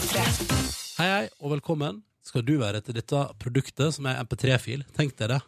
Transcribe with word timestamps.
Hei, 0.00 1.06
hei, 1.08 1.24
og 1.44 1.50
velkommen 1.52 1.98
skal 2.24 2.40
du 2.46 2.54
være 2.60 2.80
til 2.84 2.96
dette 2.96 3.18
produktet 3.40 3.92
som 3.92 4.06
er 4.08 4.20
MP3-fil. 4.22 4.84
Tenk 4.96 5.12
deg 5.18 5.34
det. 5.34 5.40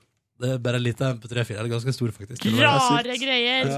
Det 0.43 0.51
er 0.53 0.59
bare 0.61 0.77
en 0.77 0.85
liten 0.85 1.15
MP3-fil. 1.17 1.57
Eller 1.57 1.71
ganske 1.73 1.95
stor, 1.97 2.11
faktisk. 2.13 2.45
Rare 2.59 3.17
greier. 3.21 3.71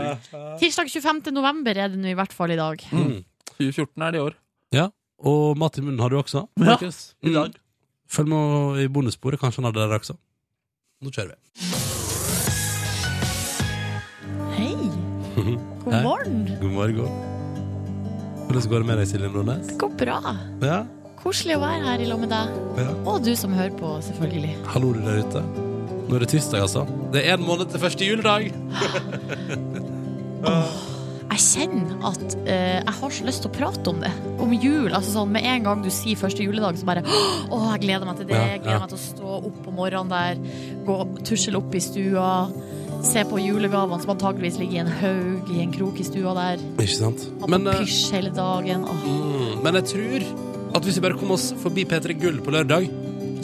Tirsdag 0.58 0.90
25. 0.90 1.30
november 1.36 1.78
er 1.78 1.92
det 1.92 2.00
nå 2.00 2.10
i 2.10 2.16
hvert 2.18 2.34
fall 2.34 2.54
i 2.54 2.58
dag. 2.58 2.82
Mm. 2.90 3.20
2014 3.52 4.06
er 4.06 4.16
det 4.16 4.18
i 4.18 4.24
år. 4.24 4.34
Ja, 4.74 4.88
og 5.22 5.60
mat 5.62 5.78
i 5.78 5.84
munnen 5.84 6.02
har 6.02 6.10
du 6.10 6.18
også. 6.18 6.46
Ja, 6.58 6.74
i 6.74 7.34
dag. 7.36 7.54
Mm. 7.54 7.60
Følg 8.16 8.32
med 8.32 8.80
i 8.82 8.88
bonussporet, 8.90 9.38
kanskje 9.42 9.62
han 9.62 9.70
har 9.70 9.76
det 9.76 9.84
der 9.84 10.00
også. 10.00 10.18
Nå 11.04 11.14
kjører 11.14 11.36
vi. 11.36 11.38
Hei! 14.58 14.74
God 15.84 15.94
Hei. 15.94 16.02
morgen. 16.02 16.44
God 16.58 16.76
morgen. 16.80 17.33
Hvordan 18.54 18.70
går 18.70 18.82
det 18.84 18.86
med 18.86 18.98
deg, 19.00 19.06
Silje 19.10 19.28
Nordnes? 19.34 19.66
Det 19.66 19.76
går 19.82 19.94
bra. 19.98 20.18
Ja, 20.62 20.84
Koselig 21.18 21.56
å 21.56 21.60
være 21.62 21.88
her 21.88 22.02
i 22.04 22.06
lag 22.06 22.20
med 22.22 22.30
deg. 22.30 22.52
ja. 22.78 22.92
Og 23.10 23.24
du 23.24 23.32
som 23.34 23.50
hører 23.56 23.72
på, 23.74 23.88
selvfølgelig. 24.06 24.52
Hallo, 24.70 24.92
du 24.94 25.00
der 25.02 25.24
ute. 25.24 25.42
Nå 26.04 26.14
er 26.14 26.22
det 26.22 26.28
tirsdag, 26.30 26.62
altså. 26.62 26.84
Det 27.10 27.24
er 27.24 27.34
en 27.34 27.46
måned 27.48 27.72
til 27.72 27.82
første 27.82 28.06
juledag. 28.06 28.52
Jeg 31.34 31.40
kjenner 31.42 31.96
at 32.06 32.34
uh, 32.44 32.46
jeg 32.46 32.94
har 32.94 33.12
så 33.16 33.24
lyst 33.26 33.42
til 33.42 33.50
å 33.50 33.54
prate 33.56 33.90
om 33.90 33.96
det. 34.04 34.10
Om 34.44 34.52
jul. 34.54 34.92
altså 34.92 35.16
sånn 35.16 35.32
Med 35.34 35.48
en 35.50 35.64
gang 35.64 35.80
du 35.82 35.88
sier 35.90 36.20
første 36.20 36.44
juledag, 36.44 36.76
så 36.78 36.86
bare 36.86 37.02
Å, 37.02 37.58
jeg 37.72 37.80
gleder 37.88 38.06
meg 38.06 38.20
til 38.20 38.28
det. 38.28 38.38
Jeg 38.38 38.60
gleder 38.60 38.76
ja. 38.76 38.82
meg 38.84 38.92
til 38.92 39.00
å 39.00 39.02
stå 39.02 39.32
opp 39.40 39.66
om 39.72 39.74
morgenen 39.80 40.12
der, 40.12 40.38
gå 40.86 40.98
tusle 41.26 41.58
opp 41.58 41.74
i 41.74 41.82
stua. 41.82 42.28
Se 43.04 43.22
på 43.28 43.38
julegavene 43.38 44.00
som 44.02 44.14
antakeligvis 44.14 44.56
ligger 44.58 44.78
i 44.78 44.82
en 44.82 44.92
haug 45.00 45.50
i 45.54 45.60
en 45.62 45.72
krok 45.74 45.98
i 46.00 46.06
stua 46.06 46.32
der. 46.38 46.62
Ikke 46.80 46.96
sant? 46.96 47.26
Men, 47.48 47.66
eh, 47.68 47.80
pysj 47.84 48.12
hele 48.16 48.30
dagen. 48.34 48.84
Åh, 48.88 49.04
mm, 49.04 49.62
men 49.62 49.74
jeg 49.80 49.84
tror 49.92 50.24
at 50.76 50.82
hvis 50.88 50.96
vi 50.98 51.00
bare 51.04 51.18
kommer 51.20 51.36
oss 51.36 51.52
forbi 51.62 51.84
P3 51.84 52.16
Gull 52.18 52.40
på 52.42 52.50
lørdag, 52.54 52.88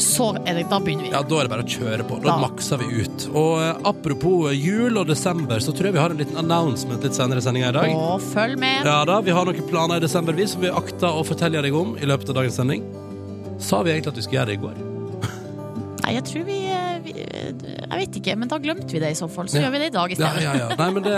så 0.01 0.31
er 0.49 0.55
det, 0.57 0.71
da 0.71 0.79
begynner 0.81 1.05
vi. 1.05 1.11
ja, 1.13 1.21
da 1.23 1.37
er 1.37 1.45
det 1.45 1.51
bare 1.53 1.63
å 1.67 1.69
kjøre 1.69 2.07
på. 2.09 2.23
Da 2.23 2.31
Da. 2.31 2.39
makser 2.41 2.79
vi 2.81 3.03
ut. 3.03 3.29
Og 3.37 3.61
eh, 3.61 3.75
apropos 3.85 4.49
eh, 4.51 4.57
jul 4.57 4.97
og 4.97 5.07
desember, 5.07 5.59
så 5.61 5.73
tror 5.77 5.85
jeg 5.91 5.93
vi 5.93 5.99
har 6.01 6.11
en 6.11 6.17
liten 6.17 6.39
announcement 6.41 7.03
litt 7.05 7.13
senere 7.15 7.37
i 7.39 7.41
sendinga 7.45 7.69
i 7.69 7.73
dag. 7.73 7.91
Og 7.95 8.21
følg 8.33 8.57
med. 8.59 8.87
Ja 8.87 9.05
da, 9.05 9.21
Vi 9.21 9.31
har 9.31 9.45
noen 9.45 9.69
planer 9.69 9.97
i 9.97 10.01
desember 10.01 10.33
vi 10.33 10.47
som 10.47 10.63
vi 10.63 10.69
akter 10.73 11.13
å 11.13 11.23
fortelle 11.23 11.61
deg 11.63 11.75
om 11.77 11.97
i 12.01 12.07
løpet 12.09 12.31
av 12.31 12.35
dagens 12.41 12.57
sending. 12.57 12.83
Sa 13.61 13.83
vi 13.83 13.93
egentlig 13.93 14.09
at 14.09 14.17
vi 14.17 14.23
skulle 14.23 14.41
gjøre 14.41 14.47
det 14.47 14.57
i 14.57 14.65
går? 14.65 14.87
Nei, 16.01 16.15
jeg 16.17 16.25
tror 16.25 16.45
vi, 16.49 16.59
Jeg 17.91 17.99
vet 18.05 18.17
ikke, 18.21 18.37
men 18.39 18.49
da 18.49 18.59
glemte 18.63 18.87
vi 18.95 19.01
det 19.03 19.11
i 19.11 19.19
så 19.19 19.27
fall. 19.31 19.49
Så 19.51 19.59
Ja. 19.59 19.67
gjør 19.67 19.73
vi 19.73 19.79
det 19.83 19.87
i 19.91 19.97
dag 19.99 20.13
i 20.13 20.15
stedet. 20.19 20.43
ja, 20.43 20.53
ja. 20.55 20.69
Nei, 20.79 20.91
men 20.95 21.03
det 21.03 21.17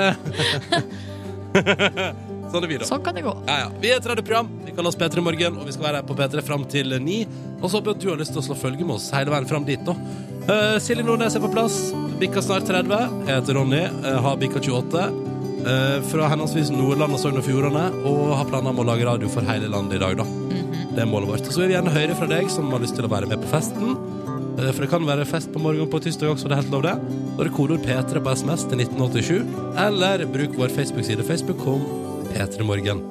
Sånn 2.53 2.64
er 2.67 2.69
vi, 2.69 2.77
da. 2.81 2.84
Sånn 2.89 3.03
kan 3.05 3.17
det 3.17 3.23
gå. 3.25 3.33
Ja, 3.48 3.55
ja. 3.64 3.69
Vi 3.81 3.91
er 3.92 3.97
et 4.01 4.06
radioprogram. 4.09 4.48
Vi 4.67 4.75
kaller 4.77 4.92
oss 4.92 4.98
P3 5.01 5.23
Morgen, 5.25 5.56
og 5.61 5.69
vi 5.69 5.73
skal 5.73 5.87
være 5.87 6.01
her 6.03 6.09
på 6.09 6.17
P3 6.19 6.42
fram 6.45 6.64
til 6.69 6.92
ni. 7.01 7.23
Og 7.62 7.70
så 7.70 7.79
håper 7.79 7.92
jeg 7.92 7.97
at 7.97 8.03
du 8.05 8.09
har 8.11 8.20
lyst 8.20 8.34
til 8.37 8.42
å 8.42 8.47
slå 8.48 8.56
følge 8.61 8.84
med 8.84 8.97
oss 8.98 9.06
hele 9.14 9.33
veien 9.33 9.48
fram 9.48 9.64
dit, 9.69 9.81
da. 9.87 9.95
Uh, 10.42 10.77
Silje 10.83 11.05
Nordnes 11.06 11.37
er 11.39 11.45
på 11.45 11.48
plass. 11.53 11.79
Bikka 12.20 12.42
snart 12.45 12.67
30. 12.69 12.92
Jeg 13.29 13.36
heter 13.39 13.57
Ronny. 13.57 13.83
Uh, 14.05 14.19
har 14.27 14.36
bikka 14.41 14.61
28. 14.61 15.07
Uh, 15.62 15.98
fra 16.11 16.29
henholdsvis 16.33 16.73
Nordland 16.75 17.14
og 17.17 17.23
Sogn 17.23 17.41
og 17.41 17.47
Fjordane. 17.47 17.86
Og 18.11 18.34
har 18.36 18.48
planer 18.51 18.75
om 18.75 18.83
å 18.83 18.89
lage 18.91 19.07
radio 19.09 19.31
for 19.33 19.47
hele 19.48 19.70
landet 19.73 19.97
i 19.97 20.03
dag, 20.03 20.19
da. 20.20 20.27
Det 20.92 21.07
er 21.07 21.09
målet 21.09 21.31
vårt. 21.33 21.48
Så 21.48 21.62
vil 21.62 21.70
vi 21.73 21.77
gjerne 21.79 21.95
høre 21.95 22.19
fra 22.19 22.29
deg 22.29 22.51
som 22.53 22.69
har 22.75 22.83
lyst 22.84 22.98
til 22.98 23.07
å 23.09 23.12
være 23.12 23.31
med 23.33 23.41
på 23.45 23.48
festen. 23.55 23.97
Eh, 24.58 24.70
For 24.72 24.84
det 24.84 24.91
kan 24.92 25.06
være 25.08 25.27
fest 25.28 25.53
på 25.55 25.62
morgenen 25.62 25.91
på 25.92 26.00
tirsdag 26.03 26.34
også, 26.34 26.50
det 26.50 26.56
er 26.58 26.62
helt 26.62 26.75
lov 26.75 26.84
det. 26.86 26.97
Da 27.36 27.45
er 27.45 27.48
det 27.48 27.55
kodeord 27.56 27.86
P3 27.86 28.22
på 28.22 28.36
SMS 28.36 28.67
til 28.69 28.84
1987. 28.84 29.56
Eller 29.86 30.27
bruk 30.28 30.58
vår 30.61 30.77
Facebook-side 30.77 31.27
Facebook.com 31.28 31.89
P3 32.33 32.69
Morgen. 32.69 33.03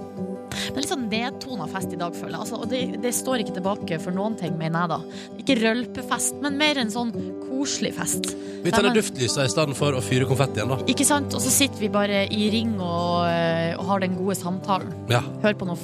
Det 0.51 0.75
er 0.75 0.83
litt 0.83 0.91
sånn 0.91 1.05
nedtona 1.11 1.65
fest 1.71 1.93
i 1.95 1.97
dag, 1.99 2.15
føler 2.15 2.35
jeg. 2.35 2.41
Altså, 2.43 2.57
og 2.63 2.69
det, 2.71 2.81
det 3.03 3.11
står 3.15 3.43
ikke 3.43 3.55
tilbake 3.55 3.97
for 4.03 4.15
noen 4.15 4.35
ting, 4.39 4.57
mener 4.59 4.83
jeg 4.83 4.91
da. 4.91 4.99
Ikke 5.41 5.55
rølpefest, 5.61 6.41
men 6.43 6.57
mer 6.59 6.79
en 6.81 6.91
sånn 6.91 7.11
koselig 7.45 7.93
fest. 7.97 8.33
Vi 8.61 8.71
tenner 8.73 8.93
duftlysa 8.95 9.47
i 9.47 9.51
stedet 9.51 9.75
for 9.79 9.95
å 9.97 10.03
fyre 10.03 10.27
konfetti 10.29 10.59
igjen, 10.59 10.73
da. 10.75 10.79
Ikke 10.91 11.07
sant? 11.07 11.33
Og 11.35 11.43
så 11.43 11.51
sitter 11.53 11.81
vi 11.81 11.89
bare 11.91 12.25
i 12.29 12.49
ring 12.53 12.75
og, 12.77 13.25
eh, 13.31 13.73
og 13.79 13.87
har 13.89 14.03
den 14.03 14.17
gode 14.19 14.35
samtalen. 14.39 14.91
Ja. 15.11 15.23
Hører 15.41 15.57
på 15.59 15.69
noe 15.71 15.79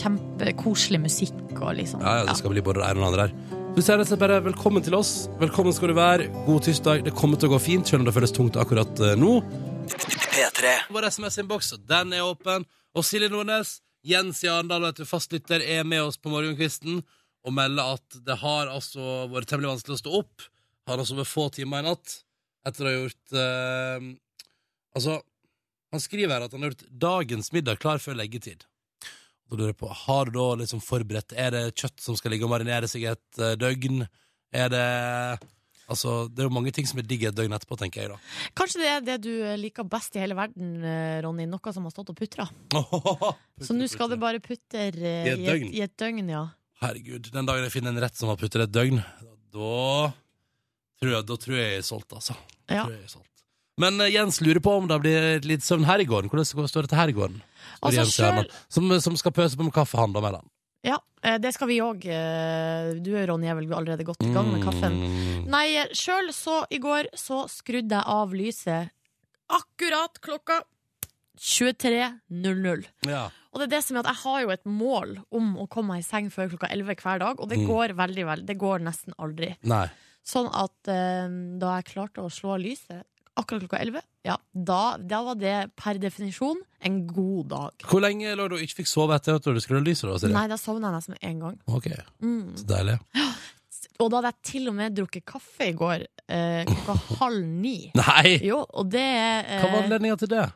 kjempekoselig 0.00 1.02
musikk 1.02 1.58
og 1.58 1.74
liksom. 1.78 2.02
Ja, 2.02 2.22
ja, 2.22 2.28
det 2.30 2.38
skal 2.38 2.54
bli 2.54 2.64
både 2.64 2.82
det 2.82 2.88
ene 2.92 3.02
og 3.02 3.04
det 3.04 3.10
andre 3.12 3.26
der. 3.26 3.51
Vi 3.72 3.80
sier 3.80 3.96
rett 3.96 4.04
og 4.04 4.10
slett 4.10 4.20
bare 4.20 4.36
velkommen 4.44 4.82
til 4.84 4.92
oss. 4.98 5.30
Velkommen 5.40 5.72
skal 5.72 5.88
du 5.88 5.94
være. 5.96 6.26
God 6.44 6.66
tirsdag. 6.66 7.06
Det 7.06 7.14
kommer 7.16 7.38
til 7.40 7.48
å 7.48 7.54
gå 7.54 7.60
fint, 7.64 7.88
selv 7.88 8.02
om 8.02 8.04
det 8.04 8.12
føles 8.12 8.34
tungt 8.36 8.58
akkurat 8.60 9.00
eh, 9.00 9.14
nå. 9.16 9.38
Vår 10.92 11.06
SMS-innboks, 11.08 11.70
den 11.88 12.12
er 12.12 12.26
åpen. 12.26 12.66
Og 12.92 13.06
Silje 13.08 13.30
Nordnes, 13.32 13.78
Jens 14.04 14.42
i 14.44 14.50
du, 14.52 15.00
fastlytter, 15.08 15.64
er 15.64 15.88
med 15.88 16.04
oss 16.04 16.20
på 16.20 16.28
morgenkvisten 16.28 17.00
og 17.00 17.56
melder 17.56 17.94
at 17.96 18.18
det 18.26 18.36
har 18.42 18.68
altså 18.68 19.24
vært 19.32 19.48
temmelig 19.48 19.72
vanskelig 19.72 19.96
å 19.96 20.02
stå 20.02 20.14
opp. 20.20 20.46
Han 20.90 21.00
har 21.00 21.08
sovet 21.08 21.32
få 21.32 21.48
timer 21.56 21.80
i 21.80 21.88
natt 21.88 22.18
etter 22.68 22.84
å 22.84 22.92
ha 22.92 22.98
gjort 22.98 23.38
eh, 23.40 24.10
Altså, 24.92 25.16
han 25.96 26.04
skriver 26.04 26.36
her 26.36 26.44
at 26.44 26.52
han 26.52 26.66
har 26.66 26.74
gjort 26.74 26.84
dagens 27.08 27.48
middag 27.56 27.80
klar 27.80 28.04
før 28.04 28.20
leggetid. 28.20 28.66
Da 29.52 29.58
lurer 29.58 29.74
jeg 29.74 29.80
på, 29.82 29.88
Har 30.06 30.30
du 30.30 30.36
da 30.38 30.44
liksom 30.62 30.80
forberedt 30.80 31.34
Er 31.36 31.52
det 31.52 31.64
kjøtt 31.76 32.00
som 32.00 32.16
skal 32.16 32.32
ligge 32.32 32.46
og 32.48 32.52
marinere 32.54 32.88
seg 32.88 33.04
et 33.10 33.40
eh, 33.42 33.52
døgn? 33.60 34.06
Er 34.52 34.70
det 34.72 34.86
Altså, 35.92 36.28
Det 36.30 36.40
er 36.40 36.46
jo 36.48 36.54
mange 36.54 36.72
ting 36.72 36.86
som 36.88 37.00
er 37.02 37.04
digg 37.04 37.26
et 37.28 37.36
døgn 37.36 37.52
etterpå, 37.52 37.76
tenker 37.76 38.00
jeg 38.00 38.12
da. 38.14 38.16
Kanskje 38.56 38.80
det 38.80 38.88
er 38.88 39.02
det 39.04 39.16
du 39.26 39.32
liker 39.60 39.84
best 39.84 40.14
i 40.16 40.22
hele 40.22 40.36
verden, 40.38 40.76
eh, 40.80 41.18
Ronny. 41.24 41.44
Noe 41.50 41.72
som 41.74 41.84
har 41.84 41.92
stått 41.92 42.14
og 42.14 42.16
putra. 42.16 42.46
Så 43.66 43.76
nå 43.76 43.88
skal 43.90 44.08
det 44.14 44.20
bare 44.22 44.40
putte 44.40 44.86
eh, 44.86 44.94
I 44.96 45.34
et 45.34 45.42
døgn? 45.44 45.68
i 45.68 45.82
et 45.84 45.96
døgn, 46.00 46.30
ja. 46.32 46.46
Herregud, 46.80 47.28
den 47.34 47.50
dagen 47.50 47.66
jeg 47.66 47.74
finner 47.74 47.92
en 47.92 48.00
rett 48.06 48.16
som 48.16 48.30
har 48.32 48.40
puttet 48.40 48.64
et 48.64 48.72
døgn, 48.72 49.02
da 49.52 49.74
tror 51.02 51.12
jeg, 51.12 51.26
da 51.28 51.36
tror 51.44 51.58
jeg 51.58 51.68
jeg 51.68 51.82
er 51.82 51.86
solgt, 51.90 52.16
altså. 52.16 52.38
Da 52.64 52.78
Ja. 52.78 52.86
Tror 52.86 52.94
jeg 52.96 53.02
jeg 53.02 53.10
er 53.10 53.14
solgt. 53.18 53.31
Men 53.80 54.00
eh, 54.00 54.10
Jens 54.12 54.40
lurer 54.44 54.60
på 54.60 54.74
om 54.76 54.88
det 54.90 54.98
blir 55.00 55.40
litt 55.48 55.64
søvn 55.64 55.86
her 55.88 56.02
i 56.02 56.08
gården. 56.08 56.28
Hvordan 56.32 56.68
står 56.68 56.82
det 56.86 56.90
til 56.92 56.98
her 57.00 57.08
i 57.12 57.16
gården? 57.16 57.38
Altså, 57.80 58.02
Jens 58.02 58.16
selv... 58.18 58.50
som, 58.68 58.90
som 59.00 59.16
skal 59.16 59.32
pøse 59.32 59.56
på 59.56 59.64
med 59.64 59.72
kaffe, 59.76 59.96
han 60.00 60.12
da 60.12 60.20
med 60.24 60.36
den. 60.38 60.48
Ja, 60.84 60.98
eh, 61.22 61.38
det 61.38 61.54
skal 61.54 61.70
vi 61.70 61.78
òg. 61.84 62.02
Du 63.02 63.10
Ronny 63.30 63.48
er 63.48 63.56
vel 63.60 63.70
allerede 63.72 64.04
godt 64.04 64.24
i 64.26 64.32
gang 64.34 64.50
med 64.52 64.64
kaffen. 64.66 64.98
Mm. 64.98 65.46
Nei, 65.52 65.66
sjøl 65.96 66.32
så 66.36 66.62
i 66.74 66.80
går 66.82 67.08
så 67.16 67.44
skrudde 67.50 67.96
jeg 68.00 68.04
av 68.18 68.34
lyset 68.36 68.92
akkurat 69.52 70.18
klokka 70.24 70.60
23.00. 71.42 72.84
Ja. 73.08 73.26
Og 73.52 73.60
det 73.60 73.66
er 73.66 73.72
det 73.74 73.82
som 73.84 73.96
er 73.98 74.04
at 74.04 74.10
jeg 74.12 74.20
har 74.22 74.42
jo 74.44 74.52
et 74.54 74.64
mål 74.68 75.16
om 75.34 75.50
å 75.60 75.66
komme 75.70 75.94
meg 75.96 76.04
i 76.04 76.06
seng 76.06 76.30
før 76.32 76.50
klokka 76.54 76.70
11 76.72 76.96
hver 77.02 77.20
dag, 77.20 77.40
og 77.40 77.48
det 77.50 77.58
Mm. 77.60 77.66
går 77.68 77.94
veldig 77.98 78.24
vel. 78.26 78.44
Det 78.46 78.56
går 78.58 78.78
nesten 78.80 79.12
aldri. 79.18 79.56
Nei. 79.62 79.86
Sånn 80.24 80.48
at 80.54 80.88
eh, 80.88 81.28
da 81.58 81.76
jeg 81.80 81.88
klarte 81.92 82.22
å 82.22 82.30
slå 82.30 82.54
av 82.54 82.60
lyset 82.62 83.02
akkurat 83.38 83.62
klokka 83.64 83.78
11, 83.80 84.02
ja, 84.28 84.36
da, 84.52 84.80
da 84.98 85.22
var 85.24 85.38
det 85.40 85.54
per 85.78 85.98
definisjon 86.02 86.58
en 86.84 86.98
god 87.08 87.48
dag. 87.52 87.84
Hvor 87.88 88.02
lenge 88.04 88.34
lå 88.36 88.48
du 88.50 88.56
og 88.58 88.64
ikke 88.64 88.82
fikk 88.82 88.90
sove 88.90 89.16
etter 89.16 89.38
at 89.38 89.46
du 89.48 89.60
skrudde 89.62 89.86
lyset? 89.86 90.10
da? 90.20 90.28
Nei, 90.34 90.46
da 90.50 90.58
sovna 90.60 90.90
jeg 90.90 90.98
nesten 90.98 91.16
med 91.16 91.24
en 91.30 91.40
gang. 91.46 91.58
Ok, 91.72 91.88
Mm. 92.20 92.52
så 92.60 92.66
deilig. 92.68 92.98
Og 94.02 94.08
da 94.10 94.18
hadde 94.18 94.32
jeg 94.32 94.42
til 94.50 94.68
og 94.70 94.74
med 94.74 94.94
drukket 94.96 95.24
kaffe 95.28 95.68
i 95.70 95.74
går 95.78 96.02
eh, 96.28 96.64
klokka 96.66 96.96
halv 97.20 97.44
ni. 97.46 97.76
Nei! 97.94 98.38
Jo, 98.44 98.62
og 98.68 98.90
det 98.90 99.04
eh, 99.04 99.60
Hva 99.62 99.70
var 99.70 99.84
anledninga 99.84 100.18
til 100.18 100.32
det? 100.32 100.46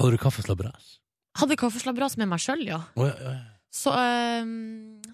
Hadde 0.00 0.16
du 0.16 0.20
kaffeslabberas? 0.22 0.96
Hadde 1.38 1.56
kaffeslabberas 1.60 2.16
med 2.18 2.28
meg 2.32 2.42
sjøl, 2.42 2.64
ja. 2.66 2.80
Oh, 2.98 3.06
ja, 3.06 3.14
ja. 3.22 3.34
Så, 3.70 3.92
eh, 3.94 4.48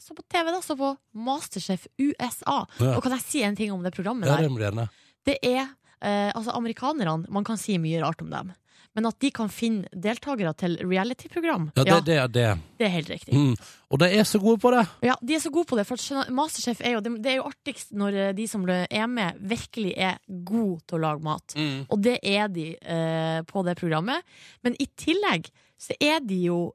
så 0.00 0.14
på 0.16 0.22
TV, 0.32 0.48
da. 0.54 0.60
Så 0.64 0.78
på 0.80 0.94
Masterchef 1.26 1.86
USA. 2.00 2.62
Ja. 2.80 2.94
Og 2.96 3.02
kan 3.04 3.12
jeg 3.18 3.24
si 3.26 3.42
en 3.44 3.58
ting 3.58 3.74
om 3.74 3.82
det 3.84 3.92
programmet 3.94 4.30
Ja, 4.30 4.38
der? 4.40 4.88
Det 5.26 5.36
er 5.44 5.66
eh, 6.02 6.30
Altså, 6.34 6.52
amerikanerne, 6.56 7.26
man 7.28 7.44
kan 7.44 7.56
si 7.60 7.78
mye 7.78 8.02
rart 8.02 8.22
om 8.22 8.30
dem. 8.30 8.52
Men 8.96 9.04
at 9.10 9.18
de 9.20 9.28
kan 9.30 9.50
finne 9.52 9.84
deltakere 9.92 10.54
til 10.56 10.78
reality-program, 10.80 11.66
Ja, 11.76 11.84
det, 11.84 11.96
det 12.06 12.32
det. 12.32 12.44
det 12.78 12.86
er 12.86 12.92
helt 12.94 13.10
riktig. 13.12 13.34
Mm. 13.36 13.50
Og 13.92 13.98
de 14.00 14.06
er 14.08 14.24
så 14.24 14.38
gode 14.40 14.56
på 14.62 14.70
det. 14.72 14.86
Ja, 15.04 15.14
De 15.20 15.34
er 15.36 15.38
så 15.44 15.50
gode 15.52 15.68
på 15.68 15.76
det, 15.76 15.84
for 15.86 15.96
skjønner- 16.00 16.30
Masterchef 16.32 16.80
er 16.80 16.94
jo, 16.94 17.00
det, 17.04 17.12
det 17.22 17.32
er 17.32 17.36
jo 17.36 17.44
artigst 17.50 17.92
når 17.92 18.14
eh, 18.16 18.32
de 18.32 18.46
som 18.48 18.64
er 18.68 19.06
med, 19.06 19.36
virkelig 19.52 19.92
er 20.00 20.16
gode 20.48 20.80
til 20.88 20.96
å 20.96 21.02
lage 21.02 21.22
mat. 21.22 21.56
Og 21.90 22.00
det 22.02 22.16
er 22.24 22.48
de 22.48 22.70
eh, 22.80 23.42
på 23.44 23.64
det 23.68 23.76
programmet. 23.76 24.24
Men 24.64 24.76
i 24.80 24.86
tillegg 24.96 25.50
så 25.76 25.92
er 26.00 26.20
de 26.24 26.40
jo 26.46 26.72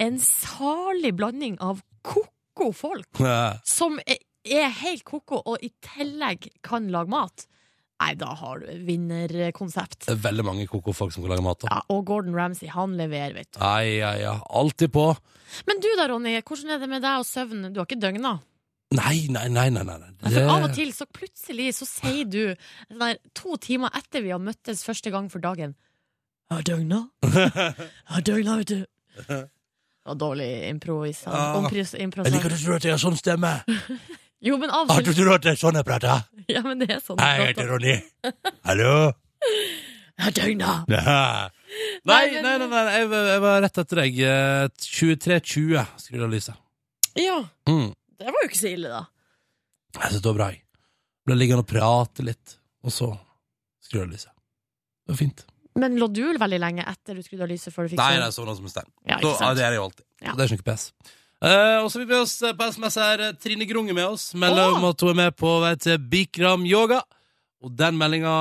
en 0.00 0.16
salig 0.24 1.12
blanding 1.18 1.58
av 1.60 1.82
ko-ko 2.02 2.72
folk, 2.72 3.08
Ja. 3.20 3.58
som 3.66 4.00
er, 4.06 4.16
er 4.48 4.68
helt 4.80 5.04
ko-ko, 5.04 5.42
og 5.44 5.58
i 5.60 5.68
tillegg 5.84 6.48
kan 6.64 6.88
lage 6.88 7.10
mat. 7.12 7.44
Nei, 7.98 8.12
da 8.14 8.28
har 8.38 8.60
du 8.62 8.68
et 8.70 8.82
vinnerkonsept. 8.86 10.04
Det 10.06 10.12
er 10.14 10.20
veldig 10.22 10.44
mange 10.46 10.66
koko-folk 10.70 11.10
som 11.14 11.24
kan 11.24 11.32
lage 11.34 11.42
mat. 11.42 11.64
da. 11.64 11.70
Ja, 11.72 11.80
og 11.94 12.04
Gordon 12.06 12.36
Ramsay, 12.38 12.70
han 12.70 12.94
leverer, 12.98 13.34
vet 13.34 13.50
du. 13.50 13.58
Ai, 13.64 13.98
ai, 14.06 14.20
ja. 14.22 14.36
Alltid 14.54 14.92
på. 14.94 15.08
Men 15.66 15.82
du 15.82 15.88
da, 15.98 16.06
Ronny, 16.12 16.36
hvordan 16.46 16.76
er 16.76 16.78
det 16.78 16.88
med 16.92 17.02
deg 17.02 17.24
og 17.24 17.26
søvn? 17.26 17.66
Du 17.72 17.80
har 17.80 17.88
ikke 17.88 17.98
døgna? 17.98 18.36
Nei, 18.94 19.26
nei, 19.28 19.48
nei. 19.52 19.66
nei, 19.74 19.84
nei. 19.84 19.98
Det... 20.22 20.30
For 20.32 20.52
av 20.54 20.68
og 20.68 20.76
til 20.76 20.94
så 20.96 21.04
plutselig 21.12 21.74
så 21.76 21.88
sier 21.88 22.24
du 22.30 22.40
sånn 22.54 23.02
der, 23.02 23.18
to 23.36 23.58
timer 23.60 23.92
etter 23.98 24.24
vi 24.24 24.32
har 24.32 24.40
møttes 24.40 24.80
første 24.86 25.12
gang 25.12 25.28
for 25.32 25.44
dagen 25.44 25.74
Jeg 26.48 26.54
har 26.54 26.64
døgna. 26.70 27.02
Jeg 27.26 27.74
har 28.14 28.24
døgna, 28.24 28.56
vet 28.62 28.72
du. 28.72 28.78
Det 29.26 30.14
var 30.14 30.22
dårlig 30.22 30.48
improvisasjon. 30.70 31.66
Ja, 31.68 31.82
Jeg 31.98 32.32
liker 32.32 32.54
ikke 32.54 32.78
at 32.78 32.86
jeg 32.88 32.94
har 32.94 33.02
sånn 33.02 33.18
stemme. 33.20 33.58
Jo, 34.44 34.56
men 34.60 34.70
av 34.70 34.86
Har 34.90 35.00
og 35.00 35.04
du 35.04 35.10
til 35.12 35.24
trodd 35.24 35.34
at 35.40 35.42
det 35.48 35.52
er 35.56 35.58
sånn 35.58 35.74
jeg 35.80 35.86
prater? 35.88 36.20
Ja, 36.48 36.60
men 36.64 36.78
det 36.78 36.90
er 36.94 37.00
sånn. 37.02 37.18
Hei, 37.18 37.32
jeg 37.40 37.48
heter 37.54 37.70
Ronny. 37.72 37.96
Hallo? 38.68 38.92
Ja, 40.18 40.32
døgna. 40.34 40.70
Ja. 40.90 41.12
Nei, 42.10 42.16
Nei, 42.26 42.40
nei, 42.42 42.54
nei, 42.58 42.66
nei, 42.72 42.80
jeg, 42.96 43.04
var- 43.12 43.26
jeg 43.30 43.42
var 43.44 43.60
rett 43.62 43.76
etter 43.78 44.00
deg. 44.00 44.16
Eh, 44.18 44.64
23.20 44.82 45.84
skrur 46.02 46.24
av 46.26 46.32
lyset. 46.32 46.56
Ja, 47.14 47.36
Mm. 47.70 47.92
det 48.18 48.26
var 48.26 48.42
jo 48.42 48.48
ikke 48.48 48.58
så 48.58 48.72
ille, 48.72 48.90
da. 48.90 49.04
Jeg 49.94 50.10
synes 50.10 50.24
det 50.24 50.30
var 50.32 50.34
bra. 50.40 50.48
jeg. 50.50 50.58
Ble 51.24 51.36
liggende 51.38 51.62
og 51.62 51.68
prate 51.70 52.26
litt, 52.26 52.56
og 52.82 52.90
så 52.90 53.12
skrur 53.86 54.02
av 54.08 54.10
lyset. 54.10 54.34
Det 55.06 55.14
var 55.14 55.20
fint. 55.22 55.44
Men 55.78 55.94
lå 56.02 56.10
du 56.10 56.24
veldig 56.34 56.58
lenge 56.66 56.82
etter 56.90 57.14
du 57.14 57.22
skrudde 57.22 57.46
av 57.46 57.52
lyset 57.54 57.70
før 57.72 57.86
du 57.86 57.94
fikk 57.94 58.02
Nei, 58.02 58.10
sove? 58.16 58.24
nei, 58.24 58.30
sovna 58.40 58.56
som 58.58 58.66
en 58.66 58.74
stein. 58.74 58.90
Ja, 59.06 59.20
Så, 59.20 59.22
ikke 59.22 59.30
ja, 59.30 59.38
sant? 59.38 59.56
det 59.60 59.64
er 59.68 59.70
jeg 59.70 59.78
jo 59.78 59.86
alltid. 59.86 60.04
Ja. 60.18 60.32
Så 60.32 60.36
det 60.36 60.42
er 60.42 60.50
ikke 60.50 60.62
noe 60.64 60.70
pes. 60.74 60.92
Eh, 61.38 61.78
og 61.84 61.86
så 61.92 62.00
vil 62.00 62.08
vi 62.10 62.16
oss 62.18 62.34
eh, 62.42 62.54
på 62.56 62.66
SMS 62.72 62.96
her. 62.98 63.20
eh, 63.28 63.36
Trine 63.38 63.66
Grung 63.68 63.88
er 63.90 63.94
med 63.94 64.08
oss. 64.10 64.32
Melder 64.34 64.74
om 64.74 64.88
at 64.88 65.04
hun 65.04 65.12
er 65.12 65.20
med 65.20 65.36
på 65.38 65.52
vei 65.62 65.74
til 65.78 65.98
Bikram 65.98 66.66
yoga. 66.66 67.02
Og 67.62 67.72
den 67.74 67.96
meldinga 67.98 68.32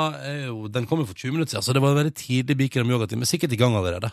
Den 0.70 0.86
kom 0.86 1.00
jo 1.02 1.08
for 1.10 1.18
20 1.18 1.32
minutter 1.34 1.56
siden, 1.56 1.66
så 1.66 1.74
det 1.74 1.82
var 1.82 1.96
en 1.96 1.98
veldig 2.04 2.14
tidlig 2.14 2.58
Bikram 2.58 2.90
yoga-time. 2.94 3.26
Sikkert 3.26 3.54
i 3.54 3.58
gang 3.58 3.74
allerede. 3.78 4.12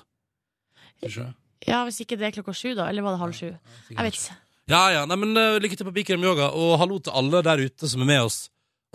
Ja, 1.67 1.83
Hvis 1.85 2.01
ikke 2.01 2.17
det 2.17 2.29
er 2.29 2.35
klokka 2.39 2.55
sju, 2.57 2.75
da? 2.77 2.89
Eller 2.89 3.05
var 3.05 3.17
det 3.17 3.21
halv 3.21 3.37
sju? 3.37 3.51
Jeg 3.91 4.01
vet 4.01 4.17
ikke. 4.17 4.37
Ja, 4.73 4.81
ja, 4.95 5.05
nei, 5.05 5.17
men 5.21 5.37
uh, 5.37 5.59
Lykke 5.61 5.77
til 5.77 5.85
på 5.85 5.93
Bikram 5.93 6.25
yoga, 6.25 6.49
og 6.57 6.79
hallo 6.81 6.99
til 7.05 7.13
alle 7.13 7.43
der 7.45 7.61
ute 7.67 7.89
som 7.89 8.01
er 8.01 8.09
med 8.09 8.23
oss, 8.25 8.39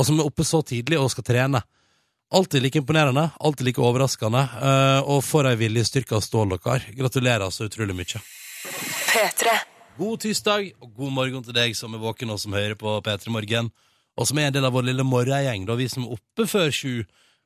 og 0.01 0.07
som 0.09 0.17
er 0.17 0.25
oppe 0.25 0.45
så 0.47 0.63
tidlig 0.65 0.97
og 0.97 1.11
skal 1.13 1.27
trene. 1.29 1.61
Alltid 2.33 2.61
like 2.65 2.81
imponerende, 2.81 3.29
alltid 3.37 3.69
like 3.69 3.81
overraskende, 3.81 4.45
uh, 4.61 5.01
og 5.05 5.21
for 5.25 5.49
ei 5.49 5.57
viljestyrke 5.61 6.17
av 6.17 6.25
stål 6.25 6.57
dere. 6.57 6.93
Gratulerer 6.97 7.53
så 7.53 7.69
utrolig 7.69 7.97
mye. 8.01 8.21
God 9.99 10.21
tirsdag, 10.23 10.69
og 10.79 10.93
god 10.95 11.11
morgen 11.11 11.43
til 11.43 11.51
deg 11.57 11.73
som 11.75 11.91
er 11.91 11.99
våken 11.99 12.29
og 12.31 12.37
som 12.39 12.53
hører 12.55 12.77
på 12.79 12.93
P3 13.03 13.33
Morgen, 13.35 13.67
og 14.15 14.27
som 14.29 14.37
er 14.39 14.47
en 14.47 14.53
del 14.55 14.63
av 14.63 14.71
vår 14.71 14.85
lille 14.87 15.03
morgengjeng, 15.03 15.65
da, 15.67 15.75
vi 15.75 15.89
som 15.91 16.05
er 16.05 16.13
oppe 16.15 16.45
før 16.47 16.69
sju, 16.71 16.93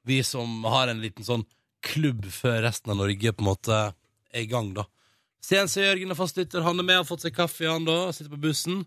vi 0.06 0.20
som 0.22 0.62
har 0.70 0.92
en 0.92 1.02
liten 1.02 1.26
sånn 1.26 1.48
klubb 1.82 2.28
før 2.30 2.60
resten 2.68 2.94
av 2.94 3.00
Norge 3.00 3.34
på 3.34 3.42
en 3.42 3.48
måte 3.48 3.80
er 3.80 4.44
i 4.44 4.50
gang, 4.52 4.70
da. 4.78 4.86
CNC 5.42 5.82
Jørgen 5.82 6.14
er 6.14 6.20
fastlytter, 6.20 6.62
han 6.68 6.78
er 6.78 6.86
med, 6.86 7.00
har 7.00 7.08
fått 7.10 7.26
seg 7.26 7.34
kaffe, 7.34 7.66
han 7.66 7.90
da, 7.90 7.98
sitter 8.14 8.36
på 8.36 8.44
bussen, 8.46 8.84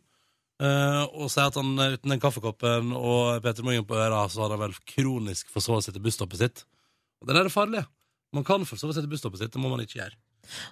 Uh, 0.56 1.02
og 1.12 1.26
sier 1.28 1.50
at 1.50 1.56
han 1.58 1.74
uten 1.76 2.14
den 2.14 2.20
kaffekoppen 2.22 2.94
og 2.96 3.42
P3 3.44 3.60
Morgen 3.66 3.84
på 3.84 3.98
øra, 4.00 4.22
så 4.32 4.40
har 4.40 4.54
han 4.54 4.62
vel 4.62 4.78
kronisk 4.88 5.50
forsovet 5.52 5.84
seg 5.84 5.98
til 5.98 6.06
busstoppet 6.06 6.40
sitt. 6.40 6.62
Og 7.20 7.28
det 7.28 7.36
der 7.36 7.50
er 7.50 7.52
farlig. 7.52 7.82
Man 8.32 8.46
kan 8.46 8.64
forsove 8.64 8.96
seg 8.96 9.04
til 9.04 9.12
busstoppet 9.12 9.42
sitt, 9.42 9.52
det 9.52 9.60
må 9.60 9.68
man 9.68 9.82
ikke 9.84 9.98
gjøre. 9.98 10.16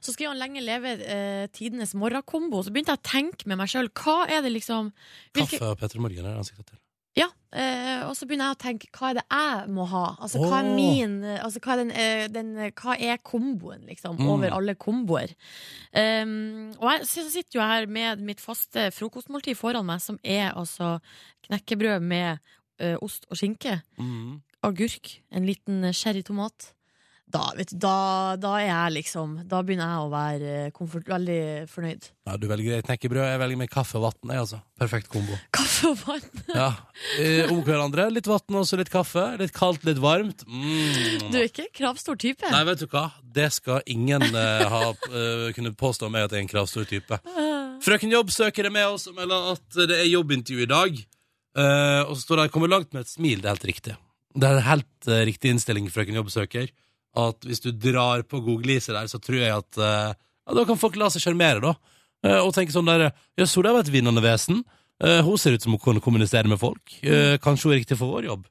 Så 0.01 0.13
skrev 0.15 0.33
han 0.33 0.39
lenge 0.41 0.63
leve 0.65 0.95
eh, 1.05 1.47
tidenes 1.55 1.95
morgenkombo. 1.95 2.63
Så 2.63 2.71
begynte 2.75 2.95
jeg 2.95 3.03
å 3.03 3.09
tenke 3.11 3.47
med 3.51 3.59
meg 3.59 3.69
sjøl, 3.73 3.89
hva 3.93 4.25
er 4.29 4.43
det 4.47 4.53
liksom 4.55 4.93
hvilke, 5.35 5.59
Kaffe 5.59 5.71
og 5.75 5.79
P3 5.83 6.01
Morgen 6.01 6.27
er 6.27 6.39
ansiktet 6.41 6.67
til. 6.73 6.79
Ja, 7.15 7.29
eh, 7.55 8.01
og 8.09 8.17
så 8.19 8.27
begynner 8.27 8.49
jeg 8.51 8.57
å 8.57 8.63
tenke, 8.65 8.89
hva 8.99 9.13
er 9.13 9.19
det 9.21 9.23
jeg 9.31 9.69
må 9.71 9.85
ha? 9.87 10.17
Altså, 10.19 10.41
hva 10.43 10.57
er 10.65 10.71
min 10.75 11.13
eh, 11.23 11.37
Altså, 11.45 11.61
hva 11.63 11.77
er, 11.77 11.83
den, 11.85 11.93
eh, 11.95 12.25
den, 12.27 12.49
eh, 12.59 12.73
hva 12.75 12.97
er 12.99 13.21
komboen, 13.23 13.85
liksom, 13.87 14.17
Mm. 14.19 14.27
over 14.33 14.51
alle 14.57 14.75
komboer? 14.75 15.31
Um, 15.95 16.73
og 16.81 16.89
jeg 16.91 17.07
så 17.07 17.25
sitter 17.31 17.61
jo 17.61 17.63
her 17.63 17.87
med 17.87 18.19
mitt 18.27 18.41
faste 18.43 18.89
frokostmåltid 18.97 19.55
foran 19.59 19.87
meg, 19.87 20.03
som 20.03 20.19
er 20.25 20.51
altså 20.59 20.97
knekkebrød 21.47 22.03
med 22.03 22.41
ø, 22.83 22.97
ost 23.07 23.27
og 23.31 23.39
skinke, 23.39 23.77
Mm. 23.99 24.41
agurk, 24.67 25.21
en 25.31 25.47
liten 25.47 25.85
eh, 25.85 25.93
sherrytomat. 25.95 26.73
Da, 27.25 27.49
vet 27.57 27.71
du, 27.73 27.79
da, 27.83 28.37
da 28.39 28.51
er 28.61 28.67
jeg 28.69 28.93
liksom 28.99 29.31
Da 29.49 29.63
begynner 29.65 29.89
jeg 29.91 30.03
å 30.05 30.11
være 30.13 30.51
eh, 30.67 30.73
komfort, 30.77 31.07
veldig 31.09 31.39
fornøyd. 31.73 32.09
Ja, 32.29 32.37
du 32.39 32.45
velger 32.51 32.85
knekkebrød, 32.85 33.25
jeg 33.27 33.41
velger 33.41 33.61
med 33.63 33.71
kaffe 33.73 33.97
og 33.99 34.05
vann. 34.05 34.35
Altså. 34.37 34.61
Perfekt 34.79 35.09
kombo. 35.13 35.39
Kaffe 35.55 35.95
og 35.95 36.03
vann. 36.05 36.29
Ja. 36.55 36.69
Eh, 37.19 37.51
om 37.51 37.63
hverandre. 37.67 38.07
Litt 38.13 38.29
vann 38.31 38.61
og 38.61 38.69
så 38.69 38.79
litt 38.79 38.93
kaffe. 38.93 39.25
Litt 39.41 39.55
kaldt, 39.57 39.87
litt 39.89 39.99
varmt. 40.05 40.45
Mm. 40.47 41.33
Du 41.33 41.41
er 41.41 41.49
ikke 41.49 41.67
kravstor 41.75 42.21
type. 42.21 42.47
Nei, 42.53 42.63
vet 42.69 42.85
du 42.85 42.87
hva? 42.93 43.09
Det 43.35 43.49
skal 43.57 43.83
ingen 43.91 44.23
eh, 44.29 44.69
ha, 44.77 44.85
eh, 45.11 45.49
kunne 45.57 45.75
påstå 45.81 46.13
meg 46.13 46.29
at 46.29 46.37
jeg 46.37 46.45
er 46.45 46.47
en 46.47 46.53
kravstor 46.53 46.87
type. 46.93 47.19
Frøken 47.85 48.15
Jobbsøker 48.15 48.69
det 48.69 48.75
med 48.77 48.87
oss 48.95 49.09
og 49.11 49.19
melder 49.19 49.51
at 49.57 49.83
det 49.91 49.99
er 50.05 50.13
jobbintervju 50.13 50.69
i 50.69 50.71
dag. 50.71 51.03
Eh, 51.59 52.01
og 52.05 52.15
så 52.15 52.23
står 52.29 52.45
det 52.45 52.49
'kommer 52.55 52.71
langt 52.71 52.93
med 52.95 53.09
et 53.09 53.11
smil'. 53.11 53.43
Det 53.43 53.51
er 53.51 53.57
helt 53.57 53.71
riktig. 53.73 53.99
Det 54.35 54.49
er 54.49 54.57
en 54.59 54.67
helt 54.71 55.13
riktig 55.27 55.51
innstilling, 55.55 55.91
frøken 55.91 56.17
Jobbsøker. 56.21 56.71
At 57.17 57.45
hvis 57.47 57.61
du 57.63 57.71
drar 57.71 58.25
på 58.27 58.41
Google-ise 58.43 58.93
der, 58.95 59.07
så 59.11 59.21
tror 59.23 59.39
jeg 59.39 59.53
at 59.55 59.79
eh, 59.79 60.15
ja, 60.15 60.55
Da 60.59 60.65
kan 60.67 60.81
folk 60.81 60.97
la 60.99 61.11
seg 61.15 61.23
sjarmere, 61.23 61.61
da. 61.63 61.75
Eh, 62.27 62.41
og 62.41 62.55
tenke 62.57 62.75
sånn 62.75 62.89
der 62.91 63.11
Ja, 63.11 63.45
det 63.47 63.75
var 63.75 63.81
et 63.85 63.93
vinnende 63.95 64.23
vesen. 64.25 64.65
Eh, 65.03 65.21
hun 65.27 65.39
ser 65.39 65.55
ut 65.55 65.63
som 65.63 65.75
hun 65.75 65.83
kan 65.83 66.01
kommunisere 66.03 66.49
med 66.51 66.59
folk. 66.59 66.97
Eh, 67.03 67.37
kanskje 67.43 67.69
hun 67.69 67.75
er 67.77 67.81
riktig 67.83 67.99
for 68.01 68.11
vår 68.15 68.31
jobb. 68.31 68.49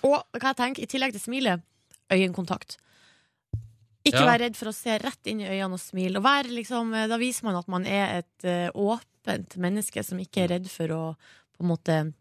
Og 0.00 0.16
hva 0.32 0.52
jeg 0.52 0.56
tenker, 0.56 0.82
i 0.84 0.88
tillegg 0.88 1.12
til 1.12 1.20
smilet, 1.20 1.60
øyekontakt. 2.12 2.78
Ikke 4.06 4.22
Ja. 4.22 4.26
vær 4.30 4.40
redd 4.40 4.56
for 4.56 4.70
å 4.70 4.74
se 4.74 4.96
rett 4.98 5.26
inn 5.28 5.40
i 5.42 5.48
øynene 5.48 5.76
og 5.76 5.80
smile. 5.80 6.16
Og 6.16 6.24
vær 6.24 6.48
liksom, 6.48 6.92
da 7.08 7.18
viser 7.20 7.44
man 7.44 7.56
at 7.56 7.68
man 7.68 7.84
er 7.84 8.22
et 8.22 8.44
eh, 8.48 8.70
åpent 8.72 9.56
menneske 9.60 10.02
som 10.04 10.18
ikke 10.18 10.44
er 10.44 10.48
redd 10.56 10.70
for 10.72 10.88
å 10.88 11.02
på 11.52 11.60
en 11.60 11.68
måte 11.68 12.14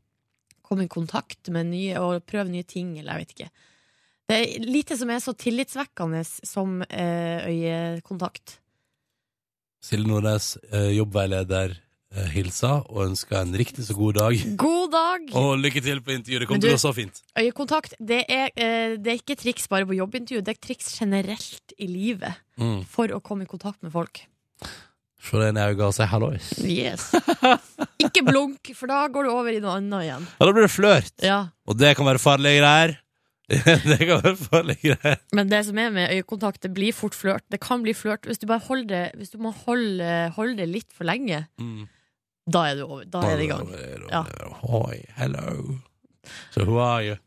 komme 0.61 0.83
i 0.83 0.91
kontakt 0.91 1.47
med 1.49 1.67
nye 1.71 1.95
og 2.03 2.25
prøve 2.27 2.49
nye 2.51 2.63
ting, 2.67 2.97
eller 2.99 3.13
jeg 3.17 3.23
vet 3.23 3.35
ikke. 3.37 3.49
Det 4.29 4.37
er 4.37 4.65
lite 4.69 4.93
som 4.99 5.09
er 5.09 5.21
så 5.23 5.33
tillitsvekkende 5.33 6.19
som 6.45 6.81
eh, 6.85 7.47
øyekontakt. 7.49 8.59
Silje 9.81 10.05
Nordnes, 10.05 10.51
eh, 10.69 10.91
jobbveileder, 10.99 11.73
eh, 12.13 12.27
hilser 12.35 12.83
og 12.91 13.07
ønsker 13.07 13.39
en 13.41 13.55
riktig 13.57 13.87
så 13.87 13.95
god 13.97 14.19
dag. 14.19 14.43
God 14.59 14.91
dag! 14.93 15.25
Og 15.39 15.55
lykke 15.63 15.81
til 15.81 16.01
på 16.05 16.13
intervjuet. 16.13 16.43
Det 16.43 16.49
kommer 16.51 16.61
til 16.67 16.75
å 16.75 16.77
gå 16.77 16.83
så 16.83 16.93
fint. 16.93 17.21
Øyekontakt 17.41 17.95
det 17.97 18.21
er, 18.29 18.53
det 19.01 19.13
er 19.15 19.17
ikke 19.21 19.39
triks 19.39 19.65
bare 19.71 19.87
på 19.89 19.97
jobbintervju, 19.97 20.43
det 20.45 20.55
er 20.57 20.61
triks 20.67 20.93
generelt 20.99 21.73
i 21.79 21.87
livet 21.89 22.37
Mm. 22.59 22.81
for 22.91 23.07
å 23.15 23.21
komme 23.23 23.45
i 23.47 23.49
kontakt 23.49 23.79
med 23.81 23.93
folk. 23.95 24.19
Se 25.23 25.37
deg 25.39 25.49
inn 25.53 25.57
i 25.59 25.63
øynene 25.71 25.85
og 25.87 25.93
si 25.95 26.03
hallois. 26.11 26.49
Yes. 26.59 27.09
Ikke 28.03 28.21
blunk, 28.27 28.69
for 28.75 28.91
da 28.91 29.05
går 29.11 29.25
du 29.27 29.31
over 29.31 29.55
i 29.55 29.61
noe 29.63 29.77
annet 29.79 30.03
igjen. 30.05 30.25
Ja, 30.37 30.45
da 30.45 30.51
blir 30.55 30.67
det 30.67 30.73
flørt. 30.75 31.13
Ja. 31.23 31.37
Og 31.67 31.77
det 31.79 31.93
kan 31.97 32.05
være 32.07 32.19
farlige 32.19 32.59
greier. 32.61 32.93
det 33.89 33.97
kan 34.05 34.19
være 34.21 34.35
farlig 34.37 34.75
greier. 34.81 35.21
Men 35.33 35.49
det 35.49 35.63
som 35.65 35.77
er 35.81 35.93
med 35.93 36.11
øyekontakt, 36.13 36.61
det 36.63 36.73
blir 36.75 36.93
fort 36.93 37.17
flørt. 37.17 37.45
Det 37.51 37.59
kan 37.63 37.81
bli 37.85 37.95
flørt 37.97 38.27
hvis 38.29 38.41
du 38.41 38.45
bare 38.49 38.61
holder 38.67 38.89
det 38.89 39.05
Hvis 39.17 39.33
du 39.33 39.39
må 39.41 39.53
holde, 39.65 40.29
holde 40.35 40.57
det 40.61 40.69
litt 40.69 40.93
for 40.93 41.09
lenge. 41.09 41.45
Mm. 41.59 41.87
Da 42.49 42.65
er, 42.69 42.81
du 42.81 43.01
da 43.09 43.23
er 43.25 43.37
det 43.37 43.45
i 43.45 43.49
gang. 43.49 43.71
Ja. 44.09 44.23
Hoi, 44.61 45.01
hello. 45.17 45.79
So 46.53 46.65
who 46.65 46.77
are 46.81 47.03
you? 47.05 47.17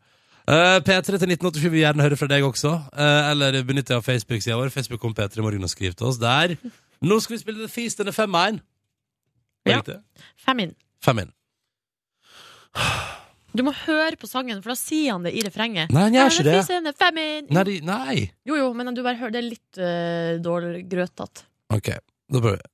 Uh, 0.43 0.83
P3 0.83 1.03
til 1.07 1.31
1987 1.31 1.71
vil 1.71 1.81
gjerne 1.85 2.03
høre 2.03 2.19
fra 2.19 2.27
deg 2.31 2.47
også. 2.47 2.73
Uh, 2.91 3.31
eller 3.31 3.61
benytt 3.67 3.91
deg 3.91 4.01
av 4.01 4.07
Facebook-sida 4.07 4.59
vår. 4.59 4.73
Facebook 4.75 5.03
kom 5.03 5.15
P3 5.15 5.39
i 5.39 5.45
Morgen 5.47 5.67
og 5.67 5.71
skriv 5.71 5.95
til 5.95 6.11
oss 6.11 6.19
der. 6.23 6.57
Nå 7.03 7.21
skal 7.23 7.37
vi 7.37 7.43
spille 7.45 7.63
The 7.63 7.71
Feast 7.71 8.03
and 8.03 8.11
the 8.11 8.17
Femine. 8.17 8.63
Ja. 9.67 9.79
Riktig? 9.79 10.01
Fem 10.43 10.67
inn. 10.67 11.31
Du 13.53 13.63
må 13.67 13.73
høre 13.85 14.17
på 14.17 14.29
sangen, 14.31 14.63
for 14.65 14.73
da 14.73 14.77
sier 14.79 15.13
han 15.13 15.27
det 15.27 15.35
i 15.37 15.43
refrenget. 15.45 15.93
Nei, 15.93 16.07
han 16.09 16.15
gjør 16.17 16.31
ikke 16.33 16.45
det. 16.49 16.53
Nei, 17.53 17.65
de, 17.69 17.79
nei. 17.85 18.17
Jo, 18.49 18.57
jo, 18.57 18.69
men 18.77 18.95
du 18.97 19.03
bare 19.05 19.19
hører 19.21 19.35
det 19.35 19.43
er 19.43 19.49
litt 19.51 19.81
uh, 19.81 20.41
dårlig 20.45 20.87
grøtete. 20.89 21.45
Ok, 21.73 21.93
da 22.33 22.41
prøver 22.41 22.61
vi. 22.63 22.69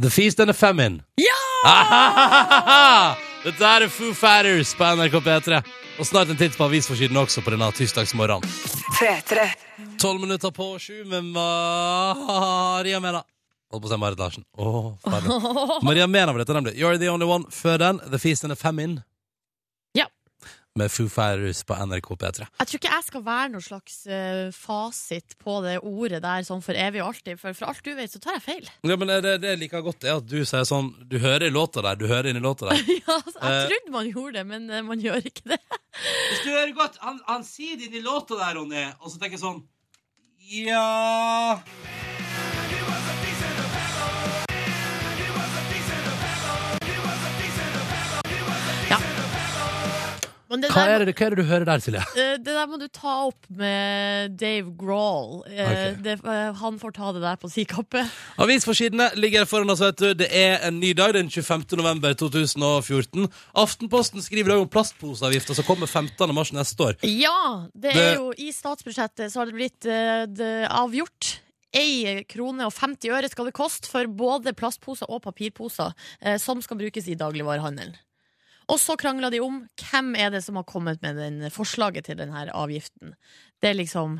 The 0.00 0.10
Feast 0.10 0.40
and 0.40 0.48
the 0.48 0.56
Famine. 0.56 1.02
Ja! 1.20 1.34
Dette 3.44 3.72
er 3.76 3.88
Foo 3.92 4.14
Fighters 4.16 4.72
på 4.78 4.86
NRK 4.96 5.18
P3. 5.26 5.58
Og 6.00 6.08
snart 6.08 6.30
en 6.32 6.38
titt 6.38 6.56
på 6.58 6.64
avisforsiden 6.66 7.18
også 7.20 7.42
på 7.44 7.52
denne 7.54 7.68
tirsdagsmorgenen. 7.76 8.48
Tolv 10.00 10.22
minutter 10.22 10.50
på 10.54 10.70
sju 10.82 11.04
med 11.10 11.28
Maria 11.34 13.02
Mena. 13.02 13.20
Holdt 13.70 13.84
på 13.84 13.90
å 13.90 13.92
si 13.92 13.98
Marit 14.00 14.18
Larsen. 14.22 14.46
Oh. 14.56 14.94
Maria 15.86 16.06
Mena 16.06 16.32
var 16.32 16.42
dette 16.42 16.56
nemlig. 16.56 16.74
You're 16.78 16.98
the 16.98 17.10
only 17.12 17.28
one. 17.28 17.50
Før 17.52 17.78
den, 17.82 18.00
The 18.10 18.18
Feast 18.22 18.46
and 18.46 18.54
the 18.54 18.58
Famine. 18.58 19.02
Med 20.74 20.90
Foo 20.90 21.06
Fighters 21.06 21.60
på 21.62 21.76
NRK 21.86 22.08
P3. 22.18 22.46
Jeg 22.58 22.66
tror 22.66 22.80
ikke 22.80 22.90
jeg 22.90 23.04
skal 23.06 23.22
være 23.22 23.50
noen 23.52 23.62
slags 23.62 23.98
uh, 24.10 24.48
fasit 24.50 25.36
på 25.38 25.60
det 25.62 25.76
ordet 25.86 26.18
der 26.24 26.42
sånn 26.42 26.64
for 26.66 26.74
evig 26.74 26.98
og 26.98 27.12
alltid, 27.12 27.38
for 27.38 27.54
for 27.54 27.70
alt 27.70 27.84
du 27.86 27.92
vet, 27.94 28.10
så 28.10 28.18
tar 28.18 28.40
jeg 28.40 28.42
feil. 28.42 28.72
Ja, 28.82 28.96
men 28.98 29.12
det, 29.12 29.36
det 29.44 29.52
jeg 29.52 29.60
liker 29.60 29.84
godt, 29.86 30.02
er 30.02 30.18
at 30.18 30.26
du 30.26 30.40
sier 30.42 30.66
sånn 30.66 30.90
Du 31.06 31.20
hører 31.22 31.46
i 31.46 31.54
låta 31.54 31.84
der, 31.86 32.00
du 32.00 32.08
hører 32.10 32.32
inn 32.32 32.40
i 32.40 32.42
låta 32.42 32.72
der. 32.72 32.82
ja, 33.04 33.20
altså, 33.20 33.38
jeg 33.38 33.54
uh, 33.54 33.68
trodde 33.70 33.94
man 33.94 34.10
gjorde 34.10 34.34
det, 34.40 34.46
men 34.50 34.66
uh, 34.66 34.82
man 34.90 35.06
gjør 35.06 35.30
ikke 35.30 35.46
det. 35.54 35.60
Hvis 36.32 36.42
du 36.42 36.50
hører 36.50 36.74
godt, 36.80 36.98
han, 37.06 37.22
han 37.30 37.46
sier 37.46 37.78
det 37.78 37.92
inn 37.92 38.00
i 38.02 38.06
låta 38.08 38.40
der, 38.42 38.58
Ronny, 38.58 38.88
og 38.98 39.14
så 39.14 39.22
tenker 39.22 39.38
jeg 39.38 39.44
sånn 39.46 39.62
Ja 40.58 41.54
Hva 50.62 50.84
der, 50.86 51.00
er, 51.00 51.04
det, 51.08 51.14
hva 51.18 51.26
er 51.26 51.34
det 51.34 51.38
du 51.42 51.48
hører 51.48 51.64
der, 51.64 51.78
Silje? 51.82 52.00
eh, 52.16 52.36
det 52.38 52.44
der 52.54 52.66
må 52.70 52.78
du 52.78 52.86
ta 52.88 53.14
opp 53.26 53.46
med 53.50 54.36
Dave 54.38 54.70
Grawl. 54.78 55.40
Okay. 55.48 55.94
Det, 56.04 56.18
eh, 56.24 56.52
han 56.60 56.78
får 56.78 56.92
ta 56.94 57.12
det 57.12 57.22
der 57.24 57.36
på 57.36 57.50
si 57.50 57.64
kappe. 57.64 58.04
Avisforsidene 58.38 59.10
ligger 59.18 59.44
foran 59.50 59.70
oss, 59.70 59.80
vet 59.80 59.96
du. 60.02 60.14
Det 60.14 60.28
er 60.30 60.58
en 60.68 60.78
ny 60.80 60.92
dag, 60.94 61.14
den 61.16 61.30
25. 61.30 61.64
november 61.80 62.14
2014. 62.14 63.28
Aftenposten 63.54 64.22
skriver 64.22 64.50
i 64.50 64.54
dag 64.54 64.60
om 64.64 64.68
plastposeavgifta 64.68 65.54
som 65.58 65.64
kommer 65.64 65.86
15. 65.90 66.34
mars 66.34 66.52
neste 66.52 66.80
år. 66.90 66.94
Ja, 67.02 67.66
det 67.74 67.92
Det- 67.94 67.96
er 67.96 68.14
jo 68.20 68.32
i 68.36 68.50
statsbudsjettet 68.52 69.30
så 69.32 69.40
har 69.42 69.46
det 69.46 69.54
blitt 69.54 69.86
eh, 69.86 70.26
det 70.26 70.68
avgjort. 70.70 71.40
1 71.74 72.28
krone 72.30 72.62
og 72.68 72.72
50 72.72 73.10
øre 73.10 73.28
skal 73.28 73.46
det 73.46 73.54
koste 73.56 73.88
for 73.90 74.06
både 74.06 74.52
plastposer 74.54 75.08
og 75.10 75.22
papirposer 75.24 75.90
eh, 76.22 76.36
som 76.38 76.60
skal 76.62 76.78
brukes 76.78 77.08
i 77.10 77.16
dagligvarehandelen. 77.18 77.96
Og 78.70 78.78
så 78.80 78.96
krangla 79.00 79.30
de 79.32 79.40
om 79.44 79.62
hvem 79.80 80.14
er 80.16 80.30
det 80.34 80.42
som 80.44 80.56
har 80.60 80.66
kommet 80.68 81.02
med 81.04 81.18
den 81.20 81.50
forslaget 81.52 82.08
til 82.08 82.18
denne 82.20 82.46
avgiften. 82.54 83.14
Det 83.60 83.70
er 83.70 83.78
liksom 83.78 84.18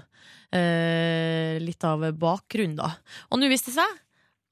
eh, 0.55 1.61
litt 1.63 1.85
av 1.87 2.05
bakgrunnen, 2.21 2.77
da. 2.81 2.91
Og 3.31 3.41
nå 3.41 3.49
viste 3.53 3.73
det 3.73 3.79
seg 3.81 4.01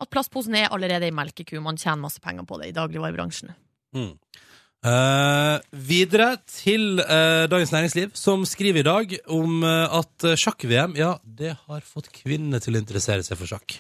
at 0.03 0.11
plastposen 0.11 0.57
er 0.59 0.73
allerede 0.73 1.07
ei 1.07 1.15
melkeku. 1.15 1.59
Man 1.63 1.79
tjener 1.79 2.03
masse 2.07 2.23
penger 2.23 2.49
på 2.49 2.59
det 2.61 2.73
i 2.73 2.77
dagligvarebransjen. 2.77 3.53
Mm. 3.97 4.15
Eh, 4.83 5.57
videre 5.87 6.33
til 6.51 6.99
eh, 7.05 7.45
Dagens 7.47 7.71
Næringsliv, 7.71 8.17
som 8.19 8.43
skriver 8.49 8.83
i 8.83 8.89
dag 8.89 9.15
om 9.31 9.63
eh, 9.63 9.99
at 10.01 10.27
sjakk-VM 10.43 10.97
ja, 10.99 11.15
det 11.23 11.55
har 11.69 11.85
fått 11.87 12.11
kvinnene 12.17 12.59
til 12.63 12.75
å 12.75 12.83
interessere 12.83 13.23
seg 13.23 13.39
for 13.39 13.55
sjakk. 13.55 13.77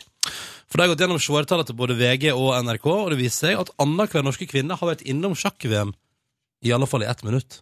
For 0.73 0.81
det 0.81 0.87
har 0.87 0.95
gått 0.95 1.03
gjennom 1.05 1.21
seertallene 1.21 1.69
til 1.69 1.77
både 1.77 1.99
VG 1.99 2.31
og 2.33 2.55
NRK, 2.65 2.87
og 2.89 3.11
det 3.13 3.19
viser 3.21 3.51
seg 3.51 3.61
at 3.61 3.75
annenhver 3.83 4.25
norske 4.25 4.49
kvinne 4.49 4.79
har 4.81 4.89
vært 4.89 5.05
innom 5.05 5.37
sjakk-VM 5.37 5.93
i 6.65 6.73
alle 6.73 6.89
fall 6.89 7.05
i 7.05 7.11
ett 7.13 7.21
minutt. 7.27 7.61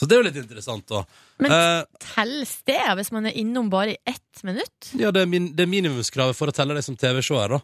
Så 0.00 0.08
det 0.08 0.16
er 0.16 0.22
jo 0.22 0.26
litt 0.26 0.38
interessant, 0.40 0.84
da. 0.88 1.04
Men 1.42 1.52
Eh, 1.52 2.06
telles 2.14 2.52
det 2.68 2.80
hvis 2.98 3.10
man 3.14 3.26
er 3.28 3.36
innom 3.38 3.68
bare 3.72 3.94
i 3.94 4.00
ett 4.08 4.42
minutt? 4.46 4.92
Ja, 4.98 5.12
det 5.14 5.22
er, 5.22 5.28
min, 5.30 5.50
det 5.56 5.64
er 5.64 5.70
minimumskravet 5.70 6.36
for 6.38 6.50
å 6.50 6.54
telle 6.56 6.76
deg 6.76 6.84
som 6.86 6.96
TV-seer, 6.98 7.56
da. 7.56 7.60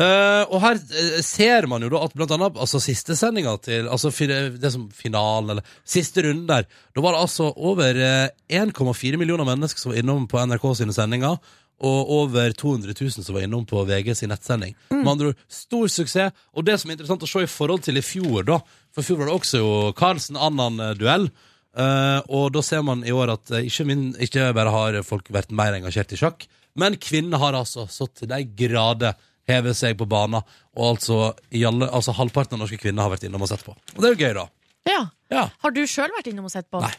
Uh, 0.00 0.44
og 0.54 0.60
her 0.62 0.78
eh, 0.78 1.18
ser 1.26 1.66
man 1.68 1.82
jo 1.82 1.90
da 1.92 2.04
at 2.06 2.14
blant 2.16 2.30
annet 2.32 2.60
altså 2.62 2.78
siste 2.80 3.16
sendinga 3.18 3.56
til 3.60 3.88
Altså 3.90 4.12
det 4.14 4.70
som 4.72 4.84
finalen, 4.94 5.50
eller 5.50 5.72
siste 5.82 6.22
runden 6.24 6.46
der, 6.48 6.68
da 6.94 7.02
var 7.04 7.16
det 7.16 7.24
altså 7.24 7.50
over 7.56 7.98
eh, 7.98 8.30
1,4 8.54 9.18
millioner 9.20 9.48
mennesker 9.48 9.82
som 9.82 9.92
var 9.92 9.98
innom 10.00 10.28
på 10.30 10.40
NRK 10.46 10.68
sine 10.78 10.94
sendinger. 10.96 11.40
Og 11.80 12.10
over 12.12 12.52
200 12.52 12.92
000 12.92 13.24
som 13.24 13.36
var 13.36 13.46
innom 13.46 13.64
på 13.68 13.82
VG 13.88 14.12
sin 14.18 14.28
nettsending. 14.32 14.74
Med 14.92 15.08
andre 15.08 15.30
ord, 15.30 15.44
stor 15.48 15.86
suksess. 15.88 16.34
Og 16.52 16.66
det 16.66 16.76
som 16.80 16.90
er 16.90 16.98
interessant 16.98 17.24
å 17.24 17.30
se 17.30 17.44
i 17.46 17.48
forhold 17.50 17.86
til 17.86 17.96
i 17.96 18.04
fjor, 18.04 18.42
da 18.48 18.60
For 18.92 19.00
i 19.00 19.06
fjor 19.06 19.20
var 19.20 19.30
det 19.30 19.36
også 19.38 19.62
jo 19.62 19.72
Carlsen-Annan-duell. 19.96 21.30
Uh, 21.70 22.18
og 22.34 22.48
da 22.56 22.62
ser 22.66 22.82
man 22.82 23.04
i 23.06 23.12
år 23.14 23.30
at 23.36 23.52
eh, 23.54 23.68
ikke, 23.68 23.84
min, 23.86 24.08
ikke 24.18 24.48
bare 24.56 24.72
har 24.74 24.96
folk 25.06 25.28
vært 25.30 25.52
mer 25.54 25.76
engasjert 25.76 26.10
i 26.10 26.18
sjakk, 26.18 26.48
men 26.74 26.96
kvinnene 26.98 27.38
har 27.38 27.54
altså 27.54 27.84
så 27.86 28.08
til 28.10 28.26
de 28.32 28.40
grader 28.58 29.14
hevet 29.50 29.78
seg 29.78 29.94
på 29.98 30.08
banen. 30.10 30.42
Og 30.74 30.96
altså, 30.96 31.20
i 31.54 31.62
alle, 31.66 31.86
altså 31.86 32.14
halvparten 32.18 32.58
av 32.58 32.64
norske 32.64 32.80
kvinner 32.82 33.06
har 33.06 33.14
vært 33.14 33.28
innom 33.28 33.46
og 33.46 33.52
sett 33.52 33.62
på. 33.66 33.76
Og 33.94 34.02
det 34.02 34.10
er 34.10 34.16
jo 34.16 34.26
gøy, 34.26 34.34
da. 34.40 34.46
Ja. 34.90 35.00
Ja. 35.30 35.46
Har 35.62 35.74
du 35.74 35.80
sjøl 35.86 36.10
vært 36.16 36.30
innom 36.30 36.50
og 36.50 36.54
sett 36.54 36.68
på? 36.70 36.82
Nei. 36.82 36.92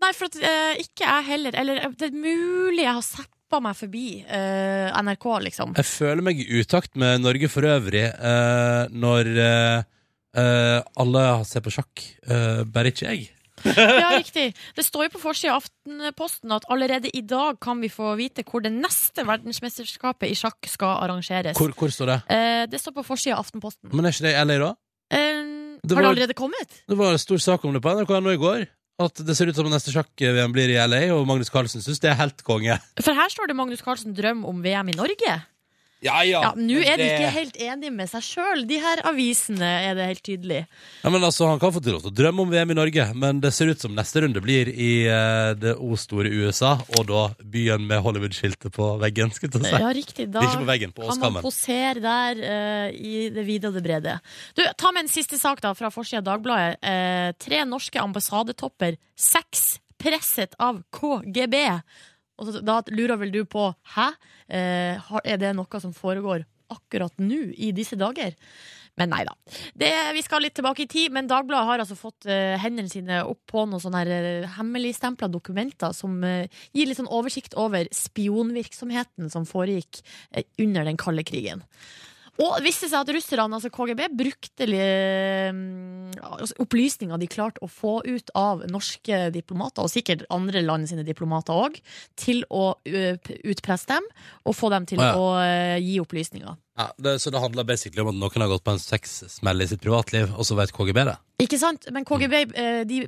Nei, 0.00 0.14
for 0.16 0.30
at, 0.30 0.38
uh, 0.40 0.80
ikke 0.80 1.04
jeg 1.04 1.26
heller. 1.28 1.56
Eller 1.60 1.82
eh, 1.84 1.94
det 1.98 2.08
er 2.08 2.16
mulig 2.16 2.84
jeg 2.86 2.94
har 2.94 3.04
zappa 3.50 3.60
meg 3.64 3.74
forbi 3.74 4.22
uh, 4.22 4.94
NRK, 5.02 5.26
liksom. 5.48 5.74
Jeg 5.78 5.88
føler 5.88 6.22
meg 6.22 6.38
i 6.38 6.60
utakt 6.60 6.94
med 6.98 7.24
Norge 7.24 7.50
for 7.50 7.66
øvrig 7.66 8.06
uh, 8.06 8.86
når 8.94 9.30
uh, 9.34 10.80
alle 10.94 11.24
ser 11.48 11.64
på 11.64 11.72
sjakk, 11.74 12.04
bare 12.70 12.92
ikke 12.92 13.08
jeg. 13.08 13.30
Ja, 13.66 14.12
riktig. 14.14 14.52
Det 14.76 14.84
står 14.86 15.08
jo 15.08 15.16
på 15.16 15.22
forsida 15.24 15.56
av 15.56 15.64
Aftenposten 15.64 16.54
at 16.54 16.68
allerede 16.70 17.10
i 17.10 17.24
dag 17.26 17.58
kan 17.60 17.82
vi 17.82 17.90
få 17.90 18.14
vite 18.16 18.44
hvor 18.46 18.62
det 18.62 18.70
neste 18.72 19.26
verdensmesterskapet 19.26 20.30
i 20.30 20.38
sjakk 20.38 20.70
skal 20.70 21.02
arrangeres. 21.02 21.58
Hvor, 21.58 21.74
hvor 21.74 21.90
står 21.92 22.12
det? 22.14 22.18
Det 22.70 22.80
står 22.80 22.94
på 23.00 23.04
forsida 23.10 23.34
av 23.34 23.42
Aftenposten. 23.42 23.90
Men 23.90 24.06
er 24.06 24.14
ikke 24.14 24.28
det 24.28 24.36
i 24.36 24.46
LA, 24.46 24.60
da? 24.62 24.70
Det 25.10 25.18
har 25.18 25.98
var- 25.98 26.06
det 26.06 26.12
allerede 26.14 26.38
kommet? 26.38 26.78
Det 26.86 27.00
var 27.02 27.18
en 27.18 27.24
stor 27.26 27.42
sak 27.42 27.66
om 27.66 27.74
det 27.74 27.82
på 27.82 27.90
NRK 27.98 28.14
i 28.30 28.40
går. 28.46 28.68
At 29.00 29.22
det 29.24 29.32
ser 29.36 29.48
ut 29.48 29.56
som 29.56 29.68
neste 29.72 29.94
sjakk-VM 29.94 30.52
blir 30.52 30.74
i 30.74 30.76
LA, 30.76 31.06
og 31.14 31.24
Magnus 31.28 31.48
Carlsen 31.52 31.80
syns 31.80 32.02
det 32.02 32.10
er 32.12 32.18
helt 32.18 32.42
konge. 32.44 32.76
For 33.00 33.16
her 33.16 33.32
står 33.32 33.48
det 33.48 33.56
Magnus 33.56 33.80
Carlsen 33.84 34.12
drøm 34.16 34.44
om 34.48 34.60
VM 34.64 34.92
i 34.92 34.96
Norge. 34.98 35.38
Ja, 36.00 36.22
ja. 36.24 36.40
Ja, 36.40 36.50
Nå 36.56 36.78
er 36.80 36.96
de 36.96 37.04
det- 37.04 37.18
ikke 37.18 37.32
helt 37.34 37.56
enige 37.60 37.92
med 37.92 38.08
seg 38.08 38.22
sjøl, 38.24 38.66
de 38.66 38.78
her 38.80 39.02
avisene, 39.04 39.68
er 39.90 39.94
det 39.94 40.06
helt 40.08 40.22
tydelig. 40.24 40.66
Ja, 41.04 41.10
men 41.10 41.20
altså, 41.20 41.46
Han 41.50 41.58
kan 41.60 41.72
få 41.72 41.82
til 41.82 41.94
å 41.98 42.12
drømme 42.12 42.40
om 42.40 42.50
VM 42.50 42.70
i 42.70 42.74
Norge, 42.74 43.14
men 43.14 43.40
det 43.40 43.52
ser 43.52 43.68
ut 43.68 43.80
som 43.80 43.94
neste 43.94 44.22
runde 44.22 44.40
blir 44.40 44.68
i 44.72 45.06
uh, 45.08 45.52
det 45.54 45.76
o-store 45.76 46.30
USA, 46.32 46.78
og 46.96 47.06
da 47.06 47.34
byen 47.44 47.86
med 47.86 48.02
Hollywood-skiltet 48.02 48.72
på 48.72 48.98
veggen. 48.98 49.30
Skal 49.32 49.50
jeg 49.50 49.64
si. 49.66 49.76
Ja, 49.76 49.92
riktig. 49.92 50.30
Da 50.32 50.40
på 50.40 50.64
veggen, 50.64 50.92
på 50.92 51.06
kan 51.06 51.32
man 51.32 51.42
posere 51.42 52.00
der 52.00 52.40
uh, 52.40 52.88
i 52.96 53.28
det 53.28 53.44
vide 53.44 53.68
og 53.68 53.74
det 53.74 53.84
brede. 53.84 54.20
Du, 54.56 54.64
Ta 54.80 54.92
med 54.92 55.04
en 55.04 55.12
siste 55.12 55.38
sak 55.38 55.60
da 55.60 55.74
fra 55.74 55.90
forsida 55.92 56.22
av 56.24 56.40
Dagbladet. 56.40 56.80
Uh, 56.80 57.32
tre 57.36 57.64
norske 57.68 58.00
ambassadetopper. 58.00 58.96
Seks 59.16 59.78
presset 60.00 60.54
av 60.58 60.80
KGB. 60.90 61.82
Og 62.40 62.48
så, 62.48 62.62
da 62.64 62.80
lurer 62.88 63.20
vel 63.20 63.34
du 63.34 63.42
på 63.48 63.68
hæ? 63.94 64.10
Eh, 64.48 65.12
er 65.22 65.40
det 65.40 65.54
noe 65.56 65.82
som 65.82 65.94
foregår 65.94 66.46
akkurat 66.70 67.14
nå, 67.20 67.50
i 67.58 67.72
disse 67.76 67.98
dager? 68.00 68.36
Men 68.98 69.12
nei 69.14 69.22
da. 69.24 69.32
Det, 69.78 69.90
vi 70.16 70.22
skal 70.24 70.42
litt 70.44 70.56
tilbake 70.58 70.84
i 70.84 70.90
tid, 70.90 71.12
men 71.14 71.28
Dagbladet 71.30 71.68
har 71.68 71.82
altså 71.82 71.96
fått 71.96 72.26
eh, 72.28 72.58
hendene 72.60 72.90
sine 72.90 73.22
opp 73.24 73.40
på 73.48 73.64
noen 73.64 73.82
sånne 73.82 74.02
her, 74.02 74.10
eh, 74.18 74.48
hemmeligstempla 74.58 75.30
dokumenter 75.32 75.94
som 75.96 76.18
eh, 76.26 76.50
gir 76.76 76.90
litt 76.90 77.00
sånn 77.00 77.10
oversikt 77.10 77.56
over 77.60 77.88
spionvirksomheten 77.94 79.30
som 79.32 79.48
foregikk 79.48 80.02
eh, 80.34 80.44
under 80.60 80.88
den 80.88 81.00
kalde 81.00 81.24
krigen. 81.26 81.64
Og 82.38 82.56
det 82.58 82.64
viste 82.68 82.88
seg 82.88 83.02
at 83.02 83.12
russerne, 83.14 83.58
altså 83.58 83.70
KGB, 83.74 84.04
brukte 84.16 84.68
eh, 84.70 85.50
altså 86.20 86.56
opplysninger 86.62 87.20
de 87.20 87.28
klarte 87.30 87.64
å 87.64 87.70
få 87.70 87.98
ut 88.06 88.32
av 88.38 88.64
norske 88.70 89.26
diplomater, 89.34 89.84
og 89.84 89.92
sikkert 89.92 90.24
andre 90.32 90.62
land 90.64 90.88
sine 90.90 91.04
diplomater 91.06 91.56
òg, 91.56 91.80
til 92.20 92.44
å 92.48 92.72
utpresse 92.86 93.90
dem 93.90 94.06
og 94.46 94.56
få 94.56 94.70
dem 94.72 94.86
til 94.88 95.00
Å, 95.00 95.26
gi 95.80 95.96
opplysninger. 96.02 96.54
Ja, 96.78 96.86
det, 96.96 97.18
så 97.18 97.30
det 97.30 97.40
handler 97.42 97.66
basically 97.66 98.00
om 98.00 98.12
at 98.12 98.16
noen 98.16 98.44
har 98.44 98.48
gått 98.52 98.62
på 98.64 98.72
en 98.72 98.80
sexsmell 98.80 99.60
i 99.60 99.66
sitt 99.68 99.82
privatliv, 99.82 100.30
og 100.32 100.46
så 100.46 100.56
vet 100.56 100.70
KGB 100.72 101.02
det? 101.08 101.16
Ikke 101.42 101.58
sant? 101.60 101.88
Men 101.92 102.06
KGB 102.08 102.34
eh, 102.38 102.80
de 102.88 103.00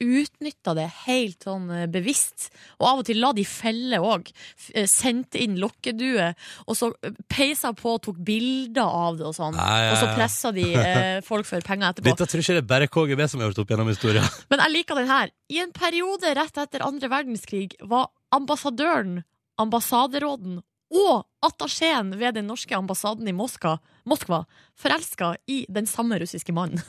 utnytta 0.00 0.74
det 0.78 0.86
helt 1.04 1.44
sånn 1.44 1.68
eh, 1.74 1.84
bevisst. 1.90 2.48
Og 2.80 2.88
av 2.88 3.02
og 3.02 3.06
til 3.08 3.20
la 3.22 3.32
de 3.36 3.44
felle 3.46 4.00
òg. 4.02 4.30
Sendte 4.90 5.42
inn 5.42 5.58
lokkedue, 5.60 6.30
og 6.64 6.78
så 6.78 6.90
eh, 7.04 7.14
peisa 7.30 7.74
på 7.76 7.96
og 7.98 8.02
tok 8.08 8.20
bilder 8.24 8.86
av 8.88 9.20
det 9.20 9.28
og 9.30 9.36
sånn. 9.36 9.58
Ja, 9.58 9.70
ja, 9.84 9.94
Og 9.94 10.00
så 10.00 10.10
ja. 10.10 10.16
pressa 10.18 10.54
de 10.56 10.66
eh, 10.72 11.20
folk 11.30 11.50
for 11.50 11.66
penger 11.66 11.92
etterpå. 11.92 12.08
Dette 12.10 12.30
tror 12.30 12.44
ikke 12.44 12.58
det 12.58 12.64
er 12.64 12.70
bare 12.74 12.90
KGB 12.90 13.26
som 13.28 13.42
har 13.42 13.50
gjort 13.52 13.64
opp 13.64 13.74
gjennom 13.74 13.94
historien. 13.94 14.30
Men 14.50 14.66
jeg 14.66 14.78
liker 14.78 15.02
den 15.02 15.10
her. 15.12 15.34
I 15.52 15.62
en 15.66 15.74
periode 15.76 16.34
rett 16.38 16.62
etter 16.66 16.86
andre 16.86 17.10
verdenskrig 17.12 17.74
var 17.82 18.10
ambassadøren, 18.34 19.20
ambassaderåden 19.60 20.62
og 20.94 21.24
attachéen 21.44 22.14
ved 22.20 22.36
den 22.38 22.46
norske 22.48 22.72
ambassaden 22.76 23.26
i 23.28 23.34
Moskva, 23.36 23.76
Moskva 24.08 24.44
forelska 24.78 25.34
i 25.50 25.64
den 25.72 25.86
samme 25.90 26.18
russiske 26.22 26.52
mannen. 26.54 26.80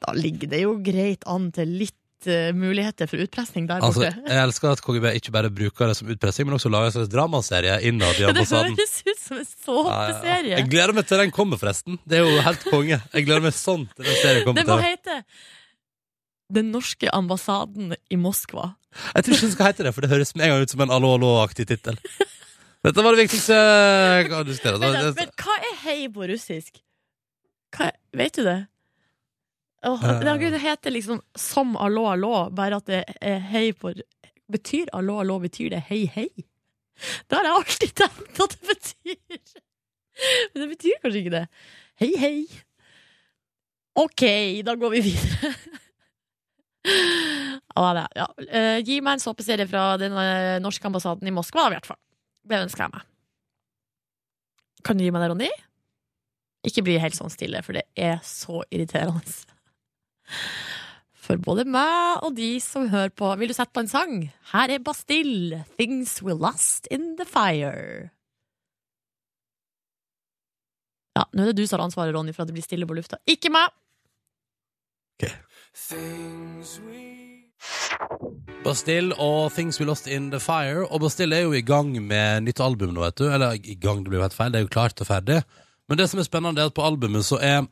da 0.00 0.12
ligger 0.16 0.48
det 0.52 0.62
jo 0.64 0.76
greit 0.84 1.24
an 1.28 1.50
til 1.54 1.68
litt 1.82 2.26
eh, 2.30 2.50
muligheter 2.56 3.08
for 3.10 3.20
utpressing 3.24 3.66
der 3.68 3.82
Altså, 3.84 4.04
borte. 4.06 4.24
jeg 4.32 4.42
elsker 4.46 4.72
at 4.74 4.82
KGB 4.86 5.06
ikke 5.20 5.34
bare 5.36 5.50
bruker 5.52 5.90
det 5.92 5.96
som 6.00 6.10
utpressing, 6.12 6.48
men 6.48 6.56
også 6.58 6.72
lager 6.72 6.90
en 6.90 6.96
slags 6.98 7.12
dramaserie 7.12 7.78
innad 7.90 8.16
i 8.16 8.18
det 8.24 8.32
ambassaden. 8.32 8.76
høres 8.80 8.98
ut 9.06 9.22
som 9.26 9.38
en 9.42 9.48
såpeserie. 9.50 10.42
ja, 10.48 10.50
ja. 10.54 10.58
Jeg 10.62 10.70
gleder 10.72 10.96
meg 10.96 11.08
til 11.10 11.22
den 11.24 11.30
kommer, 11.36 11.60
forresten. 11.60 12.00
Det 12.08 12.20
er 12.20 12.26
jo 12.28 12.42
helt 12.48 12.64
konge. 12.70 13.00
Jeg 13.14 13.26
gleder 13.28 13.44
meg 13.48 13.56
sånn 13.56 13.88
til 13.96 14.08
den 14.08 14.20
serien 14.24 14.44
kommer. 14.48 14.62
Det 14.64 14.68
må 14.72 14.80
til. 14.80 14.90
hete 14.90 15.22
Den 16.50 16.72
norske 16.74 17.06
ambassaden 17.14 17.92
i 18.10 18.16
Moskva. 18.18 18.72
Jeg 19.14 19.22
tror 19.22 19.36
ikke 19.36 19.46
den 19.46 19.52
skal 19.54 19.68
hete 19.70 19.84
det, 19.86 19.92
for 19.94 20.02
det 20.02 20.10
høres 20.10 20.32
med 20.34 20.48
en 20.48 20.50
gang 20.56 20.64
ut 20.66 20.72
som 20.72 20.80
en 20.82 20.90
Allo 20.96 21.12
Allo-aktig 21.14 21.68
tittel. 21.70 21.98
Dette 22.80 23.02
var 23.04 23.12
det 23.12 23.26
viktigste 23.26 23.56
kan 24.30 24.46
diskutere. 24.48 24.78
Men, 24.80 25.14
men 25.16 25.32
hva 25.42 25.56
er 25.68 25.80
hei 25.84 25.98
på 26.12 26.28
russisk? 26.30 26.80
Hva, 27.76 27.90
vet 28.16 28.38
du 28.38 28.46
det? 28.46 28.60
Oh, 29.86 30.00
det 30.00 30.60
heter 30.60 30.92
liksom 30.92 31.20
som 31.36 31.76
allo, 31.76 32.04
allo, 32.08 32.50
bare 32.52 32.80
at 32.80 32.88
det 32.88 33.04
er 33.20 33.38
hei 33.52 33.70
på 33.72 33.94
Betyr 34.50 34.88
allo, 34.92 35.20
allo, 35.22 35.38
betyr 35.38 35.70
det 35.70 35.84
hei, 35.86 36.02
hei? 36.10 36.26
Det 37.30 37.36
har 37.36 37.46
jeg 37.46 37.54
alltid 37.54 37.92
tenkt 38.00 38.40
at 38.42 38.56
det 38.56 38.72
betyr. 38.72 39.52
Men 40.50 40.64
det 40.64 40.68
betyr 40.72 40.98
kanskje 41.04 41.20
ikke 41.20 41.34
det. 41.36 41.44
Hei, 42.02 42.10
hei. 42.18 42.34
OK, 44.00 44.24
da 44.66 44.74
går 44.80 44.96
vi 44.96 45.04
videre. 45.06 45.52
Ja, 47.76 48.06
ja. 48.16 48.26
Eh, 48.48 48.78
gi 48.82 48.98
meg 49.04 49.18
en 49.18 49.22
såpeserie 49.22 49.68
fra 49.70 49.94
den 50.00 50.14
eh, 50.16 50.58
norske 50.64 50.86
ambassaden 50.88 51.28
i 51.28 51.34
Moskva, 51.34 51.68
i 51.68 51.74
hvert 51.76 51.86
fall. 51.86 52.00
Det 52.48 52.62
ønsker 52.64 52.86
jeg 52.86 52.94
meg. 52.94 53.06
Kan 54.86 54.96
du 54.96 55.04
gi 55.04 55.12
meg 55.12 55.24
det, 55.24 55.30
Ronny? 55.32 55.50
Ikke 56.66 56.84
bli 56.84 56.98
helt 57.00 57.16
sånn 57.16 57.32
stille, 57.32 57.62
for 57.64 57.76
det 57.76 57.86
er 57.96 58.20
så 58.26 58.62
irriterende. 58.70 59.22
For 61.20 61.38
både 61.38 61.62
meg 61.68 62.24
og 62.26 62.32
de 62.34 62.56
som 62.64 62.88
hører 62.90 63.12
på. 63.14 63.28
Vil 63.38 63.52
du 63.52 63.54
sette 63.54 63.74
på 63.76 63.84
en 63.84 63.90
sang? 63.90 64.14
Her 64.50 64.72
er 64.72 64.80
Bastille, 64.82 65.60
'Things 65.76 66.16
We 66.26 66.34
Lost 66.34 66.88
In 66.90 67.12
The 67.20 67.26
Fire'. 67.28 68.08
Ja, 71.14 71.26
nå 71.30 71.44
er 71.44 71.52
det 71.52 71.60
du 71.60 71.66
som 71.66 71.78
har 71.78 71.84
ansvaret, 71.86 72.14
Ronny, 72.16 72.32
for 72.34 72.42
at 72.42 72.50
det 72.50 72.56
blir 72.56 72.66
stille 72.66 72.88
på 72.88 72.96
lufta. 72.96 73.20
Ikke 73.30 73.52
meg! 73.52 73.70
Bastille 78.60 79.16
og 79.16 79.48
Things 79.54 79.78
We 79.80 79.86
Lost 79.88 80.08
In 80.10 80.28
The 80.32 80.40
Fire. 80.42 80.84
Og 80.84 81.00
Bastille 81.00 81.38
er 81.38 81.46
jo 81.46 81.54
i 81.56 81.64
gang 81.64 81.94
med 81.96 82.44
nytt 82.44 82.60
album 82.60 82.92
nå, 82.92 83.00
vet 83.06 83.16
du. 83.16 83.24
Eller 83.32 83.56
i 83.56 83.76
gang, 83.80 84.02
det 84.04 84.12
blir 84.12 84.20
jo 84.20 84.26
helt 84.26 84.36
feil. 84.36 84.52
Det 84.52 84.60
er 84.60 84.66
jo 84.66 84.72
klart 84.74 85.00
og 85.00 85.08
ferdig. 85.08 85.40
Men 85.88 85.98
det 85.98 86.10
som 86.10 86.20
er 86.20 86.28
spennende, 86.28 86.60
er 86.60 86.68
at 86.68 86.76
på 86.76 86.84
albumet 86.84 87.24
så 87.26 87.40
er 87.40 87.64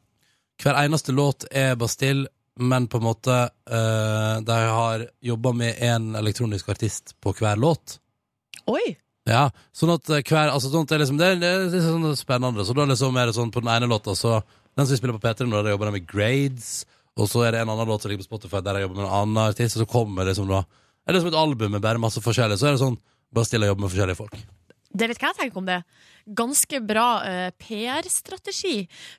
hver 0.63 0.81
eneste 0.81 1.13
låt 1.15 1.45
er 1.55 1.77
Bastille, 1.79 2.27
men 2.59 2.89
på 2.91 2.99
en 2.99 3.07
måte 3.07 3.35
uh, 3.71 4.41
de 4.43 4.57
har 4.57 5.05
jobba 5.23 5.53
med 5.55 5.79
en 5.87 6.17
elektronisk 6.19 6.73
artist 6.73 7.15
på 7.23 7.37
hver 7.37 7.61
låt. 7.61 8.01
Oi! 8.67 8.97
Ja, 9.29 9.51
sånn 9.77 9.93
at 9.93 10.09
eh, 10.09 10.23
hver 10.25 10.49
Altså 10.55 10.71
sånn 10.73 10.87
at 10.87 10.93
det 10.95 11.03
liksom 11.03 11.19
Det 11.21 11.27
er, 11.29 11.35
det 11.37 11.49
er, 11.53 11.65
det 11.69 11.83
er 11.83 11.85
sånn 11.85 12.17
spennende. 12.17 12.65
Så 12.65 12.73
da 12.73 12.87
liksom 12.89 13.17
er 13.21 13.29
det 13.29 13.37
sånn 13.37 13.53
på 13.53 13.61
den 13.61 13.75
ene 13.75 13.91
låta, 13.91 14.17
så 14.17 14.39
Den 14.73 14.87
som 14.87 14.95
vi 14.95 14.99
spiller 15.03 15.19
på 15.19 15.27
P3 15.27 15.45
nå, 15.45 15.61
der 15.61 15.75
jobber 15.75 15.91
de 15.91 15.99
med 15.99 16.09
Grades. 16.09 16.71
Og 17.19 17.29
så 17.31 17.43
er 17.47 17.55
det 17.55 17.63
en 17.65 17.73
annen 17.73 17.91
låt 17.91 18.05
som 18.05 18.13
ligger 18.13 18.25
på 18.25 18.31
Spotify 18.31 18.63
der 18.65 18.79
jeg 18.79 18.87
jobber 18.87 19.01
med 19.01 19.09
en 19.09 19.17
annen 19.21 19.41
artist, 19.49 19.77
og 19.77 19.85
så 19.85 19.91
kommer 19.91 20.29
det 20.29 20.37
som 20.39 20.49
da 20.51 20.63
Er 21.09 21.17
det 21.17 21.23
som 21.23 21.31
et 21.31 21.41
album 21.41 21.73
med 21.73 21.81
bare 21.81 22.01
masse 22.01 22.21
forskjellig, 22.21 22.59
så 22.61 22.69
er 22.69 22.77
det 22.77 22.83
sånn 22.83 22.99
bare 23.33 23.49
stille 23.49 23.65
og 23.65 23.73
jobbe 23.73 23.85
med 23.85 23.93
forskjellige 23.93 24.19
folk. 24.19 24.35
Det 24.89 25.09
vet 25.09 25.21
hva 25.21 25.31
jeg 25.31 25.39
tenker 25.39 25.61
om 25.61 25.69
det. 25.69 25.79
Ganske 26.37 26.81
bra 26.85 27.07
uh, 27.25 27.49
PR-strategi. 27.61 28.75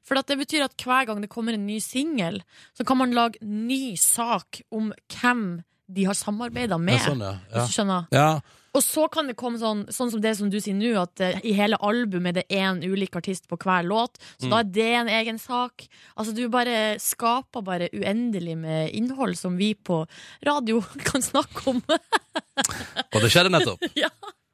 For 0.06 0.18
det 0.18 0.38
betyr 0.38 0.66
at 0.66 0.76
hver 0.78 1.08
gang 1.10 1.22
det 1.22 1.32
kommer 1.34 1.58
en 1.58 1.66
ny 1.66 1.80
singel, 1.82 2.42
så 2.78 2.86
kan 2.86 3.00
man 3.02 3.14
lage 3.18 3.42
ny 3.42 3.96
sak 3.98 4.62
om 4.74 4.92
hvem 5.14 5.44
de 5.90 6.06
har 6.06 6.18
samarbeida 6.18 6.78
med. 6.78 7.02
Ja, 7.02 7.66
sånn, 7.70 7.94
ja. 7.94 8.02
Ja. 8.14 8.30
Og 8.78 8.84
så 8.86 9.08
kan 9.12 9.28
det 9.28 9.36
komme 9.40 9.58
sånn, 9.58 9.86
sånn 9.90 10.12
som 10.14 10.22
det 10.22 10.36
som 10.38 10.50
du 10.54 10.60
sier 10.62 10.76
nå, 10.78 10.92
at 11.02 11.20
eh, 11.26 11.40
i 11.44 11.54
hele 11.58 11.78
albumet 11.82 12.38
er 12.38 12.42
det 12.44 12.58
én 12.60 12.84
ulik 12.86 13.16
artist 13.18 13.48
på 13.50 13.58
hver 13.58 13.84
låt. 13.88 14.20
Så 14.38 14.46
Mm. 14.46 14.52
da 14.52 14.60
er 14.60 14.64
det 14.76 14.90
en 15.00 15.10
egen 15.10 15.40
sak. 15.40 15.88
Altså 16.18 16.36
Du 16.36 16.48
bare 16.50 16.98
skaper 17.00 17.62
bare 17.66 17.90
uendelig 17.94 18.58
med 18.58 18.92
innhold 18.94 19.36
som 19.38 19.58
vi 19.58 19.74
på 19.74 20.06
radio 20.46 20.82
kan 21.10 21.22
snakke 21.22 21.68
om. 21.74 21.82
Og 23.14 23.22
det 23.22 23.32
skjedde 23.34 23.50
nettopp. 23.54 23.80
Ja. 23.98 24.10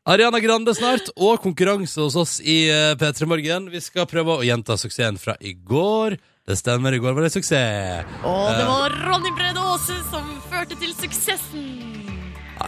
Ariana 0.08 0.38
Grande 0.40 0.70
snart, 0.78 1.08
og 1.18 1.40
konkurranse 1.42 1.98
hos 2.04 2.16
oss 2.16 2.36
i 2.40 2.70
eh, 2.70 2.94
P3 2.96 3.26
Morgen. 3.26 3.72
Vi 3.74 3.82
skal 3.82 4.06
prøve 4.06 4.36
å 4.38 4.46
gjenta 4.46 4.78
suksessen 4.78 5.18
fra 5.18 5.34
i 5.42 5.56
går. 5.58 6.20
Det 6.46 6.60
stemmer, 6.60 6.94
i 6.94 7.00
går 7.02 7.16
var 7.18 7.26
det 7.26 7.34
suksess. 7.34 8.06
Og 8.22 8.52
det 8.54 8.68
var 8.70 8.94
Ronny 9.10 9.34
Brede 9.34 9.58
Aase 9.66 9.98
som 10.12 10.30
førte 10.52 10.78
til 10.78 10.94
suksessen. 10.94 12.05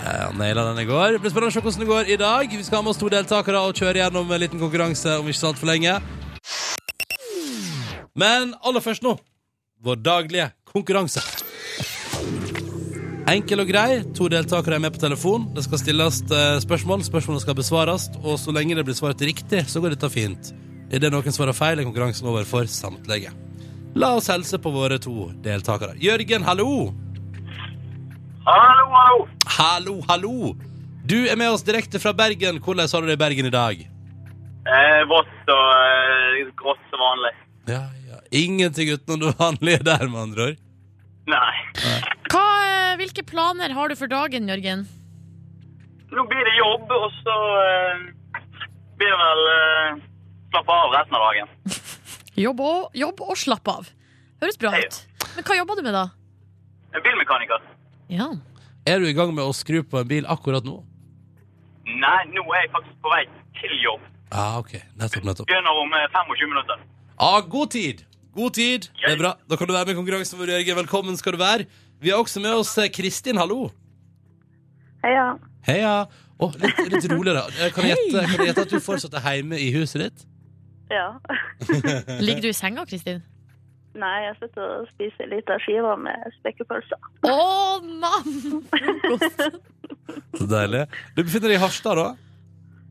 Ja, 0.04 0.30
Naila 0.38 0.64
den 0.70 0.84
i 0.84 0.88
går. 0.88 1.18
Det 1.18 1.24
blir 1.24 1.34
spennende 1.34 1.52
å 1.52 1.56
se 1.56 1.64
hvordan 1.64 1.84
det 1.84 1.90
går 1.90 2.12
i 2.14 2.20
dag. 2.22 2.54
Vi 2.54 2.64
skal 2.66 2.80
ha 2.80 2.86
med 2.86 2.94
oss 2.94 3.02
to 3.02 3.10
deltakere 3.12 3.64
og 3.66 3.78
kjøre 3.78 4.04
gjennom 4.04 4.32
en 4.32 4.44
liten 4.44 4.62
konkurranse 4.62 5.18
om 5.22 5.28
ikke 5.30 5.42
sant 5.42 5.60
for 5.60 5.70
lenge. 5.70 5.98
Men 8.18 8.56
aller 8.66 8.82
først 8.82 9.06
nå, 9.06 9.14
vår 9.86 10.00
daglige 10.02 10.52
konkurranse. 10.70 11.22
Enkel 13.28 13.60
og 13.60 13.68
grei. 13.68 14.02
To 14.16 14.30
deltakere 14.32 14.78
er 14.78 14.84
med 14.86 14.96
på 14.96 15.02
telefon. 15.04 15.50
Det 15.56 15.66
skal 15.66 15.82
stilles 15.82 16.22
eh, 16.32 16.60
spørsmål. 16.64 17.04
Spørsmålene 17.04 17.44
skal 17.44 17.58
besvares, 17.60 18.08
og 18.24 18.40
så 18.40 18.54
lenge 18.56 18.78
det 18.78 18.86
blir 18.88 18.96
svart 18.98 19.22
riktig, 19.22 19.66
så 19.68 19.84
går 19.84 19.98
dette 19.98 20.10
fint. 20.14 20.54
Idet 20.88 21.12
noen 21.12 21.36
svarer 21.36 21.58
feil, 21.58 21.82
er 21.82 21.90
konkurransen 21.90 22.30
over 22.32 22.48
for 22.48 22.70
samtlige. 22.72 23.34
La 24.00 24.14
oss 24.16 24.30
helse 24.32 24.60
på 24.62 24.72
våre 24.72 25.02
to 25.04 25.32
deltakere. 25.44 25.98
Jørgen, 26.00 26.48
hallo! 26.48 26.94
Hallo, 28.48 28.86
hallo. 28.96 29.28
Hallo, 29.58 29.94
hallo! 30.08 30.56
Du 31.04 31.18
er 31.28 31.36
med 31.36 31.52
oss 31.52 31.66
direkte 31.68 32.00
fra 32.00 32.14
Bergen. 32.16 32.62
Hvordan 32.64 32.88
har 32.88 33.04
du 33.04 33.10
det 33.10 33.18
i 33.18 33.20
Bergen 33.20 33.50
i 33.50 33.52
dag? 33.52 33.82
Eh, 34.72 35.02
vått 35.10 35.52
og 35.52 35.66
eh, 35.76 36.48
grått 36.56 36.80
som 36.88 37.04
vanlig. 37.04 37.34
Ja, 37.68 37.82
ja. 38.08 38.22
Ingenting 38.32 38.94
utenom 38.94 39.26
det 39.26 39.34
vanlige 39.42 39.84
der, 39.90 40.08
med 40.08 40.22
andre 40.22 40.48
ord. 40.54 40.64
Nei. 41.28 41.52
Hva, 42.32 42.46
eh, 42.70 42.96
hvilke 43.04 43.28
planer 43.28 43.76
har 43.76 43.92
du 43.92 44.00
for 44.00 44.16
dagen, 44.16 44.48
Jørgen? 44.48 44.88
Nå 46.16 46.28
blir 46.32 46.48
det 46.48 46.56
jobb, 46.56 46.88
og 47.04 47.08
så 47.20 47.38
eh, 47.68 48.42
blir 48.96 49.12
det 49.12 49.22
vel 49.26 49.48
eh, 49.60 50.04
slappe 50.56 50.78
av 50.86 50.96
resten 50.96 51.20
av 51.20 51.28
dagen. 51.28 51.56
Jobb 52.48 52.60
og, 52.64 52.92
jobb 52.96 53.26
og 53.28 53.36
slapp 53.36 53.68
av. 53.76 53.88
Høres 54.40 54.60
bra 54.62 54.72
ut. 54.78 55.04
Men 55.36 55.44
hva 55.44 55.56
jobber 55.66 55.80
du 55.80 55.88
med, 55.90 55.96
da? 55.98 56.06
Er 56.96 57.04
bilmekaniker. 57.04 57.74
Ja. 58.12 58.30
Er 58.88 59.00
du 59.04 59.08
i 59.10 59.16
gang 59.18 59.34
med 59.36 59.44
å 59.44 59.54
skru 59.56 59.82
på 59.84 60.00
en 60.02 60.08
bil 60.08 60.28
akkurat 60.32 60.64
nå? 60.68 60.78
Nei, 61.88 62.20
nå 62.34 62.44
er 62.56 62.66
jeg 62.66 62.72
faktisk 62.76 63.00
på 63.04 63.12
vei 63.12 63.24
til 63.60 63.74
jobb. 63.84 64.04
Ah, 64.32 64.58
ok. 64.60 64.74
Nettopp, 65.00 65.24
nettopp. 65.28 65.48
Begynner 65.50 65.82
om 65.82 65.94
eh, 65.96 66.08
25 66.14 66.52
minutter. 66.52 66.82
Ah, 67.18 67.40
god 67.42 67.72
tid! 67.76 68.04
God 68.38 68.54
tid. 68.54 68.88
Det 69.02 69.16
er 69.16 69.20
bra. 69.20 69.32
Da 69.50 69.58
kan 69.58 69.68
du 69.70 69.74
være 69.74 69.88
med 69.90 69.96
i 69.96 69.98
konkurransen 69.98 70.38
vår, 70.40 70.52
Jørgen. 70.58 70.78
Velkommen 70.84 71.18
skal 71.18 71.34
du 71.34 71.40
være. 71.42 71.66
Vi 72.04 72.12
har 72.14 72.20
også 72.22 72.40
med 72.44 72.54
oss 72.60 72.76
eh, 72.78 72.90
Kristin. 72.94 73.40
Hallo. 73.42 73.70
Heia. 75.04 75.30
Heia. 75.66 75.94
Å, 76.38 76.52
litt, 76.62 76.82
litt 76.94 77.08
roligere. 77.10 77.48
Eh, 77.58 77.72
Kan 77.74 77.88
jeg 77.88 77.96
gjette 77.98 78.26
kan 78.28 78.44
jeg 78.44 78.52
gjette 78.52 78.68
at 78.68 78.76
du 78.76 78.84
fortsatt 78.84 79.16
er 79.18 79.40
hjemme 79.40 79.58
i 79.58 79.72
huset 79.74 80.04
ditt? 80.06 80.28
Ja. 80.94 81.08
Ligger 82.28 82.46
du 82.46 82.52
i 82.52 82.56
senga, 82.56 82.86
Kristin? 82.88 83.24
Nei, 83.98 84.18
jeg 84.28 84.36
sitter 84.38 84.62
og 84.76 84.90
spiser 84.92 85.26
ei 85.26 85.32
lita 85.32 85.58
skive 85.64 85.96
med 85.98 86.28
spekepølser. 86.38 87.00
Å, 87.26 87.38
mann. 87.82 88.36
Så 90.38 90.46
deilig. 90.50 90.84
Du 91.18 91.24
befinner 91.24 91.50
deg 91.50 91.58
i 91.58 91.62
Harstad, 91.64 91.98
da? 91.98 92.12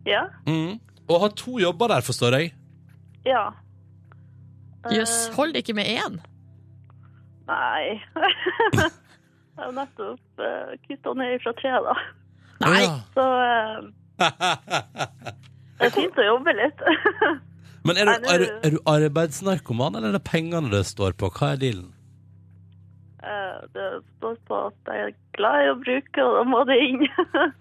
Ja. 0.07 0.25
Mm. 0.49 0.81
Og 1.07 1.23
har 1.23 1.35
to 1.39 1.61
jobber 1.63 1.93
der, 1.95 2.03
forstår 2.07 2.39
jeg. 2.41 2.53
Ja. 3.27 3.49
Jøss, 4.91 4.99
yes, 4.99 5.35
hold 5.37 5.55
det 5.55 5.63
ikke 5.63 5.77
med 5.79 5.91
én. 5.95 6.19
Nei. 7.47 8.03
jeg 8.79 9.63
har 9.63 9.75
nettopp 9.75 10.43
uh, 10.43 10.75
kutta 10.87 11.15
ned 11.19 11.39
fra 11.43 11.55
tre, 11.61 11.75
da. 11.87 11.97
Nei. 12.67 12.85
Så 13.15 13.27
uh, 13.27 13.79
det 15.79 15.91
er 15.91 15.95
fint 15.95 16.19
å 16.19 16.31
jobbe 16.35 16.57
litt. 16.59 16.87
Men 17.87 18.01
er 18.01 18.09
du, 18.09 18.27
er, 18.31 18.43
du, 18.43 18.47
er 18.65 18.75
du 18.75 18.81
arbeidsnarkoman, 18.91 19.99
eller 19.99 20.11
er 20.11 20.19
det 20.19 20.27
pengene 20.27 20.73
det 20.73 20.83
står 20.89 21.15
på? 21.19 21.31
Hva 21.35 21.55
er 21.55 21.63
dealen? 21.63 21.93
Eh, 23.27 23.63
det 23.75 23.87
står 24.17 24.35
på 24.47 24.59
at 24.69 24.91
jeg 24.93 25.07
er 25.09 25.15
glad 25.39 25.63
i 25.65 25.71
å 25.73 25.79
bruke, 25.81 26.25
og 26.25 26.37
da 26.39 26.43
må 26.47 26.63
det 26.69 26.77
inn. 26.85 27.07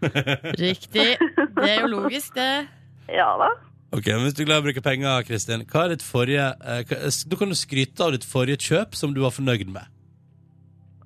Riktig. 0.66 1.08
Det 1.18 1.70
er 1.70 1.80
jo 1.82 1.92
logisk, 1.96 2.36
det. 2.38 2.68
ja 3.20 3.30
da. 3.42 3.50
Ok, 3.96 4.10
men 4.12 4.26
Hvis 4.26 4.36
du 4.36 4.44
er 4.44 4.50
glad 4.50 4.60
i 4.60 4.64
å 4.64 4.68
bruke 4.68 4.84
penger, 4.86 5.26
Kristin, 5.28 5.66
hva 5.72 5.86
er 5.86 5.96
ditt 5.96 6.06
forrige 6.06 6.50
eh, 6.60 6.82
hva, 6.90 7.12
Da 7.32 7.40
kan 7.40 7.54
du 7.54 7.58
skryte 7.58 8.04
av 8.04 8.16
ditt 8.16 8.26
forrige 8.28 8.60
kjøp 8.66 8.98
som 8.98 9.14
du 9.16 9.22
var 9.24 9.34
fornøyd 9.34 9.70
med. 9.72 9.94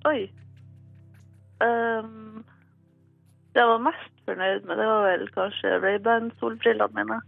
Oi. 0.09 0.21
Um, 1.59 2.39
det 3.53 3.61
jeg 3.61 3.67
var 3.67 3.83
mest 3.83 4.23
fornøyd 4.25 4.65
med, 4.65 4.79
det 4.79 4.87
var 4.87 5.03
vel 5.05 5.27
kanskje 5.35 5.75
Ray-Ban-solbrillene 5.83 6.95
mine. 6.95 7.19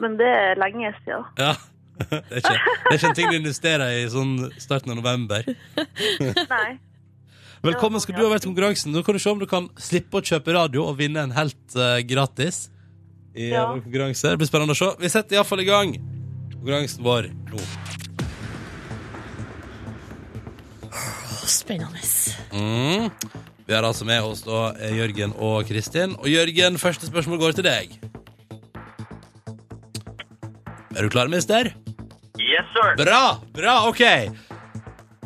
Men 0.00 0.16
det 0.20 0.28
er 0.28 0.58
lenge 0.60 0.92
siden. 1.04 1.26
Ja, 1.38 1.54
Det 2.10 2.16
er 2.30 2.38
ikke, 2.40 2.52
det 2.56 2.90
er 2.90 2.96
ikke 2.96 3.08
en 3.10 3.16
ting 3.18 3.28
du 3.28 3.36
investerer 3.36 3.90
i 3.98 4.06
sånn 4.08 4.30
starten 4.62 4.94
av 4.94 4.96
november. 5.02 5.44
Nei. 6.54 6.70
Velkommen 7.60 8.00
skal 8.00 8.16
du 8.16 8.22
ha 8.24 8.30
vært 8.32 8.46
konkurransen. 8.48 8.94
Nå 8.94 9.02
kan 9.04 9.18
du 9.18 9.20
se 9.20 9.28
om 9.28 9.40
du 9.42 9.44
kan 9.50 9.66
slippe 9.76 10.16
å 10.16 10.24
kjøpe 10.24 10.54
radio 10.56 10.86
og 10.88 10.96
vinne 10.96 11.20
en 11.26 11.34
helt 11.36 11.76
uh, 11.76 11.98
gratis. 12.08 12.70
I 13.36 13.50
Ja. 13.52 13.66
vår 13.68 13.82
konkurranse. 13.84 14.32
Det 14.32 14.40
blir 14.40 14.48
spennende 14.48 14.72
å 14.72 14.78
se. 14.80 14.88
Vi 15.02 15.10
setter 15.12 15.36
iallfall 15.36 15.60
i 15.62 15.68
gang 15.68 15.92
konkurransen 16.54 17.04
vår 17.04 17.28
nå. 17.52 17.60
Spennende. 21.50 22.00
Mm. 22.56 23.10
Vi 23.68 23.74
har 23.76 23.84
altså 23.86 24.04
med 24.08 24.22
oss 24.24 24.40
da 24.46 24.70
eh, 24.80 24.96
Jørgen 24.98 25.32
og 25.36 25.68
Kristin. 25.68 26.16
Og 26.18 26.26
Jørgen, 26.32 26.78
første 26.80 27.06
spørsmål 27.10 27.38
går 27.44 27.58
til 27.60 27.66
deg. 27.68 27.92
Er 30.96 31.06
du 31.06 31.10
klar, 31.10 31.28
mister? 31.30 31.70
Yes, 32.40 32.66
sir. 32.74 32.96
Bra! 32.98 33.38
Bra, 33.54 33.74
OK. 33.88 34.02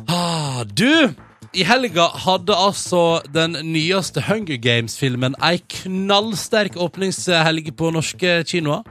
Ah, 0.07 0.63
du, 0.63 1.09
i 1.55 1.63
helga 1.65 2.05
hadde 2.25 2.53
altså 2.53 3.21
den 3.33 3.57
nyeste 3.71 4.21
Hunger 4.27 4.59
Games-filmen 4.61 5.37
ei 5.41 5.57
knallsterk 5.71 6.77
åpningshelg 6.77 7.71
på 7.79 7.89
norske 7.95 8.43
kinoer. 8.45 8.85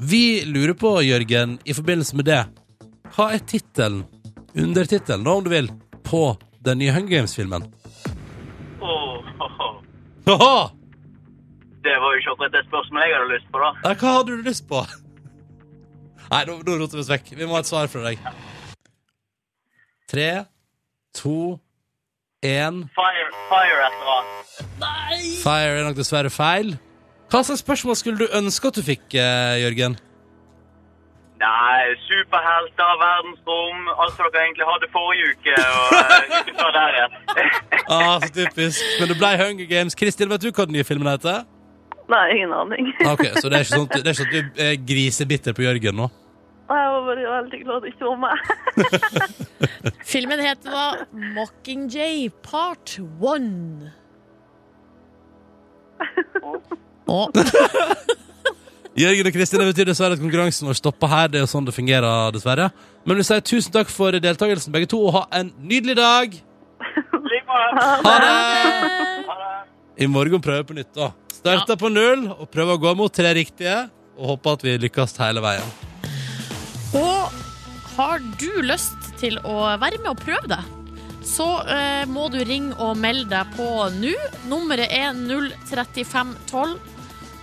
Vi 0.00 0.40
lurer 0.48 0.72
på, 0.80 0.94
Jørgen, 1.04 1.58
i 1.68 1.76
forbindelse 1.76 2.16
med 2.16 2.30
det, 2.30 2.40
hva 3.12 3.28
er 3.34 3.44
tittelen, 3.44 4.06
undertittelen, 4.56 5.28
om 5.28 5.44
du 5.44 5.52
vil, 5.52 5.68
på 6.06 6.38
den 6.64 6.80
nye 6.80 6.94
Hunger 6.96 7.18
Games-filmen? 7.18 7.68
Åh, 8.80 9.28
oh, 9.44 10.32
oh. 10.32 10.72
Det 11.84 11.92
var 12.00 12.14
jo 12.14 12.22
ikke 12.22 12.32
akkurat 12.38 12.56
det 12.56 12.64
spørsmålet 12.70 13.10
jeg 13.10 13.18
hadde 13.18 13.32
lyst 13.34 13.52
på, 13.52 13.60
da. 13.60 13.94
Hva 14.00 14.16
hadde 14.16 14.30
du 14.40 14.48
lyst 14.48 14.68
på? 14.70 14.84
Nei, 16.30 16.44
nå, 16.46 16.60
nå 16.62 16.76
roter 16.78 16.98
vi 16.98 17.02
oss 17.02 17.10
vekk. 17.10 17.32
Vi 17.38 17.46
må 17.48 17.56
ha 17.56 17.62
et 17.64 17.70
svar 17.70 17.90
fra 17.90 18.04
deg. 18.06 18.20
Tre, 20.10 20.28
to, 21.18 21.58
en 22.46 22.84
Fire, 22.96 23.26
fire 23.50 23.80
et 23.86 23.96
eller 23.96 24.12
annet. 24.14 24.54
Fire 25.42 25.74
er 25.80 25.84
nok 25.86 25.98
dessverre 25.98 26.30
feil. 26.34 26.76
Hva 27.30 27.42
slags 27.46 27.62
spørsmål 27.62 27.98
skulle 27.98 28.22
du 28.22 28.38
ønske 28.38 28.70
at 28.70 28.78
du 28.78 28.82
fikk, 28.82 29.04
eh, 29.14 29.60
Jørgen? 29.62 29.98
Nei, 31.40 31.82
superhelter, 32.04 32.96
verdensrom, 33.00 33.86
alt 34.02 34.16
som 34.16 34.26
dere 34.34 34.42
egentlig 34.44 34.66
hadde 34.68 34.88
forrige 34.92 35.30
uke. 35.30 35.54
og 35.56 35.94
uh, 35.94 36.34
uke 36.40 36.56
før 36.58 36.74
der 36.76 36.98
igjen. 36.98 37.14
Ah, 37.90 38.20
så 38.22 38.28
typisk. 38.34 38.82
Men 39.00 39.08
det 39.10 39.16
ble 39.18 39.30
Hunger 39.40 39.66
Games. 39.66 39.96
Kristin, 39.98 40.30
vet 40.30 40.42
du 40.42 40.50
hva 40.52 40.66
den 40.68 40.76
nye 40.76 40.86
filmen 40.86 41.08
heter? 41.10 41.46
Nei, 42.10 42.24
ingen 42.36 42.52
aning. 42.54 42.90
Ok, 43.06 43.24
Så 43.40 43.48
det 43.48 43.56
er 43.60 43.64
ikke 43.64 43.78
sånn 43.78 43.88
at, 43.88 43.96
det 43.96 44.04
er 44.04 44.12
ikke 44.12 44.20
sånn 44.20 44.30
at 44.30 44.58
du 44.58 44.62
er 44.66 44.76
grisebitter 44.90 45.56
på 45.56 45.64
Jørgen 45.64 45.98
nå? 45.98 46.10
Jeg 46.70 46.90
var 46.94 47.00
bare 47.06 47.30
veldig 47.34 47.58
glad 47.64 47.80
det 47.82 47.90
ikke 47.90 48.06
var 48.06 48.18
meg. 48.22 48.36
Filmen 50.12 50.42
heter 50.44 50.70
da 50.70 50.84
Mockingjay 51.34 52.28
Part 52.46 52.94
1. 53.00 53.90
Oh. 57.10 57.26
Jørgen 59.00 59.26
og 59.26 59.34
Kristin, 59.34 59.62
det 59.62 59.72
betyr 59.72 59.90
dessverre 59.90 60.14
at 60.14 60.22
konkurransen 60.22 60.70
vår 60.70 60.78
stopper 60.78 61.10
her. 61.10 61.26
Det 61.32 61.40
er 61.40 61.44
jo 61.46 61.50
sånn 61.50 61.66
det 61.66 61.74
fungerer, 61.74 62.30
dessverre. 62.34 62.70
Men 63.02 63.18
vi 63.18 63.26
sier 63.26 63.42
tusen 63.42 63.74
takk 63.74 63.90
for 63.90 64.14
deltakelsen, 64.14 64.70
begge 64.74 64.90
to, 64.94 65.02
og 65.08 65.16
ha 65.18 65.26
en 65.40 65.50
nydelig 65.58 65.98
dag. 65.98 66.38
Ha 67.50 68.16
det! 68.22 68.32
I 70.00 70.06
morgen 70.06 70.42
prøver 70.42 70.62
vi 70.62 70.70
på 70.70 70.78
nytt, 70.78 70.94
da. 70.94 71.10
Starter 71.34 71.78
på 71.80 71.90
null 71.90 72.28
og 72.30 72.46
prøver 72.52 72.78
å 72.78 72.82
gå 72.86 72.94
mot 72.98 73.12
tre 73.14 73.34
riktige. 73.36 73.88
Og 74.20 74.36
håper 74.36 74.58
at 74.58 74.66
vi 74.66 74.80
lykkes 74.86 75.18
hele 75.18 75.42
veien. 75.42 75.89
Og 76.96 77.30
har 77.94 78.22
du 78.40 78.50
lyst 78.66 79.12
til 79.20 79.36
å 79.46 79.76
være 79.78 80.00
med 80.00 80.10
og 80.10 80.22
prøve 80.22 80.48
det, 80.50 80.60
så 81.26 81.46
eh, 81.70 82.06
må 82.10 82.26
du 82.32 82.40
ringe 82.42 82.74
og 82.82 82.96
melde 82.98 83.28
deg 83.30 83.52
på 83.54 83.66
nå. 83.94 84.14
Nummeret 84.50 84.90
er 84.90 85.14
03512. 85.14 86.74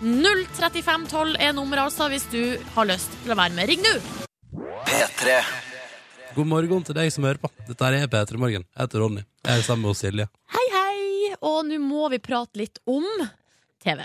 03512 0.01 1.37
er 1.41 1.55
nummeret, 1.55 1.87
altså, 1.87 2.09
hvis 2.11 2.27
du 2.33 2.41
har 2.75 2.89
lyst 2.89 3.13
til 3.23 3.33
å 3.33 3.39
være 3.39 3.55
med. 3.55 3.71
Ring 3.71 3.85
nå! 3.85 3.95
P3. 4.87 5.39
God 6.35 6.51
morgen 6.51 6.83
til 6.85 6.97
deg 6.97 7.09
som 7.13 7.25
hører 7.25 7.39
på. 7.41 7.49
Dette 7.69 7.87
er 7.87 8.11
P3 8.11 8.37
Morgen. 8.41 8.67
Jeg 8.67 8.83
heter 8.83 9.01
Ronny. 9.01 9.23
Jeg 9.47 9.61
er 9.61 9.65
sammen 9.65 9.87
med 9.87 9.97
Silje. 9.97 10.27
Hei, 10.53 10.67
hei! 10.75 11.33
Og 11.39 11.63
nå 11.69 11.79
må 11.81 12.11
vi 12.13 12.19
prate 12.21 12.59
litt 12.59 12.83
om 12.85 13.07
TV. 13.83 14.03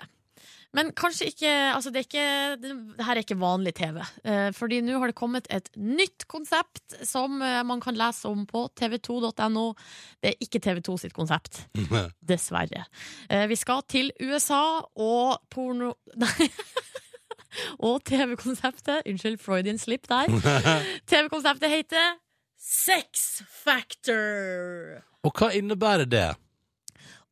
Men 0.77 0.93
kanskje 0.97 1.29
ikke 1.33 1.53
Altså, 1.75 1.91
det 1.93 2.03
er 2.03 2.07
ikke 2.07 2.29
Det 2.63 3.05
her 3.07 3.13
er 3.17 3.23
ikke 3.25 3.39
vanlig 3.41 3.75
TV. 3.77 4.01
Eh, 4.25 4.51
fordi 4.57 4.81
nå 4.85 4.99
har 5.01 5.13
det 5.13 5.19
kommet 5.19 5.49
et 5.53 5.69
nytt 5.77 6.27
konsept 6.33 6.97
som 7.07 7.43
eh, 7.45 7.61
man 7.67 7.81
kan 7.81 7.97
lese 7.99 8.29
om 8.31 8.47
på 8.49 8.67
tv2.no. 8.81 9.67
Det 10.23 10.33
er 10.33 10.45
ikke 10.45 10.63
TV2 10.65 10.97
sitt 11.05 11.17
konsept. 11.17 11.65
Dessverre. 12.21 12.87
Eh, 13.29 13.47
vi 13.51 13.59
skal 13.61 13.85
til 13.89 14.13
USA 14.21 14.81
og 14.97 15.43
porno... 15.53 15.95
Nei. 16.23 16.49
og 17.85 18.01
TV-konseptet 18.09 19.09
Unnskyld, 19.09 19.39
Freudian 19.43 19.81
slip 19.81 20.09
der. 20.09 20.31
TV-konseptet 21.11 21.73
heter 21.73 22.15
Sex 22.63 23.43
Factor. 23.65 25.03
Og 25.27 25.35
hva 25.37 25.51
innebærer 25.57 26.09
det? 26.09 26.29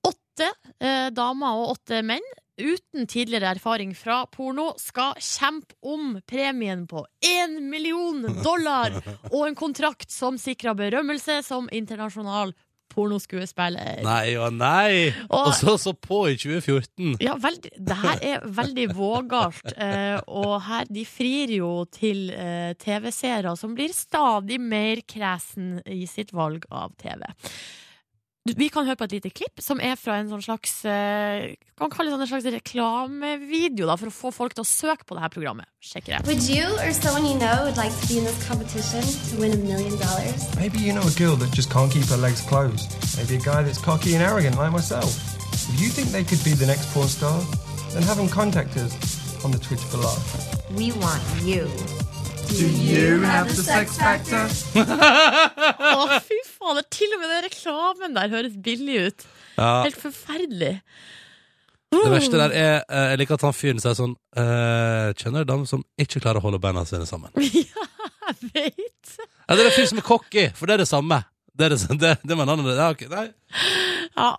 Åtte 0.07 0.49
eh, 0.81 1.09
damer 1.15 1.61
og 1.61 1.77
åtte 1.77 2.03
menn 2.07 2.25
uten 2.61 3.07
tidligere 3.11 3.51
erfaring 3.57 3.95
fra 3.97 4.23
porno 4.31 4.71
skal 4.81 5.15
kjempe 5.19 5.75
om 5.83 6.19
premien 6.29 6.87
på 6.91 7.05
én 7.27 7.59
million 7.73 8.23
dollar 8.45 8.93
og 9.35 9.47
en 9.49 9.59
kontrakt 9.59 10.11
som 10.13 10.39
sikrer 10.39 10.77
berømmelse 10.79 11.41
som 11.47 11.69
internasjonal 11.73 12.53
pornoskuespiller. 12.91 14.01
Nei 14.03 14.33
og 14.35 14.53
nei! 14.59 15.13
Og- 15.29 15.47
Og 15.47 15.53
så 15.55 15.77
så 15.79 15.93
på 15.95 16.25
i 16.27 16.35
2014. 16.37 17.17
Ja, 17.23 17.37
veldig, 17.39 17.71
det 17.79 17.97
her 17.97 18.19
er 18.33 18.41
veldig 18.51 18.87
vågalt, 18.99 19.73
eh, 19.77 20.19
og 20.27 20.57
her 20.67 20.85
de 20.91 21.05
frir 21.07 21.53
jo 21.55 21.85
til 21.87 22.31
eh, 22.35 22.73
TV-seere 22.75 23.57
som 23.57 23.77
blir 23.79 23.95
stadig 23.95 24.59
mer 24.61 25.03
kresen 25.07 25.79
i 25.87 26.03
sitt 26.11 26.33
valg 26.35 26.67
av 26.71 26.91
TV. 26.99 27.23
Du- 28.47 28.55
Vi 28.57 28.69
kan 28.73 28.87
høre 28.87 28.97
på 28.97 29.05
et 29.05 29.13
lite 29.13 29.31
klipp 29.31 29.61
som 29.61 29.81
er 29.85 29.97
fra 30.01 30.15
en 30.19 30.29
sånn 30.31 30.41
slags 30.43 30.85
eh, 30.89 31.53
kan 31.77 31.91
kalle 31.93 32.11
det 32.11 32.21
en 32.25 32.27
slags 32.31 32.47
reklamevideo 32.55 33.87
da, 33.87 33.97
for 34.01 34.09
å 34.09 34.15
få 34.15 34.31
folk 34.33 34.55
til 34.57 34.65
å 34.65 34.69
søke 34.69 35.05
på 35.05 35.15
det 35.15 35.21
her 35.27 35.29
programmet. 35.35 35.67
Sjekker 35.85 36.15
jeg. 36.17 36.25
Would 36.27 36.49
you 36.49 36.65
or 36.81 36.93
someone 36.97 37.27
you 37.29 37.37
know 37.39 37.65
would 37.69 37.77
like 37.77 37.93
to 38.01 38.07
be 38.09 38.17
in 38.19 38.25
this 38.25 38.41
competition 38.49 39.03
to 39.29 39.41
win 39.41 39.53
a 39.53 39.61
million 39.61 39.93
dollars? 40.01 40.49
Maybe 40.57 40.79
you 40.81 40.93
know 40.97 41.05
a 41.05 41.13
girl 41.21 41.37
that 41.37 41.53
just 41.53 41.71
can't 41.71 41.93
keep 41.93 42.09
her 42.09 42.17
legs 42.17 42.41
closed. 42.41 42.89
Maybe 43.21 43.37
a 43.37 43.45
guy 43.45 43.63
that's 43.63 43.79
cocky 43.81 44.15
and 44.17 44.23
arrogant 44.25 44.57
like 44.57 44.73
myself. 44.73 45.13
If 45.69 45.81
you 45.81 45.89
think 45.93 46.09
they 46.11 46.25
could 46.25 46.43
be 46.43 46.55
the 46.57 46.67
next 46.67 46.89
porn 46.95 47.09
star, 47.09 47.37
then 47.93 48.03
have 48.09 48.17
them 48.17 48.29
contact 48.29 48.77
us 48.81 48.97
on 49.45 49.51
the 49.53 49.59
Twitter 49.59 49.87
below. 49.93 50.17
We 50.77 50.93
want 50.97 51.23
you. 51.45 51.69
Do 52.51 52.67
you 52.67 53.23
have 53.23 53.49
the 53.49 53.63
sex 53.63 53.97
factor? 53.97 54.43
Å, 54.81 56.19
fy 56.25 56.39
faen! 56.49 56.81
Til 56.91 57.13
og 57.15 57.21
med 57.23 57.31
den 57.31 57.45
reklamen 57.47 58.17
der 58.17 58.33
høres 58.33 58.57
billig 58.65 58.97
ut. 59.07 59.25
Ja, 59.55 59.69
Helt 59.87 59.99
forferdelig. 60.01 60.73
det 61.95 62.11
verste 62.13 62.39
der 62.41 62.53
er 62.55 62.75
eh, 62.87 63.07
Jeg 63.13 63.21
liker 63.23 63.39
at 63.39 63.45
han 63.49 63.55
fyren 63.57 63.81
sier 63.83 63.97
sånn 63.99 64.13
eh, 64.39 65.09
Kjenner 65.19 65.43
du 65.43 65.51
dem 65.51 65.65
som 65.69 65.83
ikke 66.01 66.21
klarer 66.23 66.39
å 66.39 66.45
holde 66.49 66.61
beina 66.63 66.85
sine 66.89 67.07
sammen? 67.09 67.31
Ja, 67.41 67.87
jeg 68.31 68.51
vet. 68.55 69.15
Ja, 69.19 69.57
det 69.57 69.63
er 69.65 69.69
en 69.71 69.75
fyr 69.75 69.89
som 69.91 69.99
er 70.03 70.07
cocky, 70.07 70.45
for 70.55 70.71
det 70.71 70.77
er 70.77 70.85
det 70.85 70.91
samme. 70.91 71.23
Det 71.55 71.67
er 71.67 71.75
det, 71.75 71.81
det, 72.03 72.13
det 72.23 72.37
mener 72.39 72.55
han. 72.55 72.69
Ja, 72.75 72.91
ok, 72.95 73.07
nei. 73.11 73.25
Ja. 74.15 74.31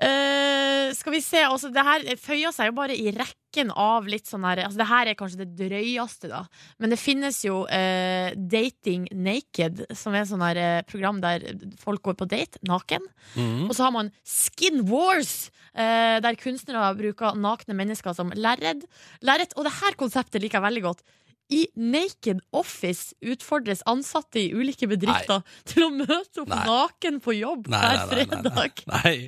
Eh, 0.00 0.94
skal 0.96 1.12
vi 1.12 1.20
se, 1.20 1.42
altså 1.44 1.68
Det 1.68 1.82
her 1.84 2.04
føyer 2.16 2.54
seg 2.56 2.70
jo 2.70 2.76
bare 2.78 2.94
i 2.96 3.10
rekken 3.12 3.68
av 3.76 4.06
litt 4.08 4.24
sånn 4.30 4.46
her 4.48 4.62
altså 4.64 4.80
Det 4.80 4.86
her 4.88 5.10
er 5.10 5.16
kanskje 5.18 5.42
det 5.42 5.50
drøyeste, 5.58 6.30
da. 6.32 6.40
Men 6.80 6.94
det 6.94 6.98
finnes 7.02 7.42
jo 7.44 7.58
uh, 7.68 8.30
Dating 8.32 9.04
Naked, 9.12 9.82
som 9.92 10.16
er 10.16 10.24
sånn 10.28 10.44
her 10.46 10.60
uh, 10.60 10.80
program 10.88 11.20
der 11.20 11.44
folk 11.82 12.00
går 12.08 12.16
på 12.16 12.28
date 12.30 12.62
naken. 12.64 13.04
Mm. 13.34 13.66
Og 13.68 13.74
så 13.76 13.84
har 13.86 13.92
man 13.92 14.08
Skin 14.24 14.86
Wars, 14.88 15.50
der 15.74 16.36
kunstnere 16.40 16.88
bruker 16.98 17.36
nakne 17.38 17.76
mennesker 17.78 18.14
som 18.16 18.32
lerret. 18.34 18.86
Og 19.22 19.66
det 19.66 19.74
her 19.76 19.96
konseptet 20.00 20.42
liker 20.42 20.58
jeg 20.58 20.66
veldig 20.66 20.82
godt. 20.88 21.04
I 21.50 21.66
Naked 21.76 22.40
Office 22.56 23.14
utfordres 23.22 23.82
ansatte 23.90 24.40
i 24.40 24.50
ulike 24.54 24.88
bedrifter 24.90 25.44
til 25.68 25.86
å 25.88 25.90
møte 25.94 26.44
opp 26.44 26.50
Nei. 26.52 26.64
naken 26.66 27.20
på 27.22 27.36
jobb 27.38 27.70
Nei, 27.70 27.82
hver 27.82 28.00
nei, 28.00 28.00
nei, 28.00 28.08
nei, 28.08 28.16
nei. 28.16 28.48
fredag. 28.48 28.82
nei. 28.94 29.18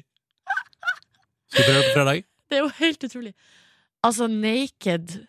Skal 1.52 1.64
vi 1.64 1.68
prøve 1.68 1.84
på 1.88 1.96
fredag? 1.98 2.24
Det 2.48 2.58
er 2.58 2.64
jo 2.64 2.72
helt 2.78 3.04
utrolig. 3.08 3.34
Altså, 4.02 4.26
Naked 4.28 5.20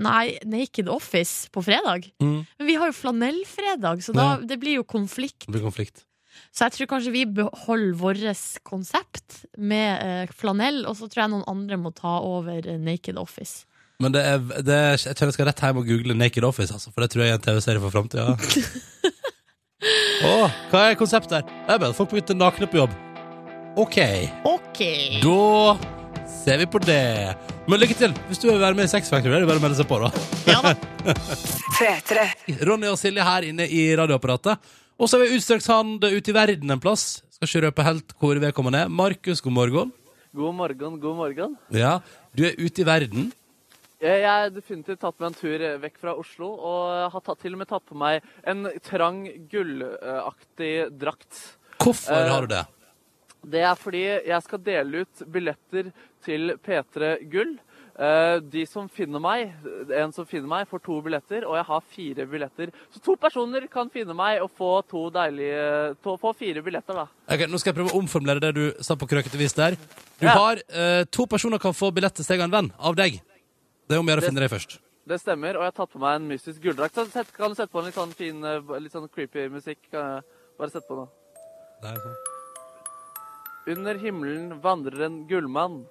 Nei, 0.00 0.38
Naked 0.48 0.88
Office 0.88 1.50
på 1.52 1.62
fredag. 1.66 2.06
Mm. 2.22 2.44
Men 2.58 2.66
vi 2.68 2.76
har 2.78 2.88
jo 2.88 2.96
flanellfredag, 2.96 4.00
så 4.04 4.14
da, 4.16 4.22
Ja. 4.22 4.36
det 4.46 4.56
blir 4.62 4.78
jo 4.78 4.84
konflikt. 4.84 5.44
Det 5.46 5.52
blir 5.52 5.66
konflikt. 5.66 6.04
Så 6.54 6.64
jeg 6.64 6.72
tror 6.72 6.86
kanskje 6.94 7.12
vi 7.12 7.24
beholder 7.26 7.98
vårt 7.98 8.62
konsept 8.64 9.44
med 9.58 10.00
eh, 10.00 10.32
flanell, 10.32 10.86
og 10.86 10.96
så 10.96 11.08
tror 11.10 11.24
jeg 11.26 11.32
noen 11.34 11.44
andre 11.50 11.76
må 11.76 11.92
ta 11.92 12.20
over 12.24 12.64
eh, 12.66 12.78
Naked 12.78 13.18
Office. 13.18 13.66
Men 14.00 14.14
det 14.14 14.22
er, 14.24 14.38
det 14.64 14.74
er, 14.74 14.96
jeg 14.96 15.16
tror 15.18 15.28
jeg 15.28 15.36
skal 15.36 15.50
rett 15.50 15.60
hjem 15.60 15.82
og 15.82 15.86
google 15.90 16.16
Naked 16.16 16.44
Office, 16.48 16.72
altså, 16.72 16.94
for 16.94 17.04
det 17.04 17.10
tror 17.12 17.26
jeg 17.26 17.34
er 17.34 17.38
en 17.40 17.44
TV-serie 17.44 17.82
for 17.82 17.92
framtida. 17.92 18.38
Å, 20.30 20.32
hva 20.70 20.88
er 20.88 20.96
konseptet 21.00 21.40
her? 21.42 21.44
Det 21.66 21.76
er 21.76 21.82
bare 21.84 21.96
folk 21.96 22.12
ut 22.16 22.32
nakne 22.36 22.68
på 22.70 22.80
jobb. 22.80 22.96
OK. 23.76 23.98
OK! 24.44 24.80
Da 25.22 25.78
ser 26.44 26.58
vi 26.58 26.66
på 26.66 26.80
det. 26.82 27.34
Men 27.68 27.80
lykke 27.80 27.96
til. 27.98 28.14
Hvis 28.28 28.40
du 28.42 28.48
vil 28.50 28.60
være 28.60 28.76
med 28.78 28.88
i 28.88 28.90
Sex 28.92 29.10
Factory, 29.12 29.32
er 29.36 29.44
det 29.44 29.48
bare 29.50 29.60
å 29.60 29.64
melde 29.64 29.78
seg 29.78 29.88
på, 29.90 29.98
da. 30.02 30.10
Ja 30.50 30.60
da. 30.64 30.72
Ronny 32.66 32.90
og 32.90 32.98
Silje 33.00 33.24
her 33.24 33.46
inne 33.48 33.66
i 33.70 33.84
radioapparatet. 33.98 34.60
Og 35.00 35.08
så 35.08 35.16
har 35.16 35.24
vi 35.26 35.36
utstrakt 35.38 35.68
hand 35.70 36.04
ute 36.04 36.32
i 36.32 36.36
verden 36.36 36.74
en 36.74 36.82
plass. 36.82 37.20
Skal 37.32 37.48
ikke 37.48 37.62
røpe 37.68 37.86
helt 37.86 38.14
hvor 38.20 38.40
vedkommende 38.42 38.82
er. 38.84 38.90
Markus, 38.92 39.40
god 39.44 39.56
morgen. 39.56 39.92
God 40.36 40.56
morgen, 40.58 40.98
god 41.02 41.16
morgen. 41.18 41.54
Ja, 41.74 41.98
du 42.36 42.44
er 42.50 42.58
ute 42.60 42.82
i 42.84 42.88
verden. 42.88 43.30
Jeg 44.00 44.24
har 44.24 44.48
definitivt 44.52 45.00
tatt 45.02 45.16
meg 45.20 45.30
en 45.30 45.36
tur 45.36 45.62
vekk 45.82 45.96
fra 46.00 46.12
Oslo, 46.16 46.48
og 46.56 47.10
har 47.12 47.24
tatt, 47.24 47.40
til 47.42 47.52
og 47.56 47.60
med 47.60 47.68
tatt 47.68 47.84
på 47.88 47.96
meg 48.00 48.22
en 48.48 48.62
trang, 48.86 49.24
gullaktig 49.52 50.70
drakt. 51.00 51.40
Hvorfor 51.80 52.16
Eh, 52.16 52.30
har 52.32 52.46
du 52.46 52.54
det? 52.54 52.62
Det 53.46 53.62
er 53.64 53.74
fordi 53.78 54.02
jeg 54.26 54.42
skal 54.44 54.58
dele 54.64 55.02
ut 55.04 55.22
billetter 55.32 55.92
til 56.24 56.54
P3 56.60 57.14
Gull. 57.32 57.54
Eh, 58.00 58.38
De 58.40 58.62
som 58.68 58.86
finner 58.88 59.20
meg, 59.20 59.50
en 59.96 60.12
som 60.12 60.24
finner 60.28 60.48
meg, 60.48 60.68
får 60.70 60.82
to 60.84 61.00
billetter, 61.04 61.44
og 61.48 61.56
jeg 61.58 61.64
har 61.68 61.80
fire 61.92 62.26
billetter. 62.26 62.70
Så 62.92 63.00
to 63.04 63.16
personer 63.20 63.66
kan 63.72 63.90
finne 63.92 64.14
meg 64.16 64.40
og 64.44 64.50
få 64.56 64.70
to 64.88 65.08
deilige 65.10 65.96
to, 66.04 66.16
Få 66.20 66.32
fire 66.36 66.62
billetter, 66.64 66.94
da. 66.94 67.06
Ok, 67.28 67.46
Nå 67.48 67.58
skal 67.60 67.72
jeg 67.72 67.78
prøve 67.80 67.92
å 67.92 68.00
omformulere 68.00 68.40
det 68.40 68.54
du 68.56 68.64
sa 68.84 68.94
på 68.96 69.08
krøkete 69.08 69.36
vis 69.40 69.52
der. 69.56 69.76
Du 70.20 70.26
Ja. 70.26 70.36
har 70.36 70.56
eh, 70.68 71.04
To 71.10 71.26
personer 71.26 71.58
kan 71.58 71.72
få 71.72 71.90
billett 71.92 72.14
til 72.14 72.24
Steg 72.24 72.40
av 72.40 72.44
en 72.44 72.50
venn 72.50 72.72
av 72.78 72.94
deg. 72.96 73.20
Det 73.88 73.96
er 73.96 74.00
om 74.00 74.06
å 74.06 74.10
gjøre 74.14 74.22
å 74.22 74.28
finne 74.28 74.40
deg 74.40 74.50
først. 74.50 74.78
Det 75.08 75.18
stemmer, 75.20 75.56
og 75.56 75.64
jeg 75.64 75.72
har 75.72 75.78
tatt 75.80 75.90
på 75.92 75.98
meg 75.98 76.20
en 76.20 76.28
mystisk 76.28 76.60
gulldrakt. 76.62 76.94
Så 76.94 77.24
kan 77.36 77.48
du 77.50 77.54
sette 77.56 77.72
på 77.72 77.80
en 77.80 77.86
litt 77.86 77.94
sånn 77.96 78.14
fin, 78.14 78.44
eh, 78.44 78.60
litt 78.80 78.92
sånn 78.92 79.08
creepy 79.10 79.48
musikk? 79.50 79.80
Bare 79.90 80.70
sette 80.70 80.86
på 80.86 80.96
nå. 80.96 81.08
Det 81.82 81.88
er 81.90 81.96
sånn. 81.96 82.29
Under 83.70 83.94
himmelen 83.94 84.60
vandrer 84.60 85.04
en 85.06 85.26
gullmann. 85.28 85.84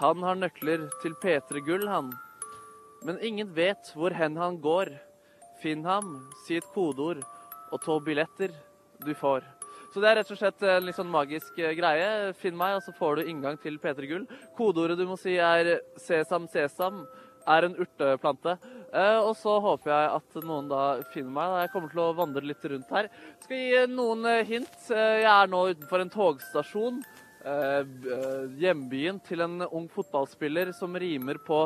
Han 0.00 0.22
har 0.24 0.38
nøkler 0.38 0.86
til 1.02 1.12
P3 1.20 1.60
Gull, 1.66 1.84
han. 1.90 2.08
Men 3.04 3.18
ingen 3.20 3.50
vet 3.52 3.90
hvor 3.92 4.14
hen 4.16 4.38
han 4.40 4.56
går. 4.64 4.94
Finn 5.60 5.84
ham, 5.84 6.14
si 6.46 6.56
et 6.56 6.70
kodeord, 6.72 7.20
og 7.68 7.82
to 7.84 7.98
billetter 8.00 8.54
du 9.04 9.12
får. 9.18 9.44
Så 9.92 10.00
det 10.00 10.08
er 10.08 10.18
rett 10.22 10.32
og 10.32 10.40
slett 10.40 10.64
en 10.64 10.86
litt 10.86 10.96
sånn 10.96 11.12
magisk 11.12 11.60
eh, 11.60 11.74
greie. 11.76 12.32
Finn 12.40 12.56
meg, 12.56 12.78
og 12.78 12.86
så 12.86 12.96
får 12.96 13.18
du 13.20 13.28
inngang 13.28 13.60
til 13.60 13.76
P3 13.82 14.08
Gull. 14.14 14.26
Kodeordet 14.56 14.96
du 14.96 15.04
må 15.10 15.18
si 15.20 15.36
er 15.36 15.74
sesam, 16.00 16.48
sesam, 16.52 17.04
er 17.46 17.66
en 17.66 17.76
urteplante. 17.78 18.56
Eh, 18.96 19.18
og 19.20 19.34
så 19.38 19.56
håper 19.62 19.92
jeg 19.92 20.10
at 20.18 20.38
noen 20.46 20.70
da 20.70 20.82
finner 21.12 21.34
meg. 21.34 21.54
Jeg 21.64 21.72
kommer 21.74 21.92
til 21.92 22.02
å 22.04 22.14
vandre 22.16 22.44
litt 22.46 22.66
rundt 22.72 22.92
her. 22.94 23.10
Skal 23.44 23.62
gi 23.62 23.84
noen 23.92 24.26
eh, 24.30 24.44
hint. 24.48 24.76
Eh, 24.90 25.22
Jeg 25.24 25.30
er 25.32 25.52
nå 25.52 25.62
utenfor 25.72 26.04
en 26.04 26.12
togstasjon. 26.16 27.04
Hjembyen 28.58 29.20
til 29.22 29.44
en 29.44 29.60
ung 29.68 29.84
fotballspiller 29.92 30.72
som 30.74 30.96
rimer 30.98 31.38
på. 31.46 31.60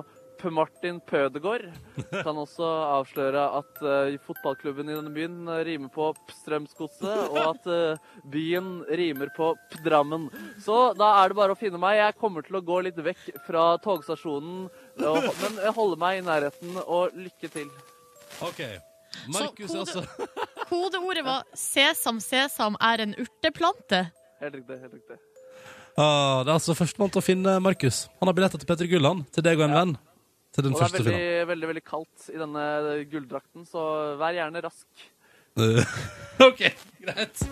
Martin 0.49 1.01
Pødegård. 1.05 1.67
Kan 2.11 2.39
også 2.41 2.65
avsløre 2.97 3.43
at 3.59 3.83
uh, 3.85 4.17
fotballklubben 4.25 4.89
i 4.89 4.97
denne 4.97 5.13
byen 5.13 5.37
eh, 5.53 5.61
rimer 5.69 5.93
på. 5.93 6.09
Strømsgodset, 6.41 7.05
og 7.29 7.39
at 7.43 7.69
uh, 7.69 8.11
byen 8.33 8.81
rimer 8.89 9.29
på 9.37 9.53
Pdrammen. 9.75 10.31
Så 10.65 10.95
da 10.97 11.13
er 11.21 11.29
det 11.35 11.39
bare 11.43 11.53
å 11.57 11.61
finne 11.61 11.81
meg. 11.83 11.99
Jeg 12.01 12.17
kommer 12.23 12.47
til 12.47 12.57
å 12.57 12.65
gå 12.65 12.81
litt 12.89 13.01
vekk 13.05 13.29
fra 13.45 13.75
togstasjonen, 13.85 14.69
og, 15.05 15.31
men 15.43 15.61
jeg 15.67 15.77
holder 15.77 16.01
meg 16.01 16.21
i 16.23 16.27
nærheten, 16.31 16.77
og 16.87 17.17
lykke 17.21 17.53
til. 17.53 17.69
OK. 18.47 18.63
Markus, 19.29 19.67
kode- 19.69 19.85
altså. 19.85 20.05
Kodeordet 20.71 21.25
var 21.27 21.43
'sesam, 21.53 22.21
sesam 22.23 22.77
er 22.81 23.03
en 23.03 23.15
urteplante'. 23.19 24.07
Helt 24.41 24.55
riktig. 24.55 24.79
helt 24.81 24.95
riktig. 24.95 25.19
Ah, 25.99 26.45
det 26.45 26.53
er 26.53 26.57
altså 26.57 26.77
førstemann 26.79 27.11
til 27.11 27.21
å 27.21 27.25
finne 27.25 27.57
Markus. 27.61 28.05
Han 28.21 28.31
har 28.31 28.37
billetter 28.39 28.61
til 28.63 28.69
Petter 28.69 28.89
Gulland, 28.89 29.27
til 29.35 29.45
deg 29.45 29.59
og 29.59 29.67
en 29.67 29.75
venn. 29.75 29.97
Til 30.51 30.67
den 30.67 30.75
Og 30.75 30.81
det 30.81 30.87
er 30.89 30.93
veldig, 30.97 31.07
finalen. 31.13 31.49
veldig, 31.53 31.69
veldig 31.71 31.85
kaldt 31.87 32.29
i 32.35 32.39
denne 32.41 32.65
gulldrakten, 33.13 33.67
så 33.71 33.83
vær 34.19 34.35
gjerne 34.35 34.63
rask. 34.65 35.05
Eh, 35.61 35.95
OK, 36.49 36.61
greit. 37.05 37.45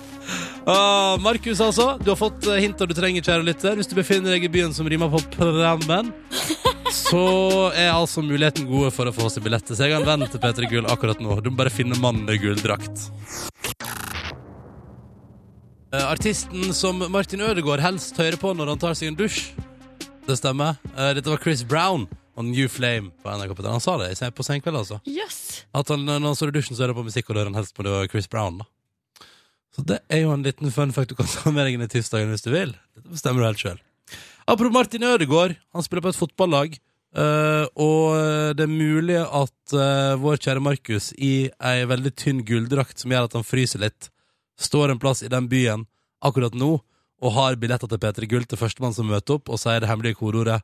Ah, 0.67 1.15
Markus, 1.23 1.61
altså. 1.63 1.93
Du 2.03 2.11
har 2.11 2.19
fått 2.19 2.43
hinta 2.43 2.59
hintet 2.63 2.91
du 2.91 2.95
trenger, 2.99 3.23
kjære 3.27 3.47
lytter. 3.47 3.79
Hvis 3.79 3.91
du 3.91 3.95
befinner 3.99 4.35
deg 4.35 4.49
i 4.49 4.51
byen 4.51 4.75
som 4.75 4.89
rimer 4.91 5.11
på 5.15 5.21
Prammen, 5.37 6.11
så 7.05 7.23
er 7.77 7.93
altså 7.95 8.23
muligheten 8.25 8.67
gode 8.71 8.91
for 8.95 9.07
å 9.11 9.15
få 9.15 9.31
seg 9.31 9.47
billetter. 9.47 9.79
Så 9.79 9.87
jeg 9.87 9.95
kan 9.95 10.07
vente 10.07 10.27
venn 10.27 10.35
til 10.35 10.43
P3 10.67 10.71
Gull 10.75 10.91
akkurat 10.91 11.23
nå. 11.23 11.39
Du 11.45 11.51
må 11.53 11.61
bare 11.63 11.75
finne 11.75 11.99
mannen 12.03 12.27
med 12.27 12.43
gulldrakt. 12.43 13.07
Eh, 15.95 16.05
Artisten 16.05 16.75
som 16.77 16.99
Martin 17.13 17.41
Ødegaard 17.47 17.81
helst 17.81 18.19
hører 18.21 18.37
på 18.41 18.51
når 18.59 18.75
han 18.75 18.83
tar 18.83 18.99
seg 18.99 19.13
en 19.13 19.17
dusj. 19.23 19.53
Det 20.29 20.37
stemmer. 20.37 20.77
Eh, 20.97 21.15
Dette 21.17 21.31
var 21.33 21.41
Chris 21.41 21.63
Brown 21.65 22.05
og 22.39 22.47
New 22.47 22.69
Flame 22.71 23.11
på 23.19 23.33
NRK. 23.35 23.53
P3. 23.59 23.71
Han 23.75 23.83
sa 23.83 23.97
det 23.99 24.13
i 24.15 24.31
på 24.31 24.47
senkveld, 24.47 24.79
altså. 24.79 25.01
Yes. 25.11 25.65
At 25.75 25.91
han, 25.91 26.05
når 26.07 26.23
han 26.31 26.39
står 26.39 26.53
i 26.53 26.59
dusjen, 26.59 26.77
så 26.77 26.85
hører 26.85 26.95
han 26.95 27.01
på 27.03 27.09
musikk, 27.11 27.29
og 27.29 27.35
da 27.35 27.43
hører 27.43 27.53
han 27.53 27.59
helst 27.59 27.75
på 27.75 27.87
det 27.87 27.95
var 27.95 28.11
Chris 28.13 28.31
Brown. 28.31 28.61
da 28.63 28.69
Så 29.75 29.85
det 29.91 29.99
er 30.09 30.23
jo 30.23 30.35
en 30.35 30.45
liten 30.47 30.71
fun 30.75 30.95
fact 30.95 31.11
du 31.11 31.17
kan 31.19 31.27
ta 31.31 31.51
med 31.51 31.67
deg 31.67 31.77
inn 31.79 31.87
i 31.87 31.91
tirsdagen 31.91 32.31
hvis 32.31 32.47
du 32.47 32.53
vil. 32.55 32.77
Dette 32.95 33.11
bestemmer 33.11 33.43
du 33.43 33.49
helt 33.51 33.65
sjøl. 33.65 33.81
Apropos 34.49 34.73
Martin 34.73 35.05
Ødegaard. 35.05 35.59
Han 35.75 35.85
spiller 35.85 36.07
på 36.07 36.15
et 36.15 36.21
fotballag. 36.21 36.79
eh, 37.19 37.67
og 37.75 38.55
det 38.57 38.65
er 38.65 38.71
mulig 38.71 39.19
at 39.19 39.75
eh, 39.75 40.15
vår 40.21 40.41
kjære 40.45 40.63
Markus 40.63 41.11
i 41.19 41.51
ei 41.51 41.85
veldig 41.89 42.13
tynn 42.15 42.45
gulldrakt 42.47 43.01
som 43.03 43.13
gjør 43.13 43.29
at 43.29 43.37
han 43.37 43.47
fryser 43.49 43.83
litt, 43.83 44.11
står 44.61 44.93
en 44.93 45.01
plass 45.03 45.23
i 45.25 45.31
den 45.33 45.49
byen 45.49 45.87
akkurat 46.25 46.55
nå 46.55 46.79
og 47.19 47.35
har 47.35 47.57
billetter 47.59 47.91
til 47.91 47.99
P3 47.99 48.29
Gull 48.31 48.45
til 48.47 48.61
førstemann 48.61 48.95
som 48.95 49.09
møter 49.11 49.39
opp, 49.39 49.49
og 49.51 49.59
sier 49.59 49.83
det 49.83 49.89
hemmelige 49.91 50.21
kodeordet 50.21 50.61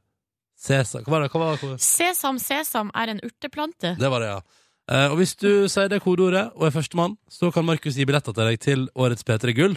Sesam. 0.59 1.05
Hva 1.05 1.17
var 1.17 1.25
det? 1.25 1.31
Hva 1.33 1.41
var 1.43 1.63
det? 1.63 1.81
Sesam, 1.83 2.39
sesam 2.43 2.93
er 2.97 3.13
en 3.13 3.23
urteplante. 3.25 3.95
Det 4.01 4.11
var 4.11 4.23
det, 4.23 4.31
ja. 4.33 4.61
Eh, 4.93 5.09
og 5.11 5.19
hvis 5.21 5.35
du 5.41 5.67
sier 5.73 5.91
det 5.93 6.03
kodeordet 6.05 6.47
og 6.55 6.69
er 6.69 6.75
førstemann, 6.75 7.17
så 7.33 7.51
kan 7.53 7.67
Markus 7.67 7.97
gi 7.99 8.07
billetter 8.09 8.37
til 8.37 8.51
deg 8.51 8.61
til 8.63 8.87
årets 8.95 9.27
P3 9.27 9.55
Gull. 9.57 9.77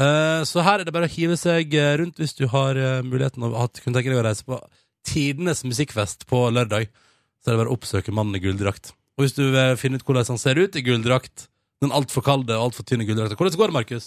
Eh, 0.00 0.42
så 0.48 0.64
her 0.66 0.80
er 0.80 0.88
det 0.88 0.94
bare 0.94 1.06
å 1.06 1.14
hive 1.14 1.36
seg 1.38 1.74
eh, 1.78 1.94
rundt 2.00 2.18
hvis 2.18 2.34
du 2.34 2.48
har 2.50 2.78
eh, 2.78 3.04
muligheten 3.06 3.46
av 3.46 3.54
at 3.62 3.78
kunne 3.82 3.94
tenke 3.94 4.10
deg 4.10 4.18
å 4.18 4.26
reise 4.26 4.46
på 4.46 4.58
tidenes 5.06 5.62
musikkfest 5.66 6.26
på 6.30 6.46
lørdag. 6.50 6.88
Så 7.42 7.50
er 7.50 7.54
det 7.54 7.62
bare 7.62 7.72
å 7.72 7.78
oppsøke 7.78 8.14
mannen 8.14 8.38
i 8.38 8.42
gulldrakt. 8.42 8.94
Og 9.14 9.26
hvis 9.26 9.36
du 9.36 9.44
vil 9.54 9.76
finne 9.78 10.00
ut 10.00 10.06
hvordan 10.06 10.32
han 10.32 10.40
ser 10.40 10.58
ut 10.58 10.76
i 10.76 10.82
gulldrakt, 10.82 11.48
den 11.84 11.94
altfor 11.94 12.24
kalde 12.26 12.56
og 12.56 12.70
altfor 12.70 12.86
tynne 12.88 13.06
gulldrakta, 13.06 13.36
hvordan 13.38 13.60
går 13.60 13.70
det, 13.70 13.76
Markus? 13.76 14.06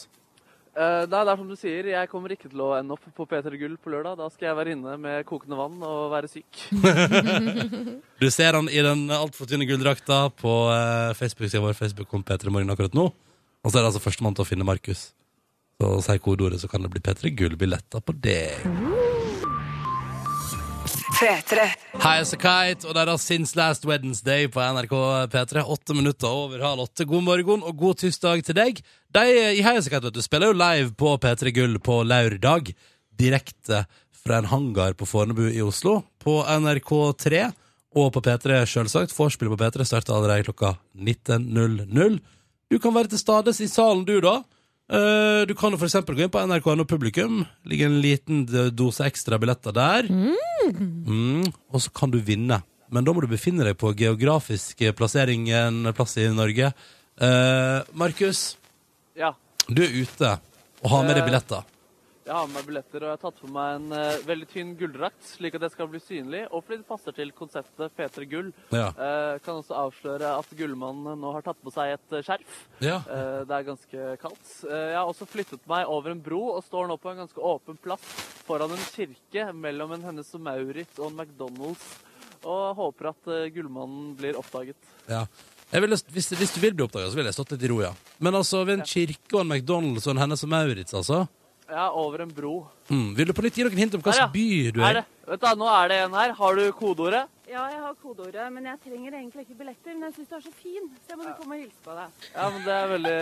Eh, 0.78 1.04
nei, 1.10 1.22
det 1.26 1.32
er 1.32 1.40
som 1.40 1.48
du 1.50 1.56
sier, 1.58 1.88
jeg 1.90 2.10
kommer 2.12 2.34
ikke 2.36 2.52
til 2.52 2.62
å 2.62 2.74
ende 2.78 2.94
opp 2.94 3.06
på 3.18 3.26
P3 3.26 3.58
Gull 3.58 3.80
på 3.82 3.90
lørdag. 3.90 4.20
Da 4.20 4.28
skal 4.30 4.52
jeg 4.52 4.58
være 4.60 4.76
inne 4.76 4.94
med 5.02 5.26
kokende 5.26 5.58
vann 5.58 5.80
og 5.82 6.12
være 6.14 6.30
syk. 6.30 6.68
Du 8.22 8.28
ser 8.34 8.58
han 8.58 8.70
i 8.70 8.82
den 8.82 9.08
altfor 9.14 9.50
tynne 9.50 9.66
gulldrakta 9.70 10.28
på 10.38 10.54
uh, 10.70 11.14
Facebook-sida 11.18 11.62
vår, 11.62 11.76
Facebook 11.78 12.14
om 12.18 12.26
P3 12.26 12.54
Morgen 12.54 12.74
akkurat 12.74 12.98
nå. 12.98 13.10
Og 13.10 13.70
så 13.70 13.78
er 13.78 13.84
det 13.84 13.92
altså 13.92 14.02
førstemann 14.06 14.38
til 14.38 14.46
å 14.46 14.50
finne 14.50 14.66
Markus. 14.66 15.12
Så 15.78 15.92
sier 16.06 16.22
kodeordet, 16.22 16.62
så 16.62 16.70
kan 16.70 16.86
det 16.86 16.94
bli 16.94 17.02
P3 17.06 17.34
Gull-billetter 17.38 18.02
på 18.06 18.18
deg. 18.22 19.06
High 21.18 22.20
as 22.22 22.30
a 22.36 22.38
kite 22.38 22.86
og 22.86 22.94
deres 22.94 23.24
Since 23.26 23.58
Last 23.58 23.88
Wednesday 23.90 24.46
på 24.54 24.62
NRK 24.62 24.92
P3. 25.34 25.64
Åtte 25.66 25.96
minutter 25.98 26.30
over 26.30 26.62
halv 26.62 26.84
åtte. 26.84 27.08
God 27.10 27.24
morgen 27.26 27.64
og 27.66 27.80
god 27.80 27.98
tirsdag 28.04 28.44
til 28.46 28.58
deg. 28.60 28.82
De 29.18 29.24
i 29.58 29.64
High 29.66 29.80
as 29.80 29.88
a 29.90 29.94
kite 29.96 30.06
vet 30.06 30.14
du, 30.14 30.22
spiller 30.22 30.52
jo 30.52 30.60
live 30.60 30.94
på 30.94 31.16
P3 31.24 31.54
Gull 31.56 31.80
på 31.82 32.04
lørdag. 32.06 32.70
Direkte 33.18 33.88
fra 34.14 34.44
en 34.44 34.52
hangar 34.52 34.94
på 34.94 35.08
Fornebu 35.10 35.48
i 35.50 35.64
Oslo. 35.66 36.04
På 36.22 36.44
NRK3 36.46 37.48
og 37.98 38.14
på 38.14 38.22
P3, 38.22 38.62
selvsagt. 38.70 39.16
Vorspielet 39.18 39.56
på 39.56 39.62
P3 39.64 39.90
starter 39.90 40.14
allerede 40.20 40.46
klokka 40.52 40.76
19.00. 40.94 42.22
Du 42.70 42.78
kan 42.78 42.94
være 42.94 43.16
til 43.16 43.24
stades 43.24 43.64
i 43.66 43.72
salen, 43.72 44.06
du, 44.06 44.20
da. 44.22 44.44
Eh, 44.90 45.46
Du 45.48 45.54
kan 45.56 45.72
jo 45.72 45.78
for 45.78 45.88
eksempel 45.90 46.16
gå 46.16 46.24
inn 46.26 46.32
på 46.34 46.42
NRK.no 46.48 46.86
Publikum. 46.88 47.46
Ligger 47.68 47.90
en 47.92 48.02
liten 48.02 48.46
dose 48.76 49.06
ekstra 49.08 49.40
billetter 49.40 49.76
der. 49.76 50.08
Mm, 50.08 51.44
og 51.72 51.82
så 51.84 51.92
kan 51.94 52.12
du 52.12 52.20
vinne. 52.20 52.62
Men 52.90 53.04
da 53.04 53.12
må 53.12 53.22
du 53.22 53.28
befinne 53.28 53.66
deg 53.68 53.76
på 53.80 53.92
geografisk 54.00 54.80
plassering 54.96 55.50
en 55.52 55.92
plass 55.94 56.16
i 56.18 56.28
Norge. 56.32 56.72
Uh, 57.20 57.82
Markus, 57.98 58.56
Ja, 59.18 59.34
du 59.68 59.82
er 59.84 59.90
ute 60.04 60.36
og 60.84 60.92
har 60.92 61.04
med 61.04 61.16
deg 61.18 61.24
Eh, 61.24 61.28
billetter. 61.28 61.64
Jeg 62.28 62.36
har 62.36 62.48
med 62.50 62.58
meg 62.58 62.66
billetter, 62.68 63.04
og 63.04 63.08
jeg 63.08 63.16
har 63.16 63.22
tatt 63.22 63.38
på 63.40 63.50
meg 63.56 63.76
en 63.78 63.94
uh, 63.96 64.26
veldig 64.28 64.48
tynn 64.52 64.74
gulldrakt, 64.80 65.20
slik 65.24 65.56
at 65.56 65.64
jeg 65.64 65.74
skal 65.74 65.90
bli 65.92 66.02
synlig, 66.04 66.42
og 66.52 66.64
fordi 66.66 66.82
det 66.82 66.90
passer 66.90 67.16
til 67.16 67.32
konseptet 67.38 67.96
P3 67.96 68.28
Gull. 68.28 68.50
Ja. 68.76 68.90
Uh, 68.98 69.38
kan 69.46 69.62
også 69.62 69.78
avsløre 69.80 70.34
at 70.42 70.52
Gullmannen 70.60 71.22
nå 71.22 71.32
har 71.38 71.46
tatt 71.46 71.62
på 71.64 71.72
seg 71.74 71.96
et 71.96 72.18
eh, 72.18 72.26
skjerf. 72.28 72.60
Ja. 72.84 73.00
Uh, 73.08 73.42
det 73.48 73.56
er 73.56 73.68
ganske 73.70 74.10
kaldt. 74.22 74.52
Jeg 74.68 74.98
har 74.98 75.08
også 75.08 75.28
flyttet 75.30 75.64
meg 75.72 75.88
over 75.92 76.12
en 76.12 76.24
bro 76.24 76.42
og 76.58 76.66
står 76.66 76.90
nå 76.92 76.98
på 77.00 77.14
en 77.14 77.24
ganske 77.24 77.48
åpen 77.54 77.80
plass 77.84 78.04
foran 78.48 78.76
en 78.76 78.88
kirke 78.92 79.48
mellom 79.56 79.96
en 79.96 80.08
Hennes 80.10 80.34
og 80.36 80.44
Maurits 80.44 81.00
og 81.00 81.12
en 81.12 81.22
McDonald's. 81.24 81.88
Og 82.48 82.76
håper 82.78 83.12
at 83.16 83.30
Gullmannen 83.56 84.12
blir 84.20 84.38
oppdaget. 84.40 84.78
Ja. 85.10 85.24
Ville, 85.72 85.98
hvis, 86.14 86.30
hvis 86.32 86.54
du 86.54 86.62
vil 86.64 86.76
bli 86.78 86.86
oppdaga, 86.86 87.10
så 87.12 87.18
ville 87.18 87.32
jeg 87.32 87.36
stått 87.36 87.56
litt 87.56 87.66
i 87.66 87.72
ro, 87.72 87.82
ja. 87.84 87.90
Men 88.24 88.38
altså, 88.40 88.62
ved 88.64 88.78
en 88.78 88.88
kirke 88.88 89.36
og 89.36 89.42
en 89.42 89.50
McDonald's 89.52 90.06
og 90.08 90.14
en 90.14 90.22
Hennes 90.24 90.46
og 90.46 90.52
Maurits, 90.54 90.96
altså. 90.96 91.26
Ja, 91.68 91.90
over 91.92 92.24
en 92.24 92.30
bro. 92.32 92.68
Mm. 92.88 93.16
Vil 93.16 93.28
du 93.28 93.34
på 93.36 93.44
nytt 93.44 93.58
gi 93.60 93.66
noen 93.68 93.82
hint 93.82 93.96
om 93.98 94.04
hvilken 94.04 94.22
ja. 94.24 94.28
by 94.32 94.46
du 94.72 94.80
Er 94.88 95.02
er? 95.02 95.10
Vet 95.28 95.42
du, 95.44 95.48
nå 95.60 95.68
er 95.68 95.92
det 95.92 95.98
en 96.06 96.16
her. 96.16 96.32
Har 96.38 96.56
du 96.56 96.64
kodeordet? 96.72 97.26
Ja, 97.48 97.66
jeg 97.72 97.82
har 97.84 97.98
kodeordet, 98.04 98.46
men 98.56 98.70
jeg 98.72 98.80
trenger 98.86 99.18
egentlig 99.20 99.44
ikke 99.44 99.60
billetter. 99.62 99.98
Men 99.98 100.08
jeg 100.08 100.16
syns 100.18 100.32
du 100.32 100.36
er 100.38 100.46
så 100.48 100.54
fin, 100.62 100.90
så 101.04 101.14
jeg 101.14 101.20
må 101.20 101.36
komme 101.42 101.58
og 101.58 101.66
hilse 101.66 101.84
på 101.84 101.98
deg. 102.00 102.24
Ja, 102.32 102.48
men 102.56 102.66
Det 102.68 102.74
er 102.78 102.90
veldig 102.94 103.18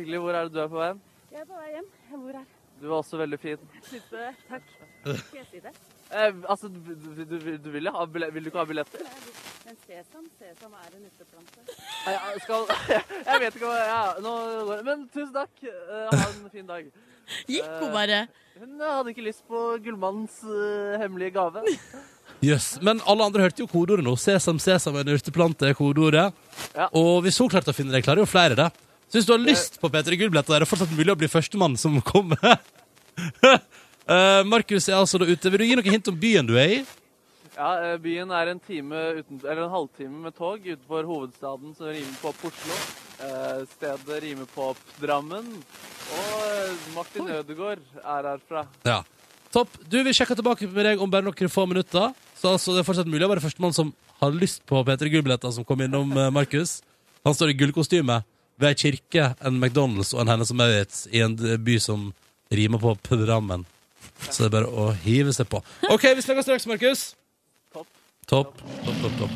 hyggelig. 0.00 0.22
Hvor 0.24 0.40
er 0.40 0.48
det 0.48 0.54
du 0.56 0.60
er 0.64 0.72
på 0.72 0.80
veien? 0.80 1.04
Jeg 1.32 1.44
er 1.44 1.48
på 1.52 1.60
vei 1.60 1.70
hjem. 1.74 1.92
Jeg 2.08 2.22
bor 2.24 2.40
her. 2.40 2.50
Du 2.80 2.88
er 2.88 2.96
også 2.96 3.20
veldig 3.20 3.40
fin. 3.44 3.70
Syns 3.90 4.08
du 4.10 4.16
det? 4.16 4.32
Takk. 4.48 4.74
Skal 5.04 5.38
jeg 5.42 5.46
si 5.50 5.62
det? 5.68 5.76
Eh, 6.12 6.34
altså, 6.48 6.68
du, 6.68 6.90
du, 7.24 7.56
du, 7.64 7.70
vil, 7.70 7.88
ha 7.88 8.04
vil 8.04 8.44
du 8.44 8.50
ikke 8.50 8.58
ha 8.58 8.68
billetter? 8.68 9.04
Men 9.64 9.78
sesam, 9.86 10.26
sesam 10.40 10.74
er 10.80 10.96
en 10.96 11.06
urteplante. 11.06 11.76
Jeg 12.06 12.42
skal 12.42 12.66
Jeg 13.30 13.40
vet 13.44 13.56
ikke 13.56 13.70
hva 13.70 13.78
ja, 13.86 14.02
Nå 14.20 14.34
går 14.66 14.80
det. 14.80 14.84
Men 14.90 15.08
tusen 15.14 15.32
takk. 15.36 15.64
Eh, 15.64 16.12
ha 16.12 16.28
en 16.28 16.50
fin 16.52 16.68
dag. 16.68 16.90
Gikk 17.50 17.68
hun 17.80 17.92
bare? 17.94 18.24
Hun 18.62 18.78
hadde 18.84 19.12
ikke 19.14 19.24
lyst 19.26 19.42
på 19.50 19.60
Gullmannens 19.82 20.42
uh, 20.46 20.98
hemmelige 21.00 21.34
gave. 21.34 21.62
Jøss. 22.46 22.76
Men 22.82 23.00
alle 23.08 23.26
andre 23.26 23.44
hørte 23.46 23.62
jo 23.62 23.68
kodeordet 23.70 24.04
nå. 24.06 24.14
Sesam, 24.18 24.58
sesam, 24.62 24.98
en 25.00 25.12
urteplante 25.14 25.68
er 25.68 25.76
kodeordet. 25.78 26.30
Ja. 26.74 26.88
Og 26.98 27.22
hvis 27.26 27.38
hun 27.42 27.50
klarte 27.50 27.72
å 27.72 27.76
finne 27.76 27.94
det, 27.94 28.04
klarer 28.06 28.22
jo 28.22 28.30
flere 28.30 28.58
det. 28.58 28.68
Så 29.06 29.18
hvis 29.18 29.28
du 29.28 29.34
har 29.34 29.42
lyst 29.42 29.78
på 29.82 29.90
P3 29.92 30.18
Gull-billetter, 30.20 30.56
er 30.56 30.64
det 30.64 30.70
fortsatt 30.70 30.94
mulig 30.96 31.12
å 31.12 31.18
bli 31.20 31.28
førstemann 31.30 31.76
som 31.80 31.98
kommer. 32.06 32.58
uh, 33.44 34.42
Markus 34.52 34.88
er 34.88 34.98
altså 34.98 35.20
da 35.20 35.28
ute. 35.28 35.52
Vil 35.52 35.62
du 35.62 35.68
gi 35.68 35.78
noen 35.78 35.94
hint 35.98 36.10
om 36.12 36.18
byen 36.18 36.48
du 36.48 36.56
er 36.58 36.78
i? 36.78 36.82
Ja, 37.52 37.92
eh, 37.92 37.98
Byen 38.00 38.30
er 38.32 38.48
en 38.48 38.60
time 38.64 38.98
uten, 39.18 39.40
eller 39.44 39.66
en 39.66 39.72
halvtime 39.74 40.22
med 40.24 40.34
tog 40.36 40.64
utenfor 40.64 41.04
hovedstaden 41.04 41.74
som 41.76 41.90
rimer 41.92 42.14
på 42.22 42.32
Oslo. 42.48 42.76
Eh, 43.20 43.64
stedet 43.74 44.22
rimer 44.24 44.48
på 44.54 44.70
Drammen. 45.02 45.50
Og 46.16 46.46
eh, 46.46 46.86
Martin 46.96 47.28
Ødegaard 47.28 47.82
er 48.00 48.30
herfra. 48.30 48.64
Ja. 48.88 49.02
Topp. 49.52 49.76
Du, 49.84 49.98
Vi 50.02 50.14
sjekker 50.16 50.38
tilbake 50.38 50.66
med 50.70 50.88
deg 50.88 51.02
om 51.04 51.12
bare 51.12 51.26
noen 51.28 51.52
få 51.52 51.66
minutter. 51.68 52.16
Så 52.40 52.54
altså, 52.56 52.72
det 52.72 52.82
er 52.82 52.88
fortsatt 52.88 53.12
mulig 53.12 53.28
å 53.28 53.32
være 53.34 53.44
førstemann 53.44 53.76
som 53.76 53.92
har 54.22 54.32
lyst 54.32 54.64
på 54.66 54.80
P3 54.86 55.12
Gull-billetter, 55.12 55.52
som 55.52 55.66
kom 55.68 55.84
innom 55.84 56.08
Markus. 56.32 56.80
Han 57.26 57.36
står 57.36 57.52
i 57.52 57.58
gullkostyme 57.60 58.22
ved 58.58 58.68
ei 58.70 58.78
kirke, 58.78 59.28
en 59.44 59.60
McDonald's 59.60 60.14
og 60.14 60.24
en 60.24 60.32
Hennes 60.32 60.50
og 60.50 60.58
Maurits 60.58 61.04
i 61.12 61.20
en 61.22 61.36
by 61.36 61.76
som 61.82 62.08
rimer 62.50 62.80
på 62.80 62.96
Drammen. 63.26 63.66
Så 64.30 64.44
det 64.44 64.48
er 64.48 64.56
bare 64.56 64.70
å 64.72 64.92
hive 65.04 65.34
seg 65.36 65.50
på. 65.52 65.60
OK, 65.90 66.14
vi 66.16 66.24
snakkes 66.24 66.48
straks, 66.48 66.66
Markus. 66.70 67.12
Topp. 68.26 68.58
Topp, 68.84 68.94
topp, 69.02 69.18
topp. 69.18 69.30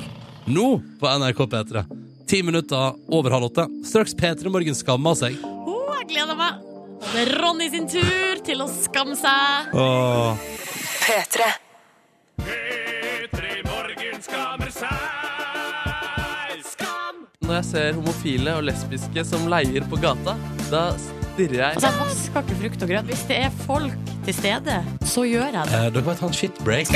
Nå 0.47 0.83
på 1.01 1.07
NRK 1.19 1.39
P3. 1.47 1.85
Ti 2.27 2.43
minutter 2.43 2.93
over 3.09 3.31
halv 3.31 3.45
åtte. 3.45 3.67
Straks 3.85 4.15
P3 4.15 4.49
Morgen 4.49 4.75
skammer 4.75 5.15
seg. 5.19 5.37
Oh, 5.43 5.91
jeg 6.01 6.09
gleder 6.15 6.39
meg. 6.39 6.63
Og 6.97 7.09
det 7.13 7.23
er 7.27 7.33
Ronny 7.43 7.69
sin 7.71 7.87
tur 7.91 8.41
til 8.47 8.63
å 8.65 8.69
skamme 8.73 9.19
seg. 9.19 9.75
Åh. 9.77 10.49
P3. 11.07 11.51
Når 17.47 17.55
jeg 17.61 17.67
ser 17.69 17.93
homofile 17.95 18.57
og 18.59 18.65
lesbiske 18.67 19.23
som 19.29 19.47
leier 19.51 19.85
på 19.91 19.99
gata, 20.03 20.35
da 20.71 20.87
stirrer 20.99 21.61
jeg 21.61 21.77
Altså, 21.77 21.91
jeg 21.91 22.01
vasker 22.01 22.43
ikke 22.47 22.61
frukt 22.63 22.87
og 22.87 22.91
grønt. 22.95 23.11
Hvis 23.13 23.27
det 23.31 23.41
er 23.45 23.59
folk 23.67 24.13
til 24.27 24.35
stede, 24.41 24.79
så 25.07 25.27
gjør 25.29 25.47
jeg 25.53 25.59
det. 25.61 25.83
Eh, 25.83 25.91
dere 25.95 26.07
må 26.09 26.17
ta 26.19 26.31
en 26.31 26.39
shitbreak. 26.41 26.91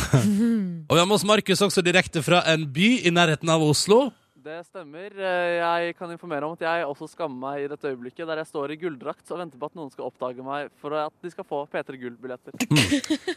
og 0.88 0.94
vi 0.96 0.98
har 1.00 1.06
med 1.08 1.16
oss 1.18 1.26
Markus 1.28 1.62
også 1.64 1.82
direkte 1.84 2.22
fra 2.24 2.42
en 2.52 2.66
by 2.72 2.88
i 3.06 3.12
nærheten 3.14 3.48
av 3.52 3.62
Oslo. 3.64 4.10
Det 4.42 4.56
stemmer. 4.66 5.12
Eh, 5.14 5.60
Jeg 5.62 5.94
kan 5.94 6.10
informere 6.10 6.48
om 6.48 6.56
at 6.56 6.64
jeg 6.66 6.86
også 6.88 7.06
skammer 7.12 7.38
meg 7.38 7.64
i 7.64 7.68
dette 7.70 7.86
øyeblikket, 7.92 8.26
der 8.26 8.40
jeg 8.42 8.48
står 8.50 8.72
i 8.74 8.78
gulldrakt 8.80 9.30
og 9.30 9.38
venter 9.38 9.60
på 9.60 9.68
at 9.70 9.76
noen 9.78 9.92
skal 9.92 10.08
oppdage 10.08 10.42
meg 10.42 10.72
for 10.82 10.96
at 10.98 11.14
de 11.22 11.30
skal 11.30 11.46
få 11.46 11.60
P3 11.70 12.00
Gull-billetter. 12.00 12.56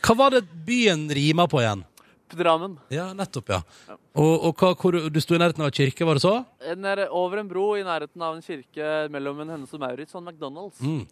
Hva 0.01 0.15
var 0.17 0.33
det 0.33 0.47
byen 0.65 1.05
rima 1.13 1.45
på 1.51 1.61
igjen? 1.61 1.85
Drammen. 2.37 2.75
Ja, 2.93 3.09
nettopp, 3.17 3.51
ja. 3.53 3.61
Og, 4.15 4.33
og 4.49 4.59
hva, 4.59 4.73
hvor, 4.79 4.97
du 5.11 5.21
sto 5.23 5.35
i 5.35 5.39
nærheten 5.41 5.63
av 5.63 5.71
en 5.71 5.75
kirke, 5.75 6.07
var 6.07 6.19
det 6.19 6.25
så? 6.25 6.35
Nede 6.79 7.07
over 7.09 7.41
en 7.41 7.49
bro 7.51 7.69
i 7.79 7.85
nærheten 7.85 8.25
av 8.25 8.37
en 8.37 8.43
kirke 8.45 8.91
mellom 9.13 9.43
en 9.43 9.55
Hennes 9.55 9.75
og 9.75 9.81
Maurits 9.83 10.15
og 10.15 10.21
en 10.23 10.31
McDonald's. 10.31 10.81
Mm. 10.83 11.03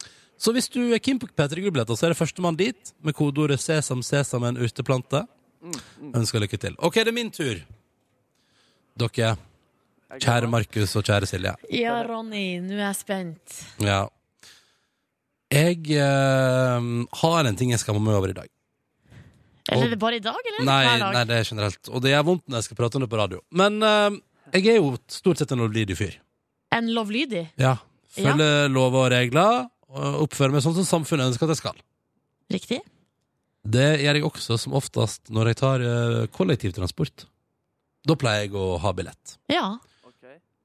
Så 0.43 0.51
hvis 0.55 0.67
du 0.71 0.81
er 0.91 1.01
keen 1.03 1.21
på 1.21 1.29
P3 1.29 1.61
Gull-billetter, 1.61 1.97
så 1.97 2.07
er 2.07 2.13
det 2.13 2.19
førstemann 2.19 2.57
dit, 2.59 2.93
med 3.01 3.15
kodeordet 3.15 3.61
'sesam, 3.61 4.01
sesam' 4.03 4.47
en 4.49 4.59
urteplante. 4.59 5.23
Mm, 5.63 5.79
mm. 6.01 6.13
Ønsker 6.19 6.43
lykke 6.43 6.59
til. 6.59 6.75
OK, 6.79 6.95
det 6.99 7.07
er 7.07 7.15
min 7.15 7.31
tur. 7.31 7.61
Dere, 8.99 9.35
kjære. 10.19 10.49
Markus 10.51 10.95
og 10.99 11.05
kjære 11.07 11.29
Silje. 11.29 11.55
Ja, 11.71 12.01
Ronny, 12.05 12.59
nå 12.61 12.75
er 12.75 12.89
jeg 12.89 12.99
spent. 12.99 13.61
Ja. 13.81 14.03
Jeg 15.53 15.85
eh, 15.95 16.89
har 17.21 17.47
en 17.47 17.57
ting 17.57 17.71
jeg 17.73 17.81
skammer 17.81 18.03
meg 18.03 18.17
over 18.17 18.33
i 18.33 18.37
dag. 18.37 18.52
Eller 19.73 19.89
er 19.89 19.93
det 19.95 19.99
bare 20.01 20.19
i 20.19 20.23
dag, 20.23 20.37
eller? 20.51 20.65
Nei, 20.67 20.81
Hver 20.87 21.01
dag? 21.03 21.13
nei, 21.17 21.23
det 21.29 21.39
er 21.39 21.49
generelt. 21.49 21.89
Og 21.89 22.03
det 22.05 22.13
er 22.13 22.23
vondt 22.27 22.45
når 22.47 22.61
jeg 22.61 22.67
skal 22.69 22.79
prate 22.79 22.99
om 22.99 23.03
det 23.05 23.09
på 23.11 23.19
radio. 23.19 23.41
Men 23.51 23.79
eh, 23.83 24.19
jeg 24.55 24.67
er 24.75 24.79
jo 24.79 24.93
stort 25.11 25.41
sett 25.41 25.51
en 25.55 25.63
lovlydig 25.63 25.97
fyr. 25.99 26.17
En 26.73 26.89
lovlydig? 26.93 27.45
Ja. 27.61 27.75
Følger 28.13 28.69
lover 28.69 29.07
og 29.07 29.11
regler, 29.13 29.67
og 29.93 30.21
oppfører 30.27 30.53
meg 30.55 30.63
sånn 30.65 30.75
som 30.77 30.85
samfunnet 30.89 31.31
ønsker 31.31 31.47
at 31.49 31.55
jeg 31.55 31.61
skal. 31.63 31.81
Riktig? 32.53 32.79
Det 33.63 33.87
gjør 34.03 34.19
jeg 34.19 34.25
også 34.27 34.57
som 34.59 34.75
oftest 34.77 35.29
når 35.33 35.53
jeg 35.53 35.59
tar 35.61 35.83
eh, 35.87 36.21
kollektivtransport. 36.35 37.25
Da 38.03 38.17
pleier 38.19 38.47
jeg 38.47 38.55
å 38.59 38.75
ha 38.83 38.91
billett. 38.95 39.37
Ja. 39.51 39.77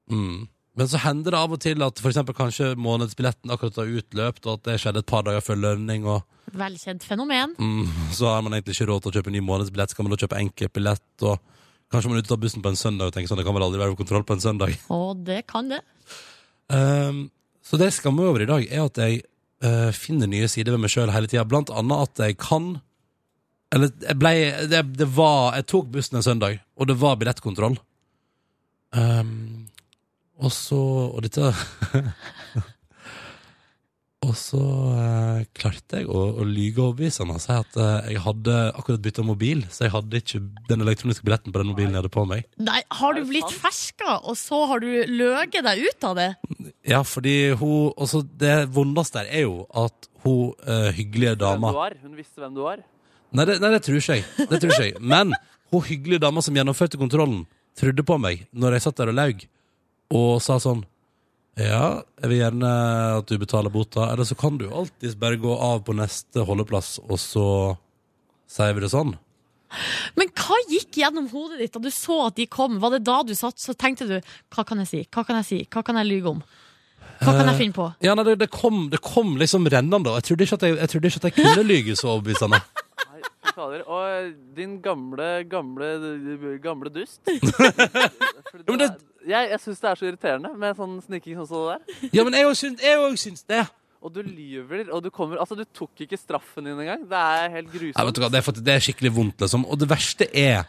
Mm. 0.09 0.47
Men 0.79 0.87
så 0.87 0.99
hender 1.03 1.35
det 1.35 1.39
av 1.39 1.51
og 1.51 1.59
til 1.59 1.83
at 1.83 1.99
for 1.99 2.07
eksempel 2.07 2.35
kanskje 2.37 2.71
månedsbilletten 2.79 3.51
akkurat 3.51 3.81
har 3.81 3.89
utløpt, 3.99 4.45
og 4.45 4.53
at 4.53 4.67
det 4.69 4.77
skjedde 4.79 5.01
et 5.03 5.09
par 5.11 5.25
dager 5.27 5.43
før 5.43 5.59
lønning, 5.59 6.05
og 6.07 6.23
Velkjent 6.55 7.03
fenomen. 7.05 7.51
mm, 7.59 8.13
så 8.15 8.29
har 8.31 8.41
man 8.41 8.55
egentlig 8.55 8.77
ikke 8.77 8.87
råd 8.89 9.03
til 9.03 9.11
å 9.11 9.15
kjøpe 9.19 9.33
ny 9.35 9.41
månedsbillett. 9.43 9.91
Skal 9.91 10.07
man 10.07 10.15
da 10.15 10.21
kjøpe 10.23 10.39
enkeltbillett, 10.39 11.25
og 11.27 11.35
kanskje 11.91 12.09
man 12.09 12.21
er 12.21 12.23
ute 12.23 12.37
av 12.37 12.41
bussen 12.45 12.63
på 12.63 12.71
en 12.71 12.79
søndag 12.79 13.09
og 13.11 13.13
tenker 13.13 13.29
sånn, 13.29 13.41
det 13.41 13.45
kan 13.49 13.57
vel 13.57 13.65
aldri 13.67 13.81
være 13.81 13.97
kontroll 13.99 14.23
på 14.23 14.37
en 14.37 14.45
søndag. 14.45 14.73
Og 14.95 15.19
det 15.27 15.41
kan 15.51 15.69
det. 15.69 15.81
Um, 16.71 17.27
så 17.65 17.77
det 17.77 17.91
jeg 17.91 17.99
skammer 17.99 18.23
meg 18.23 18.31
over 18.31 18.45
i 18.45 18.49
dag, 18.49 18.67
er 18.71 18.87
at 18.87 19.01
jeg 19.03 19.21
uh, 19.65 19.91
finner 19.93 20.31
nye 20.31 20.47
sider 20.49 20.73
ved 20.73 20.85
meg 20.85 20.93
sjøl 20.93 21.11
hele 21.13 21.29
tida. 21.29 21.43
Blant 21.49 21.73
annet 21.75 22.07
at 22.07 22.23
jeg 22.23 22.39
kan 22.41 22.77
Eller 23.75 23.91
jeg 24.01 24.17
ble 24.17 24.31
det, 24.71 24.79
det 24.97 25.05
var 25.13 25.53
Jeg 25.59 25.67
tok 25.69 25.91
bussen 25.93 26.17
en 26.17 26.25
søndag, 26.25 26.63
og 26.79 26.89
det 26.89 26.97
var 26.97 27.19
billettkontroll. 27.21 27.77
Um, 28.89 29.68
og 30.39 30.51
så 30.55 30.79
Og 31.09 31.21
dette 31.25 31.51
Og 34.27 34.33
så 34.35 34.59
eh, 34.99 35.45
klarte 35.55 36.01
jeg 36.01 36.09
å, 36.11 36.21
å 36.41 36.43
lyge 36.43 36.81
overbevisende 36.83 37.37
og 37.37 37.41
si 37.41 37.53
at 37.55 37.77
eh, 37.79 38.09
jeg 38.11 38.23
hadde 38.25 38.55
akkurat 38.75 39.01
bytta 39.05 39.23
mobil, 39.23 39.61
så 39.71 39.85
jeg 39.85 39.93
hadde 39.93 40.19
ikke 40.19 40.41
den 40.67 40.83
elektroniske 40.83 41.23
billetten 41.23 41.53
på 41.55 41.61
den 41.61 41.69
mobilen 41.71 41.95
jeg 41.95 42.01
hadde 42.01 42.11
på 42.11 42.25
meg. 42.27 42.43
Nei, 42.59 42.81
har 42.99 43.15
du 43.15 43.21
blitt 43.29 43.53
ferska, 43.55 44.17
og 44.19 44.35
så 44.37 44.59
har 44.69 44.83
du 44.83 44.89
løget 45.07 45.63
deg 45.65 45.85
ut 45.87 46.07
av 46.09 46.19
det? 46.19 46.27
Ja, 46.91 46.99
fordi 47.07 47.53
hun 47.61 47.93
også 47.95 48.21
Det 48.43 48.57
vondeste 48.75 49.23
her 49.23 49.31
er 49.39 49.45
jo 49.45 49.61
at 49.71 50.09
hun 50.25 50.51
eh, 50.67 50.89
hyggelige 50.99 51.37
Hvem 51.37 51.45
dama 51.45 51.71
du 51.71 51.79
var. 51.79 51.95
Hun 52.03 52.17
visste 52.19 52.43
hvem 52.43 52.59
du 52.59 52.61
var. 52.65 52.83
Nei, 53.31 53.45
det, 53.47 53.55
nei, 53.63 53.71
det 53.77 53.81
tror 53.87 54.01
ikke 54.01 54.19
jeg. 54.19 54.27
Det 54.49 54.59
tror 54.59 54.75
ikke 54.75 54.89
jeg. 54.89 54.99
Men 54.99 55.31
hun 55.71 55.87
hyggelige 55.87 56.25
dama 56.27 56.43
som 56.43 56.59
gjennomførte 56.59 56.99
kontrollen, 56.99 57.45
trodde 57.79 58.03
på 58.03 58.19
meg 58.19 58.43
når 58.51 58.75
jeg 58.75 58.89
satt 58.89 58.99
der 58.99 59.13
og 59.13 59.19
laug, 59.21 59.47
og 60.15 60.41
sa 60.41 60.57
sånn 60.61 60.83
Ja, 61.59 62.01
jeg 62.21 62.31
vil 62.31 62.41
gjerne 62.41 62.69
at 63.19 63.29
du 63.29 63.35
betaler 63.41 63.73
bota, 63.73 64.07
eller 64.13 64.27
så 64.27 64.37
kan 64.39 64.57
du 64.59 64.69
alltids 64.69 65.17
bare 65.19 65.39
gå 65.41 65.53
av 65.53 65.83
på 65.87 65.95
neste 65.97 66.45
holdeplass, 66.47 66.97
og 67.03 67.19
så 67.19 67.47
sier 68.49 68.77
vi 68.77 68.85
det 68.85 68.93
sånn. 68.93 69.11
Men 70.17 70.31
hva 70.33 70.57
gikk 70.71 70.97
gjennom 70.97 71.27
hodet 71.29 71.59
ditt 71.61 71.75
da 71.75 71.81
du 71.83 71.91
så 71.93 72.23
at 72.29 72.39
de 72.39 72.47
kom? 72.49 72.79
Var 72.81 72.95
det 72.95 73.03
da 73.05 73.19
du 73.27 73.35
satt, 73.37 73.59
så 73.61 73.75
tenkte 73.77 74.07
du 74.09 74.15
Hva 74.55 74.63
kan 74.65 74.81
jeg 74.81 74.89
si? 74.89 75.01
Hva 75.13 75.21
kan 75.27 75.37
jeg 75.41 75.45
si? 75.45 75.59
Hva 75.69 75.83
kan 75.85 75.99
jeg 75.99 76.09
lyge 76.09 76.31
om? 76.31 76.39
Hva 77.19 77.35
kan 77.35 77.49
jeg 77.51 77.59
finne 77.59 77.75
på? 77.75 77.85
Ja, 78.01 78.15
nei, 78.15 78.23
det, 78.25 78.37
det, 78.39 78.47
kom, 78.53 78.85
det 78.89 79.01
kom 79.03 79.35
liksom 79.39 79.67
rennende, 79.69 80.15
jeg 80.15 80.25
trodde 80.29 80.45
ikke 80.47 80.57
at 80.57 80.65
jeg, 80.65 80.77
jeg, 80.79 81.01
ikke 81.03 81.19
at 81.19 81.27
jeg 81.27 81.35
kunne 81.35 81.65
lyge 81.67 81.97
så 81.99 82.13
overbevisende. 82.15 82.61
Fader. 83.55 83.83
Og 83.89 84.33
din 84.57 84.77
gamle, 84.83 85.27
gamle, 85.49 85.89
gamle 86.63 86.91
dust. 86.93 87.19
Ja, 87.29 88.73
men 88.73 88.79
det- 88.79 88.95
Jeg, 89.29 89.49
jeg 89.51 89.59
syns 89.61 89.79
det 89.83 89.89
er 89.89 89.95
så 89.99 90.05
irriterende 90.07 90.49
med 90.57 90.77
sånn 90.79 90.93
snikking 91.03 91.35
sånn 91.41 91.47
som 91.49 91.65
det 91.67 91.73
der. 91.75 92.09
Ja, 92.15 92.23
men 92.23 92.33
jeg 92.37 92.47
òg 92.47 93.17
syns, 93.19 93.43
det. 93.43 93.65
Og 94.01 94.13
du 94.15 94.21
lyver, 94.23 94.87
og 94.95 95.03
du 95.03 95.09
kommer 95.11 95.37
Altså, 95.43 95.57
du 95.59 95.65
tok 95.75 95.91
ikke 96.05 96.17
straffen 96.17 96.63
din 96.69 96.79
engang. 96.79 97.03
Det 97.09 97.19
er 97.19 97.49
helt 97.57 97.67
grusomt. 97.73 98.15
du 98.15 98.21
hva, 98.23 98.29
det, 98.31 98.39
er 98.47 98.61
det 98.63 98.73
er 98.77 98.85
skikkelig 98.85 99.11
vondt, 99.17 99.43
liksom. 99.43 99.65
Og 99.67 99.77
det 99.81 99.89
verste 99.91 100.29
er 100.31 100.63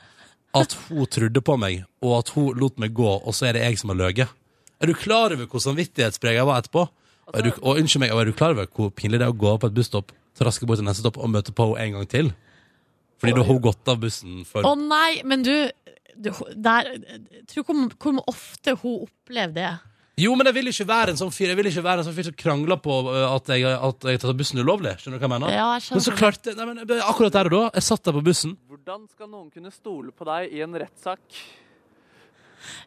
at 0.53 0.75
hun 0.88 1.07
trodde 1.07 1.40
på 1.47 1.57
meg, 1.62 1.85
og 2.03 2.16
at 2.19 2.33
hun 2.35 2.51
lot 2.59 2.77
meg 2.83 2.93
gå, 2.93 3.07
og 3.23 3.33
så 3.38 3.47
er 3.49 3.53
det 3.55 3.62
jeg 3.69 3.79
som 3.79 3.95
har 3.95 4.01
løyet. 4.03 4.29
Er 4.83 4.90
du 4.90 4.95
klar 4.99 5.31
over 5.31 5.47
hvor 5.47 5.62
samvittighetspreget 5.62 6.40
jeg 6.40 6.49
var 6.51 6.59
etterpå? 6.64 6.88
Og, 7.31 7.35
er 7.38 7.47
du, 7.47 7.51
og 7.62 7.79
unnskyld 7.79 8.03
meg, 8.03 8.11
er 8.11 8.25
du 8.27 8.33
klar 8.35 8.51
over 8.57 8.66
hvor 8.66 8.90
pinlig 8.90 9.21
det 9.23 9.29
er 9.29 9.33
å 9.33 9.38
gå 9.38 9.55
på 9.62 9.71
et 9.71 9.77
busstopp, 9.79 10.11
traske 10.40 10.66
bort 10.66 10.81
til 10.83 10.88
neste 10.90 11.05
stopp 11.05 11.21
og 11.23 11.31
møte 11.31 11.55
på 11.55 11.71
henne 11.79 11.87
en 11.87 12.01
gang 12.01 12.11
til? 12.11 12.33
Fordi 13.20 13.37
du 13.37 13.44
har 13.44 13.61
gått 13.62 13.92
av 13.92 14.00
bussen 14.00 14.40
for 14.48 14.66
Å 14.66 14.74
nei, 14.80 15.20
men 15.28 15.44
du, 15.44 15.54
du 16.16 16.33
der, 16.56 16.90
Tror 17.50 17.66
hvor, 17.68 17.87
hvor 18.00 18.20
ofte 18.33 18.76
hun 18.80 19.06
opplever 19.06 19.56
det. 19.56 19.70
Jo, 20.20 20.35
men 20.37 20.48
jeg 20.50 20.56
vil 20.59 20.68
ikke 20.72 20.88
være 20.88 21.14
en 21.14 21.20
sånn 21.20 21.33
fyr 21.33 21.52
Jeg 21.52 21.59
vil 21.61 21.70
ikke 21.70 21.85
være 21.85 22.02
en 22.02 22.09
sånn 22.09 22.16
fyr 22.16 22.28
som 22.28 22.37
krangler 22.42 22.80
på 22.83 22.96
uh, 23.06 23.30
at 23.30 23.52
jeg, 23.54 23.64
at 23.64 24.09
jeg 24.11 24.20
tar 24.20 24.37
bussen 24.37 24.61
ulovlig. 24.61 24.96
Skjønner 25.00 25.20
du 25.20 25.22
hva 25.22 25.28
jeg 25.28 25.35
mener? 25.37 25.54
Ja, 25.54 25.68
jeg 25.76 25.87
skjønner. 25.87 26.00
Men 26.00 26.06
så 26.09 26.16
klarte 26.18 26.56
nei, 26.59 26.68
men 26.68 27.00
Akkurat 27.06 27.38
der 27.38 27.50
og 27.50 27.56
da, 27.56 27.62
jeg 27.78 27.87
satt 27.87 28.04
der 28.09 28.16
på 28.18 28.24
bussen. 28.26 28.59
Hvordan 28.70 29.06
skal 29.09 29.30
noen 29.30 29.48
kunne 29.54 29.72
stole 29.72 30.12
på 30.12 30.28
deg 30.28 30.52
i 30.59 30.62
en 30.66 30.76
rettssak? 30.83 31.40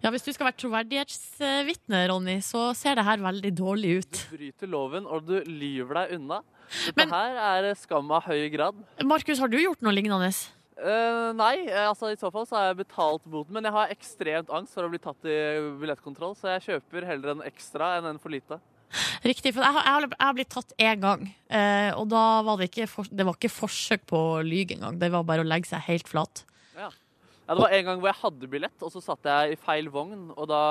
Ja, 0.03 0.11
Hvis 0.13 0.25
du 0.27 0.31
skal 0.33 0.51
være 0.51 0.59
troverdighetsvitne, 0.61 2.03
Ronny, 2.11 2.37
så 2.45 2.67
ser 2.77 2.99
det 2.99 3.07
her 3.07 3.23
veldig 3.23 3.51
dårlig 3.57 3.95
ut. 4.03 4.19
Du 4.29 4.37
bryter 4.37 4.69
loven, 4.69 5.07
og 5.09 5.25
du 5.25 5.39
lyver 5.49 6.03
deg 6.03 6.17
unna. 6.19 6.43
Dette 6.87 7.05
Men- 7.05 7.13
her 7.13 7.69
er 7.69 7.79
skam 7.79 8.11
av 8.11 8.25
høy 8.27 8.49
grad. 8.53 8.75
Markus, 9.03 9.39
har 9.39 9.51
du 9.51 9.57
gjort 9.57 9.81
noe 9.81 9.93
lignende? 9.93 10.31
Uh, 10.73 11.31
nei, 11.37 11.67
eh, 11.69 11.85
altså 11.85 12.09
i 12.09 12.17
så 12.17 12.31
fall 12.33 12.47
så 12.49 12.57
har 12.57 12.71
jeg 12.71 12.79
betalt 12.81 13.23
boten, 13.29 13.53
men 13.53 13.63
jeg 13.63 13.75
har 13.75 13.91
ekstremt 13.93 14.49
angst 14.49 14.73
for 14.73 14.83
å 14.83 14.89
bli 14.89 14.99
tatt 14.99 15.29
i 15.29 15.35
billettkontroll, 15.79 16.33
så 16.35 16.55
jeg 16.55 16.65
kjøper 16.65 17.05
heller 17.05 17.35
en 17.35 17.43
ekstra 17.45 17.97
enn 17.99 18.09
en 18.09 18.19
for 18.19 18.33
lite. 18.33 18.57
Riktig, 19.23 19.53
for 19.53 19.63
jeg 19.63 19.73
har, 19.77 19.85
jeg 20.09 20.17
har, 20.19 20.33
blitt 20.33 20.51
tatt 20.53 20.73
én 20.81 20.99
gang, 21.01 21.27
uh, 21.53 21.91
og 21.99 22.09
da 22.11 22.25
var 22.45 22.57
det 22.59 22.71
ikke, 22.71 22.89
for, 22.89 23.07
det 23.09 23.25
var 23.25 23.37
ikke 23.37 23.53
forsøk 23.53 24.03
på 24.09 24.23
å 24.33 24.41
lyge 24.45 24.75
engang. 24.75 24.97
Det 25.01 25.11
var 25.13 25.23
bare 25.29 25.45
å 25.45 25.47
legge 25.47 25.69
seg 25.69 25.85
helt 25.87 26.09
flat. 26.09 26.43
Ja, 26.75 26.89
det 27.47 27.59
var 27.59 27.75
en 27.75 27.85
gang 27.87 27.99
hvor 27.99 28.09
jeg 28.09 28.21
hadde 28.21 28.49
billett, 28.51 28.85
og 28.85 28.91
så 28.93 29.01
satt 29.03 29.27
jeg 29.27 29.55
i 29.55 29.59
feil 29.59 29.89
vogn, 29.91 30.29
og 30.35 30.47
da 30.51 30.63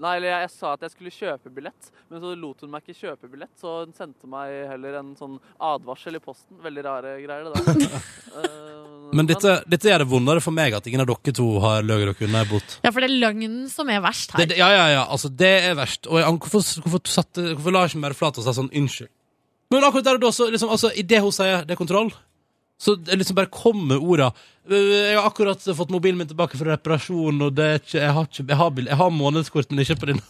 Nei, 0.00 0.14
eller 0.16 0.30
jeg, 0.30 0.44
jeg 0.46 0.52
sa 0.54 0.70
at 0.72 0.84
jeg 0.86 0.92
skulle 0.94 1.10
kjøpe 1.12 1.50
billett, 1.52 1.90
men 2.08 2.22
så 2.22 2.30
lot 2.40 2.62
hun 2.64 2.70
meg 2.72 2.86
ikke 2.86 3.02
kjøpe 3.02 3.28
billett, 3.28 3.52
så 3.60 3.82
hun 3.82 3.90
sendte 3.92 4.30
meg 4.32 4.54
heller 4.70 4.96
en 5.02 5.10
sånn 5.18 5.34
advarsel 5.60 6.16
i 6.16 6.22
posten. 6.24 6.56
Veldig 6.64 6.84
rare 6.86 7.12
greier, 7.20 7.50
det 7.50 7.60
der. 7.66 7.98
uh, 8.32 9.10
Men 9.18 9.28
dette, 9.28 9.58
dette 9.68 9.90
gjør 9.90 10.06
det 10.06 10.08
vondere 10.08 10.40
for 10.40 10.56
meg 10.56 10.72
at 10.78 10.88
ingen 10.88 11.04
av 11.04 11.10
dere 11.10 11.34
to 11.36 11.50
har 11.60 11.84
løyet 11.84 12.14
dere 12.14 12.30
unna 12.30 12.46
ei 12.46 12.48
bot. 12.48 12.78
Ja, 12.80 12.94
for 12.94 13.04
det 13.04 13.10
er 13.10 13.20
løgnen 13.26 13.60
som 13.68 13.92
er 13.92 14.00
verst 14.04 14.32
her. 14.32 14.48
det, 14.48 14.56
ja, 14.56 14.70
ja, 14.72 14.88
ja, 14.94 15.04
altså, 15.04 15.28
det 15.28 15.52
er 15.68 15.76
verst. 15.76 16.08
Og 16.08 16.22
jeg, 16.22 16.40
hvorfor, 16.46 16.64
hvorfor, 16.86 17.04
satte, 17.18 17.50
hvorfor 17.52 17.76
la 17.76 17.84
jeg 17.84 17.92
ikke 17.92 18.04
mer 18.06 18.16
flat 18.16 18.40
og 18.40 18.46
sa 18.46 18.56
sånn 18.56 18.72
unnskyld? 18.72 19.12
Men 19.70 19.84
akkurat 19.86 20.08
der 20.08 20.16
og 20.16 20.24
da, 20.24 20.32
så 20.34 20.48
liksom, 20.50 20.72
altså, 20.72 20.94
i 20.96 21.04
det 21.06 21.20
hun 21.22 21.34
sier 21.34 21.66
det 21.66 21.76
er 21.76 21.78
kontroll, 21.78 22.08
så 22.80 22.94
det 22.96 23.18
liksom 23.20 23.36
bare 23.36 23.50
kommer 23.52 24.00
orda. 24.00 24.30
Jeg 24.70 25.16
har 25.18 25.26
akkurat 25.28 25.60
fått 25.76 25.90
mobilen 25.92 26.16
min 26.20 26.28
tilbake 26.30 26.56
fra 26.56 26.72
reparasjon, 26.74 27.40
og 27.44 27.54
det 27.58 27.64
er 27.74 27.80
ikke, 27.82 27.98
jeg, 28.00 28.12
har 28.16 28.28
ikke, 28.28 28.44
jeg, 28.48 28.58
har, 28.60 28.70
bil- 28.76 28.88
jeg 28.88 28.96
har 29.00 29.10
månedskort, 29.12 29.68
men 29.72 29.82
ikke 29.84 29.98
på 30.00 30.08
din. 30.14 30.20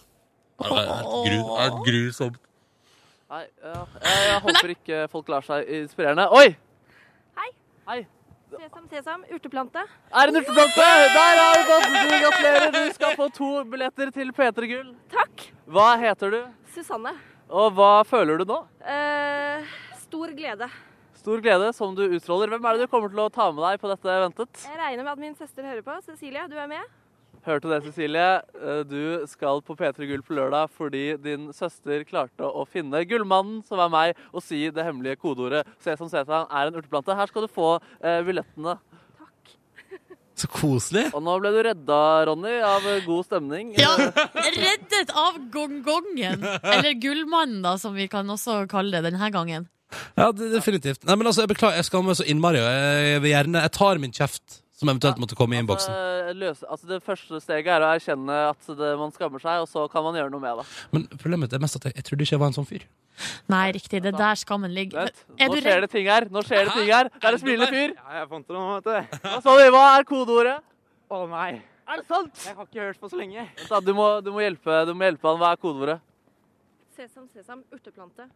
Det 0.60 0.70
er 0.70 0.88
helt 0.90 1.20
det 1.30 1.64
er 1.64 1.76
grusomt. 1.86 2.40
Nei, 3.30 3.44
ja, 3.62 3.74
jeg, 4.02 4.22
jeg 4.26 4.40
håper 4.48 4.72
ikke 4.74 4.96
folk 5.12 5.28
lar 5.30 5.44
seg 5.46 5.68
inspirerende. 5.78 6.24
Oi! 6.34 6.48
Hei. 7.38 7.50
Hei. 7.92 8.00
Sesam, 8.50 8.88
sesam, 8.90 9.20
urteplante. 9.30 9.84
Er 10.10 10.32
en 10.32 10.40
urteplante? 10.40 10.88
Der 11.14 11.38
har 11.38 11.54
vi 11.54 11.64
fått! 11.68 11.86
Du 11.94 12.16
gratulerer. 12.24 12.72
Du 12.74 12.94
skal 12.96 13.14
få 13.20 13.28
to 13.36 13.50
billetter 13.70 14.10
til 14.16 14.32
P3 14.34 14.70
Gull. 14.72 14.90
Takk. 15.14 15.46
Hva 15.70 15.92
heter 16.02 16.34
du? 16.34 16.40
Susanne. 16.74 17.14
Og 17.46 17.70
hva 17.78 17.92
føler 18.10 18.42
du 18.42 18.50
nå? 18.50 18.58
Eh, 18.82 19.70
stor 20.02 20.34
glede. 20.34 20.66
Stor 21.20 21.42
glede 21.44 21.68
som 21.76 21.92
du 21.96 22.06
utstråler. 22.06 22.48
Hvem 22.54 22.64
er 22.64 22.78
det 22.78 22.86
du 22.86 22.90
kommer 22.92 23.10
til 23.12 23.20
å 23.20 23.28
ta 23.32 23.50
med 23.52 23.60
deg 23.66 23.80
på 23.82 23.90
dette 23.90 24.08
eventet? 24.14 24.62
Jeg 24.64 24.78
regner 24.80 25.04
med 25.04 25.12
at 25.12 25.20
min 25.20 25.34
søster 25.36 25.66
hører 25.68 25.82
på. 25.84 25.96
Cecilie, 26.06 26.46
du 26.48 26.56
er 26.56 26.68
med? 26.70 26.86
Hørte 27.44 27.68
du 27.68 27.72
det, 27.72 27.80
Cecilie? 27.86 28.28
Eh, 28.56 28.80
Du 28.88 29.26
skal 29.28 29.60
på 29.64 29.76
P3 29.76 30.08
Gull 30.08 30.22
på 30.24 30.34
lørdag 30.36 30.70
fordi 30.76 31.02
din 31.20 31.46
søster 31.56 32.04
klarte 32.08 32.44
å 32.48 32.64
finne 32.68 33.00
gullmannen, 33.08 33.62
som 33.68 33.80
er 33.80 33.92
meg, 33.92 34.22
og 34.32 34.44
si 34.44 34.62
det 34.72 34.84
hemmelige 34.84 35.16
kodeordet 35.20 35.62
Sesam 35.80 36.08
Sesam 36.12 36.48
er 36.48 36.68
en 36.70 36.76
urteplante. 36.80 37.16
Her 37.16 37.28
skal 37.32 37.44
du 37.44 37.52
få 37.52 37.68
eh, 38.00 38.20
billettene. 38.24 38.78
Så 40.40 40.48
koselig. 40.48 41.06
Og 41.12 41.20
nå 41.24 41.34
ble 41.42 41.50
du 41.52 41.58
redda, 41.66 42.00
Ronny, 42.30 42.54
av 42.64 42.86
god 43.04 43.26
stemning. 43.28 43.74
Ja, 43.76 43.90
reddet 44.56 45.12
av 45.12 45.36
gongongen. 45.52 46.44
Eller 46.64 46.96
gullmannen, 46.96 47.60
da, 47.64 47.74
som 47.80 47.92
vi 47.96 48.08
kan 48.08 48.24
også 48.32 48.62
kalle 48.72 48.96
det 49.02 49.10
denne 49.12 49.28
gangen. 49.34 49.68
Ja, 50.16 50.30
det, 50.32 50.50
definitivt. 50.54 51.04
Nei, 51.08 51.16
men 51.18 51.26
altså, 51.30 51.44
jeg 51.44 51.50
beklager, 51.54 51.80
jeg 51.80 51.88
skammer 51.88 52.12
meg 52.12 52.18
så 52.20 52.26
innmari. 52.30 52.60
og 52.62 52.70
Jeg 52.70 53.22
vil 53.24 53.32
gjerne, 53.34 53.62
jeg 53.66 53.72
tar 53.76 54.00
min 54.02 54.12
kjeft, 54.14 54.60
som 54.80 54.88
eventuelt 54.92 55.18
måtte 55.20 55.36
komme 55.38 55.56
i 55.56 55.60
innboksen. 55.60 55.92
Altså, 56.30 56.66
altså 56.70 56.86
det 56.88 57.00
første 57.04 57.40
steget 57.42 57.68
er 57.74 57.84
å 57.84 57.90
erkjenne 57.96 58.36
at 58.52 58.70
det, 58.78 58.90
man 59.00 59.12
skammer 59.12 59.42
seg, 59.42 59.64
og 59.64 59.68
så 59.68 59.84
kan 59.92 60.06
man 60.06 60.16
gjøre 60.16 60.30
noe 60.32 60.40
med 60.44 60.60
det. 60.62 60.66
Men 60.94 61.06
problemet 61.20 61.52
er 61.56 61.62
mest 61.62 61.76
at 61.80 61.88
jeg, 61.90 61.96
jeg 61.98 62.06
trodde 62.08 62.26
ikke 62.26 62.36
jeg 62.38 62.42
var 62.44 62.52
en 62.52 62.58
sånn 62.60 62.68
fyr. 62.70 62.86
Nei, 63.52 63.64
riktig. 63.76 63.98
Det 64.00 64.12
er 64.14 64.16
der 64.16 64.38
skammen 64.40 64.72
ligger. 64.72 65.10
Vent, 65.10 65.24
Er 65.36 65.50
nå 65.50 65.56
du 65.58 65.60
skjer 65.60 65.74
redd? 65.74 65.82
det 65.84 65.90
ting 65.92 66.06
her. 66.08 66.26
Nå 66.32 66.42
skjer 66.46 66.62
det 66.70 66.76
ting 66.78 66.88
her. 66.88 67.10
Det 67.12 67.26
er 67.28 67.36
en 67.36 67.42
smilende 67.42 67.68
fyr. 67.74 67.96
Ja, 67.98 68.20
jeg 68.22 68.28
fant 68.30 68.46
det 68.48 68.56
nå, 68.56 68.62
vet 68.78 68.86
du. 68.86 69.18
Hva? 69.44 69.56
Hva 69.74 69.82
er 69.98 70.06
kodeordet? 70.08 70.54
Å 71.10 71.18
nei. 71.28 71.50
Er 71.90 71.98
det 72.00 72.06
sant? 72.06 72.38
Jeg 72.46 72.54
har 72.56 72.68
ikke 72.70 72.80
hørt 72.86 73.00
på 73.02 73.10
så 73.10 73.18
lenge. 73.18 73.44
Vent 73.58 73.74
da, 73.74 73.80
Du 73.84 73.90
må, 73.98 74.06
du 74.24 74.30
må, 74.32 74.40
hjelpe, 74.46 74.78
du 74.88 74.94
må 74.94 75.04
hjelpe 75.10 75.28
han. 75.28 75.40
Hva 75.42 75.50
er 75.52 75.60
kodeordet? 75.60 75.98
Sesam, 76.96 77.26
sesam, 77.34 77.60
urteplante. 77.74 78.28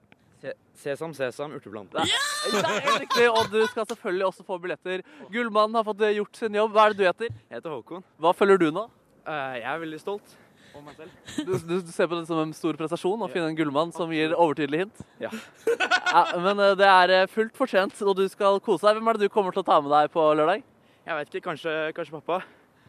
Se 0.45 0.53
sesam, 0.77 1.15
sesam, 1.17 1.55
urteplante. 1.57 2.03
Det 2.05 2.61
er 2.69 2.99
riktig, 3.01 3.27
og 3.31 3.47
du 3.49 3.63
skal 3.71 3.87
selvfølgelig 3.89 4.27
også 4.27 4.45
få 4.45 4.59
billetter. 4.61 5.01
Gullmannen 5.33 5.79
har 5.79 5.87
fått 5.87 6.03
eh, 6.05 6.11
gjort 6.19 6.37
sin 6.37 6.59
jobb. 6.59 6.75
Hva 6.75 6.83
er 6.85 6.93
det 6.93 6.99
du 7.01 7.05
heter? 7.09 7.31
Jeg 7.49 7.57
heter 7.57 7.73
Håkon. 7.73 8.03
Hva 8.21 8.33
følger 8.37 8.61
du 8.61 8.67
nå? 8.77 8.83
Eh, 9.25 9.55
jeg 9.63 9.69
er 9.71 9.79
veldig 9.81 10.01
stolt 10.03 10.35
Om 10.77 10.83
meg 10.85 10.99
selv. 10.99 11.15
Du, 11.47 11.53
du, 11.55 11.75
du 11.87 11.93
ser 11.95 12.11
på 12.11 12.19
det 12.19 12.27
som 12.29 12.43
en 12.43 12.53
stor 12.53 12.77
prestasjon 12.77 13.25
å 13.25 13.29
finne 13.33 13.49
en 13.53 13.57
gullmann 13.57 13.95
som 13.97 14.13
gir 14.13 14.35
overtydelig 14.37 14.83
hint? 14.83 15.01
Ja. 15.23 15.31
Ja, 15.71 16.25
men 16.45 16.61
eh, 16.61 16.75
det 16.83 16.91
er 16.91 17.31
fullt 17.33 17.57
fortjent, 17.57 17.97
og 18.05 18.19
du 18.21 18.27
skal 18.29 18.61
kose 18.61 18.85
deg. 18.85 18.99
Hvem 19.01 19.09
er 19.15 19.21
det 19.23 19.31
du 19.31 19.33
kommer 19.33 19.55
til 19.57 19.65
å 19.65 19.69
ta 19.71 19.79
med 19.81 19.95
deg 19.95 20.13
på 20.13 20.27
lørdag? 20.37 20.67
Jeg 21.09 21.19
vet 21.23 21.33
ikke, 21.33 21.47
kanskje, 21.49 21.73
kanskje 21.97 22.19
pappa? 22.21 22.43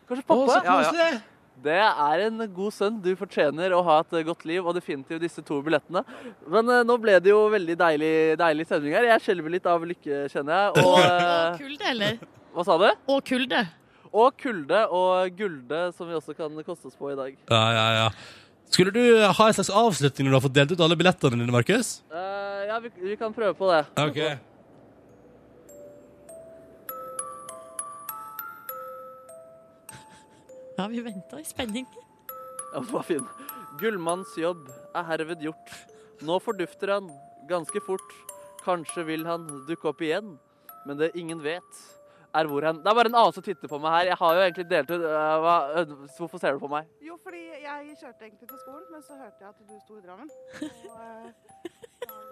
Kanskje 0.10 0.28
pappa? 0.28 0.60
Så 0.60 0.60
Ja, 0.68 1.08
ja. 1.14 1.24
Det 1.64 1.78
er 1.80 2.24
en 2.28 2.42
god 2.54 2.74
sønn. 2.76 2.98
Du 3.02 3.12
fortjener 3.18 3.74
å 3.74 3.82
ha 3.86 4.00
et 4.04 4.16
godt 4.28 4.46
liv, 4.46 4.62
og 4.66 4.76
definitivt 4.78 5.24
disse 5.24 5.44
to 5.46 5.62
billettene. 5.66 6.04
Men 6.52 6.70
uh, 6.70 6.82
nå 6.88 6.98
ble 7.02 7.18
det 7.24 7.32
jo 7.32 7.46
veldig 7.54 7.78
deilig, 7.80 8.14
deilig 8.42 8.68
stemning 8.68 8.96
her. 8.98 9.08
Jeg 9.14 9.24
skjelver 9.26 9.56
litt 9.56 9.70
av 9.72 9.86
lykke, 9.88 10.26
kjenner 10.34 10.60
jeg. 10.60 10.84
Og, 10.84 10.92
Og 10.92 11.02
eh, 11.06 11.60
kulde, 11.64 11.92
eller? 11.94 12.24
hva 12.56 12.66
sa 12.68 12.78
du? 12.82 12.88
Og 13.12 13.22
kulde. 13.28 13.62
Og 14.16 14.40
kulde 14.40 14.82
og 14.96 15.38
gulde, 15.38 15.84
som 15.98 16.08
vi 16.08 16.16
også 16.16 16.36
kan 16.38 16.54
koste 16.64 16.92
oss 16.92 16.98
på 17.00 17.12
i 17.12 17.20
dag. 17.20 17.38
Ja, 17.52 17.64
ja, 17.76 17.86
ja. 18.00 18.10
Skulle 18.72 18.92
du 18.96 19.02
ha 19.24 19.48
en 19.48 19.56
slags 19.56 19.70
avslutning 19.70 20.28
når 20.28 20.34
du 20.34 20.38
har 20.40 20.46
fått 20.48 20.56
delt 20.58 20.74
ut 20.74 20.84
alle 20.84 20.98
billettene 21.00 21.40
dine, 21.40 21.54
Markus? 21.54 22.00
Uh, 22.12 22.64
ja, 22.70 22.80
vi, 22.84 22.92
vi 23.12 23.18
kan 23.20 23.34
prøve 23.36 23.56
på 23.58 23.70
det. 23.72 23.84
Ok. 24.02 24.22
Ja, 30.76 30.88
vi 30.92 31.02
venta 31.02 31.40
i 31.40 31.46
spenning. 31.48 31.86
Ja, 32.74 32.80
den 32.80 32.92
var 32.92 33.04
fin. 33.08 33.28
Gullmanns 33.80 34.34
jobb 34.38 34.68
er 34.96 35.06
herved 35.08 35.44
gjort. 35.44 35.72
Nå 36.26 36.40
fordufter 36.44 36.92
han 36.98 37.08
ganske 37.48 37.80
fort. 37.86 38.16
Kanskje 38.66 39.06
vil 39.08 39.24
han 39.28 39.46
dukke 39.70 39.92
opp 39.92 40.02
igjen, 40.04 40.34
men 40.86 41.00
det 41.00 41.14
ingen 41.16 41.40
vet, 41.44 41.80
er 42.36 42.50
hvor 42.50 42.66
han 42.68 42.82
Det 42.84 42.90
er 42.92 42.98
bare 42.98 43.12
en 43.12 43.16
annen 43.16 43.36
som 43.36 43.46
titter 43.46 43.72
på 43.72 43.80
meg 43.80 43.94
her. 43.94 44.10
Jeg 44.12 44.20
har 44.20 44.36
jo 44.36 44.44
egentlig 44.44 44.68
delt 44.70 44.92
ut 44.92 45.06
hva, 45.46 45.56
øh, 45.80 45.94
Hvorfor 46.18 46.42
ser 46.42 46.58
du 46.58 46.60
på 46.60 46.72
meg? 46.72 46.90
Jo, 47.00 47.16
fordi 47.24 47.46
jeg 47.64 47.96
kjørte 48.02 48.28
egentlig 48.28 48.50
til 48.50 48.60
skolen, 48.66 48.86
men 48.92 49.06
så 49.06 49.16
hørte 49.22 49.40
jeg 49.40 49.50
at 49.54 49.64
du 49.64 49.80
sto 49.86 49.96
i 49.96 50.04
Drammen. 50.04 50.30
Og 50.92 51.00
eh, 51.06 51.32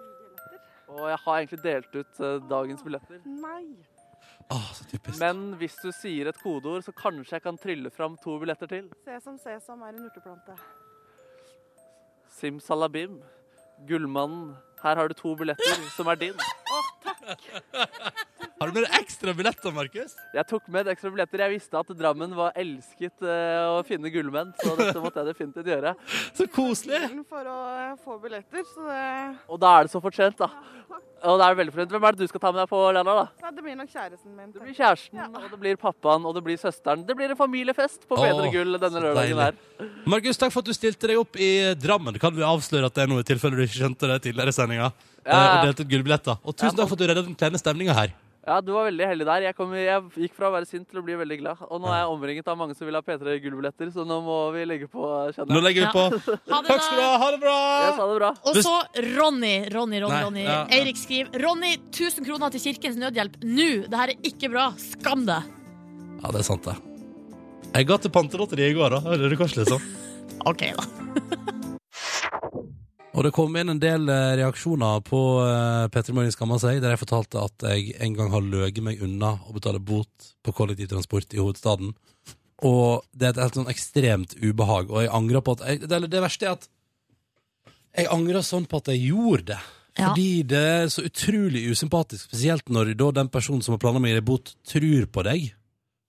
vi 0.04 0.12
billetter. 0.20 0.70
Og 0.92 1.08
jeg 1.08 1.18
har 1.24 1.40
egentlig 1.40 1.62
delt 1.64 1.96
ut 1.96 2.20
uh, 2.20 2.36
dagens 2.50 2.84
billetter. 2.84 3.24
Nei. 3.24 3.93
Åh, 4.50 4.72
så 4.74 4.84
typisk. 4.84 5.18
Men 5.18 5.54
hvis 5.60 5.76
du 5.82 5.90
sier 5.92 6.28
et 6.28 6.40
kodeord, 6.42 6.84
så 6.84 6.92
kanskje 6.92 7.38
jeg 7.38 7.42
kan 7.42 7.58
trylle 7.58 7.90
fram 7.90 8.16
to 8.22 8.38
billetter 8.42 8.70
til. 8.70 8.90
Sesam, 9.06 9.38
sesam 9.40 9.82
er 9.82 9.94
en 9.94 10.04
urteplante. 10.04 10.56
Simsalabim. 12.36 13.22
Gullmannen. 13.88 14.54
Her 14.82 15.00
har 15.00 15.08
du 15.08 15.14
to 15.16 15.34
billetter 15.36 15.88
som 15.96 16.06
er 16.12 16.20
din. 16.20 16.36
Har 18.60 18.70
du 18.70 18.76
med 18.76 18.84
deg 18.86 18.96
ekstra 19.00 19.34
billetter, 19.36 19.72
Markus? 19.74 20.14
Jeg 20.34 20.46
tok 20.50 20.68
med 20.72 20.88
ekstra 20.92 21.10
billetter. 21.14 21.42
Jeg 21.46 21.54
visste 21.56 21.80
at 21.80 21.90
Drammen 21.98 22.34
var 22.36 22.54
elsket 22.60 23.24
eh, 23.24 23.64
å 23.74 23.80
finne 23.86 24.12
gullmenn, 24.14 24.52
så 24.60 24.74
dette 24.78 25.00
måtte 25.02 25.22
jeg 25.22 25.32
definitivt 25.32 25.72
gjøre. 25.72 25.94
Så 26.38 26.46
koselig! 26.52 27.00
For 27.30 27.50
å 27.50 27.58
eh, 27.78 27.96
få 28.04 28.18
billetter, 28.22 28.64
så 28.74 28.86
det, 28.88 29.02
Og 29.52 29.60
da 29.62 29.74
er 29.78 29.86
det 29.88 29.94
så 29.94 30.00
fortjent, 30.02 30.38
da. 30.40 30.50
Og 31.24 31.38
da 31.40 31.46
er 31.46 31.54
det 31.54 31.60
veldig 31.62 31.72
fortjent. 31.72 31.92
Hvem 31.94 32.04
er 32.04 32.16
det 32.16 32.26
du 32.26 32.28
skal 32.28 32.42
ta 32.42 32.50
med 32.52 32.60
deg 32.60 32.68
på 32.68 32.80
Lena, 32.92 33.12
da? 33.16 33.22
Nei, 33.46 33.52
det 33.56 33.62
blir 33.64 33.76
nok 33.78 33.88
kjæresten 33.94 34.34
min. 34.36 34.50
Det 34.52 34.60
blir 34.60 34.74
kjæresten, 34.76 35.22
og 35.38 35.46
det 35.54 35.60
blir 35.62 35.78
pappaen, 35.80 36.26
og 36.28 36.34
det 36.36 36.42
blir 36.44 36.58
søsteren. 36.60 37.04
Det 37.08 37.16
blir 37.16 37.32
en 37.32 37.38
familiefest 37.38 38.04
på 38.10 38.18
Bedre 38.20 38.50
gull 38.52 38.76
denne 38.82 39.00
lørdagen 39.06 39.40
her. 39.40 39.56
Markus, 40.10 40.36
takk 40.40 40.52
for 40.52 40.60
at 40.60 40.68
du 40.68 40.76
stilte 40.76 41.08
deg 41.08 41.22
opp 41.22 41.38
i 41.40 41.48
Drammen. 41.80 42.18
Kan 42.20 42.36
vi 42.36 42.44
avsløre 42.44 42.90
at 42.92 42.98
det 42.98 43.06
er 43.06 43.10
noe 43.14 43.24
i 43.24 43.28
tilfelle 43.30 43.56
du 43.56 43.64
ikke 43.64 43.78
skjønte 43.80 44.10
det 44.12 44.18
tidligere 44.26 44.52
i 44.52 44.58
sendinga? 44.58 44.90
Ja. 45.24 45.32
Eh, 45.32 45.54
Og 45.62 45.70
delte 45.70 45.86
ut 45.86 45.94
gullbilletter. 45.94 46.36
Og 46.44 46.52
tusen 46.58 46.74
Ja, 46.74 46.76
takk 46.82 46.92
for 46.92 46.98
at 46.98 47.00
du 47.00 47.08
reddet 47.08 47.28
den 47.30 47.38
kleine 47.40 47.62
stemninga 47.62 47.96
her. 47.96 48.12
Ja, 48.44 48.58
du 48.60 48.74
var 48.74 48.84
veldig 48.90 49.06
heldig 49.08 49.24
der. 49.24 49.44
Jeg, 49.46 49.56
kom, 49.56 49.70
jeg 49.72 50.02
gikk 50.20 50.34
fra 50.36 50.50
å 50.50 50.52
være 50.52 50.66
sint 50.68 50.84
til 50.90 51.00
å 51.00 51.04
bli 51.06 51.14
veldig 51.16 51.38
glad. 51.40 51.62
Og 51.72 51.80
nå 51.80 51.88
er 51.88 52.02
jeg 52.02 52.10
omringet 52.12 52.50
av 52.52 52.58
mange 52.60 52.76
som 52.76 52.84
vil 52.84 52.98
ha 52.98 53.00
P3 53.04 53.38
gullbilletter, 53.40 53.88
så 53.94 54.04
nå 54.04 54.18
må 54.26 54.36
vi 54.52 54.66
legge 54.68 54.88
på, 54.92 55.06
kjenner. 55.32 55.48
Nå 55.54 55.62
legger 55.64 55.86
vi 55.86 55.94
på. 55.94 56.04
Ja. 56.52 56.60
Takk 56.68 56.84
skal 56.84 57.00
du 57.00 57.04
ha. 57.06 57.14
Ha 57.22 57.30
det 57.32 57.40
bra! 57.40 57.56
Jeg 57.86 57.96
sa 57.96 58.08
det 58.10 58.18
bra. 58.20 58.30
Og 58.44 58.60
så 58.60 58.74
Ronny. 59.16 59.54
Ronny, 59.72 60.02
Ronny, 60.04 60.20
Ronny. 60.26 60.44
ja. 60.44 60.60
Eirik 60.76 61.00
skriver 61.00 61.40
Ronny, 61.40 61.72
1000 61.88 62.28
kroner 62.28 62.52
til 62.52 62.66
Kirkens 62.68 63.00
Nødhjelp 63.00 63.40
nå. 63.48 63.70
Det 63.88 64.02
her 64.02 64.12
er 64.12 64.30
ikke 64.34 64.52
bra. 64.52 64.68
Skam 64.92 65.24
deg. 65.30 65.48
Ja, 66.20 66.28
det 66.28 66.44
er 66.44 66.48
sant, 66.52 66.68
det. 66.68 66.76
Jeg 67.74 67.88
ga 67.88 67.96
til 68.04 68.12
Pantelotteriet 68.12 68.76
i 68.76 68.76
går, 68.76 68.98
da. 68.98 69.16
Røde 69.24 69.40
Kors, 69.40 69.56
liksom. 69.56 69.80
OK, 70.52 70.68
da. 70.76 71.54
Og 73.14 73.22
det 73.22 73.30
kom 73.34 73.54
inn 73.54 73.70
en 73.70 73.80
del 73.82 74.08
eh, 74.10 74.32
reaksjoner 74.40 75.02
på 75.06 75.20
uh, 75.38 75.86
P3 75.92 76.14
Morgen 76.16 76.34
skamma 76.34 76.58
seg, 76.58 76.80
der 76.82 76.96
jeg 76.96 77.02
fortalte 77.04 77.44
at 77.46 77.66
jeg 77.70 77.94
en 78.02 78.16
gang 78.16 78.32
har 78.34 78.42
løget 78.42 78.82
meg 78.82 79.02
unna 79.06 79.36
å 79.46 79.54
betale 79.54 79.78
bot 79.78 80.32
på 80.42 80.54
kollektivtransport 80.56 81.36
i 81.36 81.42
hovedstaden. 81.42 81.94
Og 82.66 83.04
det 83.14 83.28
er 83.28 83.36
et 83.36 83.42
helt 83.44 83.60
sånn 83.60 83.70
ekstremt 83.70 84.34
ubehag, 84.42 84.90
og 84.90 85.04
jeg 85.04 85.14
angrer 85.14 85.44
på 85.46 85.54
at 85.54 85.64
jeg, 85.68 85.84
det, 85.86 86.02
det 86.10 86.24
verste 86.24 86.48
er 86.48 86.58
at 86.58 86.68
jeg 87.94 88.10
angrer 88.10 88.42
sånn 88.42 88.66
på 88.66 88.82
at 88.82 88.90
jeg 88.90 89.04
gjorde 89.12 89.52
det. 89.54 89.62
Ja. 89.94 90.08
Fordi 90.08 90.30
det 90.50 90.62
er 90.72 90.88
så 90.90 91.04
utrolig 91.06 91.68
usympatisk, 91.70 92.26
spesielt 92.26 92.70
når 92.72 92.96
da 92.98 93.12
den 93.20 93.30
personen 93.30 93.62
som 93.62 93.76
har 93.76 93.82
planlagt 93.82 94.02
meg 94.02 94.10
å 94.10 94.16
gi 94.16 94.18
deg 94.18 94.30
bot, 94.32 94.56
tror 94.66 95.06
på 95.14 95.24
deg. 95.28 95.52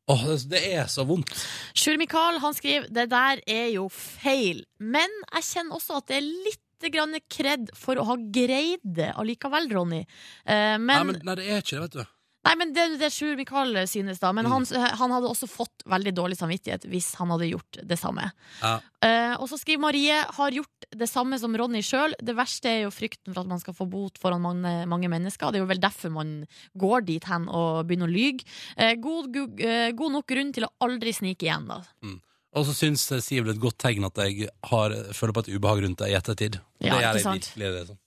Åh, 0.09 0.23
det, 0.29 0.37
det 0.49 0.61
er 0.73 0.89
så 0.89 1.05
vondt. 1.05 1.33
Sjur 1.77 1.97
Mikael 2.01 2.37
han 2.41 2.53
skriver 2.57 2.89
det 2.93 3.07
der 3.13 3.41
er 3.49 3.69
jo 3.73 3.87
feil. 3.93 4.63
Men 4.77 5.09
jeg 5.35 5.47
kjenner 5.51 5.77
også 5.77 5.99
at 6.01 6.09
det 6.09 6.19
er 6.19 6.27
litt 6.29 6.61
grann 6.93 7.17
kred 7.31 7.71
for 7.77 7.99
å 7.99 8.07
ha 8.11 8.17
greid 8.17 8.83
det 8.83 9.11
allikevel, 9.15 9.69
Ronny. 9.73 10.03
Eh, 10.45 10.75
Nei, 10.75 10.81
men, 10.81 11.13
men, 11.13 11.23
nei, 11.23 11.39
det 11.39 11.49
er 11.49 11.63
ikke 11.63 11.77
det, 11.77 11.87
vet 11.87 11.97
du. 12.01 12.11
Nei, 12.45 12.53
men 12.59 12.73
Det 12.75 12.83
det 13.01 13.09
Sjur 13.13 13.33
Mikael 13.37 13.73
synes, 13.89 14.19
da. 14.21 14.29
Mm. 14.29 14.37
Men 14.37 14.51
han, 14.51 14.65
han 14.99 15.13
hadde 15.15 15.29
også 15.31 15.49
fått 15.49 15.85
veldig 15.89 16.13
dårlig 16.15 16.37
samvittighet 16.37 16.85
hvis 16.91 17.13
han 17.19 17.31
hadde 17.33 17.49
gjort 17.49 17.79
det 17.89 17.97
samme. 17.97 18.27
Ja. 18.61 18.75
Eh, 19.05 19.33
og 19.39 19.49
så 19.49 19.57
skriver 19.57 19.81
Marie 19.87 20.19
har 20.37 20.53
gjort 20.53 20.87
det 20.95 21.09
samme 21.09 21.39
som 21.41 21.55
Ronny 21.57 21.81
sjøl. 21.85 22.13
Det 22.21 22.37
verste 22.37 22.69
er 22.69 22.79
jo 22.85 22.93
frykten 22.93 23.33
for 23.33 23.41
at 23.41 23.49
man 23.49 23.61
skal 23.63 23.77
få 23.77 23.89
bot 23.89 24.21
foran 24.21 24.45
mange, 24.45 24.75
mange 24.89 25.09
mennesker. 25.11 25.49
Det 25.49 25.61
er 25.61 25.65
jo 25.65 25.71
vel 25.73 25.81
derfor 25.81 26.13
man 26.13 26.37
går 26.77 27.07
dit 27.09 27.25
hen 27.31 27.49
og 27.49 27.89
begynner 27.89 28.11
å 28.11 28.13
lyge. 28.13 28.45
Eh, 28.77 28.93
god, 29.01 29.31
god, 29.33 29.65
eh, 29.65 29.89
god 29.97 30.17
nok 30.19 30.29
grunn 30.29 30.53
til 30.53 30.69
å 30.69 30.73
aldri 30.85 31.15
snike 31.17 31.49
igjen, 31.49 31.65
da. 31.71 31.81
Mm. 32.05 32.19
Og 32.55 32.63
så 32.65 32.73
syns 32.77 33.01
Siv 33.25 33.43
det 33.43 33.51
er 33.51 33.57
et 33.57 33.61
godt 33.63 33.77
tegn 33.83 34.05
at 34.07 34.15
jeg 34.23 34.47
har, 34.71 34.93
føler 35.13 35.33
på 35.35 35.43
et 35.43 35.49
ubehag 35.57 35.81
rundt 35.83 35.99
det 35.99 36.11
i 36.13 36.15
ettertid. 36.15 36.59
Ja, 36.79 36.95
det 36.95 37.01
gjør 37.03 37.19
ikke 37.19 37.33
jeg 37.33 37.41
virkelig. 37.41 37.71
Det, 37.75 37.85
sånn. 37.89 37.99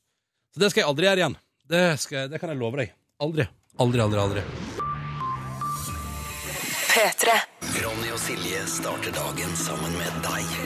Så 0.55 0.63
det 0.63 0.71
skal 0.73 0.81
jeg 0.83 0.89
aldri 0.89 1.09
gjøre 1.11 1.23
igjen. 1.23 1.37
Det, 1.69 1.83
skal, 2.01 2.19
jeg- 2.23 2.31
det 2.33 2.41
kan 2.41 2.49
jeg 2.55 2.59
love 2.63 2.81
deg. 2.81 2.95
Aldri. 3.21 3.49
Aldri, 3.79 4.01
aldri, 4.01 4.19
aldri. 4.25 4.43
P3. 6.89 7.35
Ronny 7.85 8.11
og 8.15 8.19
Silje 8.23 8.63
starter 8.71 9.13
dagen 9.15 9.53
sammen 9.61 9.93
med 10.01 10.17
deg. 10.25 10.57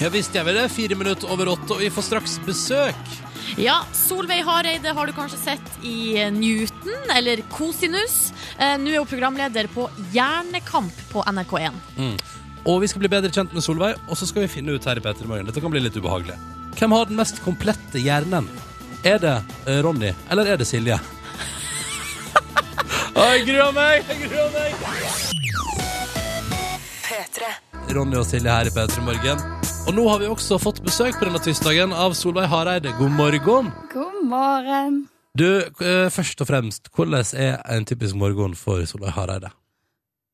Ja 0.00 0.08
visst 0.14 0.32
gjør 0.32 0.46
vi 0.48 0.54
det. 0.56 0.68
Fire 0.72 0.96
minutter 0.96 1.28
over 1.34 1.50
åtte, 1.52 1.74
og 1.74 1.82
vi 1.82 1.90
får 1.92 2.06
straks 2.06 2.38
besøk. 2.46 3.10
Ja, 3.60 3.80
Solveig 3.96 4.44
Hareide 4.46 4.94
har 4.96 5.10
du 5.10 5.12
kanskje 5.16 5.40
sett 5.42 5.84
i 5.84 6.14
Newton, 6.32 7.10
eller 7.12 7.42
Kosinus. 7.52 8.30
Eh, 8.56 8.76
Nå 8.80 8.94
er 8.94 9.02
hun 9.02 9.10
programleder 9.10 9.68
på 9.74 9.88
Hjernekamp 10.14 10.94
på 11.10 11.24
NRK1. 11.26 11.80
Mm. 11.98 12.14
Og 12.68 12.82
vi 12.82 12.88
skal 12.90 13.00
bli 13.04 13.12
bedre 13.12 13.30
kjent 13.32 13.54
med 13.56 13.64
Solveig, 13.64 13.96
og 14.08 14.18
så 14.18 14.28
skal 14.28 14.44
vi 14.44 14.52
finne 14.52 14.74
ut 14.76 14.84
her 14.84 15.00
i 15.00 15.04
Petter 15.04 15.28
morgen. 15.28 15.46
Dette 15.48 15.62
kan 15.64 15.72
bli 15.72 15.80
litt 15.80 15.96
ubehagelig. 15.96 16.36
Hvem 16.76 16.92
har 16.96 17.08
den 17.08 17.18
mest 17.20 17.40
komplette 17.44 18.02
hjernen? 18.02 18.48
Er 19.04 19.18
det 19.22 19.36
eh, 19.66 19.80
Ronny, 19.84 20.12
eller 20.30 20.52
er 20.52 20.60
det 20.60 20.68
Silje? 20.68 20.98
Å, 23.16 23.22
jeg 23.32 23.46
gruer 23.48 23.72
meg! 23.76 24.04
Jeg 24.12 24.28
gruer 24.28 24.50
meg! 24.56 24.70
Ronny 27.90 28.20
og 28.20 28.26
Silje 28.28 28.52
her 28.52 28.68
i 28.68 28.74
P3 28.74 29.02
Morgen. 29.02 29.40
Og 29.88 29.96
nå 29.96 30.04
har 30.06 30.20
vi 30.22 30.28
også 30.30 30.60
fått 30.62 30.82
besøk 30.84 31.16
på 31.18 31.26
denne 31.26 31.40
tirsdagen 31.42 31.94
av 31.96 32.12
Solveig 32.14 32.46
Hareide. 32.52 32.92
God 33.00 33.16
morgen. 33.16 33.72
God 33.90 34.20
morgen. 34.30 35.00
Du, 35.34 35.64
eh, 35.80 36.06
først 36.12 36.40
og 36.44 36.50
fremst, 36.50 36.92
hvordan 36.94 37.24
er 37.34 37.58
en 37.72 37.88
typisk 37.88 38.14
morgen 38.14 38.54
for 38.58 38.84
Solveig 38.86 39.16
Hareide? 39.16 39.50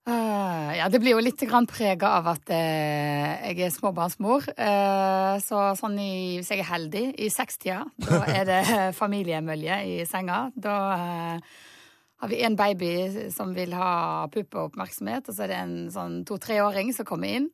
Ah, 0.06 0.70
ja, 0.70 0.84
det 0.86 1.00
blir 1.02 1.16
jo 1.16 1.22
litt 1.22 1.40
prega 1.66 2.12
av 2.20 2.28
at 2.30 2.50
uh, 2.54 3.30
jeg 3.50 3.58
er 3.58 3.72
småbarnsmor. 3.74 4.44
Uh, 4.54 5.34
så 5.42 5.74
sånn 5.74 5.98
i, 5.98 6.38
hvis 6.38 6.50
jeg 6.52 6.62
er 6.62 6.68
heldig, 6.70 7.06
i 7.18 7.26
sekstida, 7.26 7.80
da 7.98 8.20
er 8.30 8.44
det 8.46 8.60
familiemølje 9.00 9.80
i 9.82 9.96
senga. 10.06 10.52
Da 10.54 10.76
eh, 10.94 11.56
har 12.22 12.30
vi 12.30 12.38
en 12.46 12.54
baby 12.54 12.92
som 13.34 13.50
vil 13.56 13.74
ha 13.74 14.28
pupp 14.30 14.54
og 14.54 14.70
oppmerksomhet, 14.70 15.26
og 15.26 15.34
så 15.34 15.44
er 15.44 15.52
det 15.52 15.58
en 15.64 15.76
sånn 15.90 16.20
to-treåring 16.28 16.94
som 16.94 17.08
kommer 17.08 17.40
inn 17.40 17.50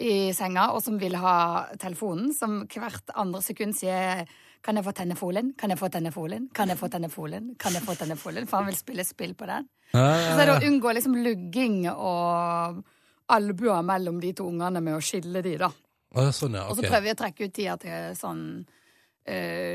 i 0.00 0.32
senga, 0.32 0.70
og 0.72 0.80
som 0.80 0.96
vil 0.98 1.20
ha 1.20 1.68
telefonen, 1.78 2.32
som 2.32 2.62
hvert 2.64 3.12
andre 3.12 3.44
sekund 3.44 3.76
sier 3.76 4.24
kan 4.62 4.76
jeg 4.76 4.84
få 4.84 4.92
tennefolen? 4.92 5.52
Kan 5.58 5.72
jeg 5.72 5.78
få 5.80 5.88
tennefolen? 5.88 6.48
Kan 6.54 6.68
jeg 6.68 6.78
få 6.78 6.88
tennefolen? 6.92 7.54
Kan 7.58 7.76
jeg 7.76 7.82
få 7.82 7.94
tennefolen? 7.96 8.48
For 8.48 8.60
han 8.60 8.68
vil 8.68 8.76
spille 8.76 9.04
spill 9.08 9.34
på 9.34 9.48
den. 9.48 9.68
Ja, 9.94 10.34
Så 10.34 10.40
er 10.42 10.50
det 10.50 10.56
å 10.58 10.66
unngå 10.68 10.92
liksom 10.94 11.16
lugging 11.24 11.78
og 11.90 12.82
albuer 13.30 13.82
mellom 13.86 14.20
de 14.20 14.32
to 14.36 14.48
ungene 14.50 14.82
med 14.84 14.98
å 14.98 15.00
skille 15.04 15.42
de, 15.42 15.56
da. 15.62 15.70
Ja, 16.14 16.28
sånn, 16.34 16.58
ja. 16.58 16.66
Og 16.68 16.76
så 16.76 16.84
prøver 16.84 17.06
vi 17.06 17.14
å 17.14 17.18
trekke 17.18 17.46
ut 17.46 17.54
tida 17.54 17.76
til 17.80 18.14
sånn 18.18 18.42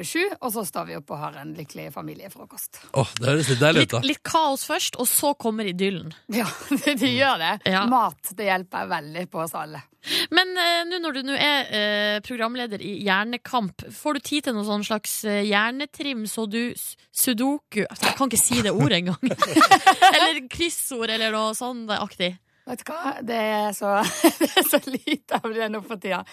sju, 0.06 0.22
og 0.40 0.52
så 0.54 0.66
står 0.68 0.90
vi 0.90 0.98
opp 1.00 1.12
og 1.16 1.22
har 1.22 1.40
en 1.42 1.54
lykkelig 1.58 1.90
familiefrokost. 1.96 2.82
Åh, 2.94 3.16
det 3.20 3.30
høres 3.32 3.52
litt 3.54 3.62
deilig 3.62 3.86
ut, 3.86 3.96
da. 3.98 4.02
litt 4.06 4.24
kaos 4.26 4.66
først, 4.70 5.00
og 5.02 5.10
så 5.10 5.34
kommer 5.40 5.70
idyllen. 5.72 6.14
Ja, 6.36 6.48
de 6.86 7.10
gjør 7.10 7.40
det. 7.40 7.52
Ja. 7.72 7.86
Mat 7.90 8.34
det 8.36 8.50
hjelper 8.50 8.90
veldig 8.92 9.28
på 9.32 9.44
oss 9.46 9.54
alle. 9.58 9.82
Men 10.34 10.52
eh, 10.60 10.82
nå 10.86 11.00
når 11.02 11.18
du 11.18 11.22
nå 11.26 11.36
er 11.38 11.72
eh, 11.74 12.18
programleder 12.26 12.82
i 12.84 12.96
Hjernekamp, 13.06 13.88
får 13.94 14.18
du 14.18 14.26
tid 14.30 14.48
til 14.48 14.58
noe 14.58 14.66
sånn 14.68 14.86
slags 14.86 15.18
eh, 15.26 15.42
hjernetrim, 15.48 16.26
så 16.30 16.46
du 16.50 16.76
Sudoku 17.16 17.82
Jeg 17.86 18.16
kan 18.18 18.30
ikke 18.30 18.42
si 18.42 18.62
det 18.66 18.74
ordet 18.76 19.02
engang. 19.02 19.34
eller 20.14 20.44
kryssord, 20.52 21.10
eller 21.10 21.34
noe 21.34 21.56
sånt 21.58 21.90
aktig. 21.96 22.36
Vet 22.66 22.82
du 22.82 22.88
hva, 22.90 23.12
det 23.22 23.38
er 23.38 23.74
så, 23.78 23.92
det 24.42 24.48
er 24.58 24.66
så 24.66 24.80
lite 24.90 25.38
av 25.38 25.52
det 25.54 25.68
nå 25.70 25.82
for 25.86 26.02
tida. 26.02 26.24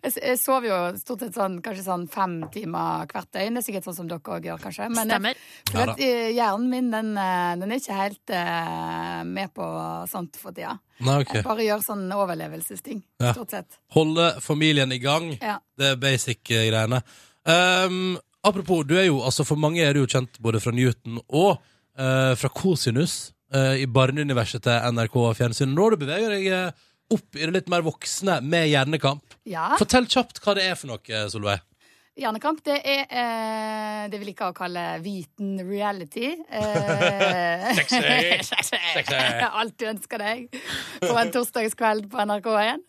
Jeg, 0.00 0.14
jeg 0.16 0.38
sover 0.40 0.68
jo 0.70 0.78
stort 1.00 1.24
sett 1.26 1.36
sånn, 1.36 1.58
kanskje 1.64 1.84
sånn 1.84 2.06
fem 2.12 2.38
timer 2.54 3.04
hvert 3.10 3.28
døgn. 3.34 3.58
Det 3.58 3.60
er 3.60 3.66
sikkert 3.66 3.88
sånn 3.90 3.98
som 3.98 4.08
dere 4.08 4.36
òg 4.36 4.48
gjør, 4.48 4.62
kanskje. 4.62 4.88
Men 4.94 5.12
Stemmer. 5.12 5.42
Jeg, 5.68 5.82
at, 5.82 6.00
eh, 6.00 6.30
hjernen 6.32 6.70
min, 6.72 6.88
den, 6.94 7.12
eh, 7.20 7.50
den 7.60 7.74
er 7.74 7.82
ikke 7.82 7.98
helt 7.98 8.32
uh, 8.32 9.20
med 9.28 9.52
på 9.52 9.68
sånt 10.08 10.40
for 10.40 10.56
tida. 10.56 10.78
Nei, 11.02 11.18
okay. 11.22 11.40
Jeg 11.40 11.46
bare 11.46 11.66
gjør 11.66 11.84
sånn 11.84 12.06
overlevelsesting, 12.14 13.02
Ja. 13.20 13.34
stort 13.36 13.50
sett. 13.50 13.78
Holde 13.92 14.30
familien 14.40 14.92
i 14.92 15.00
gang. 15.02 15.32
Ja. 15.40 15.58
Det 15.76 15.92
er 15.92 16.00
basic 16.00 16.50
eh, 16.50 16.70
greiene. 16.70 17.02
Um, 17.44 18.16
apropos, 18.46 18.84
du 18.86 18.96
er 18.96 19.10
jo, 19.10 19.20
altså 19.26 19.44
for 19.44 19.60
mange 19.60 19.82
er 19.82 19.92
du 19.92 20.04
jo 20.04 20.10
kjent 20.10 20.38
både 20.40 20.60
fra 20.62 20.72
Newton 20.72 21.20
og 21.28 21.56
uh, 21.98 22.32
fra 22.38 22.50
Cosinus 22.54 23.16
eh, 23.28 23.34
i 23.82 23.86
barneuniverset 23.90 24.64
til 24.64 24.96
NRK 24.96 25.18
Fjernsyn. 25.38 25.74
Nå 25.76 25.90
beveger 26.00 26.32
du 26.32 26.36
deg 26.38 26.48
eh, 26.52 26.88
opp 27.12 27.36
i 27.36 27.44
det 27.44 27.52
litt 27.56 27.70
mer 27.72 27.84
voksne 27.86 28.40
med 28.44 28.70
Hjernekamp. 28.70 29.36
Ja. 29.48 29.72
Fortell 29.80 30.08
kjapt 30.10 30.40
hva 30.42 30.56
det 30.58 30.68
er 30.70 30.78
for 30.78 30.92
noe, 30.92 31.02
eh, 31.10 31.28
Solveig. 31.32 31.64
Hjernekamp, 32.12 32.58
det 32.66 32.76
er 32.84 33.06
eh, 33.08 34.02
det 34.12 34.18
vi 34.20 34.26
liker 34.28 34.50
å 34.50 34.56
kalle 34.56 34.98
viten 35.00 35.54
reality. 35.64 36.34
Eh, 36.44 37.68
Sexy. 37.78 39.16
Alt 39.48 39.78
du 39.80 39.86
ønsker 39.88 40.20
deg 40.20 40.58
på 41.00 41.12
en 41.16 41.32
torsdagskveld 41.32 42.10
på 42.12 42.20
NRK1. 42.28 42.82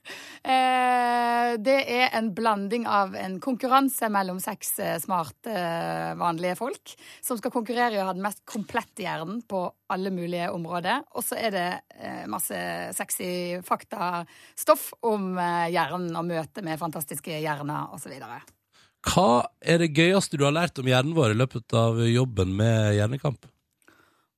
Eh, 0.43 1.53
det 1.63 1.77
er 1.95 2.17
en 2.19 2.33
blanding 2.35 2.83
av 2.89 3.15
en 3.15 3.37
konkurranse 3.43 4.09
mellom 4.11 4.41
seks 4.43 4.75
smart 5.05 5.33
smarte, 5.33 5.51
eh, 5.51 6.15
vanlige 6.15 6.55
folk 6.55 6.95
som 7.21 7.37
skal 7.37 7.51
konkurrere 7.51 7.95
i 7.95 8.01
å 8.01 8.07
ha 8.07 8.13
den 8.13 8.23
mest 8.23 8.43
komplette 8.45 9.03
hjernen 9.05 9.41
på 9.47 9.71
alle 9.87 10.11
mulige 10.11 10.49
områder. 10.51 11.03
Og 11.15 11.23
så 11.23 11.37
er 11.39 11.51
det 11.51 11.69
eh, 11.95 12.25
masse 12.27 12.57
sexy 12.93 13.61
faktastoff 13.63 14.91
om 15.01 15.37
eh, 15.37 15.71
hjernen 15.73 16.11
og 16.15 16.27
møte 16.27 16.61
med 16.65 16.79
fantastiske 16.81 17.39
hjerner 17.39 17.93
osv. 17.93 18.19
Hva 19.03 19.43
er 19.59 19.81
det 19.83 19.93
gøyeste 19.97 20.39
du 20.39 20.45
har 20.47 20.55
lært 20.55 20.79
om 20.79 20.87
hjernen 20.87 21.15
vår 21.17 21.33
i 21.33 21.39
løpet 21.41 21.75
av 21.75 21.99
jobben 22.07 22.55
med 22.55 22.93
Hjernekamp? 22.97 23.49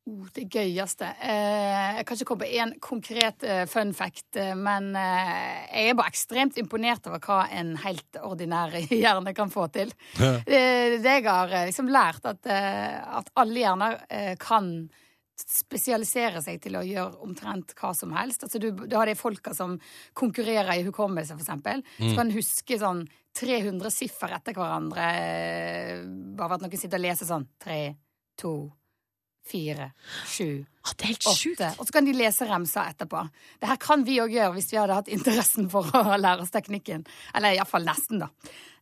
Oh, 0.06 0.26
det 0.36 0.44
gøyeste 0.54 1.08
eh, 1.18 1.96
Jeg 1.98 2.06
kan 2.06 2.18
ikke 2.18 2.28
komme 2.30 2.46
på 2.46 2.58
én 2.62 2.74
konkret 2.78 3.46
eh, 3.46 3.64
fun 3.66 3.90
fact, 3.98 4.36
eh, 4.38 4.52
men 4.54 4.92
eh, 5.02 5.64
jeg 5.72 5.90
er 5.90 5.98
bare 5.98 6.14
ekstremt 6.14 6.60
imponert 6.62 7.10
over 7.10 7.24
hva 7.26 7.40
en 7.50 7.72
helt 7.82 8.20
ordinær 8.22 8.76
hjerne 8.92 9.34
kan 9.38 9.50
få 9.54 9.66
til. 9.74 9.94
Det, 10.14 10.62
det 11.02 11.16
jeg 11.16 11.26
har 11.26 11.50
eh, 11.50 11.66
liksom 11.72 11.90
lært, 11.90 12.22
at, 12.22 12.46
eh, 12.46 13.02
at 13.18 13.34
alle 13.42 13.64
hjerner 13.64 13.98
eh, 14.06 14.36
kan 14.38 14.70
spesialisere 15.36 16.42
seg 16.44 16.62
til 16.64 16.78
å 16.80 16.84
gjøre 16.86 17.20
omtrent 17.26 17.74
hva 17.80 17.92
som 17.98 18.14
helst. 18.16 18.46
Altså 18.48 18.62
du, 18.62 18.70
du 18.72 18.96
har 18.96 19.10
de 19.10 19.18
folka 19.20 19.54
som 19.58 19.76
konkurrerer 20.14 20.80
i 20.80 20.86
hukommelse, 20.88 21.36
for 21.36 21.44
eksempel. 21.44 21.84
Mm. 22.00 22.08
Så 22.08 22.16
kan 22.20 22.34
huske 22.36 22.80
sånn 22.80 23.04
300 23.36 23.92
siffer 23.92 24.32
etter 24.38 24.56
hverandre. 24.56 25.10
Bare 26.38 26.48
for 26.50 26.58
at 26.58 26.64
noen 26.66 26.80
sitter 26.80 27.02
og 27.02 27.08
leser 27.08 27.30
sånn 27.30 27.48
tre, 27.62 27.80
to, 28.40 28.56
fire, 29.46 29.92
sju, 30.26 30.64
det 30.66 31.04
er 31.04 31.12
helt 31.12 31.26
sjukt! 31.38 31.62
Og 31.78 31.86
så 31.86 31.94
kan 31.94 32.08
de 32.08 32.14
lese 32.18 32.48
remsa 32.50 32.88
etterpå. 32.90 33.20
Det 33.62 33.70
her 33.70 33.78
kan 33.82 34.06
vi 34.08 34.18
òg 34.24 34.34
gjøre 34.34 34.56
hvis 34.56 34.72
vi 34.72 34.80
hadde 34.80 34.98
hatt 34.98 35.12
interessen 35.14 35.68
for 35.70 35.90
å 36.00 36.16
lære 36.18 36.46
oss 36.46 36.54
teknikken. 36.54 37.06
Eller 37.38 37.58
iallfall 37.58 37.86
nesten, 37.86 38.24
da. 38.24 38.32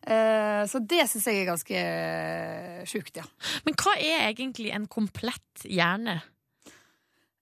Eh, 0.04 0.64
Så 0.72 0.80
det 0.80 1.06
syns 1.12 1.28
jeg 1.28 1.42
er 1.42 1.50
ganske 1.52 1.84
sjukt, 2.92 3.20
ja. 3.20 3.26
Men 3.66 3.76
hva 3.80 3.96
er 4.00 4.30
egentlig 4.30 4.72
en 4.76 4.88
komplett 4.88 5.66
hjerne? 5.68 6.22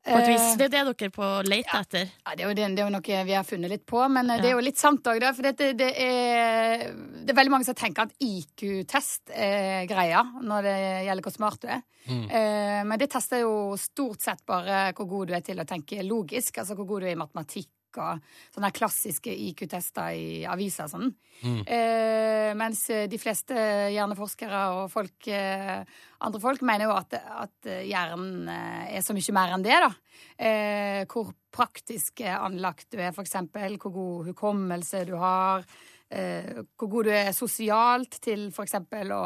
På 0.02 0.18
et 0.18 0.28
vis. 0.32 0.42
Eh, 0.42 0.58
Det 0.58 0.66
er 0.66 0.70
det 0.74 0.96
dere 0.98 1.12
på 1.14 1.28
leter 1.46 1.84
etter. 1.84 2.08
Ja, 2.26 2.34
det 2.36 2.44
er, 2.44 2.48
jo, 2.48 2.54
det, 2.58 2.70
det 2.76 2.82
er 2.82 2.88
jo 2.88 2.94
noe 2.96 3.20
vi 3.28 3.36
har 3.38 3.46
funnet 3.46 3.70
litt 3.70 3.84
på, 3.86 4.02
men 4.10 4.30
eh, 4.34 4.40
det 4.42 4.50
er 4.50 4.56
jo 4.56 4.64
litt 4.66 4.80
sant 4.82 5.06
òg, 5.12 5.22
For 5.38 5.46
det, 5.46 5.68
det, 5.78 5.90
er, 6.02 6.88
det 7.22 7.30
er 7.30 7.38
veldig 7.38 7.54
mange 7.54 7.68
som 7.68 7.78
tenker 7.78 8.10
at 8.10 8.16
IQ-test 8.26 9.30
er 9.36 9.86
greia 9.90 10.24
når 10.42 10.66
det 10.66 10.78
gjelder 11.06 11.28
hvor 11.28 11.36
smart 11.36 11.62
du 11.62 11.70
er. 11.70 11.84
Mm. 12.10 12.24
Eh, 12.32 12.80
Men 12.90 12.98
det 12.98 13.12
tester 13.14 13.44
jo 13.44 13.54
stort 13.78 14.22
sett 14.26 14.42
bare 14.50 14.88
hvor 14.98 15.06
god 15.12 15.30
du 15.30 15.36
er 15.38 15.46
til 15.46 15.62
å 15.62 15.68
tenke 15.70 16.02
logisk, 16.02 16.58
altså 16.58 16.74
hvor 16.80 16.90
god 16.90 17.06
du 17.06 17.12
er 17.12 17.16
i 17.16 17.22
matematikk 17.22 17.70
og 18.00 18.22
sånne 18.54 18.72
klassiske 18.76 19.34
IQ-tester 19.50 20.16
i 20.16 20.42
aviser 20.50 20.88
og 20.88 20.94
sånn. 20.94 21.12
Mm. 21.42 21.60
Eh, 21.66 22.50
mens 22.60 22.86
de 23.12 23.20
fleste 23.22 23.56
hjerneforskere 23.92 24.64
og 24.78 24.92
folk, 24.94 25.28
eh, 25.28 25.82
andre 26.22 26.44
folk 26.44 26.64
mener 26.68 26.88
jo 26.88 26.96
at, 26.96 27.18
at 27.18 27.72
hjernen 27.88 28.50
eh, 28.52 28.98
er 28.98 29.06
så 29.06 29.16
mye 29.18 29.38
mer 29.38 29.56
enn 29.56 29.66
det, 29.66 29.80
da. 29.84 29.92
Eh, 30.38 31.02
hvor 31.12 31.34
praktisk 31.52 32.24
anlagt 32.24 32.92
du 32.94 33.02
er, 33.02 33.12
for 33.16 33.26
eksempel. 33.26 33.80
Hvor 33.82 33.96
god 33.96 34.32
hukommelse 34.32 35.04
du 35.10 35.18
har. 35.20 35.66
Uh, 36.12 36.66
hvor 36.76 36.90
god 36.92 37.08
du 37.08 37.14
er 37.16 37.30
sosialt 37.32 38.18
til 38.20 38.50
f.eks. 38.52 38.74
å 39.16 39.20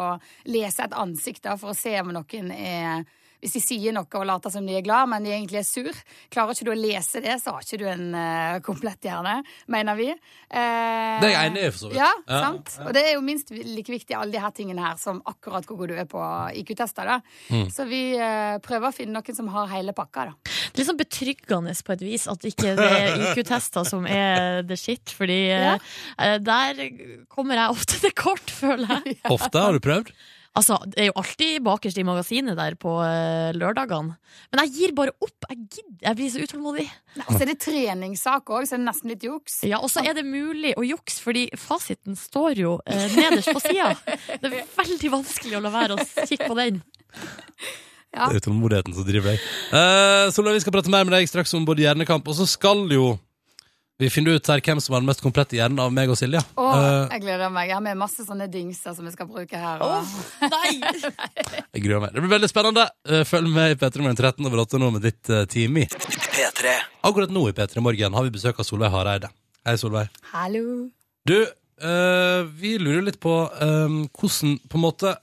lese 0.54 0.86
et 0.86 0.94
ansikt 0.94 1.48
da, 1.48 1.56
for 1.58 1.74
å 1.74 1.78
se 1.78 1.96
om 1.98 2.12
noen 2.14 2.52
er 2.54 3.08
hvis 3.42 3.54
de 3.58 3.62
sier 3.62 3.94
noe 3.96 4.08
og 4.20 4.26
later 4.26 4.50
som 4.54 4.66
de 4.66 4.76
er 4.78 4.82
glad, 4.86 5.10
men 5.12 5.24
de 5.26 5.32
egentlig 5.36 5.60
er 5.62 5.68
sur. 5.68 5.92
Klarer 6.34 6.56
ikke 6.56 6.66
du 6.68 6.72
å 6.74 6.78
lese 6.80 7.22
det, 7.22 7.36
så 7.44 7.54
har 7.56 7.66
ikke 7.66 7.80
du 7.82 7.86
en 7.92 8.06
uh, 8.16 8.60
komplett 8.66 9.06
hjerne, 9.06 9.36
mener 9.72 9.96
vi. 10.00 10.08
Uh, 10.12 11.20
Det 11.22 11.30
er 11.30 11.34
jeg 11.36 11.52
enig 11.52 11.64
i, 11.66 11.72
for 11.74 11.80
så 11.84 11.90
vidt. 11.92 12.00
Ja, 12.00 12.12
Ja. 12.28 12.40
sant. 12.48 12.74
Og 12.86 12.94
det 12.96 13.04
er 13.06 13.14
jo 13.18 13.22
minst 13.26 13.52
like 13.52 13.92
viktig, 13.94 14.16
alle 14.18 14.32
de 14.34 14.42
her 14.42 14.54
tingene 14.56 14.82
her, 14.86 14.98
som 15.02 15.22
akkurat 15.30 15.66
hvor 15.70 15.78
god 15.84 15.94
du 15.94 15.96
er 16.02 16.08
på 16.10 16.22
IQ-tester. 16.62 17.06
da. 17.06 17.20
Mm. 17.54 17.68
Så 17.74 17.86
vi 17.90 18.02
uh, 18.18 18.58
prøver 18.66 18.90
å 18.90 18.96
finne 18.96 19.14
noen 19.20 19.36
som 19.38 19.48
har 19.54 19.68
hele 19.76 19.94
pakka, 19.98 20.30
da. 20.32 20.56
Det 20.76 20.82
er 20.84 20.90
sånn 20.90 21.00
betryggende 21.00 21.76
på 21.86 21.94
et 21.96 22.02
vis 22.04 22.26
at 22.32 22.44
ikke 22.50 22.74
det 22.80 22.90
er 23.02 23.20
IQ-tester 23.32 23.86
som 23.88 24.06
er 24.10 24.64
the 24.68 24.76
shit, 24.80 25.12
fordi 25.16 25.42
Ja. 25.52 25.78
der 26.42 26.82
kommer 27.32 27.56
jeg 27.60 27.70
ofte 27.76 28.00
til 28.02 28.12
kort, 28.18 28.50
føler 28.52 28.88
jeg. 29.06 29.20
Ofte 29.36 29.60
har 29.62 29.74
du 29.76 29.80
prøvd? 29.84 30.12
Altså, 30.56 30.78
det 30.88 31.02
er 31.04 31.10
jo 31.10 31.16
alltid 31.20 31.64
bakerst 31.66 31.98
i 32.00 32.06
magasinet 32.08 32.56
der 32.56 32.78
på 32.80 32.94
uh, 33.02 33.52
lørdagene. 33.58 34.16
Men 34.54 34.62
jeg 34.64 34.72
gir 34.78 34.94
bare 34.96 35.12
opp. 35.20 35.48
Jeg 35.50 35.58
gidder. 35.66 35.98
Jeg 36.06 36.20
blir 36.20 36.30
så 36.32 36.44
utålmodig. 36.46 36.86
Og 37.26 37.32
så 37.34 37.42
er 37.44 37.50
det 37.52 37.58
treningssak 37.64 38.54
òg, 38.56 38.64
så 38.64 38.78
er 38.78 38.82
det 38.82 38.88
nesten 38.88 39.12
litt 39.12 39.26
juks. 39.28 39.58
Ja, 39.68 39.82
Og 39.84 39.92
så 39.92 40.06
er 40.06 40.16
det 40.16 40.24
mulig 40.28 40.72
å 40.80 40.86
jukse, 40.88 41.20
fordi 41.26 41.50
fasiten 41.60 42.16
står 42.20 42.62
jo 42.64 42.78
uh, 42.80 43.08
nederst 43.18 43.52
på 43.52 43.64
sida. 43.66 43.92
Det 44.40 44.52
er 44.52 44.72
veldig 44.78 45.12
vanskelig 45.18 45.60
å 45.60 45.64
la 45.66 45.74
være 45.76 46.00
å 46.00 46.08
kikke 46.30 46.48
på 46.48 46.58
den. 46.62 46.80
Ja. 48.16 48.30
Det 48.30 48.38
er 48.38 48.42
utålmodigheten 48.46 48.96
som 48.96 49.08
driver 49.08 49.34
deg. 49.34 49.46
Uh, 49.76 50.32
Solveig, 50.32 50.62
vi 50.62 50.64
skal 50.64 50.78
prate 50.78 50.92
mer 50.94 51.04
med 51.04 51.18
deg 51.18 51.28
straks 51.28 51.52
om 51.58 51.68
både 51.68 51.84
hjernekamp, 51.84 52.32
og 52.32 52.38
så 52.38 52.48
skal 52.48 52.86
jo 52.96 53.18
vi 54.02 54.10
finner 54.12 54.36
ut 54.36 54.50
her 54.52 54.60
hvem 54.60 54.82
som 54.84 54.96
har 54.96 55.04
den 55.04 55.08
mest 55.08 55.24
komplette 55.24 55.56
hjernen 55.56 55.80
av 55.80 55.94
meg 55.96 56.12
og 56.12 56.18
Silje. 56.20 56.42
Åh, 56.60 56.72
Eh, 56.76 57.14
jeg 57.16 57.22
gleder 57.24 57.52
meg. 57.54 57.70
Jeg 57.70 57.78
har 57.78 57.84
med 57.86 58.00
masse 58.00 58.26
sånne 58.28 58.48
dingser 58.52 58.96
som 58.98 59.06
vi 59.08 59.14
skal 59.14 59.30
bruke 59.30 59.60
her. 59.60 59.84
Og... 59.86 60.16
jeg 61.74 61.84
gruer 61.86 62.04
meg. 62.04 62.12
Det 62.12 62.24
blir 62.24 62.34
veldig 62.34 62.50
spennende. 62.52 62.88
Eh, 63.08 63.24
følg 63.28 63.48
med 63.54 63.72
i 63.72 63.78
P3 63.80 64.04
Morgen 64.04 64.20
13 64.20 64.50
over 64.50 64.64
8 64.66 64.82
nå 64.82 64.90
med 64.98 65.06
ditt 65.08 65.32
uh, 65.32 65.46
team 65.48 65.80
i. 65.80 65.86
Akkurat 67.06 67.32
nå 67.32 67.46
i 67.50 67.56
P3 67.56 67.84
Morgen 67.84 68.18
har 68.18 68.28
vi 68.28 68.34
besøk 68.36 68.60
av 68.60 68.68
Solveig 68.68 68.92
Hareide. 68.92 69.32
Hei, 69.66 69.78
Solveig. 69.80 70.12
Hallo. 70.34 70.66
Du, 71.26 71.38
eh, 71.42 72.42
vi 72.60 72.76
lurer 72.82 73.08
litt 73.08 73.22
på 73.24 73.38
eh, 73.48 73.96
hvordan 74.12 74.58
på 74.68 74.80
en 74.82 74.84
måte 74.84 75.16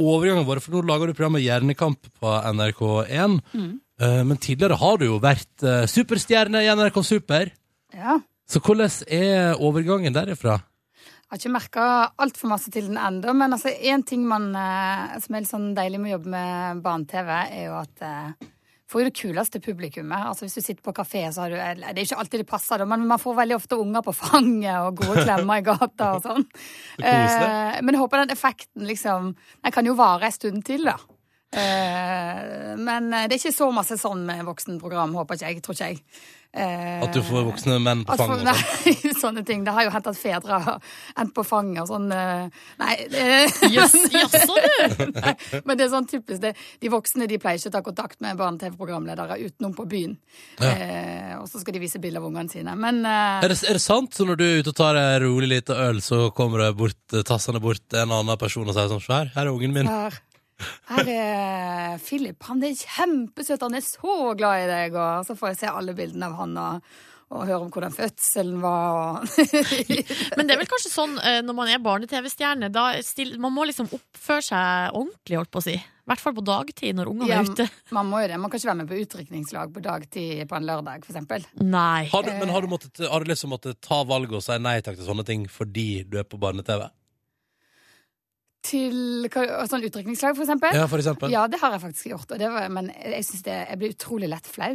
overgangen 0.00 0.48
vår, 0.48 0.62
for 0.64 0.74
nå 0.74 0.82
lager 0.88 1.10
du 1.10 1.14
programmet 1.14 1.44
Hjernekamp 1.44 2.08
på 2.18 2.32
NRK1. 2.56 3.36
Mm. 3.54 3.72
Eh, 4.00 4.22
men 4.26 4.40
tidligere 4.42 4.80
har 4.80 4.98
du 4.98 5.06
jo 5.06 5.20
vært 5.22 5.62
eh, 5.66 5.84
superstjerne 5.90 6.64
i 6.64 6.72
NRK 6.72 6.98
Super. 7.06 7.52
Ja. 7.94 8.18
Så 8.50 8.60
hvordan 8.60 8.90
er 9.08 9.60
overgangen 9.62 10.14
derifra? 10.14 10.60
Jeg 11.24 11.30
har 11.32 11.40
ikke 11.40 11.54
merka 11.54 11.84
altfor 12.20 12.50
masse 12.52 12.70
til 12.70 12.90
den 12.90 12.98
ennå, 13.00 13.32
men 13.34 13.56
altså, 13.56 13.72
én 13.72 14.04
ting 14.06 14.26
man, 14.28 14.50
eh, 14.54 15.14
som 15.24 15.34
er 15.34 15.42
litt 15.42 15.50
sånn 15.50 15.70
deilig 15.74 15.98
med 16.02 16.12
å 16.12 16.16
jobbe 16.18 16.34
med 16.34 16.82
barne-TV, 16.84 17.30
er 17.48 17.64
jo 17.64 17.78
at 17.80 18.04
eh, 18.04 18.50
får 18.90 19.02
jo 19.02 19.08
det 19.08 19.16
kuleste 19.18 19.60
publikummet. 19.64 20.28
Altså 20.28 20.46
Hvis 20.46 20.58
du 20.58 20.62
sitter 20.62 20.84
på 20.84 20.94
kafé, 20.94 21.24
så 21.32 21.44
har 21.44 21.50
du 21.50 21.56
Det 21.56 21.98
er 21.98 22.04
ikke 22.04 22.20
alltid 22.20 22.44
det 22.44 22.50
passer, 22.50 22.84
men 22.86 23.06
man 23.08 23.18
får 23.18 23.34
veldig 23.40 23.56
ofte 23.56 23.80
unger 23.80 24.04
på 24.04 24.14
fanget 24.14 24.76
og 24.84 25.00
gode 25.00 25.24
klemmer 25.24 25.58
i 25.58 25.66
gata 25.66 26.14
og 26.18 26.22
sånn. 26.28 26.46
Eh, 27.04 27.80
men 27.82 27.96
jeg 27.96 28.00
håper 28.00 28.22
den 28.22 28.32
effekten 28.32 28.84
liksom 28.86 29.32
Den 29.34 29.72
kan 29.74 29.86
jo 29.86 29.96
vare 29.98 30.28
en 30.28 30.34
stund 30.34 30.62
til, 30.64 30.84
da. 30.86 30.94
Eh, 31.54 32.76
men 32.80 33.12
eh, 33.12 33.26
det 33.28 33.36
er 33.36 33.42
ikke 33.42 33.56
så 33.56 33.68
masse 33.74 33.98
sånn 34.00 34.24
med 34.26 34.44
voksenprogram, 34.48 35.14
håper 35.20 35.38
ikke 35.38 35.52
jeg. 35.52 35.62
Tror 35.64 35.76
ikke 35.78 35.92
jeg. 35.92 36.00
Eh, 36.54 37.00
At 37.02 37.10
du 37.10 37.18
får 37.26 37.48
voksne 37.48 37.80
menn 37.82 38.04
på 38.06 38.14
fanget 38.14 38.44
sånn? 38.46 38.46
Nei, 38.86 39.14
sånne 39.18 39.42
ting. 39.46 39.64
Det 39.66 39.72
har 39.74 39.88
jo 39.88 39.90
hendt 39.90 40.06
at 40.06 40.18
fedre 40.20 40.58
har 40.62 40.76
endt 41.18 41.32
på 41.34 41.42
fanget 41.42 41.80
og 41.82 41.88
sånn 41.90 42.12
eh, 42.14 42.60
Nei. 42.78 42.92
Jøss, 43.74 43.96
jaså, 44.14 44.54
du! 44.54 45.08
Men 45.66 45.74
det 45.80 45.88
er 45.88 45.90
sånn 45.96 46.06
typisk. 46.10 46.38
Det, 46.44 46.52
de 46.84 46.92
voksne 46.92 47.26
de 47.30 47.40
pleier 47.42 47.58
ikke 47.58 47.72
å 47.72 47.74
ta 47.74 47.82
kontakt 47.88 48.22
med 48.22 48.38
barne-TV-programledere 48.38 49.40
utenom 49.48 49.74
på 49.74 49.88
byen. 49.90 50.14
Ja. 50.62 50.70
Eh, 50.70 51.32
og 51.40 51.48
så 51.50 51.58
skal 51.64 51.74
de 51.74 51.82
vise 51.82 51.98
bilder 52.02 52.22
av 52.22 52.28
ungene 52.30 52.54
sine. 52.54 52.76
Men 52.78 53.02
eh, 53.02 53.42
Er 53.48 53.50
det, 53.50 53.58
er 53.66 53.80
det 53.80 53.82
sant? 53.82 54.14
Så 54.14 54.26
når 54.28 54.38
du 54.38 54.44
er 54.46 54.62
ute 54.62 54.70
og 54.74 54.78
tar 54.78 55.00
en 55.00 55.18
rolig 55.26 55.50
liten 55.56 55.82
øl, 55.88 55.98
så 56.06 56.28
kommer 56.38 56.62
det 56.68 56.70
bort, 56.78 57.00
eh, 57.18 57.26
tassende 57.26 57.58
bort 57.64 57.98
en 57.98 58.14
annen 58.14 58.38
person 58.38 58.70
og 58.70 58.78
sier 58.78 58.94
sånn 58.94 59.02
her, 59.10 59.34
her 59.34 59.48
er 59.48 59.52
ungen 59.56 59.74
min. 59.74 59.90
her, 59.90 60.20
her 60.90 61.08
er 61.10 61.98
Philip. 62.04 62.38
Han 62.48 62.62
er 62.64 62.76
kjempesøt. 62.78 63.64
Han 63.64 63.78
er 63.78 63.84
så 63.84 64.34
glad 64.38 64.64
i 64.64 64.70
deg. 64.70 64.98
Og 64.98 65.26
så 65.28 65.36
får 65.38 65.52
jeg 65.52 65.60
se 65.64 65.72
alle 65.72 65.96
bildene 65.96 66.28
av 66.30 66.36
han 66.42 66.54
og, 66.60 66.92
og 67.34 67.46
høre 67.48 67.62
om 67.64 67.72
hvordan 67.74 67.94
fødselen 67.96 68.60
var. 68.62 69.00
Og 69.00 69.40
Men 70.36 70.46
det 70.46 70.54
er 70.54 70.62
vel 70.62 70.70
kanskje 70.70 70.92
sånn 70.92 71.18
eh, 71.22 71.40
når 71.46 71.58
man 71.58 71.72
er 71.72 71.82
barne-TV-stjerne, 71.84 72.70
man 73.42 73.56
må 73.56 73.66
liksom 73.70 73.90
oppføre 73.90 74.46
seg 74.50 74.94
ordentlig, 74.94 75.40
holdt 75.40 75.52
på 75.54 75.64
å 75.64 75.68
si. 75.70 75.76
I 76.04 76.10
hvert 76.12 76.20
fall 76.20 76.34
på 76.36 76.42
dagtid, 76.44 76.92
når 76.98 77.08
ungene 77.14 77.30
Ja, 77.30 77.38
er 77.40 77.48
ute. 77.48 77.64
Man 77.96 78.10
må 78.10 78.18
jo 78.20 78.26
det. 78.28 78.36
Man 78.36 78.52
kan 78.52 78.60
ikke 78.60 78.68
være 78.68 78.80
med 78.82 78.90
på 78.90 78.98
utdrikningslag 79.00 79.70
på 79.72 79.80
dagtid 79.86 80.42
på 80.50 80.58
en 80.58 80.66
lørdag, 80.68 81.06
for 81.06 81.14
eksempel. 81.14 81.46
Nei. 81.64 82.10
Har 82.12 82.26
du, 82.26 82.28
men 82.42 82.52
har 82.52 82.60
du, 82.60 82.68
måttet, 82.68 83.00
har 83.08 83.24
du 83.24 83.30
liksom 83.32 83.54
måttet 83.54 83.80
ta 83.80 84.02
valget 84.04 84.36
og 84.36 84.44
si 84.44 84.58
nei 84.60 84.74
takk 84.84 84.98
til 85.00 85.08
sånne 85.08 85.24
ting 85.24 85.46
fordi 85.48 86.04
du 86.04 86.18
er 86.20 86.28
på 86.28 86.36
barne-TV? 86.42 86.84
Til 88.64 89.28
sånn 89.28 89.84
utdrikningslag, 89.84 90.36
for 90.38 90.46
eksempel? 90.46 90.72
Ja, 90.78 90.86
for 90.88 91.02
eksempel. 91.02 91.32
Ja, 91.34 91.44
det 91.52 91.58
har 91.60 91.74
jeg 91.76 91.82
faktisk 91.82 92.06
gjort. 92.14 92.30
Og 92.32 92.38
det 92.40 92.48
var, 92.48 92.68
men 92.72 92.88
jeg 92.96 93.24
det, 93.44 93.56
jeg 93.68 93.80
blir 93.82 93.92
utrolig 93.92 94.30
lett 94.32 94.46
flau 94.48 94.72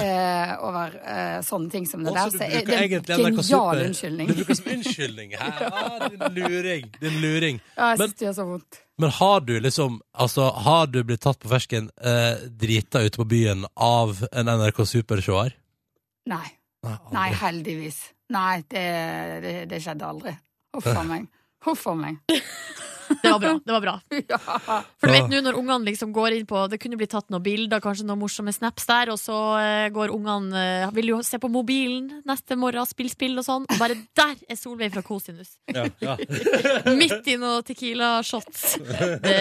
eh, 0.00 0.52
over 0.64 0.94
eh, 1.04 1.36
sånne 1.44 1.70
ting 1.72 1.84
som 1.88 2.04
det 2.04 2.14
der. 2.14 2.30
så 2.32 2.38
bruker 2.38 2.64
det 2.64 2.78
er 2.78 2.86
en 2.86 2.94
NRK 2.96 3.42
genial 3.42 3.44
Super? 3.44 3.82
unnskyldning. 3.90 4.30
Du 4.30 4.40
bruker 4.40 4.58
som 4.58 4.72
unnskyldning? 4.76 5.36
her. 5.36 5.62
Ah, 5.76 6.08
din 6.08 6.34
luring. 6.38 6.88
Din 7.00 7.20
luring. 7.20 7.60
Ja, 7.76 7.90
jeg 7.92 7.98
Men, 7.98 8.08
synes 8.08 8.18
det 8.18 8.26
gjør 8.26 8.36
så 8.38 8.48
vondt. 8.48 8.80
men 8.98 9.10
har 9.10 9.40
du 9.40 9.54
liksom 9.60 10.00
Altså, 10.14 10.48
har 10.50 10.86
du 10.86 11.02
blitt 11.04 11.20
tatt 11.20 11.38
på 11.42 11.48
fersken 11.52 11.90
eh, 12.00 12.40
drita 12.48 13.04
ute 13.04 13.20
på 13.20 13.28
byen 13.28 13.66
av 13.76 14.24
en 14.32 14.46
NRK 14.48 14.80
Super-seer? 14.86 15.52
Nei. 16.26 16.46
Nei, 16.86 16.96
Nei, 17.12 17.28
heldigvis. 17.34 18.00
Nei, 18.32 18.62
det, 18.70 18.86
det, 19.44 19.54
det 19.70 19.82
skjedde 19.84 20.06
aldri. 20.08 20.32
Huff 20.74 20.86
a 20.92 21.02
meg. 21.12 21.28
Huff 21.66 21.86
a 21.90 21.94
meg. 21.98 22.20
Det 23.26 23.32
var 23.32 23.42
bra. 23.42 23.52
det 23.66 23.74
var 23.74 23.84
bra 23.84 23.94
Ja. 24.32 24.38
For 24.96 25.10
du 25.10 25.12
vet 25.14 25.30
nå 25.30 25.40
når 25.44 25.58
ungene 25.58 25.88
liksom 25.90 26.12
går 26.14 26.36
inn 26.38 26.46
på 26.48 26.62
Det 26.70 26.78
kunne 26.82 26.98
blitt 27.00 27.12
tatt 27.14 27.28
noen 27.32 27.44
bilder, 27.44 27.82
kanskje 27.82 28.06
noen 28.06 28.20
morsomme 28.22 28.54
snaps 28.54 28.86
der, 28.88 29.10
og 29.12 29.18
så 29.20 29.36
eh, 29.60 29.88
går 29.94 30.14
ungene 30.14 30.62
eh, 30.62 30.86
Vil 30.96 31.10
jo 31.12 31.20
se 31.26 31.40
på 31.42 31.50
mobilen 31.52 32.22
neste 32.28 32.56
morgen, 32.58 32.86
spille 32.88 33.12
spill 33.12 33.36
og 33.40 33.46
sånn. 33.46 33.66
Og 33.70 33.80
bare 33.80 33.98
der 34.16 34.34
er 34.48 34.58
Solveig 34.58 34.94
fra 34.94 35.02
Kosinus. 35.06 35.56
Ja, 35.72 35.84
ja. 36.02 36.16
Midt 37.00 37.28
i 37.28 37.36
noen 37.40 37.66
Tequila-shots. 37.66 38.64
Det 39.22 39.36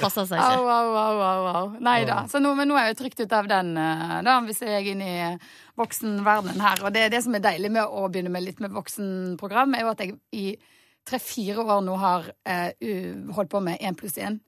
passa 0.00 0.24
seg 0.28 0.38
ikke. 0.38 0.62
au, 0.62 0.70
au, 0.70 1.20
au, 1.26 1.46
au. 1.52 1.68
Nei 1.82 2.00
da. 2.08 2.22
Så 2.30 2.40
nå, 2.42 2.54
men 2.58 2.70
nå 2.70 2.78
er 2.78 2.88
jeg 2.88 2.96
jo 2.96 3.00
trygt 3.02 3.22
ut 3.24 3.36
av 3.36 3.50
den, 3.50 3.74
eh, 3.80 4.16
da, 4.26 4.38
hvis 4.46 4.62
jeg 4.64 4.78
er 4.80 4.90
inne 4.94 5.10
i 5.10 5.28
voksenverdenen 5.76 6.62
her. 6.62 6.82
Og 6.86 6.94
det 6.94 7.08
det 7.12 7.22
som 7.24 7.36
er 7.36 7.44
deilig 7.44 7.70
med 7.74 7.84
å 7.84 8.06
begynne 8.08 8.32
med 8.32 8.46
litt 8.46 8.62
med 8.64 8.74
voksenprogram, 8.74 9.76
er 9.76 9.84
jo 9.86 9.92
at 9.92 10.02
jeg 10.04 10.16
i 10.36 10.46
tre-fire 11.06 11.62
år 11.64 11.82
nå 11.86 11.94
har 12.02 12.26
uh, 12.48 13.32
holdt 13.36 13.50
på 13.52 13.60
med 13.62 13.78
én 13.80 13.96
pluss 13.98 14.18
én. 14.18 14.40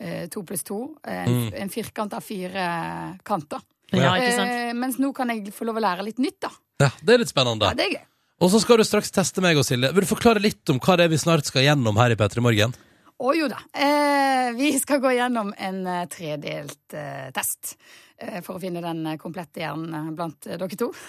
eh, 0.00 0.26
To 0.32 0.42
pluss 0.42 0.62
to. 0.64 0.96
En, 1.04 1.28
Mm. 1.28 1.54
en 1.62 1.68
firkant 1.72 2.12
av 2.12 2.20
fire 2.24 3.18
kanter. 3.24 3.60
Ja, 3.92 4.14
ikke 4.18 4.32
sant? 4.34 4.50
Eh, 4.50 4.72
mens 4.74 4.98
nå 4.98 5.12
kan 5.14 5.28
jeg 5.30 5.52
få 5.54 5.64
lov 5.64 5.76
å 5.78 5.80
lære 5.84 6.04
litt 6.04 6.18
nytt, 6.18 6.40
da. 6.40 6.50
Ja, 6.80 6.90
det 7.02 7.14
er 7.14 7.18
litt 7.22 7.32
spennende. 7.32 7.68
Ja, 7.70 7.74
det 7.74 7.86
er 7.86 7.94
gøy. 7.98 8.02
Og 8.44 8.50
så 8.52 8.60
skal 8.60 8.76
du 8.76 8.84
straks 8.84 9.10
teste 9.14 9.40
meg 9.40 9.56
og 9.56 9.64
Silje. 9.64 9.88
Vil 9.96 10.04
du 10.04 10.10
forklare 10.10 10.42
litt 10.42 10.68
om 10.68 10.78
hva 10.78 10.96
det 10.98 11.06
er 11.06 11.08
vi 11.08 11.16
snart 11.16 11.46
skal 11.48 11.62
gjennom 11.64 11.96
her 11.96 12.10
i 12.12 12.16
P3 12.20 12.42
Morgen? 12.44 12.74
Å 13.16 13.30
jo 13.32 13.46
da. 13.48 13.56
Eh, 13.72 14.50
vi 14.58 14.74
skal 14.78 15.00
gå 15.00 15.14
gjennom 15.16 15.54
en 15.56 15.86
eh, 15.86 16.02
tredelt 16.12 16.92
eh, 16.92 17.30
test. 17.32 17.76
Eh, 18.18 18.38
For 18.44 18.56
å 18.56 18.62
finne 18.62 18.82
den 18.84 19.02
eh, 19.06 19.18
komplette 19.20 19.62
hjernen 19.62 19.94
eh, 19.94 20.12
blant 20.16 20.48
dere 20.48 20.78
to. 20.78 20.92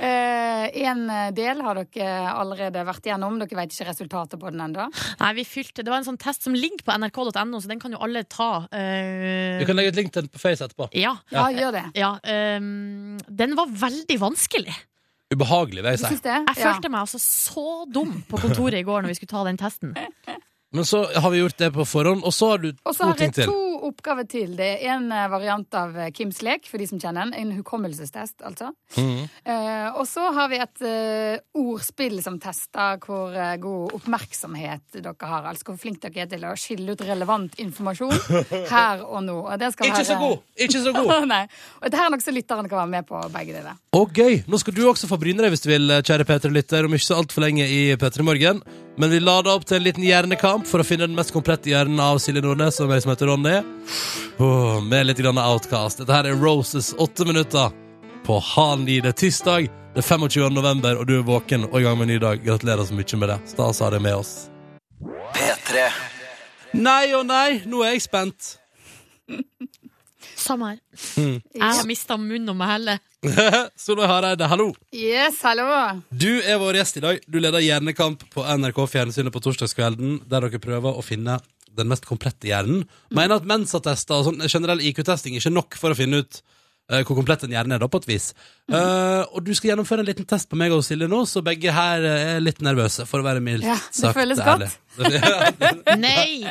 En 0.00 1.00
del 1.34 1.60
har 1.64 1.78
dere 1.80 2.10
allerede 2.30 2.82
vært 2.86 3.08
gjennom. 3.10 3.36
Dere 3.40 3.58
vet 3.58 3.74
ikke 3.74 3.88
resultatet 3.90 4.40
på 4.40 4.52
den 4.52 4.62
ennå. 4.64 4.86
Nei, 5.20 5.30
vi 5.36 5.44
fylte, 5.48 5.84
Det 5.84 5.92
var 5.92 6.00
en 6.00 6.06
sånn 6.06 6.20
test 6.20 6.46
som 6.46 6.56
ligger 6.56 6.84
på 6.86 6.94
nrk.no, 6.94 7.60
så 7.60 7.68
den 7.68 7.82
kan 7.82 7.92
jo 7.92 8.00
alle 8.00 8.22
ta. 8.24 8.66
Uh... 8.72 9.60
Vi 9.60 9.66
kan 9.68 9.76
legge 9.76 9.92
ut 9.92 10.00
link 10.00 10.12
til 10.14 10.24
den 10.24 10.32
på 10.32 10.40
Face 10.40 10.64
etterpå. 10.64 10.88
Ja. 10.96 11.16
Ja, 11.34 11.48
gjør 11.52 11.74
det. 11.76 11.84
Ja, 11.98 12.14
um, 12.60 13.18
den 13.28 13.56
var 13.58 13.72
veldig 13.82 14.16
vanskelig. 14.22 14.76
Ubehagelig, 15.30 15.84
vil 15.84 15.92
jeg 15.92 16.00
si. 16.02 16.20
Jeg 16.26 16.56
følte 16.58 16.90
meg 16.90 17.04
altså 17.04 17.20
så 17.22 17.66
dum 17.86 18.16
på 18.26 18.40
kontoret 18.42 18.80
i 18.80 18.86
går 18.86 19.04
når 19.04 19.12
vi 19.12 19.20
skulle 19.20 19.34
ta 19.36 19.44
den 19.46 19.60
testen. 19.60 19.94
Men 20.72 20.84
så 20.86 21.00
har 21.18 21.30
vi 21.34 21.40
gjort 21.40 21.56
det 21.58 21.72
på 21.74 21.82
forhånd, 21.88 22.22
og 22.22 22.32
så 22.32 22.52
har 22.52 22.58
du 22.62 22.68
Og 22.86 22.94
så 22.94 23.02
to 23.02 23.06
har 23.10 23.16
ting 23.18 23.32
jeg 23.32 23.34
til. 23.40 23.46
to 23.50 23.66
oppgaver 23.90 24.26
til. 24.28 24.52
Det 24.58 24.66
er 24.84 24.92
en 24.94 25.06
eh, 25.10 25.24
variant 25.32 25.74
av 25.74 25.96
eh, 25.98 26.10
Kims 26.14 26.42
lek, 26.46 26.66
for 26.68 26.78
de 26.78 26.86
som 26.86 27.00
kjenner 27.00 27.26
den. 27.26 27.32
En 27.40 27.56
hukommelsestest, 27.58 28.36
altså. 28.46 28.68
Mhm. 28.96 29.24
Eh, 29.50 29.88
og 29.98 30.04
så 30.06 30.28
har 30.36 30.50
vi 30.52 30.60
et 30.62 30.82
eh, 30.86 31.40
ordspill 31.58 32.20
som 32.22 32.36
tester 32.38 33.00
hvor 33.02 33.34
eh, 33.34 33.56
god 33.62 33.96
oppmerksomhet 33.98 34.84
dere 35.00 35.14
har. 35.32 35.48
Altså 35.50 35.70
hvor 35.72 35.78
flink 35.80 35.98
dere 36.04 36.22
er 36.22 36.30
til 36.30 36.44
å 36.46 36.52
skille 36.60 36.92
ut 36.94 37.02
relevant 37.08 37.56
informasjon 37.58 38.14
her 38.74 39.02
og 39.06 39.24
nå. 39.26 39.38
Og 39.50 39.58
det 39.58 39.72
skal 39.74 39.90
Ikke 39.90 40.04
så 40.06 40.14
være- 40.14 40.28
god! 40.28 40.44
Ikke 40.68 40.84
så 40.84 40.92
god! 40.94 41.26
Nei. 41.34 41.42
Og 41.80 41.88
dette 41.88 42.04
er 42.04 42.14
noe 42.14 42.22
som 42.28 42.36
lytterne 42.36 42.68
kan 42.70 42.82
være 42.84 42.92
med 42.94 43.08
på, 43.10 43.24
begge 43.34 43.56
deler. 43.58 43.80
Og 43.96 44.12
gøy! 44.14 44.42
Nå 44.46 44.60
skal 44.62 44.76
du 44.76 44.84
også 44.92 45.10
få 45.10 45.18
bryne 45.18 45.42
deg 45.42 45.50
hvis 45.56 45.64
du 45.66 45.70
vil, 45.72 45.96
kjære 46.04 46.28
P3-lytter, 46.30 46.86
om 46.86 46.94
ikke 46.94 47.08
så 47.10 47.18
altfor 47.18 47.42
lenge 47.48 47.66
i 47.66 47.82
P3 47.98 48.22
Morgen. 48.28 48.62
Men 49.00 49.10
vi 49.10 49.20
lader 49.20 49.54
opp 49.54 49.62
til 49.64 49.78
en 49.78 49.84
liten 49.86 50.04
hjernekamp 50.04 50.66
for 50.68 50.82
å 50.82 50.84
finne 50.84 51.06
den 51.06 51.16
mest 51.16 51.32
komplette 51.32 51.70
hjernen 51.70 51.96
av 52.04 52.18
Silje 52.20 52.42
Nordnes 52.44 52.82
og 52.84 52.90
meg 52.90 52.98
som 53.00 53.14
heter 53.14 53.30
Ronny. 53.30 53.54
Oh, 54.36 54.76
med 54.84 55.06
litt 55.08 55.22
grann 55.22 55.40
outcast. 55.40 56.02
Dette 56.02 56.12
her 56.12 56.28
er 56.28 56.36
Roses 56.36 56.90
åtte 57.00 57.24
minutter 57.24 57.72
på 58.26 58.36
halen 58.50 58.84
i. 58.92 58.98
Det 59.00 59.14
er 59.14 59.16
tirsdag, 59.22 59.70
det 59.94 60.02
er 60.02 60.04
25. 60.04 60.50
november, 60.52 61.00
og 61.00 61.08
du 61.08 61.14
er 61.16 61.24
våken 61.24 61.64
og 61.70 61.78
i 61.80 61.86
gang 61.86 61.96
med 61.96 62.10
en 62.10 62.12
ny 62.12 62.18
dag. 62.26 62.44
Gratulerer 62.44 62.90
så 62.90 62.98
mye 62.98 63.22
med 63.22 63.32
det. 63.32 63.38
Stas 63.54 63.80
å 63.80 63.86
ha 63.86 63.90
deg 63.96 64.04
med 64.04 64.18
oss. 64.20 64.34
P3. 65.32 65.88
Nei 66.76 67.06
og 67.16 67.24
nei, 67.30 67.62
nå 67.72 67.80
er 67.86 67.96
jeg 67.96 68.04
spent. 68.04 68.50
Samme 70.40 70.72
her. 70.72 70.80
Mm. 71.20 71.38
Jeg 71.54 71.78
har 71.78 71.86
mista 71.88 72.16
munnen 72.20 72.52
om 72.52 72.58
meg 72.60 72.72
heller. 72.74 73.00
Solveig 73.84 74.08
Hareide, 74.08 74.48
hallo. 74.48 74.70
Yes, 74.96 75.42
hallo. 75.44 75.68
Du 76.08 76.30
er 76.40 76.60
vår 76.62 76.80
gjest 76.80 77.00
i 77.00 77.04
dag. 77.04 77.20
Du 77.28 77.40
leder 77.42 77.62
Hjernekamp 77.64 78.24
på 78.32 78.44
NRK 78.44 78.80
Fjernsynet 78.94 79.34
på 79.34 79.42
torsdagskvelden, 79.44 80.22
der 80.30 80.46
dere 80.46 80.62
prøver 80.62 80.96
å 80.96 81.04
finne 81.04 81.38
den 81.76 81.90
mest 81.90 82.08
komplette 82.08 82.48
hjernen. 82.48 82.86
Mener 83.14 83.38
at 83.38 83.48
mensattester 83.48 84.18
og 84.18 84.30
sånn 84.30 84.48
generell 84.48 84.82
IQ-testing 84.90 85.36
ikke 85.36 85.52
er 85.52 85.58
nok 85.58 85.78
for 85.78 85.92
å 85.92 85.98
finne 85.98 86.22
ut 86.24 86.40
uh, 86.90 87.02
hvor 87.04 87.18
komplett 87.18 87.44
en 87.46 87.54
hjerne 87.54 87.76
er, 87.76 87.82
da, 87.82 87.90
på 87.90 88.00
et 88.02 88.08
vis. 88.10 88.30
Eh, 88.70 89.22
og 89.34 89.42
du 89.44 89.50
skal 89.56 89.72
gjennomføre 89.72 90.04
en 90.04 90.08
liten 90.10 90.26
test 90.28 90.48
på 90.50 90.58
meg 90.58 90.74
og 90.74 90.84
Silje 90.86 91.08
nå, 91.10 91.24
så 91.26 91.42
begge 91.44 91.72
her 91.74 92.04
eh, 92.06 92.26
er 92.36 92.44
litt 92.44 92.60
nervøse, 92.62 93.06
for 93.08 93.22
å 93.22 93.26
være 93.26 93.42
mildt 93.42 93.66
Ja, 93.66 93.74
det 93.74 93.98
sagt 93.98 94.18
føles 94.18 94.38
ærlig. 94.38 94.70
Nei! 96.04 96.44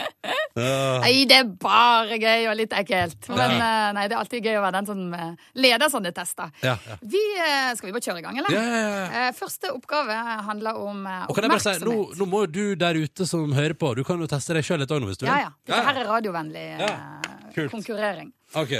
Ja. 0.59 0.99
Nei, 1.03 1.13
det 1.29 1.37
er 1.37 1.49
bare 1.61 2.17
gøy 2.19 2.47
og 2.49 2.55
litt 2.59 2.73
ekkelt. 2.75 3.29
Men 3.31 3.55
Ja. 3.55 3.59
uh, 3.59 3.91
nei, 3.95 4.05
det 4.09 4.15
er 4.15 4.21
alltid 4.21 4.47
gøy 4.49 4.57
å 4.59 4.63
være 4.63 4.79
den 4.79 4.89
som 4.89 5.13
eh, 5.15 5.49
leder 5.59 5.91
sånne 5.91 6.11
tester. 6.15 6.51
Ja, 6.65 6.75
ja. 6.87 6.97
Vi, 7.01 7.21
eh, 7.39 7.69
skal 7.77 7.89
vi 7.89 7.93
bare 7.95 8.05
kjøre 8.07 8.23
i 8.23 8.25
gang, 8.25 8.39
eller? 8.41 8.55
Ja, 8.55 8.63
ja, 8.63 8.79
ja. 8.87 9.27
Eh, 9.27 9.29
Første 9.39 9.71
oppgave 9.75 10.15
handler 10.47 10.79
om 10.81 11.05
eh, 11.07 11.27
Og 11.29 11.37
kan 11.37 11.45
jeg 11.47 11.53
bare 11.53 11.63
si, 11.63 11.75
nå, 11.83 11.93
oppmerksomhet. 11.93 12.19
nå 12.19 12.29
må 12.31 12.43
jo 12.45 12.51
du 12.57 12.63
der 12.79 12.99
ute 12.99 13.29
som 13.29 13.53
hører 13.55 13.77
på, 13.79 13.93
du 13.99 14.03
kan 14.07 14.19
jo 14.19 14.27
teste 14.31 14.57
deg 14.57 14.65
sjøl 14.67 14.83
litt 14.83 14.91
òg 14.95 15.03
nå, 15.03 15.11
hvis 15.11 15.21
du 15.21 15.27
vil. 15.27 15.31
Ja, 15.31 15.49
ja. 15.49 15.53
Dette 15.69 15.85
her 15.87 16.01
er 16.03 16.11
radiovennlig 16.15 16.67
eh, 16.89 17.69
konkurrering. 17.69 18.33
Ok. 18.57 18.71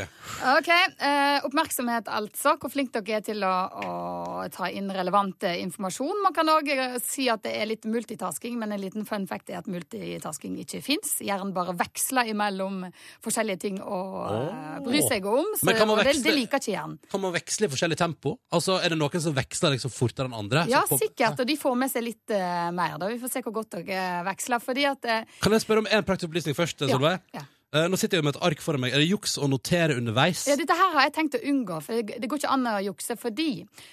okay 0.57 0.85
eh, 0.97 1.45
Oppmerksomhet, 1.45 2.07
altså. 2.09 2.55
Hvor 2.57 2.71
flink 2.73 2.89
dere 2.95 3.19
er 3.19 3.25
til 3.25 3.28
å, 3.45 3.53
å 3.84 4.47
ta 4.53 4.69
inn 4.73 4.89
relevant 4.93 5.45
eh, 5.47 5.59
informasjon. 5.63 6.23
Man 6.23 6.36
kan 6.36 6.49
òg 6.51 6.71
si 7.03 7.27
at 7.32 7.43
det 7.45 7.53
er 7.59 7.69
litt 7.69 7.86
multitasking, 7.89 8.57
men 8.59 8.73
en 8.73 8.82
liten 8.82 9.05
fun 9.07 9.27
fact 9.30 9.51
er 9.51 9.59
at 9.61 9.69
multitasking 9.69 10.57
ikke 10.63 10.82
fins. 10.86 11.17
Hjernen 11.25 11.53
bare 11.55 11.75
veksler 11.77 12.32
imellom 12.34 12.86
forskjellige 13.25 13.63
ting 13.65 13.82
å 13.84 13.99
oh. 14.23 14.80
bry 14.86 15.03
seg 15.05 15.27
om. 15.30 15.53
Så, 15.59 15.69
veksle, 15.69 15.99
det, 16.07 16.15
det 16.25 16.36
liker 16.36 16.63
ikke 16.63 16.73
hjernen. 16.73 16.97
Kan 17.11 17.23
man 17.25 17.36
veksle 17.36 17.69
i 17.69 17.73
forskjellig 17.75 17.99
tempo? 17.99 18.38
Altså, 18.55 18.80
Er 18.80 18.95
det 18.95 18.99
noen 19.01 19.23
som 19.23 19.36
veksler 19.38 19.75
liksom 19.75 19.93
fortere 19.93 20.32
enn 20.32 20.38
andre? 20.38 20.65
Ja, 20.71 20.86
på- 20.89 20.99
sikkert. 21.01 21.39
Og 21.43 21.49
de 21.49 21.59
får 21.59 21.77
med 21.80 21.93
seg 21.93 22.07
litt 22.07 22.36
uh, 22.36 22.69
mer. 22.75 22.97
da. 23.01 23.11
Vi 23.11 23.19
får 23.21 23.36
se 23.36 23.45
hvor 23.45 23.59
godt 23.61 23.77
dere 23.80 24.23
veksler. 24.32 24.63
Fordi 24.63 24.89
at 24.89 25.09
Uh... 25.09 25.23
Kan 25.43 25.55
jeg 25.55 25.63
spørre 25.63 25.84
om 25.84 25.89
en 25.89 26.05
praktisk 26.05 26.30
opplysning 26.30 26.57
først? 26.57 26.84
Ja, 26.89 27.17
ja. 27.34 27.45
Eh, 27.70 27.86
nå 27.86 27.97
sitter 28.01 28.17
jeg 28.17 28.24
jo 28.24 28.26
med 28.26 28.34
et 28.34 28.45
ark 28.47 28.61
foran 28.65 28.82
meg. 28.82 28.95
Er 28.95 29.03
det 29.03 29.11
juks 29.11 29.36
å 29.38 29.45
notere 29.49 29.99
underveis? 29.99 30.47
Ja, 30.49 30.57
dette 30.57 30.78
her 30.78 30.95
har 30.95 31.05
jeg 31.05 31.13
tenkt 31.20 31.38
å 31.38 31.43
unngå, 31.51 31.78
for 31.86 32.01
det, 32.01 32.17
det 32.17 32.30
går 32.30 32.41
ikke 32.41 32.53
an 32.55 32.65
å 32.65 32.80
jukse. 32.82 33.17
Fordi 33.20 33.49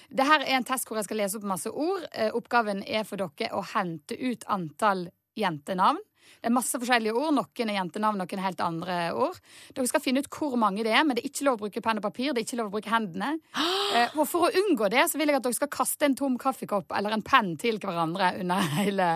det 0.09 0.25
her 0.25 0.41
er 0.41 0.57
en 0.57 0.65
test 0.65 0.89
hvor 0.89 0.97
jeg 0.97 1.05
skal 1.05 1.21
lese 1.21 1.37
opp 1.37 1.45
masse 1.45 1.69
ord. 1.69 2.07
Uh, 2.09 2.31
oppgaven 2.39 2.81
er 2.87 3.05
for 3.05 3.21
dere 3.21 3.53
å 3.53 3.61
hente 3.75 4.17
ut 4.17 4.47
antall 4.49 5.05
jentenavn. 5.37 6.01
Det 6.27 6.49
er 6.49 6.55
masse 6.55 6.79
forskjellige 6.81 7.13
ord. 7.15 7.35
Noen 7.37 7.69
er 7.69 7.77
jentenavn, 7.77 8.17
noen 8.19 8.41
er 8.41 8.47
helt 8.47 8.63
andre 8.65 8.95
ord. 9.13 9.37
Dere 9.77 9.91
skal 9.91 10.01
finne 10.03 10.23
ut 10.25 10.29
hvor 10.33 10.57
mange 10.59 10.81
det 10.85 10.95
er, 10.95 11.05
men 11.05 11.17
det 11.17 11.23
er 11.23 11.29
ikke 11.29 11.45
lov 11.45 11.59
å 11.59 11.61
bruke 11.67 11.83
penn 11.85 12.01
og 12.01 12.05
papir. 12.07 12.31
Det 12.33 12.41
er 12.41 12.47
ikke 12.47 12.59
lov 12.59 12.71
å 12.71 12.75
bruke 12.79 12.93
hendene. 12.93 13.35
Uh, 13.53 14.17
og 14.19 14.25
for 14.25 14.47
å 14.47 14.63
unngå 14.63 14.89
det, 14.93 15.05
så 15.11 15.21
vil 15.21 15.29
jeg 15.29 15.37
at 15.37 15.45
dere 15.45 15.59
skal 15.59 15.71
kaste 15.77 16.09
en 16.09 16.17
tom 16.17 16.41
kaffekopp 16.41 16.97
eller 16.97 17.13
en 17.13 17.25
penn 17.25 17.53
til 17.61 17.77
hverandre 17.83 18.33
under 18.41 18.73
hele, 18.79 19.11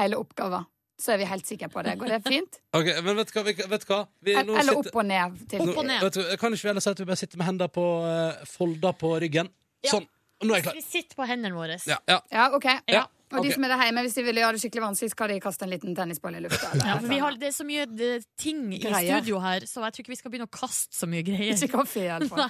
hele 0.00 0.24
oppgaven. 0.24 0.64
Så 0.96 1.12
er 1.12 1.20
vi 1.20 1.28
helt 1.28 1.44
sikre 1.48 1.68
på 1.68 1.82
det. 1.84 1.96
Går 2.00 2.14
det 2.16 2.20
fint? 2.24 2.60
Ok, 2.76 2.88
men 3.04 3.18
vet 3.18 3.32
du 3.32 3.36
hva? 3.36 3.44
Vi, 3.44 3.54
vet 3.56 3.84
du 3.84 3.90
hva? 3.90 4.00
Vi, 4.24 4.34
nå 4.36 4.56
Eller 4.56 4.76
sitter- 4.76 4.92
opp 4.92 5.00
og 5.00 5.08
ned. 5.08 5.40
Til. 5.50 5.64
Nå, 5.64 5.86
vet 6.06 6.16
du, 6.16 6.22
kan 6.40 6.56
ikke 6.56 6.68
vi 6.68 6.72
heller 6.72 6.84
si 6.84 6.92
at 6.92 7.02
vi 7.02 7.08
bare 7.08 7.20
sitter 7.20 7.40
med 7.40 7.50
hendene 7.50 7.72
på 7.72 7.86
uh, 8.04 8.46
folda 8.48 8.92
på 8.96 9.12
ryggen? 9.22 9.52
Sånn. 9.86 10.08
Og 10.40 10.48
nå 10.48 10.52
er 10.52 10.60
jeg 10.60 10.66
klar. 10.66 10.76
Vi 10.76 10.84
sitter 10.84 11.16
på 11.18 11.28
hendene 11.28 11.56
våre. 11.56 11.76
Ja, 11.88 12.00
ja. 12.08 12.18
Ja, 12.32 12.48
OK. 12.56 12.66
Ja. 12.92 13.06
Og 13.32 13.40
de 13.42 13.48
okay. 13.48 13.56
som 13.56 13.64
er 13.66 13.72
der 13.72 13.80
hjemme, 13.88 14.02
hvis 14.06 14.14
de 14.14 14.22
vil 14.22 14.38
gjøre 14.38 14.54
det 14.54 14.60
skikkelig 14.62 14.82
vanskelig, 14.84 15.10
skal 15.10 15.32
de 15.32 15.36
kaste 15.42 15.66
en 15.66 15.70
liten 15.72 15.96
tennisball 15.98 16.36
i 16.38 16.42
lufta. 16.44 16.68
Ja, 16.78 16.98
for 17.00 17.10
vi 17.10 17.16
har, 17.24 17.38
det 17.40 17.48
er 17.48 17.54
så 17.56 17.64
mye 17.66 17.86
de, 17.90 18.10
ting 18.38 18.60
i 18.70 18.78
Greier. 18.84 19.16
studio 19.16 19.40
her, 19.42 19.66
så 19.66 19.82
jeg 19.82 19.96
tror 19.96 20.04
ikke 20.04 20.12
vi 20.12 20.18
skal 20.20 20.34
begynne 20.34 20.46
å 20.46 20.52
kaste 20.54 20.94
så 20.94 21.08
mye 21.10 21.24
greier. 21.26 21.56
Ikke 21.56 21.72
kaffe, 21.72 22.04
iallfall. 22.04 22.44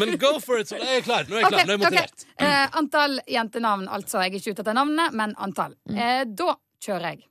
Men 0.00 0.14
go 0.22 0.32
for 0.40 0.62
it! 0.62 0.70
Så 0.72 0.80
jeg 0.80 1.02
er 1.02 1.04
klar. 1.04 1.28
Nå 1.28 1.36
er 1.36 1.44
jeg 1.44 1.52
klar. 1.52 1.58
Nå 1.58 1.66
er 1.66 1.74
jeg 1.74 1.82
motivert. 1.82 2.24
Eh, 2.46 2.78
antall 2.80 3.18
jentenavn, 3.28 3.84
altså. 3.92 4.22
Jeg 4.24 4.32
er 4.32 4.40
ikke 4.40 4.56
ute 4.56 4.64
etter 4.64 4.78
navnene, 4.80 5.10
men 5.20 5.36
antall. 5.36 5.76
Eh, 5.92 6.22
da 6.24 6.56
kjører 6.80 7.10
jeg. 7.10 7.26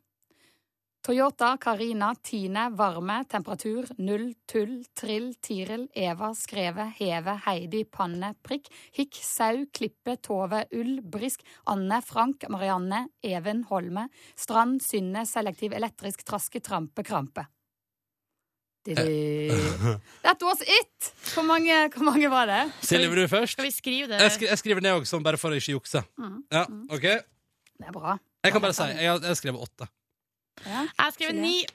Toyota, 1.02 1.58
Karina, 1.58 2.14
Tine, 2.22 2.70
Varme, 2.70 3.24
Temperatur, 3.26 3.88
Null, 3.98 4.36
Tull, 4.46 4.84
Trill, 4.94 5.34
Tiril, 5.42 5.88
Eva, 5.96 6.30
Skreve, 6.36 6.94
Heve, 7.00 7.34
Heidi, 7.48 7.86
Panne, 7.86 8.36
Prikk, 8.44 8.68
Hikk, 8.94 9.18
Sau, 9.26 9.66
Klippe, 9.74 10.18
Tove, 10.22 10.68
Ull, 10.78 11.00
Brisk, 11.02 11.42
Anne, 11.66 12.02
Frank, 12.06 12.46
Marianne, 12.50 13.08
Even, 13.24 13.64
Holme, 13.72 14.10
Strand, 14.38 14.84
Synne, 14.86 15.26
Selektiv, 15.26 15.74
Elektrisk, 15.74 16.22
Traske, 16.24 16.62
Trampe, 16.62 17.04
Krampe. 17.04 17.48
Didi. 18.86 19.50
That 20.26 20.42
was 20.42 20.62
it! 20.62 21.10
Hvor 21.34 21.46
mange, 21.46 21.90
hvor 21.96 22.06
mange 22.12 22.30
var 22.30 22.46
det? 22.46 22.62
Silje, 22.86 23.10
vil 23.10 23.24
du 23.24 23.28
først? 23.30 23.54
Skal 23.58 23.66
vi 23.66 23.72
skrive 23.74 24.10
det? 24.10 24.22
Jeg, 24.22 24.36
skri, 24.38 24.50
jeg 24.50 24.62
skriver 24.62 24.86
ned 24.86 25.02
også, 25.02 25.22
bare 25.26 25.42
for 25.42 25.54
å 25.54 25.58
ikke 25.58 25.80
jukse. 25.80 26.02
Mm. 26.22 26.44
Ja, 26.54 26.68
ok 26.94 27.10
Det 27.10 27.90
er 27.90 27.98
bra. 27.98 28.16
Jeg 28.46 28.54
kan 28.54 28.62
bare 28.62 28.78
si 28.78 28.88
jeg 29.02 29.10
har 29.10 29.38
skrevet 29.38 29.66
åtte. 29.66 29.90
Ja. 30.66 30.82
Jeg 30.86 31.04
har 31.06 31.12
skrevet 31.16 31.36
ni. 31.42 31.66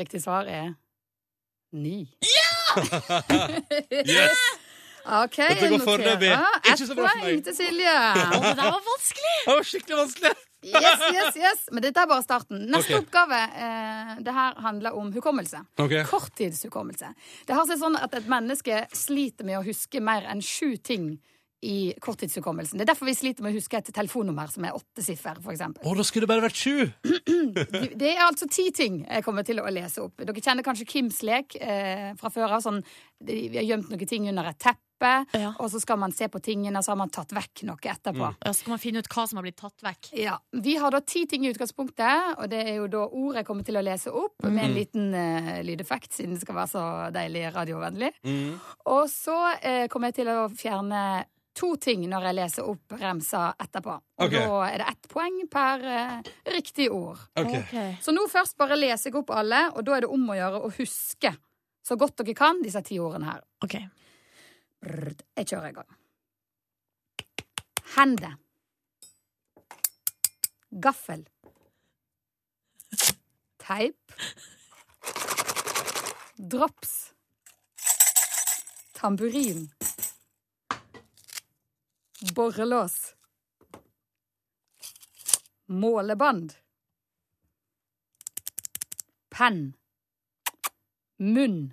Riktig 0.00 0.22
svar 0.22 0.48
er 0.48 0.74
ni. 1.72 2.08
Ja! 2.24 2.50
Yes! 3.90 4.42
OK, 5.10 5.36
Dette 5.36 5.68
går 5.72 5.80
foreløpig. 5.80 6.30
Ikke 6.30 6.76
så 6.76 6.92
Ett 6.92 6.98
bra 6.98 7.08
for 7.08 7.22
poeng 7.22 7.34
meg. 7.38 7.44
til 7.46 7.56
Silje. 7.56 7.96
Det 8.34 8.52
der 8.58 8.66
var 8.68 8.82
vanskelig! 8.84 9.36
Det 9.46 9.54
var 9.54 9.68
skikkelig 9.70 9.98
vanskelig. 10.02 10.32
Yes, 10.60 11.04
yes, 11.14 11.36
yes. 11.40 11.62
Men 11.72 11.84
dette 11.86 12.02
er 12.02 12.08
bare 12.10 12.24
starten. 12.24 12.66
Neste 12.68 12.92
okay. 12.92 13.00
oppgave 13.00 13.38
eh, 13.64 14.12
det 14.26 14.34
her 14.36 14.58
handler 14.60 14.98
om 15.00 15.08
hukommelse. 15.14 15.62
Ok. 15.80 15.94
Korttidshukommelse. 16.10 17.14
Det 17.48 17.56
har 17.56 17.64
seg 17.70 17.80
sånn 17.80 17.96
at 17.96 18.14
et 18.18 18.28
menneske 18.28 18.82
sliter 18.92 19.48
med 19.48 19.62
å 19.62 19.64
huske 19.64 20.02
mer 20.04 20.28
enn 20.28 20.44
sju 20.44 20.76
ting 20.76 21.14
i 21.62 21.92
korttidshukommelsen. 22.00 22.78
Det 22.80 22.86
er 22.86 22.92
derfor 22.94 23.08
vi 23.10 23.14
sliter 23.18 23.44
med 23.44 23.52
å 23.52 23.58
huske 23.58 23.76
et 23.76 23.90
telefonnummer 23.92 24.48
som 24.48 24.64
er 24.64 24.76
åtte 24.78 25.04
siffer, 25.04 25.36
eksempel. 25.52 25.84
Å, 25.84 25.94
da 25.98 26.04
skulle 26.08 26.24
det 26.24 26.32
bare 26.32 26.46
vært 26.46 26.56
sju! 26.56 26.88
Det 28.00 28.12
er 28.14 28.22
altså 28.24 28.48
ti 28.50 28.70
ting 28.74 29.02
jeg 29.04 29.24
kommer 29.26 29.44
til 29.46 29.60
å 29.60 29.68
lese 29.72 30.04
opp. 30.04 30.20
Dere 30.24 30.40
kjenner 30.44 30.64
kanskje 30.66 30.86
Kims 30.88 31.20
lek 31.26 31.56
eh, 31.60 32.12
fra 32.20 32.30
før 32.32 32.56
av. 32.56 32.62
Sånn, 32.64 32.80
vi 33.26 33.50
har 33.58 33.66
gjemt 33.66 33.90
noen 33.92 34.08
ting 34.08 34.28
under 34.30 34.48
et 34.50 34.58
teppe, 34.60 35.10
og 35.56 35.68
så 35.72 35.80
skal 35.80 35.96
man 36.00 36.12
se 36.12 36.26
på 36.28 36.40
tingene, 36.44 36.76
og 36.76 36.84
så 36.84 36.92
har 36.92 36.98
man 37.00 37.12
tatt 37.12 37.30
vekk 37.32 37.62
noe 37.68 37.80
etterpå. 37.92 38.26
Ja, 38.44 38.52
så 38.52 38.66
kan 38.66 38.74
man 38.74 38.82
finne 38.82 39.00
ut 39.00 39.08
hva 39.12 39.24
som 39.28 39.40
har 39.40 39.46
blitt 39.46 39.56
tatt 39.60 39.80
vekk. 39.84 40.10
Ja, 40.20 40.34
Vi 40.52 40.74
har 40.80 40.92
da 40.92 41.00
ti 41.00 41.22
ting 41.28 41.46
i 41.46 41.52
utgangspunktet, 41.54 42.34
og 42.36 42.50
det 42.52 42.60
er 42.68 42.74
jo 42.82 42.88
da 42.92 43.06
ord 43.08 43.38
jeg 43.40 43.48
kommer 43.48 43.64
til 43.64 43.80
å 43.80 43.84
lese 43.84 44.12
opp, 44.12 44.36
med 44.44 44.60
en 44.64 44.70
Mm. 44.70 44.76
liten 44.76 45.14
uh, 45.16 45.62
lydeffekt, 45.64 46.12
siden 46.18 46.36
det 46.36 46.42
skal 46.44 46.58
være 46.60 46.72
så 46.74 46.84
deilig 47.16 47.46
radiovennlig. 47.54 48.12
Mm. 48.28 48.58
Og 48.92 49.04
så 49.12 49.38
uh, 49.56 49.86
kommer 49.92 50.12
jeg 50.12 50.20
til 50.20 50.32
å 50.32 50.48
fjerne 50.52 51.02
to 51.60 51.74
ting 51.80 52.06
når 52.08 52.28
jeg 52.28 52.38
leser 52.38 52.70
opp 52.70 52.96
remsa 53.00 53.42
etterpå. 53.60 53.98
Og 54.20 54.26
okay. 54.26 54.46
da 54.48 54.62
er 54.68 54.80
det 54.80 54.88
ett 54.94 55.08
poeng 55.12 55.38
per 55.52 55.84
uh, 55.84 56.32
riktig 56.54 56.88
ord. 56.94 57.20
Okay. 57.36 57.94
Så 58.02 58.14
nå 58.16 58.24
først 58.32 58.56
bare 58.60 58.78
leser 58.78 59.10
jeg 59.10 59.20
opp 59.20 59.32
alle, 59.36 59.66
og 59.74 59.84
da 59.86 59.96
er 59.96 60.06
det 60.06 60.12
om 60.16 60.28
å 60.32 60.38
gjøre 60.38 60.64
å 60.64 60.74
huske 60.80 61.34
så 61.86 61.96
godt 61.96 62.20
dere 62.20 62.36
kan 62.38 62.60
disse 62.62 62.82
ti 62.86 62.98
ordene 63.02 63.32
her. 63.32 63.42
Ok. 63.64 63.76
Brrr, 64.80 65.16
Jeg 65.36 65.48
kjører 65.52 65.72
i 65.72 65.76
gang. 65.76 65.96
Hende. 67.96 68.30
Gaffel. 70.70 71.24
Teip. 73.58 74.14
Drops. 76.36 77.12
Tamburin. 78.94 79.66
Borrelås. 82.20 83.14
Måleband. 85.66 86.52
Penn. 89.30 89.72
Munn. 91.16 91.72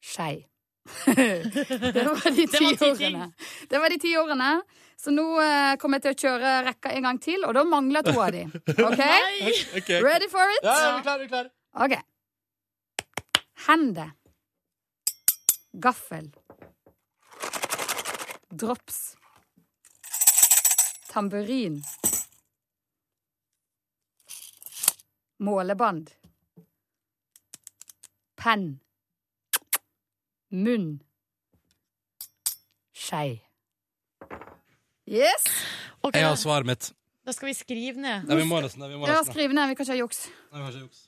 Skei. 0.00 0.46
det 1.06 2.04
var 2.04 2.30
de 2.30 2.46
ti 2.46 2.66
ordene. 2.90 3.32
Det 3.68 3.78
var 3.78 3.90
de 3.90 3.98
ti 3.98 4.16
årene. 4.16 4.50
Så 4.98 5.12
nå 5.14 5.24
eh, 5.42 5.76
kommer 5.78 6.00
jeg 6.00 6.04
til 6.04 6.14
å 6.14 6.18
kjøre 6.24 6.54
rekka 6.66 6.92
en 6.96 7.06
gang 7.06 7.20
til, 7.22 7.44
og 7.46 7.54
da 7.54 7.62
mangler 7.66 8.02
to 8.06 8.16
av 8.18 8.32
de. 8.34 8.46
OK? 8.74 9.02
Ready 10.08 10.30
for 10.30 10.54
it? 10.56 10.64
Ja, 10.66 10.74
ja, 10.74 10.88
vi 10.90 10.98
er 10.98 11.04
klare, 11.06 11.26
vi 11.26 11.38
er. 11.38 11.50
OK. 11.86 11.94
Hende. 13.68 14.08
Gaffel. 15.78 16.32
Drops. 18.50 19.16
tamburin. 21.08 21.82
Målebånd. 25.38 26.10
Penn. 28.36 28.80
Munn. 30.48 31.00
Skei. 32.92 33.42
Yes. 35.06 35.44
Okay. 36.02 36.20
Jeg 36.20 36.28
har 36.28 36.36
svaret 36.36 36.66
mitt. 36.66 36.92
da 37.24 37.32
skal 37.32 37.48
vi 37.48 37.54
skrive 37.54 38.00
ned. 38.00 38.24
Nei, 38.28 38.36
vi 38.36 38.44
må 38.48 38.60
nesten 38.60 38.82
det. 38.82 38.88
Vi 38.92 38.96
må 38.96 39.06
Ja, 39.06 39.18
nesten 39.20 39.34
det. 39.36 39.48
ned. 39.54 39.68
Vi 39.68 39.74
kan 39.74 39.84
ikke 39.84 39.92
ha 39.92 39.98
juks. 39.98 40.28
Nei, 40.52 40.58
vi 40.58 40.64
har 40.64 40.72
ikke 40.72 40.84
juks. 40.86 41.00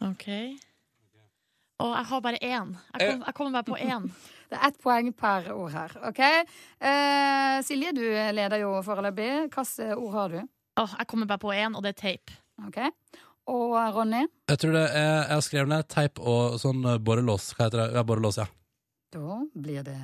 Ok. 0.00 0.26
Og 1.78 1.94
jeg 1.96 2.06
har 2.06 2.20
bare 2.20 2.38
én. 2.42 2.76
Jeg, 2.94 3.10
kom, 3.10 3.22
jeg 3.26 3.34
kommer 3.34 3.52
bare 3.52 3.64
på 3.64 3.76
én. 3.76 4.10
Det 4.48 4.56
er 4.56 4.68
ett 4.70 4.78
poeng 4.80 5.10
per 5.12 5.50
ord 5.52 5.72
her. 5.74 5.94
OK? 6.08 6.20
Eh, 6.24 7.56
Silje, 7.66 7.92
du 7.92 8.04
leder 8.32 8.62
jo 8.62 8.70
foreløpig. 8.86 9.30
Hvilke 9.52 9.88
ord 9.96 10.14
har 10.14 10.36
du? 10.36 10.38
Oh, 10.80 10.94
jeg 10.98 11.08
kommer 11.10 11.28
bare 11.28 11.42
på 11.42 11.52
én, 11.52 11.76
og 11.76 11.84
det 11.84 11.92
er 11.96 12.00
tape. 12.00 12.38
OK? 12.66 12.78
Og 13.48 13.76
Ronny? 13.96 14.24
Jeg 14.48 14.58
tror 14.60 14.74
det 14.76 14.86
er 14.92 15.14
Jeg 15.28 15.34
har 15.34 15.44
skrevet 15.44 15.68
ned 15.72 15.88
teip 15.88 16.20
og 16.20 16.58
sånn 16.60 16.84
eh, 16.84 16.98
borrelås. 17.00 17.52
Hva 17.56 17.68
heter 17.68 17.84
det? 17.84 17.88
Ja, 17.96 18.04
borrelås, 18.08 18.40
ja. 18.40 18.48
Da 19.12 19.38
blir 19.56 19.84
det 19.86 19.96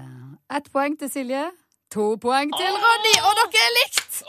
ett 0.57 0.70
poeng 0.72 0.97
til 1.01 1.12
Silje. 1.12 1.45
To 1.92 2.14
poeng 2.20 2.53
til 2.57 2.78
Ronny, 2.84 3.14
og 3.20 3.36
dere 3.40 3.66
er 3.66 3.76
likt! 3.80 4.22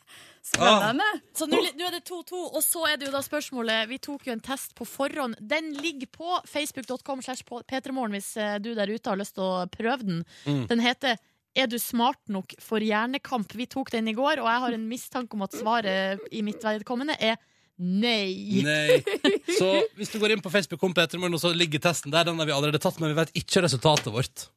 Spennende. 0.44 1.06
Så 1.32 1.46
nå 1.48 1.56
nå 1.56 1.86
er 1.88 1.94
det 1.96 2.02
2-2, 2.04 2.38
og 2.52 2.60
så 2.60 2.82
er 2.90 2.98
det 3.00 3.08
jo 3.08 3.14
da 3.14 3.22
spørsmålet 3.24 3.88
Vi 3.88 3.96
tok 4.04 4.26
jo 4.28 4.34
en 4.34 4.42
test 4.44 4.74
på 4.76 4.84
forhånd. 4.84 5.38
Den 5.40 5.72
ligger 5.78 6.10
på 6.12 6.40
facebook.com 6.50 7.22
slash 7.24 7.46
p3morgen 7.48 8.12
hvis 8.12 8.34
eh, 8.36 8.58
du 8.60 8.74
der 8.76 8.92
ute 8.92 9.08
har 9.08 9.20
lyst 9.20 9.38
til 9.38 9.46
å 9.46 9.64
prøve 9.72 10.04
den. 10.04 10.20
Mm. 10.44 10.66
Den 10.68 10.84
heter 10.84 11.16
Er 11.56 11.70
du 11.70 11.78
smart 11.78 12.20
nok 12.28 12.52
for 12.60 12.82
hjernekamp? 12.82 13.54
Vi 13.56 13.68
tok 13.70 13.92
den 13.94 14.10
i 14.10 14.16
går, 14.16 14.42
og 14.42 14.50
jeg 14.50 14.62
har 14.66 14.76
en 14.76 14.86
mistanke 14.90 15.38
om 15.38 15.44
at 15.46 15.54
svaret 15.54 16.20
i 16.34 16.42
mitt 16.42 16.64
vedkommende 16.66 17.16
er 17.16 17.38
nei. 17.78 18.60
Nei. 18.66 19.00
Så 19.60 19.70
hvis 19.96 20.10
du 20.12 20.18
går 20.18 20.34
inn 20.34 20.42
på 20.44 20.52
Facebook 20.52 20.82
så 20.82 21.54
ligger 21.54 21.82
testen 21.82 22.12
der, 22.12 22.26
den 22.26 22.38
har 22.38 22.46
vi 22.46 22.54
allerede 22.54 22.82
tatt, 22.82 23.00
men 23.00 23.14
vi 23.14 23.18
vet 23.22 23.32
ikke 23.38 23.64
resultatet 23.64 24.12
vårt. 24.12 24.48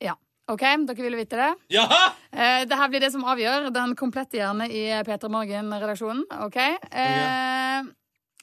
Ja. 0.00 0.16
OK, 0.50 0.64
dere 0.88 1.04
ville 1.04 1.20
vite 1.20 1.38
det? 1.38 1.52
Ja! 1.76 1.86
Eh, 2.30 2.62
det 2.66 2.76
her 2.78 2.88
blir 2.90 3.02
det 3.02 3.10
som 3.14 3.24
avgjør 3.26 3.70
den 3.74 3.94
komplette 3.98 4.36
hjerne 4.38 4.66
i 4.70 4.82
Peter 5.06 5.28
Morgen-redaksjonen. 5.32 6.24
OK? 6.46 6.58
Eh, 6.60 7.88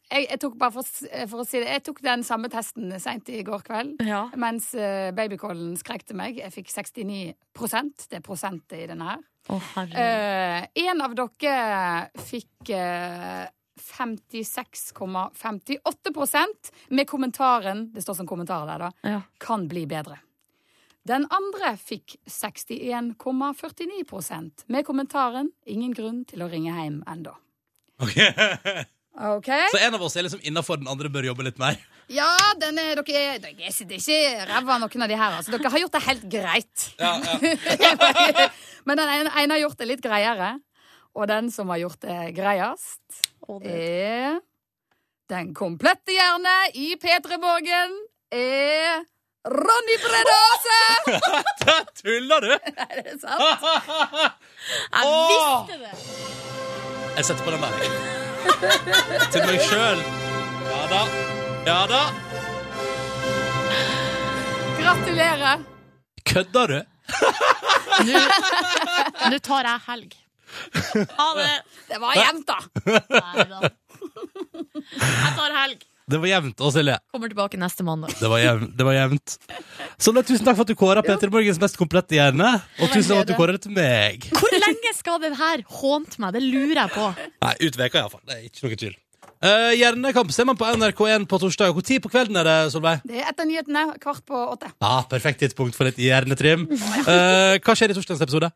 jeg, 0.07 0.23
jeg 0.31 0.39
tok 0.39 0.53
bare 0.59 0.71
for, 0.71 0.83
for 1.27 1.41
å 1.43 1.45
si 1.47 1.59
det 1.59 1.67
Jeg 1.67 1.83
tok 1.83 1.99
den 2.05 2.23
samme 2.23 2.47
testen 2.51 2.99
seint 3.03 3.29
i 3.31 3.43
går 3.47 3.61
kveld. 3.67 3.95
Ja. 4.07 4.29
Mens 4.39 4.75
uh, 4.77 5.11
babycallen 5.15 5.77
skrek 5.79 6.03
til 6.07 6.15
meg. 6.19 6.37
Jeg 6.39 6.51
fikk 6.55 6.69
69% 6.71 8.07
Det 8.07 8.17
er 8.21 8.25
prosentet 8.25 8.77
i 8.79 8.89
denne 8.89 9.05
her. 9.11 9.21
Oh. 9.51 9.63
Eh, 9.79 10.61
en 10.83 11.01
av 11.03 11.11
dere 11.15 12.09
fikk 12.19 12.69
eh, 12.75 13.45
56,58% 13.77 16.71
med 16.89 17.07
kommentaren 17.07 17.93
Det 17.93 18.01
står 18.03 18.15
som 18.19 18.27
kommentar 18.27 18.65
der, 18.67 18.77
da. 18.87 18.91
Ja. 19.07 19.21
Kan 19.39 19.67
bli 19.71 19.85
bedre. 19.87 20.17
Den 21.07 21.23
andre 21.31 21.77
fikk 21.79 22.17
61,49% 22.27 24.67
med 24.67 24.83
kommentaren 24.85 25.51
'Ingen 25.65 25.93
grunn 25.95 26.25
til 26.27 26.43
å 26.43 26.49
ringe 26.51 26.75
hjem 26.75 27.03
ennå'. 27.07 27.31
Ok. 28.03 28.17
okay. 29.37 29.63
Så 29.71 29.79
en 29.85 29.95
av 29.95 30.01
oss 30.03 30.17
er 30.17 30.23
liksom 30.27 30.43
innafor, 30.43 30.75
den 30.81 30.91
andre 30.91 31.09
bør 31.09 31.23
jobbe 31.29 31.43
litt 31.47 31.59
mer. 31.61 31.75
Ja, 32.11 32.35
den 32.59 32.77
er, 32.79 32.95
dere 32.99 33.19
er, 33.19 33.39
dere 33.43 33.63
er 33.67 33.71
det 33.87 33.95
ikke 34.01 34.45
ræva 34.51 34.77
noen 34.79 35.03
av 35.03 35.09
de 35.11 35.17
her. 35.19 35.31
Altså. 35.39 35.51
Dere 35.55 35.71
har 35.73 35.81
gjort 35.85 35.95
det 35.95 36.07
helt 36.07 36.25
greit. 36.31 36.77
Men 38.87 38.95
den 38.99 39.09
ene, 39.15 39.29
ene 39.31 39.53
har 39.55 39.63
gjort 39.63 39.79
det 39.79 39.89
litt 39.89 40.03
greiere. 40.03 40.49
Og 41.17 41.23
den 41.31 41.45
som 41.51 41.69
har 41.73 41.79
gjort 41.81 42.01
det 42.03 42.21
greiest, 42.37 43.05
er 43.63 44.39
Den 45.27 45.53
komplette 45.55 46.11
hjerne 46.15 46.55
i 46.79 46.95
P3 46.95 47.37
Morgen 47.41 47.91
er 48.31 49.03
Ronny 49.47 49.95
Brede 50.03 50.33
Aase! 50.43 50.79
Tuller 52.01 52.41
du?! 52.41 52.51
Er 52.89 53.01
det 53.03 53.13
sant? 53.21 53.63
Jeg 54.91 55.05
visste 55.29 55.77
det! 55.83 55.93
Jeg 57.15 57.25
setter 57.25 57.43
på 57.45 57.51
den 57.51 57.61
der. 57.63 57.71
Til 59.31 59.45
meg 59.47 59.61
sjøl. 59.63 60.03
Ja 60.67 60.81
da. 60.91 60.99
Ja 61.69 61.79
da. 61.93 62.01
Gratulerer. 64.81 65.63
Kødder 66.27 66.73
du? 66.73 66.79
Nå 68.03 68.21
nå 69.31 69.39
tar 69.47 69.71
jeg 69.71 69.85
helg. 69.87 70.11
Ha 71.17 71.27
det! 71.39 71.53
Det 71.87 72.01
var 72.03 72.19
jevnt, 72.19 72.51
da. 72.51 72.59
Nei 73.15 73.47
da. 73.53 73.59
Jeg 74.91 75.31
tar 75.39 75.55
helg. 75.63 75.87
Det 76.07 76.19
var 76.23 76.29
jevnt, 76.29 76.61
Og 76.63 76.71
Silje. 76.71 76.93
Kommer 77.11 77.27
tilbake 77.27 77.57
neste 77.59 77.83
mandag. 77.83 78.13
Det 78.15 78.29
var 78.31 78.39
jevnt. 78.39 78.69
Det 78.79 78.85
var 78.87 78.95
jevnt. 78.95 79.33
Sondre, 79.99 80.23
tusen 80.23 80.45
takk 80.47 80.55
for 80.55 80.63
at 80.63 80.69
du 80.71 80.77
kåra 80.79 81.01
Peter 81.03 81.31
Morgens 81.33 81.59
mest 81.59 81.75
komplette 81.79 82.15
hjerne. 82.15 82.53
Og 82.79 82.93
tusen 82.93 83.09
takk 83.11 83.17
for 83.17 83.25
at 83.25 83.31
du 83.33 83.35
kåra 83.35 83.55
det 83.57 83.63
til 83.65 83.73
meg. 83.75 84.29
Hvor 84.31 84.55
lenge 84.55 84.93
skal 84.95 85.19
den 85.25 85.35
her 85.35 85.65
hånte 85.81 86.21
meg? 86.23 86.37
Det 86.37 86.45
lurer 86.45 86.79
jeg 86.85 86.93
på. 86.95 87.09
Nei, 87.43 87.51
ut 87.59 87.79
veka 87.81 87.99
iallfall. 87.99 88.23
Det 88.23 88.37
er 88.37 88.45
ikke 88.47 88.63
noe 88.69 88.79
tvil. 88.79 88.95
Uh, 89.37 89.73
Hjernekamp 89.77 90.31
ser 90.33 90.47
man 90.49 90.57
på 90.57 90.65
NRK1 90.79 91.27
på 91.29 91.41
torsdag. 91.43 91.73
Hvor 91.75 91.85
tid 91.85 92.01
på 92.01 92.09
kvelden 92.13 92.39
er 92.39 92.47
det, 92.47 92.55
Solveig? 92.73 93.03
Det 93.05 93.19
er 93.19 93.27
etter 93.33 93.49
nyhetene 93.49 93.83
kvart 94.01 94.23
på 94.25 94.45
åtte. 94.55 94.71
Ja, 94.79 95.01
Perfekt 95.11 95.43
tidspunkt 95.43 95.75
for 95.77 95.91
litt 95.91 95.99
hjernetrim. 96.01 96.63
Uh, 96.71 97.59
hva 97.59 97.75
skjer 97.75 97.91
i 97.91 97.99
torsdagens 97.99 98.23
episode? 98.23 98.49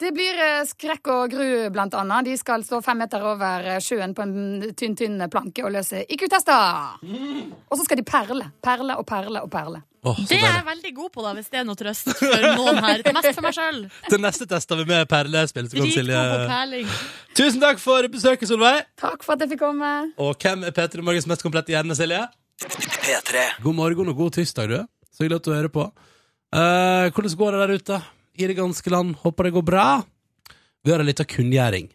Det 0.00 0.10
blir 0.10 0.38
eh, 0.42 0.64
skrekk 0.66 1.08
og 1.12 1.30
gru, 1.30 1.48
blant 1.70 1.94
annet. 1.94 2.26
De 2.26 2.34
skal 2.38 2.64
stå 2.66 2.80
fem 2.82 2.98
meter 2.98 3.22
over 3.22 3.66
eh, 3.76 3.80
sjøen 3.82 4.14
på 4.16 4.24
en 4.24 4.72
tynn, 4.74 4.96
tynn 4.98 5.22
planke 5.30 5.62
og 5.62 5.70
løse 5.76 6.00
IQ-tester. 6.10 6.96
Og 7.70 7.78
så 7.78 7.86
skal 7.86 8.00
de 8.00 8.06
perle. 8.06 8.48
Perle 8.64 8.96
og 8.98 9.06
perle 9.06 9.44
og 9.44 9.50
perle. 9.52 9.84
Oh, 10.04 10.18
Det 10.28 10.36
er 10.36 10.42
jeg 10.50 10.64
veldig 10.66 10.90
god 10.98 11.12
på, 11.14 11.22
da, 11.24 11.30
hvis 11.38 11.46
det 11.48 11.60
er 11.62 11.64
noe 11.64 11.78
trøst 11.80 12.10
for 12.18 12.42
noen 12.58 12.80
her. 12.84 13.04
Mest 13.16 13.30
for 13.30 13.46
meg 13.46 13.54
sjøl. 13.56 13.78
Til 14.10 14.20
neste 14.20 14.48
test 14.50 14.74
har 14.74 14.80
vi 14.82 14.84
med 14.90 15.06
perlespill. 15.08 15.70
Tusen 17.38 17.62
takk 17.62 17.80
for 17.80 18.10
besøket, 18.12 18.50
Solveig. 18.50 18.82
Takk 19.00 19.24
for 19.24 19.38
at 19.38 19.46
jeg 19.46 19.54
fikk 19.54 19.62
komme. 19.62 19.92
Og 20.20 20.34
hvem 20.42 20.66
er 20.68 20.74
Peter 20.76 21.06
Morgens 21.06 21.30
mest 21.30 21.46
komplette 21.46 21.72
hjerne, 21.72 21.96
Silje? 21.96 22.20
P3. 22.66 23.46
God 23.62 23.78
morgen 23.78 24.10
og 24.12 24.18
god 24.18 24.36
tirsdag, 24.36 24.74
du. 24.74 24.84
Så 25.14 25.24
hyggelig 25.24 25.40
at 25.40 25.48
du 25.48 25.54
hører 25.54 25.72
på. 25.72 25.86
Uh, 26.54 27.08
hvordan 27.14 27.38
går 27.38 27.54
det 27.56 27.62
der 27.62 27.74
ute 27.78 28.02
i 28.34 28.48
det 28.50 28.56
ganske 28.58 28.90
land? 28.90 29.16
Håper 29.22 29.48
det 29.48 29.54
går 29.56 29.66
bra. 29.66 29.88
Vi 30.84 30.92
har 30.92 31.00
en 31.00 31.08
liten 31.08 31.28
kunngjøring. 31.28 31.90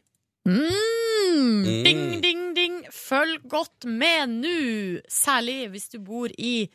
Mm. 0.49 1.83
Ding, 1.85 2.03
ding, 2.23 2.43
ding. 2.55 2.77
Følg 2.93 3.41
godt 3.49 3.85
med 3.85 4.37
nå. 4.41 4.59
Særlig 5.11 5.69
hvis 5.73 5.89
du 5.93 5.99
bor 6.01 6.31
i 6.37 6.69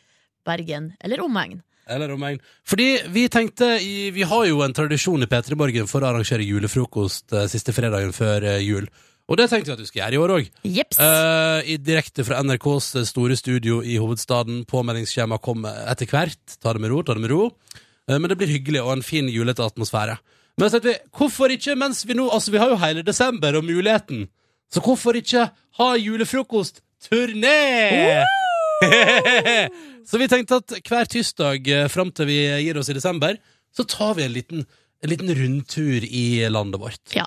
Bergen 0.47 0.93
eller 1.01 1.25
omegn. 1.25 1.63
Eller 1.91 2.13
omegn. 2.15 2.39
Fordi 2.65 2.89
vi 3.13 3.27
tenkte 3.29 3.75
i, 3.83 4.11
Vi 4.15 4.23
har 4.25 4.47
jo 4.49 4.63
en 4.65 4.73
tradisjon 4.73 5.25
i 5.25 5.29
P3 5.29 5.57
Morgen 5.59 5.89
for 5.91 6.05
å 6.05 6.13
arrangere 6.13 6.47
julefrokost 6.47 7.35
eh, 7.35 7.49
siste 7.53 7.75
fredagen 7.77 8.15
før 8.17 8.47
eh, 8.55 8.63
jul. 8.65 8.89
Og 9.29 9.41
det 9.41 9.49
tenkte 9.49 9.71
vi 9.71 9.75
at 9.75 9.81
vi 9.81 9.89
skulle 9.89 10.05
gjøre 10.05 10.17
i 10.17 10.21
år 10.21 10.33
òg. 10.35 10.49
Jeps. 10.69 10.99
i 11.65 11.79
direkte 11.81 12.27
fra 12.29 12.43
NRKs 12.45 12.91
store 13.09 13.39
studio 13.41 13.79
i 13.81 13.97
hovedstaden. 13.97 14.67
Påmeldingsskjema 14.69 15.39
kommer 15.41 15.79
etter 15.89 16.11
hvert. 16.11 16.59
Ta 16.61 16.75
det 16.77 16.83
med 16.85 16.93
ro, 16.93 17.01
ta 17.01 17.17
det 17.17 17.25
med 17.25 17.33
ro. 17.33 17.47
Eh, 18.11 18.19
men 18.19 18.29
det 18.31 18.39
blir 18.41 18.53
hyggelig 18.53 18.83
og 18.85 18.93
en 18.97 19.05
fin 19.07 19.29
julete 19.33 19.65
atmosfære. 19.65 20.19
Men 20.59 20.71
så 20.71 20.77
tenkte 20.77 20.93
vi, 20.93 21.11
hvorfor 21.19 21.51
ikke 21.51 21.75
mens 21.79 22.05
vi 22.07 22.15
nå 22.15 22.29
Altså, 22.31 22.53
vi 22.55 22.61
har 22.63 22.71
jo 22.71 22.79
hele 22.79 23.03
desember 23.03 23.57
og 23.59 23.67
muligheten. 23.67 24.29
Så 24.71 24.83
hvorfor 24.85 25.17
ikke 25.19 25.49
ha 25.79 25.89
julefrokost-turné? 25.99 27.59
så 30.09 30.21
vi 30.21 30.31
tenkte 30.31 30.61
at 30.63 30.79
hver 30.89 31.11
tirsdag 31.11 31.69
eh, 31.71 31.91
fram 31.91 32.11
til 32.15 32.31
vi 32.31 32.41
gir 32.67 32.79
oss 32.79 32.91
i 32.91 32.97
desember, 32.97 33.39
så 33.75 33.87
tar 33.89 34.15
vi 34.19 34.27
en 34.27 34.35
liten, 34.35 34.67
en 35.03 35.11
liten 35.11 35.31
rundtur 35.35 36.07
i 36.07 36.45
landet 36.51 36.81
vårt. 36.83 37.03
Ja. 37.17 37.27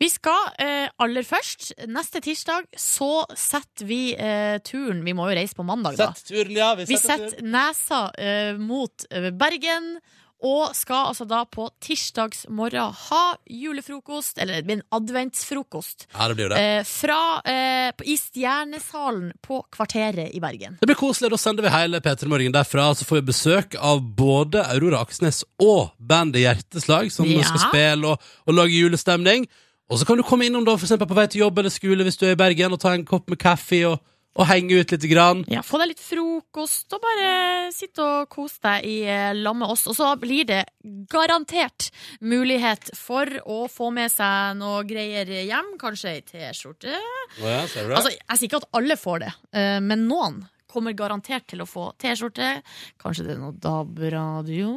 Vi 0.00 0.08
skal 0.10 0.50
eh, 0.58 0.88
aller 0.98 1.22
først, 1.26 1.72
neste 1.86 2.20
tirsdag, 2.24 2.66
så 2.76 3.24
setter 3.38 3.86
vi 3.86 4.00
eh, 4.16 4.58
turen 4.66 5.04
Vi 5.06 5.14
må 5.14 5.28
jo 5.30 5.36
reise 5.38 5.54
på 5.54 5.64
mandag, 5.66 5.96
da. 6.00 6.10
Sett 6.14 6.32
turen, 6.32 6.56
ja. 6.56 6.72
Vi 6.78 6.84
Vi 6.90 6.98
setter 6.98 7.40
nesa 7.44 8.08
eh, 8.18 8.56
mot 8.58 9.06
eh, 9.10 9.30
Bergen. 9.30 9.96
Og 10.44 10.74
skal 10.76 11.06
altså 11.08 11.24
da 11.24 11.38
på 11.48 11.70
tirsdagsmorgen 11.80 12.90
ha 13.08 13.20
julefrokost, 13.48 14.36
eller 14.42 14.58
det 14.58 14.66
blir 14.66 14.76
en 14.76 14.82
adventsfrokost, 14.92 16.04
Ja, 16.12 16.26
det 16.28 16.34
blir 16.36 16.50
det. 16.52 16.58
eh, 16.60 16.82
fra, 16.84 17.40
eh, 17.48 17.92
på- 17.96 18.04
i 18.04 18.16
Stjernesalen 18.20 19.32
på 19.40 19.62
Kvarteret 19.72 20.34
i 20.34 20.40
Bergen. 20.40 20.76
Det 20.80 20.86
blir 20.90 20.96
koselig. 21.00 21.30
Da 21.30 21.36
sender 21.40 21.62
vi 21.62 21.70
hele 21.72 22.00
P3 22.00 22.26
Morgen 22.28 22.52
derfra. 22.52 22.90
Så 22.94 23.04
får 23.08 23.22
vi 23.22 23.32
besøk 23.32 23.74
av 23.80 24.02
både 24.02 24.66
Aurora 24.74 25.00
Aksnes 25.00 25.44
og 25.60 25.92
bandet 25.98 26.42
Hjerteslag, 26.44 27.10
som 27.12 27.24
Ja. 27.26 27.42
skal 27.42 27.58
spille 27.70 28.04
og, 28.12 28.20
og 28.46 28.54
lage 28.54 28.76
julestemning. 28.76 29.48
Og 29.92 30.00
så 30.00 30.06
kan 30.08 30.16
du 30.16 30.24
komme 30.24 30.46
innom 30.48 30.64
da, 30.64 30.78
for 30.78 30.86
eksempel 30.88 31.08
på 31.10 31.16
vei 31.18 31.26
til 31.28 31.42
jobb 31.44 31.60
eller 31.60 31.72
skole 31.72 32.06
hvis 32.06 32.16
du 32.20 32.26
er 32.28 32.34
i 32.36 32.40
Bergen, 32.40 32.72
og 32.72 32.80
ta 32.80 32.94
en 32.96 33.04
kopp 33.08 33.28
med 33.28 33.38
kaffe 33.42 33.82
og, 33.88 33.98
og 34.34 34.46
henge 34.48 34.78
ut 34.80 34.94
litt. 34.94 35.04
Grann. 35.10 35.42
Ja, 35.52 35.60
Få 35.66 35.78
deg 35.82 35.92
litt 35.92 36.00
frokost, 36.02 36.88
og 36.96 37.02
bare 37.04 37.68
sitte 37.74 38.00
og 38.04 38.30
kose 38.32 38.62
deg 38.64 38.86
i 38.88 38.94
eh, 39.04 39.34
lag 39.36 39.58
med 39.60 39.68
oss. 39.74 39.84
Og 39.90 39.96
så 39.98 40.08
blir 40.20 40.48
det 40.48 40.62
garantert 41.12 41.90
mulighet 42.24 42.94
for 42.96 43.28
å 43.44 43.64
få 43.70 43.90
med 43.94 44.12
seg 44.14 44.56
noe 44.60 44.80
greier 44.88 45.28
hjem. 45.44 45.74
Kanskje 45.80 46.14
ei 46.16 46.24
T-skjorte. 46.24 46.96
Ja? 47.44 47.60
Altså, 47.68 48.14
jeg 48.14 48.40
sier 48.40 48.48
ikke 48.48 48.62
at 48.64 48.70
alle 48.80 48.96
får 49.00 49.24
det, 49.26 49.32
eh, 49.60 49.78
men 49.84 50.08
noen 50.08 50.40
kommer 50.74 50.96
garantert 50.96 51.44
til 51.52 51.60
å 51.62 51.68
få 51.70 51.90
T-skjorte. 52.02 52.48
Kanskje 52.98 53.28
det 53.28 53.36
er 53.36 53.42
noe 53.44 53.54
DAB-radio? 53.62 54.72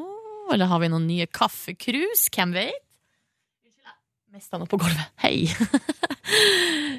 Eller 0.54 0.70
har 0.70 0.84
vi 0.84 0.92
noen 0.92 1.08
nye 1.10 1.26
kaffekrus? 1.32 2.28
Hvem 2.36 2.54
vet? 2.56 2.84
Mista 4.38 4.60
noe 4.62 4.70
på 4.70 4.78
gulvet. 4.82 5.14
Hei! 5.24 5.48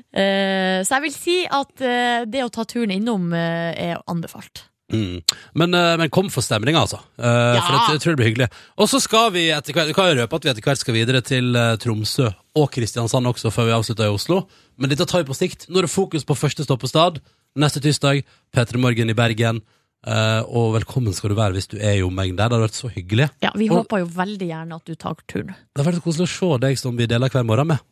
Eh, 0.09 0.81
så 0.89 0.97
jeg 0.97 1.03
vil 1.05 1.13
si 1.13 1.35
at 1.53 1.83
eh, 1.85 2.23
det 2.27 2.41
å 2.41 2.49
ta 2.51 2.63
turen 2.67 2.95
innom 2.95 3.27
eh, 3.37 3.77
er 3.77 3.99
anbefalt. 4.09 4.63
Mm. 4.91 5.21
Men, 5.61 5.77
men 6.01 6.11
kom 6.11 6.31
for 6.33 6.43
stemninga, 6.43 6.81
altså. 6.81 7.03
Ja! 7.21 7.61
For 7.61 7.77
jeg, 7.77 7.83
jeg 7.93 8.03
tror 8.03 8.15
det 8.15 8.19
blir 8.19 8.31
hyggelig. 8.31 8.49
Og 8.81 8.89
så 8.89 9.03
skal 9.05 9.29
vi 9.37 9.45
etter 9.53 9.77
hvert, 9.77 9.93
kan 9.95 10.09
jeg 10.09 10.17
røpe 10.23 10.41
at 10.41 10.49
vi 10.49 10.53
etter 10.55 10.65
hvert 10.65 10.81
skal 10.81 10.97
videre 10.97 11.21
til 11.29 11.61
Tromsø 11.85 12.31
og 12.57 12.71
Kristiansand 12.73 13.31
også, 13.31 13.53
før 13.55 13.69
vi 13.69 13.77
avslutter 13.77 14.09
i 14.09 14.17
Oslo. 14.17 14.41
Men 14.81 14.91
dette 14.91 15.07
tar 15.07 15.23
vi 15.23 15.29
på 15.29 15.37
sikt. 15.37 15.69
Nå 15.69 15.83
er 15.83 15.87
det 15.91 15.93
fokus 15.93 16.25
på 16.27 16.39
første 16.41 16.65
stoppestad. 16.67 17.21
Neste 17.61 17.85
tirsdag, 17.85 18.25
P3 18.57 18.81
Morgen 18.81 19.13
i 19.13 19.19
Bergen. 19.21 19.61
Eh, 20.07 20.43
og 20.47 20.77
velkommen 20.77 21.15
skal 21.17 21.33
du 21.33 21.39
være 21.39 21.57
hvis 21.57 21.67
du 21.73 21.77
er 21.81 21.99
i 21.99 22.05
omegn 22.07 22.37
der. 22.39 22.47
Det 22.47 22.55
hadde 22.55 22.67
vært 22.69 22.79
så 22.79 22.91
hyggelig. 22.93 23.29
Ja, 23.43 23.51
Vi 23.59 23.67
og, 23.71 23.83
håper 23.83 24.05
jo 24.05 24.11
veldig 24.15 24.49
gjerne 24.53 24.79
at 24.79 24.87
du 24.87 24.95
tar 24.95 25.19
turen. 25.27 25.55
Det 25.75 25.83
har 25.83 25.91
vært 25.91 26.05
koselig 26.05 26.29
å 26.29 26.35
se 26.35 26.51
deg 26.69 26.79
som 26.79 26.99
vi 26.99 27.09
deler 27.11 27.33
hver 27.33 27.47
morgen 27.47 27.73
med. 27.75 27.83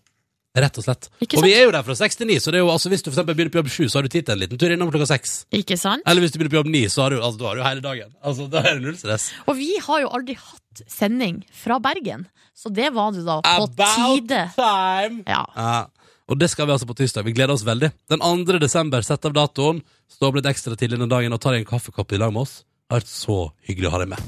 Rett 0.57 0.79
og 0.81 0.87
slett. 0.87 1.11
Ikke 1.21 1.37
Og 1.37 1.45
vi 1.45 1.51
er 1.53 1.67
jo 1.67 1.73
der 1.75 1.85
fra 1.85 1.93
6 1.99 2.17
til 2.17 2.31
9, 2.31 2.39
så 2.41 2.53
det 2.53 2.57
er 2.57 2.63
jo, 2.65 2.71
altså, 2.73 2.89
hvis 2.89 3.03
du 3.05 3.11
for 3.11 3.19
eksempel 3.19 3.37
begynner 3.37 3.53
på 3.53 3.61
jobb 3.61 3.73
7, 3.75 3.91
så 3.93 3.99
har 3.99 4.07
du 4.07 4.13
tid 4.15 4.25
til 4.25 4.33
en 4.33 4.41
liten 4.41 4.61
tur 4.63 4.73
innom 4.73 4.89
klokka 4.89 5.09
6. 5.11 5.35
Ikke 5.59 5.77
sant? 5.77 6.07
Eller 6.09 6.25
hvis 6.25 6.33
du 6.33 6.39
begynner 6.39 6.55
på 6.55 6.61
jobb 6.63 6.71
9, 6.73 6.81
så 6.95 7.03
har 7.05 7.13
du, 7.13 7.19
altså, 7.21 7.41
da 7.43 7.51
har 7.51 7.59
du 7.59 7.65
hele 7.67 7.85
dagen. 7.85 8.15
Altså, 8.25 8.47
da 8.49 8.63
er 8.63 8.79
det 8.79 8.87
null 8.87 8.97
stress. 8.97 9.27
Og 9.45 9.59
vi 9.59 9.69
har 9.85 10.01
jo 10.07 10.09
aldri 10.17 10.39
hatt 10.41 10.83
sending 10.89 11.43
fra 11.53 11.77
Bergen, 11.85 12.25
så 12.57 12.73
det 12.73 12.89
var 12.97 13.13
det 13.13 13.27
da 13.27 13.37
på 13.45 13.67
About 13.67 14.01
tide. 14.01 14.41
time! 14.57 15.21
Ja. 15.29 15.43
Ja. 15.53 15.77
Og 16.27 16.39
det 16.41 16.49
skal 16.51 16.67
vi 16.67 16.75
altså 16.75 16.89
på 16.89 16.97
tirsdag. 16.99 17.23
Vi 17.23 17.35
gleder 17.37 17.55
oss 17.55 17.63
veldig. 17.67 17.93
Den 18.11 18.23
2. 18.23 18.59
desember, 18.59 19.05
sett 19.07 19.25
av 19.29 19.35
datoen. 19.37 19.79
Stå 20.11 20.31
opp 20.31 20.39
litt 20.41 20.49
ekstra 20.51 20.75
tidlig 20.79 20.99
den 20.99 21.11
dagen 21.11 21.35
og 21.35 21.39
ta 21.43 21.53
deg 21.55 21.63
en 21.63 21.69
kaffekopp 21.69 22.15
i 22.17 22.19
lag 22.19 22.33
med 22.35 22.43
oss. 22.43 22.65
Det 22.67 22.95
har 22.97 23.03
vært 23.05 23.13
så 23.13 23.37
hyggelig 23.69 23.91
å 23.91 23.93
ha 23.95 24.01
deg 24.03 24.11
med. 24.11 24.25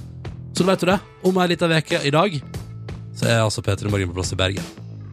Så 0.55 0.67
vet 0.67 0.83
du 0.83 0.87
det. 0.93 0.99
Om 1.27 1.41
ei 1.43 1.49
lita 1.51 1.67
uke 1.71 2.01
i 2.07 2.13
dag, 2.15 2.37
så 3.19 3.27
er 3.27 3.43
altså 3.43 3.65
P3 3.67 3.91
Morgen 3.91 4.13
på 4.13 4.19
plass 4.21 4.31
i 4.35 4.39
Bergen. 4.39 4.69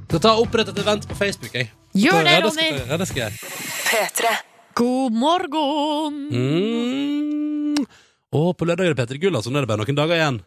Skal 0.05 0.21
ta 0.21 0.35
opprette 0.41 0.75
et 0.75 0.81
event 0.83 1.07
på 1.09 1.17
Facebook, 1.17 1.53
jeg. 1.57 1.71
Gjør 1.97 2.21
det, 2.27 2.35
Ronny. 2.45 2.67
Ja, 2.85 2.99
det 3.01 3.07
skal 3.09 3.23
jeg 3.23 3.39
Petre. 3.85 4.33
God 4.75 5.15
morgen! 5.15 6.17
Mm. 6.35 7.85
Og 8.35 8.49
på 8.59 8.67
lørdag 8.67 8.89
er 8.89 8.93
det 8.93 8.99
Peter 8.99 9.21
Gull, 9.21 9.37
altså. 9.39 9.49
Nå 9.49 9.61
er 9.61 9.65
det 9.65 9.71
bare 9.71 9.81
noen 9.81 9.97
dager 9.97 10.19
igjen. 10.19 10.41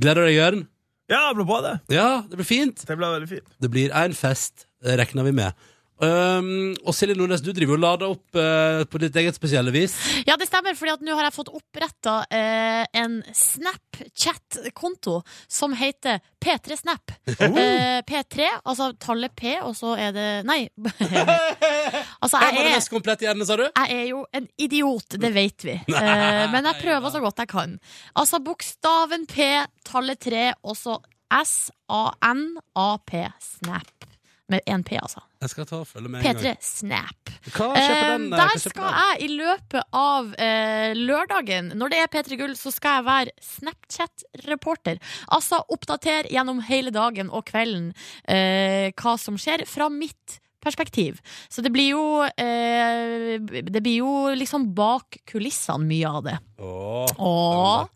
Gleder 0.00 0.24
du 0.24 0.30
deg, 0.30 0.38
Jørn? 0.38 0.64
Ja, 1.10 1.20
det 1.28 1.36
blir 1.38 1.48
bra, 1.50 1.60
det. 1.66 1.74
Ja, 1.92 2.08
det 2.26 2.40
blir 2.40 2.48
fint. 2.48 2.82
Det 2.88 2.96
blir 2.96 3.14
veldig 3.18 3.30
fint. 3.36 3.54
Det 3.60 3.70
blir 3.70 3.94
en 4.00 4.16
fest, 4.16 4.64
regner 4.84 5.26
vi 5.28 5.36
med. 5.42 5.68
Um, 6.00 6.72
og 6.88 6.94
Silje 6.96 7.12
Nordnes, 7.12 7.42
du 7.44 7.50
driver 7.52 7.76
og 7.76 7.82
lader 7.82 8.12
opp 8.14 8.38
uh, 8.38 8.80
på 8.88 9.00
ditt 9.02 9.16
eget 9.20 9.36
spesielle 9.36 9.72
vis. 9.74 9.92
Ja, 10.24 10.38
det 10.40 10.46
stemmer, 10.48 10.72
fordi 10.78 10.94
at 10.94 11.02
nå 11.04 11.12
har 11.18 11.26
jeg 11.26 11.34
fått 11.34 11.50
oppretta 11.52 12.14
uh, 12.24 12.84
en 12.96 13.18
Snapchat-konto 13.36 15.18
som 15.44 15.76
heter 15.76 16.22
P3snap. 16.40 17.16
Eh, 17.60 18.00
P3, 18.06 18.46
altså 18.68 18.90
tallet 19.00 19.32
P, 19.36 19.56
og 19.64 19.74
så 19.76 19.92
er 19.98 20.12
det 20.14 20.26
Nei. 20.46 20.68
altså, 22.22 22.38
jeg 22.40 22.70
er 22.70 22.84
komplett 22.92 23.24
hjerne, 23.24 23.44
sa 23.48 23.56
du? 23.58 23.64
jeg 23.66 23.96
er 23.96 24.06
jo 24.12 24.22
en 24.36 24.46
idiot, 24.60 25.18
det 25.20 25.32
vet 25.34 25.66
vi. 25.66 25.76
Eh, 26.00 26.44
men 26.52 26.64
jeg 26.70 26.80
prøver 26.80 27.12
så 27.12 27.20
godt 27.22 27.42
jeg 27.42 27.50
kan. 27.50 27.74
Altså 28.18 28.40
bokstaven 28.44 29.26
P, 29.28 29.50
tallet 29.86 30.22
3, 30.24 30.46
og 30.64 30.78
så 30.78 30.96
S-A-N-A-P. 31.42 33.26
Snap. 33.44 34.09
Med 34.50 34.64
én 34.66 34.82
P, 34.82 34.96
altså. 34.98 35.20
Jeg 35.40 35.50
skal 35.52 35.66
ta 35.70 35.76
og 35.78 35.86
følge 35.86 36.10
med 36.10 36.24
P3 36.24 36.42
gang. 36.42 36.56
Snap. 36.66 37.30
Hva 37.54 37.68
skjer 37.70 37.92
på 37.94 38.00
Eh, 38.00 38.08
den? 38.10 38.24
eh, 38.26 38.30
der 38.34 38.48
hva 38.50 38.60
skal 38.64 38.96
jeg 38.96 39.20
i 39.22 39.28
løpet 39.36 39.84
av 39.94 40.32
eh, 40.42 40.94
lørdagen, 40.98 41.68
når 41.78 41.92
det 41.94 42.00
er 42.02 42.10
P3 42.16 42.38
Gull, 42.40 42.56
så 42.58 42.72
skal 42.74 42.98
jeg 42.98 43.06
være 43.06 43.30
Snapchat-reporter. 43.46 44.98
Altså 45.32 45.60
oppdatere 45.70 46.30
gjennom 46.32 46.60
hele 46.66 46.90
dagen 46.94 47.30
og 47.30 47.46
kvelden 47.50 47.92
eh, 48.28 48.90
hva 48.98 49.16
som 49.20 49.38
skjer 49.40 49.64
fra 49.70 49.88
mitt 49.92 50.40
perspektiv. 50.60 51.20
Så 51.48 51.62
det 51.64 51.70
blir 51.72 51.94
jo 51.94 52.02
eh, 52.36 53.38
Det 53.40 53.80
blir 53.80 54.02
jo 54.02 54.10
liksom 54.36 54.66
bak 54.76 55.16
kulissene, 55.30 55.86
mye 55.88 56.10
av 56.10 56.26
det. 56.26 56.36
Åh, 56.60 57.06
eh, 57.06 57.86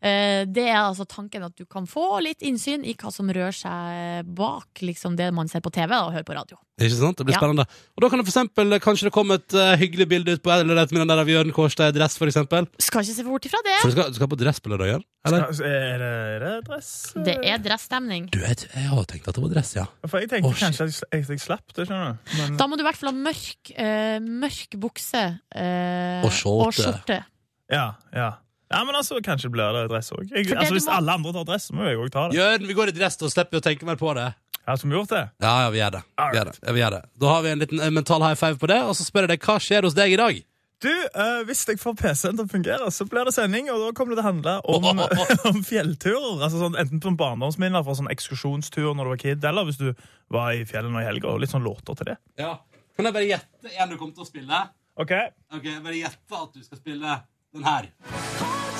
det 0.00 0.64
er 0.64 0.78
altså 0.80 1.04
tanken 1.04 1.42
at 1.44 1.52
du 1.60 1.66
kan 1.68 1.84
få 1.84 2.22
litt 2.24 2.40
innsyn 2.46 2.86
i 2.88 2.94
hva 2.96 3.10
som 3.12 3.28
rører 3.28 3.52
seg 3.52 4.30
bak 4.32 4.80
liksom 4.80 5.18
det 5.18 5.28
man 5.36 5.50
ser 5.52 5.60
på 5.60 5.68
TV 5.74 5.92
og 5.98 6.14
hører 6.14 6.24
på 6.24 6.36
radio. 6.38 6.56
Ikke 6.80 6.96
sant? 6.96 7.18
Det 7.20 7.26
blir 7.28 7.34
Ja. 7.36 7.40
spennende. 7.42 7.66
Og 7.92 8.00
da 8.00 8.08
kan 8.08 8.18
det 8.22 8.24
for 8.24 8.32
eksempel, 8.32 8.72
kanskje 8.80 9.10
det 9.10 9.12
komme 9.12 9.36
et 9.36 9.52
uh, 9.52 9.76
hyggelig 9.76 10.06
bilde 10.08 10.32
ut 10.38 10.42
på 10.42 10.48
eller 10.54 10.80
et 10.80 10.92
med 10.96 11.04
der 11.10 11.20
av 11.20 11.28
Jørn 11.28 11.52
Kårstad 11.52 11.92
i 11.92 11.98
dress, 11.98 12.16
for 12.16 12.30
eksempel. 12.30 12.64
Skal 12.80 13.04
ikke 13.04 13.16
se 13.18 13.24
bort 13.26 13.44
ifra 13.50 13.60
det. 13.66 13.76
For 13.82 13.92
du 13.92 13.96
skal, 13.98 14.08
du 14.08 14.16
skal 14.16 14.30
på 14.32 14.38
dress 14.40 14.60
på 14.64 14.72
lørdag, 14.72 14.94
Jørn? 14.94 15.04
Eller? 15.28 15.52
Skal, 15.52 15.66
er, 15.68 16.04
det, 16.46 16.54
dress? 16.70 16.90
Det 17.28 17.36
er 17.44 17.60
dressstemning. 17.60 18.30
Du, 18.32 18.40
jeg, 18.40 18.64
jeg 18.72 18.88
har 18.88 19.04
tenkt 19.12 19.28
at 19.28 19.36
det 19.36 19.44
var 19.44 19.52
dress, 19.52 19.74
ja. 19.76 19.84
For 20.08 20.24
jeg 20.24 20.32
tenkte 20.32 20.48
Å, 20.48 20.56
kanskje 20.56 20.88
jeg, 20.88 20.96
jeg, 21.12 21.26
jeg 21.34 21.44
slapp 21.44 21.74
det, 21.76 21.84
skjønner 21.90 22.16
du. 22.16 22.36
Men, 22.40 22.56
Da 22.56 22.70
må 22.70 22.80
du 22.80 22.86
i 22.86 22.88
hvert 22.88 23.00
fall 23.02 23.12
ha 23.12 23.18
mørk, 23.28 23.74
uh, 23.76 24.16
mørk 24.24 24.78
bukse 24.80 25.26
uh, 25.52 26.24
Og 26.24 26.32
skjorte. 26.32 26.64
og 26.64 26.78
skjorte. 26.80 27.20
ja, 27.68 27.90
ja. 28.16 28.30
Ja, 28.70 28.84
men 28.86 28.94
altså, 28.94 29.18
kanskje 29.24 29.50
blir 29.50 29.74
det 29.74 29.88
dress 29.90 30.12
òg. 30.14 30.30
Altså, 30.30 30.72
hvis 30.76 30.86
må- 30.86 30.96
alle 30.96 31.16
andre 31.18 31.32
tar 31.34 31.48
dress, 31.48 31.70
så 31.70 31.74
må 31.74 31.88
jeg 31.88 31.98
òg 31.98 32.12
ta 32.14 32.28
det. 32.28 32.38
Jørn, 32.38 32.66
vi 32.68 32.76
går 32.78 32.92
i 32.92 32.96
dress, 32.96 33.16
da 33.18 33.30
slipper 33.32 33.58
vi 33.58 33.62
å 33.62 33.66
tenke 33.66 33.88
mer 33.88 33.98
på 34.00 34.14
det. 34.14 34.28
Ja, 34.66 34.76
som 34.76 34.92
gjort 34.92 35.08
det. 35.10 35.24
Ja, 35.42 35.54
ja, 35.64 35.70
vi 35.70 35.80
gjør 35.80 35.90
det. 35.96 36.02
Vi 36.20 36.38
gjør 36.38 36.44
det. 36.50 36.58
Ja, 36.62 36.72
vi 36.72 36.80
gjør 36.80 36.94
det. 36.94 37.02
Da 37.18 37.32
har 37.34 37.42
vi 37.42 37.50
en 37.50 37.58
liten 37.58 37.80
eh, 37.80 37.90
mental 37.90 38.22
high 38.22 38.38
five 38.38 38.58
på 38.60 38.68
det, 38.70 38.78
og 38.86 38.94
så 38.94 39.06
spør 39.06 39.26
jeg 39.26 39.32
deg 39.32 39.48
hva 39.48 39.56
skjer 39.58 39.88
hos 39.88 39.96
deg 39.98 40.14
i 40.14 40.20
dag? 40.20 40.38
Du, 40.80 40.88
uh, 40.88 41.42
Hvis 41.44 41.66
jeg 41.68 41.80
får 41.80 41.96
PC-en 41.98 42.38
til 42.38 42.46
å 42.46 42.48
fungere, 42.48 42.86
så 42.94 43.04
blir 43.08 43.26
det 43.28 43.34
sending, 43.36 43.68
og 43.72 43.82
da 43.82 43.90
kommer 43.96 44.14
det 44.14 44.22
til 44.22 44.24
å 44.24 44.30
handle 44.30 44.54
om, 44.64 45.02
om 45.50 45.60
fjellturer. 45.66 46.38
Altså 46.38 46.62
sånn, 46.62 46.78
Enten 46.80 47.02
som 47.04 47.18
barndomsminner 47.20 47.84
fra 47.84 47.98
sånn 47.98 48.08
ekskursjonstur 48.14 48.94
når 48.94 49.10
du 49.10 49.12
var 49.12 49.20
kid, 49.24 49.44
eller 49.50 49.68
hvis 49.68 49.80
du 49.80 49.90
var 50.32 50.54
i 50.56 50.64
fjellet 50.68 50.94
nå 50.94 51.02
i 51.02 51.08
helga, 51.08 51.34
og 51.34 51.42
litt 51.42 51.52
sånn 51.52 51.66
låter 51.66 51.98
til 51.98 52.12
det. 52.12 52.16
Ja. 52.40 52.54
Kan 52.96 53.10
jeg 53.10 53.16
bare 53.18 53.28
gjette 53.28 53.74
en 53.76 53.92
du 53.92 53.98
kommer 53.98 54.16
til 54.16 54.24
å 54.24 54.30
spille? 54.30 54.64
Ok? 55.00 55.12
Ok, 55.56 55.68
bare 55.84 56.00
gjette 56.00 56.42
at 56.44 56.56
du 56.56 56.64
skal 56.64 56.80
spille 56.80 57.20
den 57.52 57.68
her. 57.68 57.92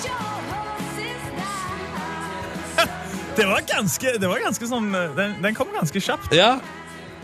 Det 3.37 3.47
var 3.47 3.61
ganske, 3.69 4.13
det 4.21 4.29
var 4.29 4.41
ganske 4.43 4.67
sånn 4.69 4.93
Den, 5.17 5.37
den 5.43 5.55
kom 5.57 5.69
ganske 5.73 6.01
kjapt. 6.03 6.33
Ja. 6.37 6.59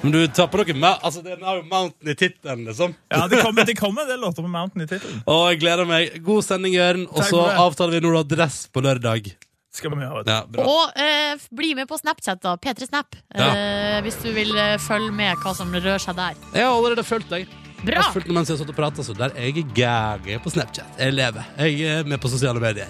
Men 0.01 0.13
du 0.13 0.27
tar 0.29 0.47
på 0.47 0.65
med, 0.75 0.99
Altså, 1.03 1.23
den 1.23 1.43
har 1.43 1.57
jo 1.57 1.63
Mountain 1.63 2.13
i 2.13 2.15
tittelen, 2.15 2.65
liksom. 2.65 2.95
Ja, 3.09 3.27
Det 3.29 3.43
kommer, 3.43 3.65
det 3.65 3.75
kommer 3.75 4.03
en 4.03 4.09
del 4.09 4.21
låter 4.21 4.43
på 4.43 4.49
Mountain 4.49 4.85
i 4.85 4.87
tittelen. 4.87 5.23
Å, 5.27 5.49
jeg 5.51 5.61
gleder 5.65 5.89
meg. 5.89 6.21
God 6.23 6.45
sending, 6.45 6.77
Jørn. 6.77 7.07
Og 7.11 7.25
så 7.27 7.43
avtaler 7.57 7.99
vi 7.99 8.07
nå 8.07 8.23
dress 8.29 8.67
på 8.73 8.85
lørdag. 8.85 9.33
Skal 9.77 9.93
vi 9.93 10.07
ha 10.09 10.23
det. 10.23 10.33
Ja, 10.33 10.45
bra. 10.49 10.65
Og 10.73 11.01
eh, 11.01 11.35
bli 11.53 11.75
med 11.77 11.89
på 11.89 11.99
Snapchat, 12.01 12.41
da. 12.45 12.55
P3 12.57 12.89
Snap. 12.89 13.17
Ja. 13.35 13.51
Eh, 13.51 13.99
hvis 14.07 14.17
du 14.23 14.31
vil 14.33 14.55
eh, 14.57 14.79
følge 14.81 15.13
med 15.13 15.37
hva 15.43 15.53
som 15.57 15.75
rører 15.75 16.01
seg 16.01 16.17
der. 16.17 16.39
Jeg 16.55 16.65
har 16.65 16.73
allerede 16.73 17.05
fulgt 17.05 17.33
deg. 17.33 17.51
Jeg 17.77 17.91
Bra! 17.93 18.03
har 18.03 18.13
fulgt 18.15 18.31
mens 18.33 18.49
jeg 18.49 18.57
har 18.57 18.63
satt 18.65 18.71
og 18.73 18.77
pratet, 18.79 19.05
så 19.07 19.15
der 19.15 19.35
er 19.37 19.51
jeg 19.51 19.67
gæge 19.77 20.39
på 20.43 20.51
Snapchat. 20.51 20.97
Jeg 20.99 21.13
lever. 21.15 21.45
Jeg 21.61 21.83
er 22.01 22.09
med 22.09 22.19
på 22.23 22.31
sosiale 22.33 22.61
medier. 22.63 22.89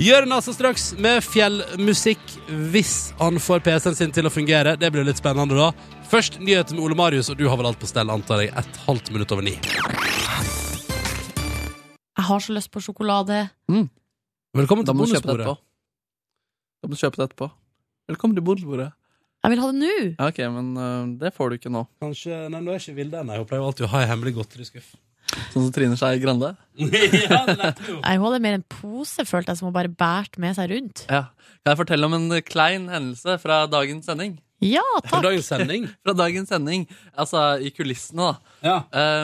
Jørn 0.00 0.32
altså 0.34 0.52
straks 0.52 0.90
med 1.00 1.22
fjellmusikk, 1.24 2.20
hvis 2.72 3.12
han 3.20 3.38
får 3.40 3.62
PC-en 3.64 3.94
sin 3.96 4.10
til 4.12 4.28
å 4.28 4.32
fungere. 4.32 4.74
Det 4.80 4.90
blir 4.92 5.06
litt 5.08 5.20
spennende 5.20 5.56
da. 5.56 5.70
Først 6.10 6.40
nyheter 6.40 6.76
med 6.76 6.84
Ole 6.84 6.98
Marius, 6.98 7.30
og 7.32 7.38
du 7.40 7.46
har 7.48 7.56
vel 7.60 7.68
alt 7.70 7.80
på 7.80 7.88
stell, 7.88 8.10
antar 8.12 8.42
jeg, 8.44 8.52
et 8.56 8.80
halvt 8.86 9.12
minutt 9.14 9.32
over 9.32 9.46
ni. 9.46 9.54
Jeg 12.16 12.24
har 12.28 12.40
så 12.44 12.56
lyst 12.56 12.72
på 12.74 12.82
sjokolade. 12.84 13.46
Velkommen 14.56 14.84
til 14.88 14.96
bonusbordet. 14.96 15.46
Da 15.56 16.88
må 16.88 16.96
du 16.96 17.00
kjøpe 17.00 17.20
det 17.20 17.28
etterpå. 17.30 17.50
Velkommen 18.10 18.36
til 18.36 18.44
bonusbordet. 18.46 18.90
Jeg 19.46 19.54
vil 19.54 19.62
ha 19.62 19.70
det 19.72 19.78
nå! 19.80 19.90
Ja, 20.18 20.26
ok, 20.32 20.38
men 20.58 20.70
øh, 20.82 21.10
det 21.22 21.30
får 21.36 21.50
du 21.52 21.56
ikke 21.60 21.70
nå. 21.72 21.84
Kanskje, 22.02 22.38
nei, 22.50 22.60
nå 22.66 22.74
er 22.74 22.80
ikke 22.82 22.96
Vilde 22.98 23.20
ennå. 23.22 23.36
Hun 23.38 23.46
pleier 23.46 23.62
jo 23.62 23.68
alltid 23.70 23.86
å 23.86 23.90
ha 23.94 24.00
en 24.02 24.10
hemmelig 24.10 24.34
godteriskuff. 24.40 24.88
Sånn 25.52 25.64
som 25.66 25.70
Trine 25.74 25.96
Skei 25.98 26.18
Grande. 26.22 26.52
ja, 26.78 27.40
det 27.48 27.56
lærte 27.58 27.86
jo. 27.88 27.96
Nei, 28.02 28.14
Hun 28.18 28.26
hadde 28.28 28.42
mer 28.44 28.56
en 28.58 28.64
pose, 28.70 29.24
følte 29.26 29.54
jeg, 29.54 29.60
som 29.60 29.68
hun 29.70 29.74
bare 29.76 29.90
bært 29.90 30.38
med 30.42 30.54
seg 30.58 30.70
rundt. 30.74 31.04
Ja. 31.10 31.24
Kan 31.62 31.72
jeg 31.74 31.80
fortelle 31.80 32.06
om 32.10 32.14
en 32.18 32.28
klein 32.46 32.90
hendelse 32.92 33.38
fra 33.42 33.62
dagens 33.70 34.06
sending? 34.10 34.36
Ja, 34.64 34.82
Fra 35.04 35.18
takk! 35.18 35.24
dagens 35.26 35.48
sending. 35.50 35.88
Fra 36.06 36.14
dagens 36.16 36.48
sending, 36.52 36.86
altså 37.18 37.42
i 37.62 37.72
kulissene, 37.76 38.30
da. 38.32 38.54
Ja. 38.66 38.76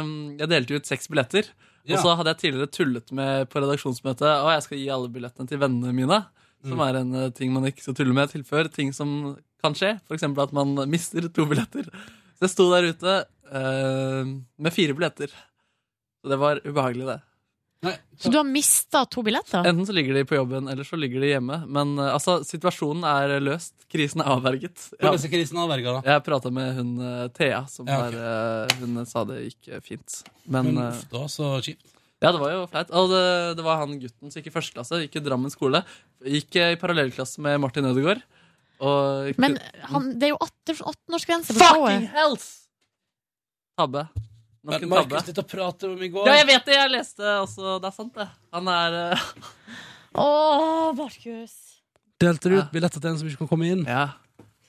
Um, 0.02 0.10
jeg 0.40 0.50
delte 0.50 0.78
ut 0.82 0.90
seks 0.90 1.06
billetter. 1.10 1.48
Ja. 1.86 1.96
Og 1.96 2.02
så 2.04 2.12
hadde 2.18 2.34
jeg 2.34 2.40
tidligere 2.44 2.70
tullet 2.70 3.08
med 3.16 3.48
på 3.50 3.58
redaksjonsmøtet 3.58 4.22
Å, 4.28 4.50
jeg 4.54 4.62
skal 4.68 4.78
gi 4.78 4.90
alle 4.94 5.08
billettene 5.10 5.48
til 5.50 5.58
vennene 5.62 5.90
mine. 5.96 6.18
Som 6.62 6.78
Mm. 6.78 6.82
er 6.86 6.96
en 7.00 7.14
eh, 7.18 7.30
ting 7.34 7.50
man 7.50 7.64
ikke 7.66 7.82
skal 7.82 7.96
tulle 7.98 8.14
med 8.14 8.30
til 8.30 8.44
før. 8.46 8.68
Ting 8.70 8.92
som 8.94 9.32
kan 9.62 9.76
skje. 9.78 9.94
F.eks. 10.08 10.26
at 10.26 10.54
man 10.56 10.74
mister 10.90 11.28
to 11.32 11.46
billetter. 11.50 11.88
Så 12.36 12.48
jeg 12.48 12.54
sto 12.54 12.68
der 12.72 12.90
ute 12.90 13.18
uh, 13.54 14.32
med 14.58 14.74
fire 14.74 14.96
billetter. 14.98 15.30
Så 16.22 16.30
det 16.32 16.38
var 16.42 16.62
ubehagelig, 16.66 17.06
det. 17.06 17.20
Så 18.18 18.30
du 18.30 18.36
har 18.38 18.46
mista 18.46 19.04
to 19.10 19.22
billetter? 19.26 19.66
Enten 19.66 19.86
så 19.86 19.92
ligger 19.92 20.14
de 20.14 20.24
på 20.24 20.36
jobben, 20.36 20.68
eller 20.68 20.86
så 20.86 20.96
ligger 20.96 21.20
de 21.20 21.32
hjemme. 21.32 21.56
Men 21.66 21.96
uh, 21.98 22.12
altså, 22.14 22.38
situasjonen 22.46 23.02
er 23.08 23.40
løst. 23.42 23.74
Krisen 23.90 24.22
er 24.22 24.30
avverget. 24.36 24.84
Ja. 25.02 25.10
krisen 25.18 25.58
avverget, 25.58 25.88
da? 25.98 26.02
Jeg 26.12 26.24
prata 26.26 26.52
med 26.54 26.76
hun 26.78 26.92
uh, 27.02 27.26
Thea, 27.34 27.64
som 27.70 27.90
Ja, 27.90 28.04
okay. 28.06 28.14
der, 28.14 28.68
eh, 28.68 28.76
hun 28.80 29.02
sa 29.06 29.24
det 29.26 29.40
gikk 29.48 29.72
fint. 29.82 30.20
Men, 30.46 30.76
uff 30.78 31.02
da, 31.10 31.24
så 31.30 31.56
kjipt. 31.58 31.88
Ja, 32.22 32.30
det 32.30 32.38
var 32.38 32.52
jo 32.54 32.66
flaut. 32.70 32.92
Og 32.94 33.10
det, 33.10 33.24
det 33.58 33.66
var 33.66 33.82
han 33.82 33.98
gutten 33.98 34.30
som 34.30 34.38
gikk 34.38 34.52
i 34.52 34.54
første 34.54 34.76
klasse, 34.76 35.02
gikk 35.02 35.18
i 35.18 35.24
Drammen 35.26 35.50
skole. 35.50 35.82
Gikk 36.22 36.54
i 36.62 36.78
parallellklasse 36.78 37.42
med 37.42 37.58
Martin 37.64 37.90
Ødegaard. 37.90 38.22
Og 38.82 39.38
Men 39.40 39.56
han, 39.92 40.08
det 40.18 40.28
er 40.28 40.32
jo 40.34 40.40
18-årsgrense 40.42 41.54
på 41.54 41.62
Fucking 41.62 42.08
hells! 42.12 42.46
Tabbe. 43.78 44.06
Men 44.62 44.88
Markus, 44.90 45.24
dette 45.26 45.42
prater 45.46 45.90
om 45.90 46.02
i 46.02 46.08
går. 46.12 46.26
Ja, 46.28 46.36
jeg 46.40 46.48
vet 46.52 46.66
det! 46.68 46.74
Jeg 46.76 46.90
leste 46.92 47.36
også. 47.42 47.76
Det 47.82 47.88
er 47.88 47.94
sant, 47.96 48.14
det. 48.18 48.26
Han 48.54 48.68
er 48.70 48.98
eh, 49.00 49.24
Å, 50.22 50.26
Markus. 50.98 51.54
Delte 52.22 52.52
du 52.52 52.58
ut 52.60 52.74
billetter 52.74 53.02
til 53.02 53.10
en 53.10 53.18
som 53.18 53.30
ikke 53.30 53.42
kan 53.42 53.50
komme 53.50 53.70
inn? 53.72 53.82
Ja. 53.88 54.04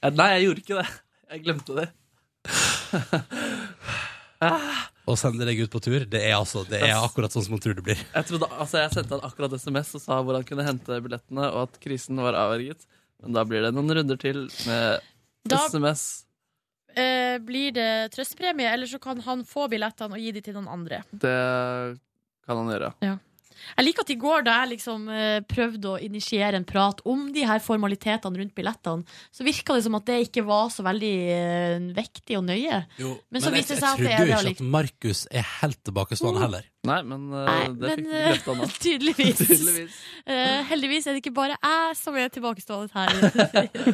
Ja, 0.02 0.10
Nei, 0.14 0.30
jeg 0.38 0.48
gjorde 0.48 0.64
ikke 0.64 0.80
det. 0.80 0.88
Jeg 1.34 1.44
glemte 1.46 1.78
det. 1.78 1.88
Å 5.04 5.14
sende 5.20 5.46
deg 5.48 5.62
ut 5.64 5.72
på 5.72 5.80
tur, 5.84 6.04
det 6.10 6.22
er 6.26 6.34
altså 6.38 6.64
Det 6.68 6.80
er 6.84 6.96
akkurat 6.98 7.32
sånn 7.34 7.46
som 7.46 7.54
man 7.56 7.62
tror 7.64 7.76
det 7.78 7.86
blir. 7.86 8.00
Jeg, 8.00 8.28
trodde, 8.30 8.50
altså, 8.52 8.82
jeg 8.82 8.92
sendte 8.96 9.18
han 9.18 9.26
akkurat 9.28 9.56
SMS 9.60 9.94
og 10.00 10.04
sa 10.04 10.20
hvor 10.24 10.38
han 10.38 10.48
kunne 10.48 10.66
hente 10.68 11.00
billettene, 11.06 11.48
og 11.52 11.68
at 11.68 11.80
krisen 11.84 12.20
var 12.24 12.38
avverget. 12.40 12.82
Men 13.24 13.34
da 13.38 13.44
blir 13.48 13.64
det 13.66 13.74
noen 13.74 13.94
runder 13.98 14.20
til 14.20 14.46
med 14.68 15.02
Da- 15.48 15.66
SMS. 15.70 16.26
Eh, 16.96 17.38
blir 17.42 17.72
det 17.74 18.12
trøstpremie, 18.14 18.68
eller 18.70 18.86
så 18.86 19.00
kan 19.02 19.20
han 19.26 19.42
få 19.44 19.66
billettene 19.72 20.14
og 20.14 20.20
gi 20.22 20.32
de 20.36 20.42
til 20.46 20.54
noen 20.54 20.68
andre. 20.70 21.00
Det 21.12 21.98
kan 22.46 22.58
han 22.60 22.68
gjøre. 22.70 22.94
Ja. 23.02 23.16
Jeg 23.78 23.88
liker 23.88 24.06
at 24.06 24.14
i 24.14 24.20
går, 24.20 24.46
da 24.48 24.58
jeg 24.62 24.74
liksom 24.76 25.08
eh, 25.12 25.40
prøvde 25.50 25.94
å 25.94 26.02
initiere 26.02 26.60
en 26.60 26.68
prat 26.68 27.02
om 27.10 27.26
de 27.34 27.46
her 27.48 27.64
formalitetene 27.64 28.42
rundt 28.42 28.56
billettene, 28.58 29.18
så 29.34 29.48
virka 29.48 29.78
det 29.78 29.86
som 29.88 29.98
at 30.00 30.08
det 30.10 30.20
ikke 30.28 30.46
var 30.48 30.70
så 30.74 30.86
veldig 30.86 31.16
eh, 31.38 31.88
vektig 31.96 32.38
og 32.40 32.46
nøye. 32.50 32.84
Jo, 33.02 33.16
Men 33.30 33.44
så 33.44 33.52
jeg, 33.52 33.62
viste 33.62 33.78
det 33.78 33.82
seg 33.82 33.90
at 33.90 34.04
det 34.04 34.14
trodde 34.14 34.24
er 34.24 34.36
jo 34.36 34.44
det 34.44 34.56
ikke 34.56 34.68
at 34.68 34.74
Markus 34.78 35.26
er 35.32 35.50
helt 35.62 35.82
tilbakestående 35.88 36.46
heller. 36.46 36.70
Nei, 36.84 37.00
men 37.08 37.28
uh, 37.32 37.44
Nei, 37.48 37.60
det 37.80 37.90
men 37.90 38.00
fikk 38.00 38.08
eh, 38.08 38.24
bekreftet 38.28 38.58
nå. 38.60 38.72
tydeligvis. 38.86 39.44
Tydeligvis. 39.54 40.00
Uh, 40.28 40.58
heldigvis 40.72 41.08
er 41.08 41.16
det 41.16 41.24
ikke 41.24 41.36
bare 41.38 41.60
jeg 41.60 42.00
som 42.00 42.18
er 42.20 42.34
tilbakestående 42.34 42.92
her. 42.98 43.14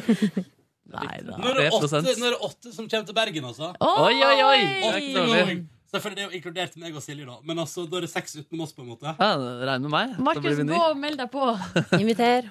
Nei 0.90 1.18
da. 1.22 1.36
Nå 1.38 1.52
er, 1.52 1.60
det 1.60 1.68
åtte, 1.70 2.72
som 2.74 2.88
kommer 2.90 3.06
til 3.06 3.14
Bergen, 3.14 3.44
altså. 3.46 3.70
Oi, 3.78 4.16
oi, 4.26 4.38
oi! 4.42 4.64
Åtte 4.90 5.60
Selvfølgelig 5.90 6.16
det 6.16 6.22
er 6.22 6.28
jo 6.30 6.36
inkludert 6.38 6.76
meg 6.78 6.94
og 6.94 7.02
Silje, 7.02 7.26
da. 7.26 7.36
Men 7.44 7.58
altså, 7.58 7.82
da 7.90 7.96
er 7.98 8.04
det 8.06 8.10
seks 8.12 8.36
utenom 8.38 8.60
oss, 8.66 8.72
på 8.76 8.82
en 8.84 8.88
måte. 8.92 9.10
Ja, 9.18 9.30
Regn 9.66 9.82
med 9.88 9.90
meg. 9.90 10.12
Markus, 10.22 10.60
gå 10.62 10.78
og 10.86 10.96
meld 11.02 11.18
deg 11.18 11.30
på. 11.32 11.48
Inviter. 12.00 12.50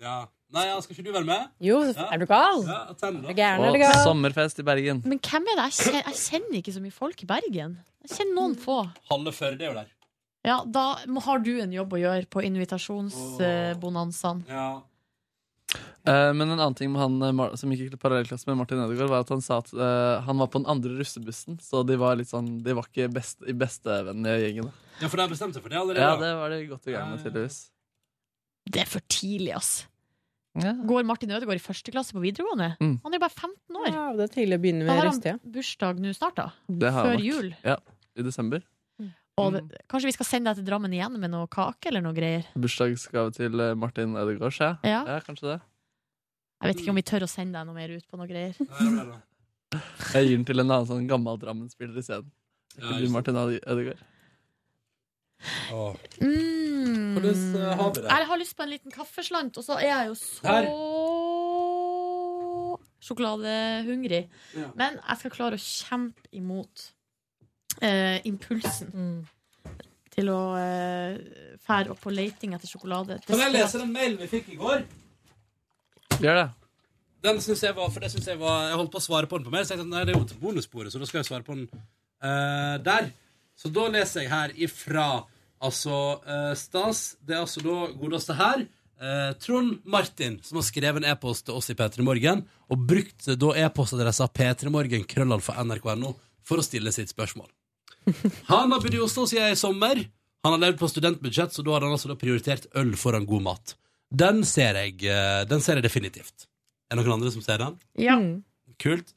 Ja. 0.00 0.26
Nei, 0.56 0.62
ja, 0.70 0.78
skal 0.80 0.94
ikke 0.96 1.04
du 1.04 1.12
være 1.12 1.26
med? 1.28 1.50
Jo, 1.60 1.82
Ja. 1.92 2.06
er 2.14 2.18
du 2.22 2.24
gal? 2.30 2.62
Ja, 2.64 2.78
tenner, 2.96 3.20
da. 3.20 3.28
Er 3.28 3.34
du 3.34 3.40
gæren, 3.42 3.66
Og 3.68 3.76
gal? 3.82 3.98
sommerfest 4.06 4.62
i 4.62 4.64
Bergen. 4.64 5.02
Men 5.04 5.18
hvem 5.20 5.44
er 5.52 5.58
det? 5.60 5.66
Jeg 5.68 5.74
kjenner, 5.84 6.02
jeg 6.08 6.16
kjenner 6.22 6.56
ikke 6.62 6.72
så 6.72 6.80
mye 6.86 6.94
folk 6.96 7.22
i 7.22 7.28
Bergen. 7.28 7.74
Jeg 8.06 8.10
kjenner 8.16 8.34
noen 8.38 8.54
få. 8.56 8.78
Halve 9.10 9.32
Førde 9.36 9.60
er 9.60 9.68
jo 9.68 9.76
der. 9.82 9.90
Ja, 10.48 10.56
Da 10.64 10.84
har 11.26 11.38
du 11.44 11.50
en 11.60 11.72
jobb 11.74 11.92
å 11.92 12.00
gjøre 12.00 12.24
på 12.32 12.40
invitasjonsbonanzaen. 12.48 14.44
Ja. 14.48 14.80
Eh, 15.76 16.30
men 16.32 16.46
en 16.46 16.56
annen 16.56 16.76
ting 16.78 16.92
med 16.92 17.02
han 17.02 17.22
eh, 17.22 17.56
som 17.60 17.72
gikk 17.72 17.92
i 17.92 18.00
parallellklasse 18.00 18.48
med 18.48 18.56
Martin 18.60 18.80
Ødegaard, 18.80 19.10
var 19.12 19.26
at 19.26 19.32
han 19.34 19.42
sa 19.44 19.58
at 19.60 19.72
eh, 19.74 20.22
han 20.24 20.40
var 20.40 20.48
på 20.52 20.62
den 20.62 20.70
andre 20.72 20.94
russebussen, 20.96 21.58
så 21.60 21.82
de 21.86 21.98
var 22.00 22.16
litt 22.16 22.30
sånn 22.30 22.62
De 22.64 22.76
var 22.76 22.88
ikke 22.88 23.10
best, 23.12 23.42
i 23.44 23.52
bestevennlige 23.56 24.46
gjengen. 24.46 24.70
da. 24.70 24.94
ja, 25.02 25.10
for 25.10 25.20
de 25.20 25.28
bestemte 25.28 25.34
bestemt 25.34 25.58
seg 25.58 25.66
for 25.66 25.74
det 25.74 25.82
allerede. 25.82 26.06
Ja, 26.06 26.16
det 26.22 26.32
var 26.40 26.54
de 26.54 26.62
godt 26.70 26.88
i 26.88 26.96
gang 26.96 27.12
med, 27.12 27.22
tydeligvis. 27.26 27.60
Det 28.68 28.82
er 28.84 28.88
for 28.88 29.04
tidlig, 29.12 29.52
ass. 29.56 29.72
Ja. 30.58 30.72
Går 30.88 31.04
Martin 31.06 31.30
Ødegaard 31.30 31.60
i 31.60 31.62
første 31.62 31.92
klasse 31.94 32.16
på 32.16 32.22
videregående? 32.24 32.72
Mm. 32.80 32.96
Han 33.04 33.12
er 33.12 33.20
jo 33.20 33.24
bare 33.26 33.36
15 33.36 33.78
år. 33.78 33.86
Ja, 33.92 34.06
det 34.16 34.24
er 34.24 34.34
tidlig 34.34 34.58
å 34.58 34.62
begynne 34.64 34.88
Da 34.88 34.90
med 34.90 35.02
har 35.02 35.12
han 35.12 35.44
bursdag 35.54 36.00
nå 36.02 36.14
snart, 36.16 36.40
da. 36.40 36.48
Før 36.66 37.12
nok. 37.12 37.24
jul. 37.24 37.52
Ja, 37.62 37.76
i 38.18 38.24
desember. 38.26 38.64
Og 39.38 39.54
det, 39.54 39.80
kanskje 39.90 40.10
vi 40.10 40.16
skal 40.16 40.28
sende 40.28 40.50
deg 40.50 40.60
til 40.60 40.68
Drammen 40.68 40.94
igjen 40.94 41.16
med 41.20 41.32
noe 41.32 41.48
kake 41.52 41.90
eller 41.92 42.04
noe 42.04 42.16
greier? 42.16 42.46
Bursdagsgave 42.58 43.34
til 43.36 43.62
eh, 43.62 43.74
Martin 43.78 44.16
Ødegaard, 44.18 44.58
ja. 44.58 44.74
Ja. 44.82 45.02
ja. 45.14 45.18
Kanskje 45.26 45.52
det. 45.52 45.58
Jeg 46.58 46.72
vet 46.72 46.82
ikke 46.82 46.92
om 46.92 46.98
vi 46.98 47.06
tør 47.06 47.26
å 47.26 47.30
sende 47.30 47.58
deg 47.60 47.68
noe 47.68 47.76
mer 47.76 47.94
ut 47.94 48.06
på 48.10 48.18
noe 48.18 48.28
greier. 48.30 48.58
Jeg 50.14 50.24
gir 50.24 50.38
den 50.38 50.46
til 50.48 50.62
en 50.62 50.70
annen 50.70 50.88
sånn 50.88 51.08
gammel 51.10 51.38
Drammen-spiller 51.38 52.00
isteden. 52.00 52.30
Ja, 52.78 52.98
Martin 53.12 53.36
Ødegaard. 53.38 54.00
Åh. 55.72 55.94
Mm. 56.18 57.14
Hvordan 57.14 57.56
eh, 57.56 57.76
har 57.78 57.90
vi 57.94 58.00
det? 58.00 58.10
Jeg 58.10 58.28
har 58.30 58.40
lyst 58.40 58.56
på 58.58 58.64
en 58.64 58.72
liten 58.72 58.94
kaffeslant, 58.94 59.58
og 59.58 59.66
så 59.66 59.78
er 59.78 59.90
jeg 59.90 60.10
jo 60.10 60.14
så 60.18 60.46
Her. 60.48 60.70
sjokoladehungrig. 63.06 64.24
Ja. 64.58 64.70
Men 64.78 64.98
jeg 64.98 65.20
skal 65.20 65.34
klare 65.36 65.58
å 65.58 65.62
kjempe 65.62 66.26
imot 66.34 66.88
eh, 67.82 68.20
impulsen 68.28 68.90
Mm. 68.94 69.26
til 70.14 70.28
å 70.32 70.38
eh, 70.58 71.18
fære 71.66 71.90
opp 71.94 72.00
på 72.02 72.10
leiting 72.14 72.54
etter 72.56 72.66
sjokolade. 72.70 73.20
Kan 73.26 73.38
jeg 73.38 73.52
lese 73.54 73.78
den 73.78 73.92
mailen 73.94 74.18
vi 74.18 74.26
fikk 74.26 74.48
i 74.54 74.56
går? 74.58 74.82
Gjør 76.18 76.40
det. 76.42 76.48
Den 77.22 77.40
synes 77.42 77.62
jeg 77.62 77.74
var, 77.74 77.88
for 77.90 78.00
det 78.00 78.10
synes 78.12 78.26
jeg 78.30 78.38
var 78.38 78.68
Jeg 78.68 78.76
holdt 78.78 78.92
på 78.94 78.98
å 79.00 79.02
svare 79.02 79.26
på 79.30 79.38
den 79.38 79.46
på 79.48 79.50
mail, 79.54 79.64
så 79.66 79.74
jeg 79.74 79.80
tenkte 79.82 79.94
nei, 79.96 80.04
det 80.06 80.14
er 80.14 80.18
jo 80.20 80.26
til 80.30 80.38
bonussporet, 80.42 80.92
så 80.94 81.00
da 81.02 81.06
skal 81.10 81.18
jeg 81.22 81.28
svare 81.30 81.46
på 81.46 81.56
den 81.56 81.64
eh, 82.22 82.76
der. 82.86 83.08
Så 83.58 83.70
da 83.74 83.88
leser 83.90 84.22
jeg 84.22 84.30
her 84.30 84.52
ifra 84.54 85.06
altså 85.60 85.96
eh, 86.22 86.52
Stas. 86.54 87.16
Det 87.26 87.34
er 87.34 87.42
altså 87.42 87.62
da 87.64 87.78
godeste 87.98 88.36
her. 88.38 88.66
eh, 89.02 89.32
Trond 89.42 89.80
Martin, 89.84 90.38
som 90.46 90.58
har 90.60 90.66
skrevet 90.66 91.02
en 91.02 91.10
e-post 91.10 91.46
til 91.46 91.58
oss 91.58 91.70
i 91.70 91.74
P3 91.78 92.02
Morgen, 92.06 92.44
og 92.70 92.86
brukt 92.86 93.26
da 93.38 93.50
e-postadressa 93.66 94.26
p3morgen 94.30 95.06
krøllalfa 95.10 95.58
nrk.no 95.64 96.14
for 96.42 96.58
å 96.62 96.66
stille 96.66 96.90
sitt 96.94 97.10
spørsmål. 97.10 97.50
Han 98.52 98.72
har 98.72 98.80
bodd 98.82 98.94
i 98.94 99.02
Oslo 99.02 99.26
siden 99.28 99.52
i 99.52 99.58
sommer. 99.58 100.00
Han 100.46 100.54
har 100.54 100.62
levd 100.62 100.80
på 100.80 100.88
studentbudsjett, 100.90 101.54
så 101.54 101.64
da 101.66 101.74
har 101.74 101.86
han 101.86 101.94
altså 101.96 102.16
prioritert 102.18 102.68
øl 102.78 102.94
foran 102.96 103.26
god 103.28 103.44
mat. 103.44 103.74
Den 104.08 104.44
ser 104.48 104.78
jeg, 104.78 105.02
eh, 105.04 105.42
den 105.48 105.60
ser 105.60 105.78
jeg 105.78 105.88
definitivt. 105.88 106.46
Er 106.88 106.96
det 106.96 107.04
noen 107.04 107.18
andre 107.18 107.32
som 107.34 107.44
ser 107.44 107.60
den? 107.60 107.76
Ja. 108.00 108.16
Kult. 108.80 109.12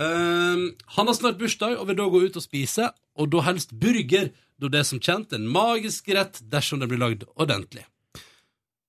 Um, 0.00 0.72
han 0.96 1.06
har 1.06 1.14
snart 1.14 1.38
bursdag 1.38 1.76
og 1.76 1.86
vil 1.90 1.98
da 1.98 2.08
gå 2.08 2.22
ut 2.24 2.38
og 2.40 2.44
spise, 2.44 2.88
og 3.20 3.28
da 3.30 3.44
helst 3.44 3.74
burger, 3.76 4.30
da 4.58 4.70
det 4.72 4.80
er 4.80 4.88
som 4.88 5.02
kjent 5.02 5.34
en 5.36 5.44
magisk 5.52 6.08
rett 6.16 6.40
dersom 6.50 6.80
den 6.80 6.90
blir 6.90 7.02
lagd 7.02 7.26
ordentlig. 7.36 7.84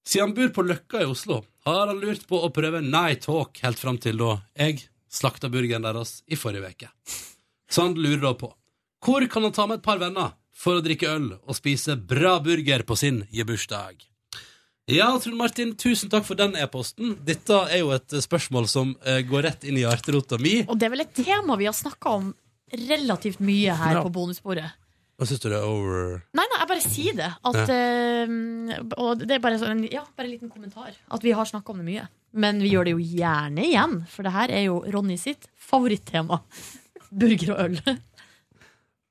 Siden 0.08 0.30
han 0.30 0.36
bor 0.38 0.50
på 0.56 0.66
Løkka 0.68 1.04
i 1.04 1.10
Oslo, 1.10 1.42
har 1.68 1.92
han 1.92 2.00
lurt 2.00 2.26
på 2.28 2.40
å 2.40 2.52
prøve 2.56 2.82
Night 2.84 3.28
Talk 3.28 3.60
helt 3.64 3.80
fram 3.80 4.00
til 4.02 4.20
da 4.20 4.38
jeg 4.56 4.88
slakta 5.14 5.52
burgeren 5.52 5.86
deres 5.86 6.22
i 6.28 6.40
forrige 6.40 6.72
uke. 6.72 6.90
Så 7.70 7.86
han 7.86 7.96
lurer 8.00 8.24
da 8.24 8.34
på 8.40 8.50
hvor 9.04 9.26
kan 9.32 9.44
han 9.48 9.54
ta 9.56 9.66
med 9.68 9.80
et 9.82 9.86
par 9.86 10.00
venner 10.02 10.34
for 10.54 10.80
å 10.80 10.84
drikke 10.86 11.10
øl 11.12 11.30
og 11.42 11.56
spise 11.58 11.96
bra 11.98 12.38
burger 12.44 12.84
på 12.88 12.96
sin 13.00 13.24
gebursdag. 13.34 14.04
Ja, 14.92 15.08
Trond 15.24 15.38
Martin, 15.40 15.74
tusen 15.80 16.10
takk 16.12 16.26
for 16.28 16.36
den 16.36 16.58
e-posten. 16.60 17.14
Dette 17.24 17.56
er 17.72 17.80
jo 17.80 17.94
et 17.96 18.16
spørsmål 18.24 18.66
som 18.68 18.96
eh, 19.08 19.22
går 19.24 19.46
rett 19.48 19.64
inn 19.64 19.78
i 19.80 19.86
hjerterota 19.86 20.36
mi. 20.44 20.58
Og 20.68 20.76
det 20.80 20.90
er 20.90 20.92
vel 20.98 21.06
et 21.06 21.14
tema 21.16 21.56
vi 21.60 21.70
har 21.70 21.76
snakka 21.78 22.16
om 22.20 22.34
relativt 22.74 23.40
mye 23.44 23.76
her 23.80 24.00
Ja. 24.00 24.02
på 24.04 24.12
bonussporet. 24.12 24.76
Hva 25.14 25.28
syns 25.30 25.40
du 25.44 25.48
det 25.54 25.60
er 25.60 25.68
over 25.70 26.24
Nei, 26.36 26.44
nei, 26.52 26.60
jeg 26.60 26.70
bare 26.74 26.84
sier 26.84 27.16
det. 27.16 27.30
At, 27.48 27.72
eh, 27.72 28.84
og 28.98 29.24
det 29.24 29.38
er 29.38 29.44
bare, 29.46 29.60
sånn, 29.62 29.86
ja, 29.94 30.04
bare 30.18 30.28
en 30.28 30.34
liten 30.36 30.52
kommentar. 30.52 30.92
At 31.14 31.24
vi 31.24 31.32
har 31.38 31.48
snakka 31.48 31.72
om 31.72 31.80
det 31.84 31.88
mye. 31.88 32.08
Men 32.34 32.60
vi 32.60 32.72
gjør 32.74 32.90
det 32.90 32.96
jo 32.98 33.04
gjerne 33.22 33.64
igjen, 33.70 34.00
for 34.10 34.26
det 34.28 34.34
her 34.36 34.52
er 34.52 34.66
jo 34.68 34.80
Ronny 34.92 35.16
sitt 35.22 35.48
favorittema. 35.56 36.42
Burger 37.14 37.54
og 37.54 37.60
øl. 37.70 38.00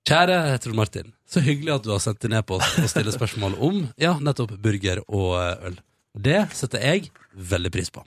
Kjære 0.02 0.58
Trond 0.58 0.74
Martin, 0.76 1.12
så 1.30 1.40
hyggelig 1.44 1.76
at 1.76 1.84
du 1.86 1.92
har 1.92 2.00
sendt 2.02 2.24
inn 2.26 2.34
e-post 2.34 2.80
og 2.82 2.88
stiller 2.90 3.14
spørsmål 3.14 3.54
om 3.62 3.76
ja, 4.02 4.16
nettopp 4.18 4.56
burger 4.62 5.02
og 5.06 5.36
eh, 5.38 5.68
øl. 5.68 5.76
Det 6.18 6.40
setter 6.58 6.82
jeg 6.82 7.10
veldig 7.32 7.70
pris 7.72 7.90
på. 7.94 8.02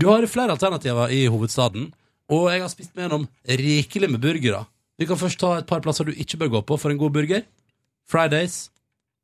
Du 0.00 0.08
har 0.08 0.24
flere 0.32 0.56
alternativer 0.56 1.12
i 1.12 1.26
hovedstaden, 1.28 1.90
og 2.32 2.48
jeg 2.48 2.62
har 2.64 2.72
spist 2.72 2.94
med 2.96 3.04
gjennom 3.04 3.26
rikelig 3.60 4.08
med 4.10 4.22
burgere. 4.24 4.62
Vi 5.00 5.08
kan 5.08 5.20
først 5.20 5.40
ta 5.40 5.52
et 5.60 5.68
par 5.68 5.82
plasser 5.84 6.08
du 6.08 6.16
ikke 6.16 6.40
bør 6.40 6.54
gå 6.56 6.62
på 6.72 6.78
for 6.80 6.92
en 6.92 7.00
god 7.00 7.12
burger. 7.12 7.44
Fridays, 8.08 8.70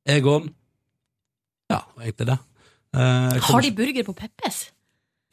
Egon 0.07 0.53
Ja, 1.73 1.81
egentlig 1.99 2.29
det. 2.29 2.37
Eh, 2.95 3.41
Har 3.49 3.65
de 3.65 3.73
burger 3.81 4.05
på 4.07 4.15
Peppes? 4.17 4.67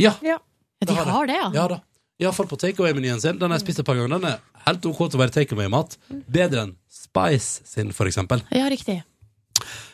Ja. 0.01 0.15
Ja, 0.23 0.39
de 0.87 0.95
har 0.95 1.27
det, 1.27 1.35
ja. 1.35 1.51
Ja 1.53 1.67
da. 1.75 1.83
Iallfall 2.25 2.49
på 2.49 2.59
takeaway-menyen 2.61 3.21
sin. 3.23 3.39
Den 3.39 3.51
har 3.51 3.59
jeg 3.59 3.67
spist 3.67 3.83
et 3.83 3.87
par 3.87 3.99
ganger. 3.99 4.17
Den 4.17 4.29
er 4.31 4.67
helt 4.67 4.85
ok 4.89 5.01
til 5.05 5.19
å 5.19 5.23
være 5.23 5.35
takeaway-mat. 5.39 5.97
Bedre 6.09 6.67
enn 6.67 6.77
Spice 6.93 7.67
sin, 7.69 7.91
for 7.93 8.09
eksempel. 8.09 8.41
Ja, 8.55 8.69
riktig. 8.71 9.01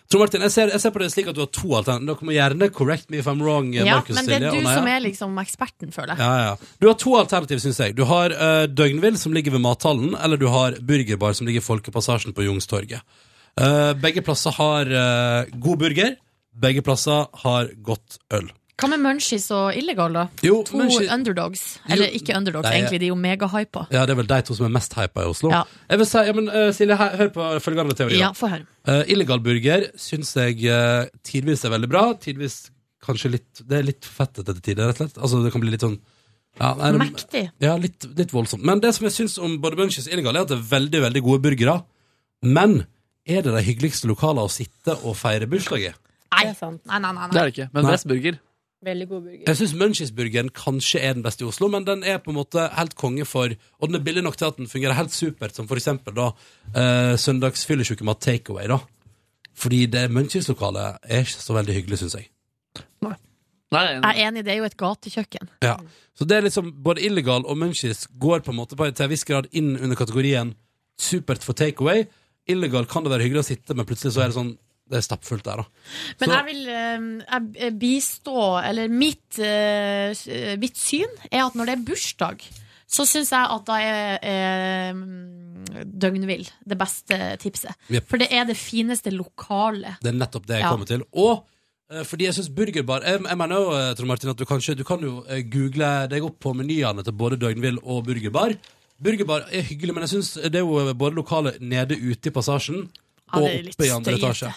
Tror 0.10 0.24
Martin, 0.24 0.42
jeg 0.42 0.54
ser, 0.56 0.72
jeg 0.74 0.82
ser 0.82 0.94
på 0.94 1.02
det 1.04 1.12
slik 1.14 1.28
at 1.30 1.38
du 1.38 1.44
har 1.44 1.50
to 1.54 1.68
alternativer. 1.78 2.16
Dere 2.18 2.26
må 2.26 2.34
gjerne 2.34 2.70
correct 2.74 3.12
me 3.14 3.20
if 3.22 3.28
I'm 3.30 3.44
wrong. 3.46 3.68
Ja, 3.78 4.00
Marcus 4.00 4.18
men 4.18 4.26
det 4.26 4.40
er 4.40 4.56
du 4.56 4.66
som 4.66 4.88
er 4.90 5.04
liksom 5.04 5.36
eksperten, 5.38 5.92
føler 5.94 6.16
jeg. 6.16 6.26
Ja, 6.26 6.48
ja. 6.48 6.72
Du 6.82 6.88
har 6.90 6.96
to 6.98 7.14
alternativer, 7.20 7.62
syns 7.62 7.82
jeg. 7.84 7.94
Du 7.98 8.02
har 8.10 8.34
uh, 8.34 8.64
Døgnvill, 8.66 9.20
som 9.22 9.36
ligger 9.38 9.54
ved 9.54 9.62
Mathallen, 9.62 10.16
eller 10.18 10.42
du 10.42 10.48
har 10.50 10.80
Burgerbar, 10.82 11.38
som 11.38 11.46
ligger 11.46 11.62
i 11.62 11.68
Folkepassasjen 11.68 12.34
på 12.34 12.48
Jungstorget. 12.48 13.06
Uh, 13.54 13.94
begge 14.02 14.26
plasser 14.26 14.56
har 14.58 14.90
uh, 14.90 15.60
god 15.62 15.84
burger. 15.86 16.18
Begge 16.58 16.82
plasser 16.86 17.30
har 17.44 17.70
godt 17.86 18.18
øl. 18.34 18.50
Hva 18.80 18.88
med 18.94 19.02
Munchies 19.04 19.46
og 19.52 19.76
Illegal, 19.76 20.14
da? 20.16 20.24
Jo, 20.46 20.62
to 20.64 20.78
Munchies- 20.80 21.12
underdogs. 21.14 21.64
Jo, 21.86 21.94
Eller 21.96 22.14
ikke 22.16 22.36
underdogs, 22.38 22.64
de 22.68 22.72
er- 22.74 22.78
egentlig. 22.80 23.00
De 23.00 23.06
er 23.06 23.12
jo 23.14 23.16
megahypa. 23.20 23.88
Ja, 23.92 24.06
det 24.06 24.14
er 24.16 24.20
vel 24.22 24.28
de 24.32 24.42
to 24.48 24.56
som 24.56 24.66
er 24.66 24.74
mest 24.78 24.94
hypa 24.96 25.26
i 25.26 25.30
Oslo. 25.30 25.52
Ja. 25.52 25.64
Jeg 25.90 26.00
vil 26.00 26.06
si, 26.08 26.18
ja, 26.30 26.34
men 26.34 26.48
uh, 26.50 26.72
Silje, 26.72 26.96
hør 26.98 27.30
på 27.36 27.48
følgende 27.66 27.96
teori. 28.00 28.18
Ja, 28.20 28.32
få 28.32 28.48
høre. 28.54 28.66
Eh, 28.88 29.04
illegal 29.12 29.40
burger 29.44 29.90
syns 30.00 30.32
jeg 30.40 30.64
uh, 30.72 31.06
tidvis 31.28 31.66
er 31.66 31.76
veldig 31.76 31.90
bra. 31.92 32.14
Tidvis 32.24 32.70
kanskje 33.04 33.32
litt 33.36 33.62
Det 33.68 33.78
er 33.80 33.84
litt 33.84 34.02
fettete 34.08 34.54
til 34.56 34.62
tider, 34.72 34.88
rett 34.90 35.00
og 35.02 35.10
slett. 35.10 35.20
Altså, 35.24 35.44
det 35.44 35.52
kan 35.52 35.62
bli 35.62 35.72
litt 35.76 35.82
sånn 35.86 36.00
ja, 36.60 36.74
nei, 36.76 36.92
det- 36.92 37.00
Mektig. 37.00 37.44
Ja, 37.62 37.76
litt, 37.78 38.06
litt 38.18 38.32
voldsomt. 38.32 38.64
Men 38.64 38.80
det 38.84 38.94
som 38.96 39.06
jeg 39.08 39.14
syns 39.16 39.38
om 39.40 39.60
både 39.62 39.78
Munchies 39.78 40.08
og 40.08 40.14
Illegal, 40.14 40.36
er 40.36 40.42
at 40.48 40.48
det 40.52 40.58
er 40.58 40.68
veldig 40.80 41.02
veldig 41.06 41.22
gode 41.24 41.42
burgere. 41.46 41.84
Men 42.44 42.86
er 43.28 43.42
det 43.46 43.54
de 43.54 43.62
hyggeligste 43.64 44.08
lokalene 44.10 44.48
å 44.48 44.52
sitte 44.52 44.96
og 45.04 45.16
feire 45.20 45.48
bursdag 45.48 45.86
i? 45.86 45.92
Nei. 46.30 46.44
Nei, 46.52 47.00
nei, 47.00 47.00
nei, 47.00 47.12
nei. 47.14 47.28
Det 47.32 47.40
er 47.42 47.46
det 47.50 47.54
ikke. 47.56 47.70
Men 47.74 47.84
Nei. 47.86 47.92
Veldig 48.86 49.08
god 49.10 49.24
burger. 49.26 49.44
Jeg 49.44 49.60
syns 49.60 49.74
Munchies-burgeren 49.76 50.50
kanskje 50.56 51.02
er 51.04 51.18
den 51.18 51.24
beste 51.26 51.44
i 51.44 51.48
Oslo, 51.50 51.68
men 51.72 51.84
den 51.88 52.06
er 52.08 52.22
på 52.24 52.32
en 52.32 52.38
måte 52.38 52.70
helt 52.78 52.96
konge 52.96 53.26
for 53.28 53.52
Og 53.52 53.90
den 53.90 54.00
er 54.00 54.04
billig 54.06 54.24
nok 54.24 54.38
til 54.40 54.48
at 54.48 54.58
den 54.58 54.72
fungerer 54.72 54.96
helt 54.96 55.12
supert, 55.12 55.56
som 55.56 55.68
for 55.68 55.76
eksempel 55.76 56.16
da 56.16 56.30
eh, 56.72 57.16
søndagsfyllesjukemat 57.20 58.22
takeaway, 58.24 58.70
da. 58.72 58.80
Fordi 59.60 59.86
det 59.92 60.06
Munchies-lokalet 60.16 61.04
er 61.04 61.26
ikke 61.26 61.44
så 61.44 61.58
veldig 61.58 61.76
hyggelig, 61.76 62.00
syns 62.00 62.16
jeg. 62.22 62.30
Jeg 63.70 64.00
er 64.02 64.22
enig, 64.26 64.42
det 64.46 64.54
er 64.54 64.64
jo 64.64 64.66
et 64.66 64.78
gatekjøkken. 64.80 65.52
Ja. 65.62 65.76
Så 66.18 66.26
det 66.26 66.38
er 66.38 66.48
liksom 66.48 66.72
både 66.84 67.04
illegal 67.06 67.44
og 67.46 67.58
Munchies 67.60 68.08
går 68.20 68.42
på 68.46 68.54
en 68.54 68.58
måte 68.58 68.80
på, 68.80 68.88
til 68.90 69.06
en 69.06 69.12
viss 69.12 69.28
grad 69.28 69.50
inn 69.52 69.76
under 69.78 70.00
kategorien 70.00 70.56
supert 71.00 71.46
for 71.46 71.54
takeaway. 71.54 72.08
Illegal 72.50 72.88
kan 72.90 73.06
det 73.06 73.14
være 73.14 73.28
hyggelig 73.28 73.44
å 73.44 73.50
sitte, 73.52 73.76
men 73.78 73.86
plutselig 73.86 74.16
så 74.16 74.24
er 74.24 74.32
det 74.32 74.40
sånn 74.40 74.56
Det 74.90 74.98
er 74.98 75.06
stappfullt 75.06 75.44
der, 75.46 75.62
da. 75.62 75.66
Men 76.20 76.30
Så- 76.30 76.36
jeg 76.36 76.46
vil 76.48 76.70
eh, 76.70 77.52
jeg 77.62 77.76
bistå 77.80 78.38
Eller 78.66 78.88
mitt, 78.90 79.38
eh, 79.40 80.58
mitt 80.58 80.78
syn 80.78 81.08
er 81.32 81.46
at 81.46 81.54
når 81.54 81.66
det 81.70 81.76
er 81.78 81.86
bursdag, 81.92 82.42
så 82.90 83.06
syns 83.06 83.30
jeg 83.30 83.46
at 83.54 83.66
da 83.70 83.76
er 83.78 84.20
er 84.26 84.94
døgnvill 85.86 86.48
det 86.66 86.78
beste 86.80 87.18
tipset. 87.42 87.76
Yep. 87.92 88.08
For 88.10 88.18
det 88.22 88.32
er 88.34 88.46
det 88.50 88.58
fineste 88.58 89.12
lokale. 89.14 89.96
Det 90.02 90.10
er 90.14 90.18
nettopp 90.18 90.46
det 90.48 90.56
jeg 90.58 90.64
Ja. 90.66 90.72
kommer 90.72 90.88
til. 90.90 91.04
Og 91.14 91.46
eh, 91.92 92.04
fordi 92.04 92.26
jeg 92.26 92.34
syns 92.34 92.50
burgerbar 92.50 93.02
Jeg, 93.06 93.22
jeg 93.24 93.38
mener 93.38 93.56
jo, 93.56 93.72
eh, 93.72 93.94
Trond 93.96 94.08
Martin, 94.08 94.30
at 94.30 94.38
du, 94.38 94.46
kanskje, 94.46 94.76
du 94.76 94.84
kan 94.84 95.00
jo 95.02 95.24
eh, 95.30 95.42
google 95.44 96.08
deg 96.10 96.24
opp 96.24 96.40
på 96.40 96.54
menyene 96.56 97.04
til 97.04 97.14
både 97.14 97.38
Døgnvill 97.38 97.78
og 97.84 98.06
Burgerbar. 98.06 98.56
Burgerbar 99.02 99.46
er 99.52 99.62
hyggelig, 99.64 99.94
men 99.94 100.02
jeg 100.04 100.10
synes 100.10 100.34
det 100.52 100.56
er 100.56 100.66
jo 100.66 100.94
både 100.94 101.16
lokalet 101.16 101.62
nede 101.62 101.96
ute 101.96 102.28
i 102.28 102.32
passasjen 102.36 102.90
og 103.34 103.44
oppe 103.44 103.86
i 103.86 103.90
andre 103.94 104.18
etasje. 104.18 104.54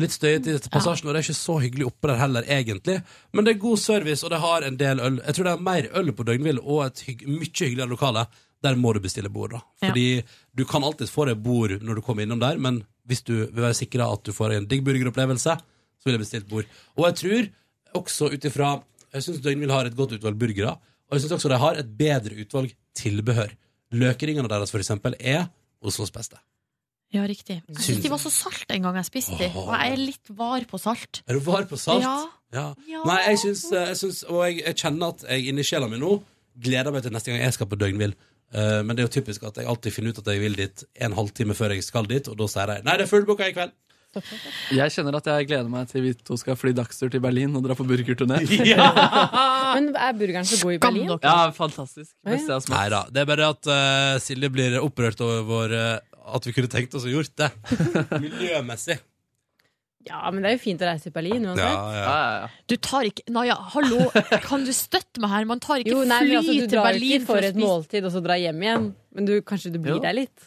Litt 0.00 0.14
støyete 0.14 0.54
i 0.54 0.70
passasjen, 0.72 1.08
og 1.08 1.14
det 1.14 1.20
er 1.20 1.26
ikke 1.26 1.38
så 1.38 1.56
hyggelig 1.60 1.88
oppe 1.90 2.10
der 2.10 2.20
heller, 2.20 2.46
egentlig. 2.48 3.00
Men 3.34 3.46
det 3.46 3.54
er 3.54 3.64
god 3.64 3.80
service, 3.82 4.24
og 4.24 4.32
det 4.32 4.40
har 4.42 4.66
en 4.66 4.78
del 4.80 5.02
øl. 5.06 5.18
Jeg 5.26 5.36
tror 5.36 5.48
det 5.48 5.52
er 5.52 5.66
mer 5.66 5.88
øl 6.00 6.12
på 6.16 6.26
Døgnvill 6.28 6.60
og 6.62 6.84
et 6.86 7.02
hygg, 7.08 7.26
mye 7.28 7.50
hyggeligere 7.50 7.90
lokale. 7.90 8.24
Der 8.64 8.76
må 8.76 8.92
du 8.92 9.00
bestille 9.00 9.30
bord, 9.32 9.54
da. 9.54 9.60
Fordi 9.86 10.22
du 10.56 10.64
kan 10.68 10.84
alltid 10.84 11.08
få 11.08 11.26
deg 11.30 11.40
bord 11.42 11.78
når 11.80 11.98
du 11.98 12.04
kommer 12.04 12.26
innom 12.26 12.40
der, 12.42 12.60
men 12.60 12.82
hvis 13.08 13.24
du 13.26 13.34
vil 13.40 13.64
være 13.64 13.76
sikra 13.78 14.10
at 14.12 14.24
du 14.26 14.34
får 14.36 14.56
en 14.56 14.68
digg 14.68 14.84
burgeropplevelse, 14.86 15.56
så 15.56 16.08
vil 16.08 16.16
jeg 16.16 16.24
bestille 16.24 16.48
bord. 16.50 16.68
Og 16.96 17.06
jeg 17.08 17.18
tror 17.22 17.50
også 18.00 18.30
ut 18.32 18.44
ifra 18.46 18.76
Jeg 19.10 19.24
syns 19.26 19.40
Døgnvill 19.42 19.72
har 19.74 19.88
et 19.88 19.96
godt 19.98 20.12
utvalg 20.14 20.36
burgere, 20.38 20.76
og 21.10 21.16
jeg 21.16 21.24
syns 21.24 21.32
også 21.40 21.48
de 21.50 21.56
har 21.58 21.80
et 21.80 21.88
bedre 21.98 22.36
utvalg 22.44 22.76
tilbehør. 22.94 23.50
Løkringene 23.90 24.46
deres, 24.46 24.70
for 24.70 24.78
eksempel, 24.78 25.16
er 25.18 25.48
Oslos 25.82 26.12
beste. 26.14 26.38
Ja, 27.10 27.24
riktig. 27.26 27.58
Jeg 27.66 27.82
Syns 27.82 28.04
de 28.04 28.10
var 28.12 28.20
så 28.22 28.30
salte 28.30 28.76
en 28.76 28.84
gang 28.86 28.98
jeg 29.00 29.08
spiste 29.08 29.38
de, 29.38 29.48
og 29.58 29.72
jeg 29.74 29.94
er 29.96 29.98
litt 29.98 30.30
var 30.38 30.66
på 30.70 30.78
salt. 30.78 31.22
Er 31.26 31.38
du 31.38 31.42
var 31.42 31.66
på 31.70 31.78
salt? 31.80 32.06
Ja. 32.06 32.18
Ja. 32.54 32.66
Ja. 32.90 33.02
Nei, 33.06 33.18
jeg 33.28 33.38
syns, 33.44 33.60
jeg 33.70 33.94
syns 33.94 34.24
Og 34.26 34.40
jeg, 34.42 34.56
jeg 34.64 34.74
kjenner 34.80 35.12
at 35.14 35.20
jeg 35.22 35.52
inni 35.52 35.62
sjela 35.62 35.86
mi 35.86 36.00
nå 36.02 36.16
gleder 36.60 36.90
meg 36.90 37.04
til 37.04 37.14
neste 37.14 37.30
gang 37.30 37.44
jeg 37.44 37.54
skal 37.54 37.68
på 37.70 37.78
Døgnvill. 37.78 38.16
Uh, 38.50 38.80
men 38.82 38.96
det 38.96 39.04
er 39.04 39.06
jo 39.06 39.14
typisk 39.20 39.44
at 39.46 39.60
jeg 39.60 39.68
alltid 39.70 39.94
finner 39.94 40.10
ut 40.10 40.18
at 40.22 40.32
jeg 40.32 40.42
vil 40.42 40.58
dit 40.58 40.82
en 41.06 41.14
halvtime 41.14 41.54
før 41.54 41.76
jeg 41.76 41.86
skal 41.86 42.08
dit, 42.10 42.26
og 42.26 42.34
da 42.40 42.48
sier 42.50 42.74
jeg 42.74 42.86
nei, 42.86 42.96
det 42.98 43.06
er 43.06 43.10
fullbooka 43.12 43.46
i 43.46 43.54
kveld. 43.54 43.76
Jeg 44.74 44.90
kjenner 44.90 45.14
at 45.20 45.28
jeg 45.30 45.46
gleder 45.46 45.68
meg 45.70 45.86
til 45.86 46.02
vi 46.02 46.12
to 46.26 46.34
skal 46.34 46.56
fly 46.58 46.72
dagstur 46.74 47.12
til 47.12 47.22
Berlin 47.22 47.52
og 47.54 47.62
dra 47.62 47.76
på 47.78 47.84
burgerturné. 47.86 48.40
Men 49.76 49.90
er 49.94 50.16
burgeren 50.18 50.48
så 50.48 50.58
god 50.64 50.74
i 50.74 50.80
Berlin? 50.82 51.12
Ja, 51.22 51.36
fantastisk. 51.54 52.10
Beste 52.26 52.50
jeg 52.50 52.56
har 52.56 52.64
smakt. 52.64 52.74
Nei 52.74 52.88
da. 52.90 53.04
Det 53.06 53.22
er 53.22 53.28
bare 53.30 53.50
at 53.54 53.70
uh, 53.70 54.16
Silje 54.22 54.50
blir 54.50 54.80
opprørt 54.82 55.22
over 55.22 55.76
eh, 55.76 56.09
at 56.34 56.46
vi 56.48 56.52
kunne 56.56 56.70
tenkt 56.72 56.94
oss 56.98 57.06
å 57.08 57.12
gjort 57.12 57.32
det. 57.40 57.48
Miljømessig. 58.24 58.98
Ja, 60.08 60.22
men 60.32 60.40
det 60.40 60.48
er 60.48 60.54
jo 60.56 60.62
fint 60.62 60.80
å 60.80 60.86
reise 60.88 61.04
til 61.08 61.12
Berlin 61.12 61.44
uansett. 61.44 61.66
Ja, 61.66 62.12
ja. 62.40 62.46
Du 62.70 62.72
tar 62.80 63.04
ikke 63.04 63.24
Naja, 63.36 63.58
hallo, 63.74 64.06
kan 64.46 64.64
du 64.64 64.72
støtte 64.72 65.20
meg 65.20 65.34
her? 65.34 65.48
Man 65.50 65.60
tar 65.60 65.82
ikke 65.82 65.92
Jo, 65.92 66.06
nei, 66.08 66.22
fly 66.24 66.30
men 66.30 66.38
altså, 66.40 66.54
du 66.56 66.62
til 66.62 66.72
drar 66.72 66.88
Berlin 66.88 67.16
ikke 67.18 67.28
for 67.28 67.48
et 67.50 67.58
måltid 67.60 68.08
og 68.08 68.14
så 68.14 68.22
dra 68.24 68.38
hjem 68.40 68.64
igjen. 68.64 68.86
Men 69.16 69.28
du, 69.28 69.34
kanskje 69.44 69.74
du 69.74 69.76
blir 69.82 69.98
Jo. 69.98 70.04
der 70.06 70.16
litt? 70.16 70.46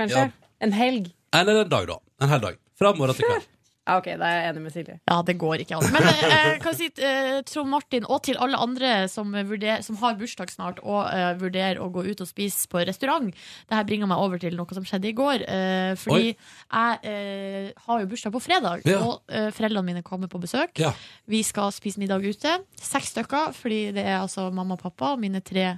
Kanskje? 0.00 0.22
Ja. 0.30 0.52
En 0.64 0.72
helg? 0.72 1.10
Eller 1.36 1.60
en 1.66 1.68
dag, 1.76 1.90
da. 1.92 1.98
En 2.24 2.32
hel 2.32 2.40
dag. 2.46 2.56
Fra 2.80 2.94
morgen 2.96 3.18
til 3.20 3.28
kveld. 3.28 3.50
Ja, 3.84 3.98
ok, 4.00 4.06
da 4.16 4.24
er 4.30 4.38
jeg 4.38 4.48
enig 4.54 4.60
med 4.64 4.72
Silje. 4.72 4.94
Ja, 5.10 5.16
det 5.28 5.34
går 5.36 5.60
ikke 5.60 5.76
an. 5.76 5.86
Men 5.92 6.06
eh, 6.08 6.20
jeg 6.32 6.60
kan 6.64 6.76
si 6.78 6.86
eh, 7.04 7.42
Trond 7.44 7.68
Martin, 7.68 8.06
og 8.08 8.22
til 8.24 8.38
alle 8.40 8.56
andre 8.56 8.92
som, 9.12 9.28
vurder, 9.34 9.82
som 9.84 9.98
har 10.00 10.14
bursdag 10.16 10.48
snart 10.54 10.78
og 10.80 11.02
eh, 11.12 11.34
vurderer 11.42 11.82
å 11.84 11.90
gå 11.92 12.04
ut 12.06 12.22
og 12.24 12.30
spise 12.30 12.64
på 12.72 12.80
restaurant. 12.88 13.28
Det 13.68 13.76
her 13.76 13.84
bringer 13.84 14.08
meg 14.08 14.22
over 14.24 14.40
til 14.40 14.56
noe 14.56 14.72
som 14.78 14.86
skjedde 14.88 15.10
i 15.10 15.14
går. 15.18 15.44
eh, 15.44 15.92
fordi 16.00 16.30
Oi. 16.30 16.32
jeg 16.32 17.12
eh, 17.12 17.68
har 17.84 18.00
jo 18.00 18.08
bursdag 18.14 18.32
på 18.38 18.42
fredag, 18.46 18.88
Ja. 18.88 19.02
og 19.04 19.28
eh, 19.28 19.50
foreldrene 19.52 19.84
mine 19.92 20.02
kommer 20.06 20.32
på 20.32 20.40
besøk. 20.40 20.72
Ja. 20.80 20.94
Vi 21.28 21.42
skal 21.44 21.68
spise 21.76 22.00
middag 22.00 22.24
ute. 22.24 22.56
Seks 22.80 23.12
stykker, 23.12 23.52
fordi 23.52 23.90
det 23.92 24.06
er 24.08 24.22
altså 24.22 24.48
mamma 24.48 24.78
og 24.78 24.84
pappa 24.86 25.12
og 25.12 25.20
mine 25.20 25.44
tre 25.44 25.74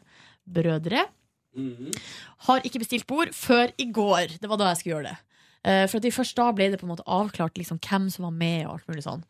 brødre. 0.46 1.08
Har 2.46 2.62
ikke 2.68 2.78
bestilt 2.82 3.06
bord 3.08 3.34
før 3.34 3.72
i 3.80 3.90
går. 3.90 4.36
Det 4.38 4.46
var 4.50 4.60
da 4.60 4.70
jeg 4.70 4.82
skulle 4.84 4.98
gjøre 5.00 5.10
det. 5.10 5.16
Eh, 5.66 5.84
For 5.90 5.98
at 5.98 6.14
først 6.14 6.38
da 6.38 6.48
ble 6.54 6.70
det 6.70 6.78
på 6.80 6.86
en 6.86 6.94
måte 6.94 7.06
avklart 7.10 7.58
liksom 7.58 7.80
hvem 7.82 8.08
som 8.14 8.28
var 8.28 8.34
med, 8.38 8.66
og 8.68 8.76
alt 8.78 8.90
mulig 8.92 9.02
sånn. 9.06 9.24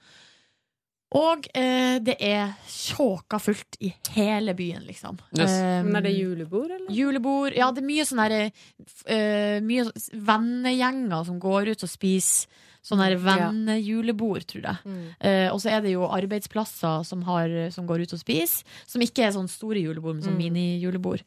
Og 1.16 1.46
eh, 1.54 1.96
det 2.02 2.16
er 2.20 2.50
tjåka 2.68 3.38
fullt 3.40 3.76
i 3.86 3.92
hele 4.16 4.52
byen, 4.58 4.82
liksom. 4.88 5.20
Yes. 5.38 5.54
Um, 5.54 5.86
Men 5.92 6.00
er 6.00 6.06
det 6.08 6.14
julebord, 6.18 6.70
eller? 6.74 6.90
Julebord. 6.92 7.54
Ja, 7.56 7.70
det 7.72 7.84
er 7.84 7.86
mye 7.86 8.04
sånn 8.08 8.20
derre 8.24 8.40
uh, 8.50 9.60
Mye 9.64 9.86
vennegjenger 10.26 11.22
som 11.28 11.38
går 11.40 11.70
ut 11.72 11.84
og 11.86 11.92
spiser 11.92 12.64
sånn 12.86 13.00
her 13.02 13.16
vennejulebord, 13.18 14.44
tror 14.50 14.66
jeg. 14.66 14.82
Mm. 14.86 15.06
Uh, 15.22 15.48
og 15.54 15.60
så 15.62 15.72
er 15.74 15.80
det 15.86 15.94
jo 15.94 16.04
arbeidsplasser 16.06 17.06
som, 17.08 17.22
har, 17.26 17.54
som 17.74 17.86
går 17.88 18.04
ut 18.04 18.12
og 18.14 18.20
spiser, 18.20 18.66
som 18.86 19.02
ikke 19.02 19.24
er 19.26 19.32
sånn 19.34 19.48
store 19.50 19.82
julebord, 19.82 20.18
men 20.18 20.26
sånn 20.26 20.36
Mm. 20.36 20.44
minijulebord. 20.44 21.24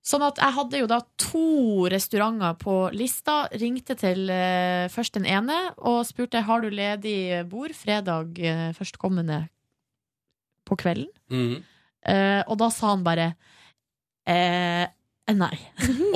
Sånn 0.00 0.22
at 0.24 0.38
jeg 0.40 0.56
hadde 0.56 0.78
jo 0.80 0.86
da 0.88 1.00
to 1.20 1.88
restauranter 1.92 2.54
på 2.60 2.76
lista. 2.96 3.42
Ringte 3.60 3.96
til 4.00 4.30
eh, 4.32 4.86
først 4.92 5.18
den 5.18 5.26
ene 5.28 5.58
og 5.76 6.06
spurte 6.08 6.40
har 6.46 6.64
du 6.64 6.70
ledig 6.72 7.42
bord 7.50 7.74
fredag 7.76 8.40
eh, 8.40 8.70
førstkommende 8.76 9.42
på 10.64 10.78
kvelden. 10.80 11.10
Mm. 11.28 11.58
Eh, 12.08 12.40
og 12.48 12.56
da 12.62 12.70
sa 12.72 12.94
han 12.94 13.04
bare 13.04 13.34
eh, 14.24 14.88
nei. 15.36 15.52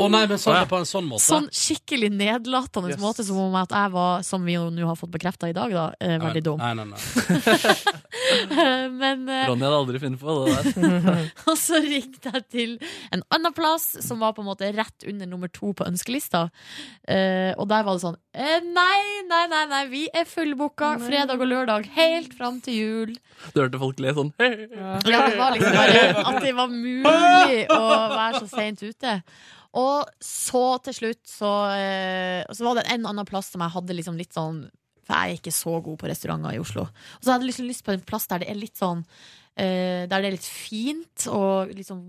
Å 0.01 0.07
nei, 0.11 0.25
men 0.31 0.41
sånn, 0.41 0.57
på 0.71 0.81
en 0.81 0.89
sånn 0.89 1.07
måte. 1.07 1.25
Sånn 1.27 1.47
skikkelig 1.55 2.09
nedlatende 2.15 2.95
Yes. 2.95 3.01
måte, 3.03 3.25
som 3.27 3.39
om 3.39 3.55
at 3.61 3.71
jeg 3.71 3.93
var, 3.95 4.25
som 4.27 4.45
vi 4.49 4.57
jo 4.57 4.71
nå 4.75 4.89
har 4.89 4.97
fått 4.99 5.13
bekrefta 5.15 5.51
i 5.51 5.55
dag, 5.57 5.71
da, 5.75 5.85
eh, 6.01 6.17
veldig 6.23 6.43
dum. 6.43 6.59
Nei, 6.59 6.73
nei, 6.75 6.87
nei. 6.95 6.99
Men 9.03 9.29
eh, 9.29 9.47
Ronny 9.49 9.67
hadde 9.67 9.79
aldri 9.79 10.01
funnet 10.03 10.21
på 10.21 10.35
det 10.39 10.55
der. 10.55 11.31
Og 11.51 11.59
så 11.61 11.81
ringte 11.85 12.33
jeg 12.35 12.45
til 12.53 12.75
en 13.15 13.25
annen 13.35 13.55
plass, 13.57 13.87
som 14.05 14.23
var 14.25 14.35
på 14.37 14.45
en 14.45 14.51
måte 14.51 14.71
rett 14.77 15.07
under 15.09 15.31
nummer 15.31 15.51
to 15.53 15.73
på 15.77 15.87
ønskelista. 15.87 16.47
Eh, 17.09 17.53
og 17.59 17.69
der 17.71 17.85
var 17.85 17.97
det 17.97 18.03
sånn 18.03 18.17
eh, 18.33 18.61
Nei, 18.65 19.25
nei, 19.29 19.43
nei, 19.51 19.65
nei, 19.71 19.83
vi 19.91 20.05
er 20.15 20.25
fullbooka 20.29 20.95
fredag 21.03 21.41
og 21.41 21.51
lørdag 21.51 21.89
helt 21.97 22.37
fram 22.39 22.61
til 22.65 22.79
jul. 22.79 23.17
Du 23.53 23.61
hørte 23.61 23.81
folk 23.83 24.01
le 24.03 24.15
sånn. 24.17 24.33
Ja, 24.41 24.95
det 25.05 25.41
var 25.41 25.57
liksom 25.57 25.77
bare 25.77 26.07
at 26.25 26.41
det 26.45 26.55
var 26.57 26.73
mulig 26.73 27.67
å 27.73 27.83
være 28.15 28.41
så 28.41 28.49
seint 28.51 28.83
ute. 28.85 29.19
Og 29.75 30.07
så 30.23 30.65
til 30.87 30.95
slutt 30.95 31.23
så, 31.27 31.53
eh, 31.75 32.47
så 32.55 32.67
var 32.67 32.79
det 32.79 32.89
en 32.95 33.07
annen 33.11 33.27
plass 33.27 33.51
som 33.53 33.65
jeg 33.65 33.75
hadde 33.75 33.97
liksom 33.99 34.19
litt 34.21 34.35
sånn 34.37 34.65
For 35.05 35.15
jeg 35.15 35.31
er 35.35 35.39
ikke 35.41 35.53
så 35.55 35.79
god 35.85 35.99
på 36.01 36.09
restauranter 36.11 36.57
i 36.57 36.61
Oslo. 36.63 36.83
Og 36.89 37.23
så 37.25 37.33
hadde 37.35 37.45
jeg 37.45 37.53
liksom 37.53 37.69
lyst 37.69 37.85
på 37.85 37.93
en 37.93 38.05
plass 38.09 38.27
der 38.31 38.39
det 38.45 38.49
er 38.51 38.59
litt 38.61 38.77
sånn 38.81 39.05
eh, 39.57 40.07
Der 40.09 40.21
det 40.21 40.29
er 40.31 40.37
litt 40.39 40.49
fint 40.49 41.27
og 41.29 41.73
liksom 41.77 42.01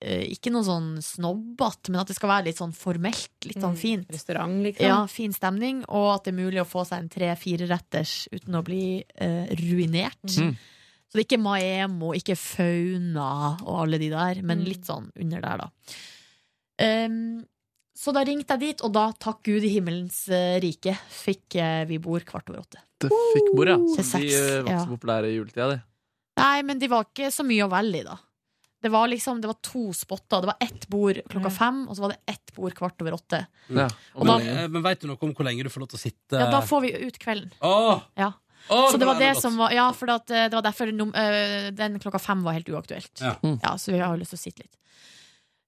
eh, 0.00 0.24
ikke 0.34 0.50
noe 0.52 0.64
sånn 0.66 0.88
snobbete, 1.02 1.90
men 1.92 2.00
at 2.02 2.08
det 2.10 2.16
skal 2.18 2.28
være 2.32 2.48
litt 2.50 2.58
sånn 2.60 2.72
formelt, 2.76 3.32
litt 3.48 3.60
sånn 3.60 3.72
Mm, 3.76 3.80
fint. 3.80 4.10
Restaurant, 4.12 4.56
liksom. 4.64 4.86
Ja, 4.86 4.98
fin 5.08 5.32
stemning, 5.32 5.84
og 5.88 6.08
at 6.14 6.24
det 6.26 6.34
er 6.34 6.40
mulig 6.44 6.60
å 6.60 6.68
få 6.68 6.84
seg 6.88 6.98
en 7.04 7.08
tre-fire 7.12 7.68
retters 7.70 8.26
uten 8.32 8.54
å 8.58 8.64
bli 8.66 9.04
eh, 9.14 9.46
ruinert. 9.60 10.24
Mm. 10.36 10.52
Så 11.06 11.14
det 11.16 11.22
er 11.22 11.26
ikke 11.28 11.40
Maemo, 11.42 12.12
ikke 12.18 12.36
Fauna 12.36 13.30
og 13.64 13.76
alle 13.86 13.98
de 14.02 14.08
der, 14.10 14.42
men 14.42 14.60
Mm. 14.60 14.66
litt 14.68 14.84
sånn 14.84 15.08
under 15.16 15.40
der, 15.40 15.64
da. 15.64 15.70
Ehm, 16.78 17.44
så 17.96 18.12
da 18.12 18.22
ringte 18.28 18.56
jeg 18.56 18.60
dit, 18.62 18.84
og 18.84 18.92
da, 18.92 19.08
takk 19.16 19.40
Gud 19.48 19.64
i 19.64 19.72
himmelens 19.72 20.26
eh, 20.28 20.58
rike, 20.62 20.92
fikk 21.08 21.56
eh, 21.62 21.82
vi 21.88 21.96
bord 22.02 22.26
kvart 22.28 22.50
over 22.52 22.60
åtte. 22.66 22.82
Det 23.00 23.08
fikk 23.08 23.50
bord, 23.56 23.70
ja. 23.72 23.76
Så 23.80 24.04
de 24.04 24.06
var 24.12 24.26
ikke 24.26 24.74
ja. 24.74 24.80
så 24.82 24.90
populære 24.92 25.30
i 25.32 25.36
juletida, 25.38 25.68
de. 25.72 25.78
Nei, 26.36 26.56
men 26.68 26.80
de 26.80 26.90
var 26.92 27.08
ikke 27.08 27.30
så 27.32 27.44
mye 27.48 27.64
å 27.64 27.72
velge 27.72 28.02
i, 28.02 28.06
da. 28.06 28.18
Det 28.84 28.92
var 28.92 29.08
liksom, 29.08 29.40
det 29.40 29.48
var 29.48 29.56
to 29.64 29.88
spotter. 29.96 30.44
Det 30.44 30.50
var 30.52 30.60
ett 30.60 30.84
bord 30.92 31.18
klokka 31.32 31.50
fem, 31.50 31.78
og 31.88 31.96
så 31.96 32.04
var 32.04 32.12
det 32.12 32.34
ett 32.36 32.52
bord 32.54 32.74
kvart 32.76 33.00
over 33.02 33.16
åtte. 33.16 33.40
Ja. 33.72 33.86
Og 34.14 34.28
men, 34.28 34.44
da- 34.44 34.66
men 34.70 34.84
veit 34.84 35.00
du 35.00 35.08
noe 35.08 35.16
om 35.16 35.32
hvor 35.34 35.48
lenge 35.48 35.64
du 35.64 35.72
får 35.72 35.86
lov 35.86 35.94
til 35.94 35.98
å 35.98 36.02
sitte 36.04 36.42
Ja, 36.42 36.50
da 36.52 36.60
får 36.62 36.84
vi 36.84 36.92
ut 37.08 37.16
kvelden. 37.22 37.50
Åh! 37.64 38.04
Ja. 38.20 38.34
Åh, 38.68 38.90
så 38.92 39.00
det 39.00 39.08
var 39.08 39.18
det 39.18 39.32
som 39.38 39.56
var 39.56 39.70
Ja, 39.74 39.88
for 39.94 40.10
eh, 40.10 40.20
det 40.26 40.54
var 40.54 40.64
derfor 40.66 40.90
den 40.90 41.98
klokka 42.02 42.18
fem 42.18 42.42
var 42.44 42.58
helt 42.58 42.68
uaktuelt. 42.68 43.22
Ja. 43.22 43.76
Så 43.78 43.94
vi 43.94 44.02
har 44.02 44.12
jo 44.12 44.20
lyst 44.20 44.36
til 44.36 44.40
å 44.40 44.44
sitte 44.44 44.66
litt. 44.66 44.76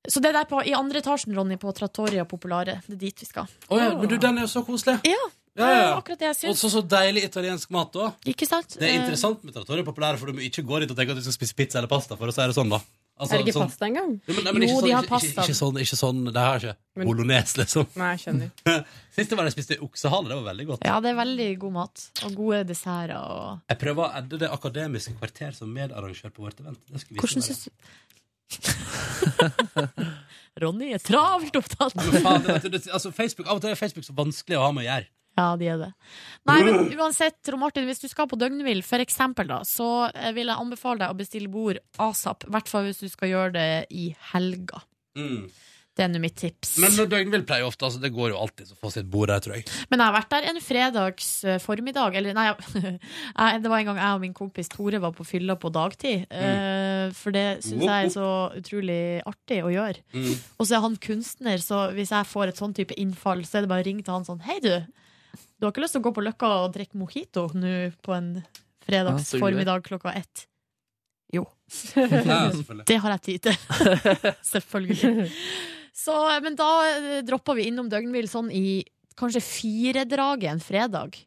Så 0.06 0.20
det 0.22 0.32
der 0.32 0.44
på, 0.48 0.60
i 0.64 0.72
andre 0.78 1.00
etasjen, 1.02 1.34
Ronny, 1.36 1.56
på 1.58 1.72
Trattoria 1.74 2.24
Popolare, 2.24 2.78
det 2.86 2.94
er 2.94 3.00
dit 3.02 3.20
vi 3.20 3.26
skal. 3.26 3.48
Oh, 3.68 3.78
ja, 3.80 3.90
men 3.98 4.08
du, 4.08 4.16
den 4.16 4.38
er 4.38 4.46
jo 4.46 4.52
så 4.52 4.62
koselig. 4.64 5.00
Ja, 5.04 5.24
Ja, 5.58 5.68
ja, 5.74 5.86
akkurat 5.98 6.20
det 6.20 6.28
jeg 6.28 6.36
Og 6.36 6.54
syns. 6.54 6.60
så 6.62 6.68
så 6.70 6.82
deilig 6.86 7.24
italiensk 7.26 7.70
mat 7.74 7.90
òg. 7.98 8.12
Ikke 8.30 8.46
sant? 8.46 8.76
Det 8.78 8.86
er 8.86 8.92
Eh, 8.94 9.00
interessant 9.02 9.42
med 9.42 9.52
trattoria 9.56 9.82
Populare, 9.82 10.16
for 10.16 10.26
du 10.30 10.32
må 10.38 10.44
ikke 10.46 10.62
gå 10.62 10.78
dit 10.80 10.90
og 10.90 10.96
tenke 10.96 11.10
at 11.10 11.16
du 11.18 11.22
skal 11.26 11.34
spise 11.34 11.54
pizza 11.58 11.78
eller 11.80 11.88
pasta. 11.90 12.14
For 12.16 12.28
å 12.30 12.32
si 12.32 12.40
det 12.46 12.54
sånn 12.54 12.70
da 12.70 12.78
Altså, 13.18 13.34
er 13.34 13.38
det 13.42 13.46
ikke 13.48 13.54
sånn- 13.58 13.66
pasta 13.66 13.86
engang? 13.88 14.12
Jo, 14.28 14.34
men, 14.34 14.44
nei, 14.44 14.52
men 14.52 14.62
jo, 14.62 14.76
sånn, 14.78 14.84
de 14.86 14.92
har 14.94 15.02
pasta. 15.02 15.26
ikke, 15.26 15.42
ikke 15.50 15.58
sånn, 15.58 15.78
ikke 15.82 15.96
sånn 15.98 16.24
Det 16.32 16.38
her 16.38 16.54
er 16.54 16.58
ikke 16.60 16.76
Men- 16.94 17.06
bolognese, 17.08 17.56
liksom. 17.58 17.86
Nei, 17.96 18.10
jeg 18.14 18.20
skjønner. 18.22 18.50
Sist 19.18 19.30
var 19.34 19.42
det 19.44 19.50
jeg 19.56 19.64
spiste 19.64 19.80
oksehale. 19.82 20.28
Det 20.30 20.36
var 20.38 20.46
veldig 20.54 20.66
godt. 20.68 20.84
Ja, 20.86 21.00
det 21.00 21.10
er 21.10 21.18
veldig 21.18 21.58
god 21.58 21.72
mat. 21.72 22.10
Og 22.22 22.34
gode 22.38 22.62
desserter. 22.68 23.16
Og... 23.18 23.60
Jeg 23.68 23.78
prøver 23.80 24.06
å 24.06 24.14
edde 24.22 24.38
det 24.38 24.48
akademiske 24.54 25.18
kvarter 25.18 25.50
som 25.58 25.74
medarrangør 25.74 26.30
på 26.30 26.46
vårt 26.46 26.60
event. 26.62 26.78
Hvordan 26.86 27.42
synes 27.42 27.46
syns 27.50 27.64
du 27.66 27.70
Ronny 30.62 30.90
er 30.94 31.02
travelt 31.02 31.54
opptatt. 31.60 31.94
Faen, 31.94 32.42
det, 32.42 32.58
vet 32.64 32.72
du, 32.72 32.90
altså, 32.90 33.12
Facebook, 33.14 33.46
av 33.46 33.60
og 33.60 33.62
til 33.62 33.74
er 33.74 33.78
Facebook 33.78 34.08
så 34.08 34.16
vanskelig 34.16 34.58
å 34.58 34.66
ha 34.66 34.74
med 34.74 34.86
å 34.86 34.88
gjøre. 34.88 35.10
Ja, 35.38 35.52
de 35.54 35.68
er 35.70 35.78
det. 35.78 35.88
Nei, 36.50 36.56
men 36.66 36.88
uansett, 36.98 37.36
Tor 37.46 37.54
Martin, 37.60 37.86
hvis 37.86 38.02
du 38.02 38.08
skal 38.10 38.26
på 38.30 38.38
døgnhvil, 38.40 38.80
for 38.82 39.04
eksempel, 39.04 39.46
da, 39.46 39.60
så 39.66 40.08
eh, 40.10 40.32
vil 40.34 40.50
jeg 40.50 40.58
anbefale 40.58 41.04
deg 41.04 41.14
å 41.14 41.18
bestille 41.18 41.52
bord 41.52 41.78
asap. 42.02 42.48
I 42.48 42.56
hvert 42.56 42.72
fall 42.72 42.88
hvis 42.88 43.04
du 43.04 43.06
skal 43.12 43.30
gjøre 43.30 43.54
det 43.54 43.70
i 43.94 44.08
helga. 44.32 44.82
Mm. 45.18 45.46
Det 45.98 46.04
er 46.04 46.10
nå 46.12 46.20
mitt 46.22 46.36
tips. 46.38 46.76
Men 46.78 46.92
når 46.94 47.08
døgnvill 47.10 47.42
pleier 47.48 47.66
ofte, 47.66 47.82
altså, 47.88 47.98
det 47.98 48.12
går 48.14 48.30
jo 48.30 48.36
alltid 48.38 48.68
å 48.70 48.76
få 48.78 48.90
sitt 48.94 49.08
bord 49.10 49.32
der, 49.32 49.40
tror 49.42 49.56
jeg. 49.56 49.64
Men 49.90 49.98
jeg 49.98 50.06
har 50.06 50.14
vært 50.14 50.28
der 50.30 50.44
en 50.52 50.60
fredags 50.62 51.30
eh, 51.42 51.56
formiddag. 51.58 52.14
Eller 52.20 52.36
nei, 52.38 52.44
jeg- 52.84 53.62
det 53.64 53.72
var 53.72 53.80
en 53.82 53.88
gang 53.90 53.98
jeg 53.98 54.14
og 54.14 54.22
min 54.22 54.36
kompis 54.36 54.70
Tore 54.70 55.00
var 55.02 55.10
på 55.16 55.26
fylla 55.26 55.56
på 55.58 55.72
dagtid. 55.74 56.28
Mm. 56.30 57.16
For 57.18 57.34
det 57.34 57.44
syns 57.66 57.82
jeg 57.82 58.06
er 58.06 58.12
så 58.14 58.28
utrolig 58.60 59.00
artig 59.26 59.58
å 59.66 59.72
gjøre. 59.74 60.04
Mm. 60.14 60.30
Og 60.60 60.68
så 60.70 60.78
er 60.78 60.84
han 60.86 60.94
kunstner, 61.08 61.58
så 61.66 61.80
hvis 61.98 62.14
jeg 62.14 62.30
får 62.30 62.52
et 62.52 62.62
sånn 62.62 62.76
type 62.78 62.94
innfall, 63.02 63.42
så 63.48 63.58
er 63.58 63.66
det 63.66 63.72
bare 63.74 63.82
å 63.82 63.88
ringe 63.90 64.06
til 64.06 64.14
han 64.14 64.28
sånn 64.28 64.44
Hei, 64.46 64.60
du. 64.62 64.70
Du 65.58 65.66
har 65.66 65.74
ikke 65.74 65.82
lyst 65.82 65.96
til 65.98 66.04
å 66.04 66.06
gå 66.06 66.14
på 66.14 66.22
Løkka 66.22 66.52
og 66.62 66.70
drikke 66.78 66.94
mojito 67.02 67.48
nå 67.58 67.74
på 68.06 68.14
en 68.14 68.30
fredags 68.86 69.34
Ja, 69.34 69.40
formiddag 69.42 69.82
klokka 69.90 70.14
ett? 70.14 70.46
Jo. 71.34 71.42
Ja, 71.98 72.46
det 72.88 72.96
har 73.02 73.12
jeg 73.18 73.24
tid 73.26 73.50
til. 73.50 73.56
Selvfølgelig. 74.54 75.26
Så, 75.98 76.14
men 76.44 76.54
da 76.58 76.68
eh, 76.86 77.18
droppa 77.26 77.56
vi 77.58 77.68
innom 77.70 77.90
døgnhvil 77.90 78.28
sånn 78.30 78.52
i 78.54 78.84
kanskje 79.18 79.42
firedraget 79.42 80.52
en 80.52 80.62
fredag. 80.62 81.18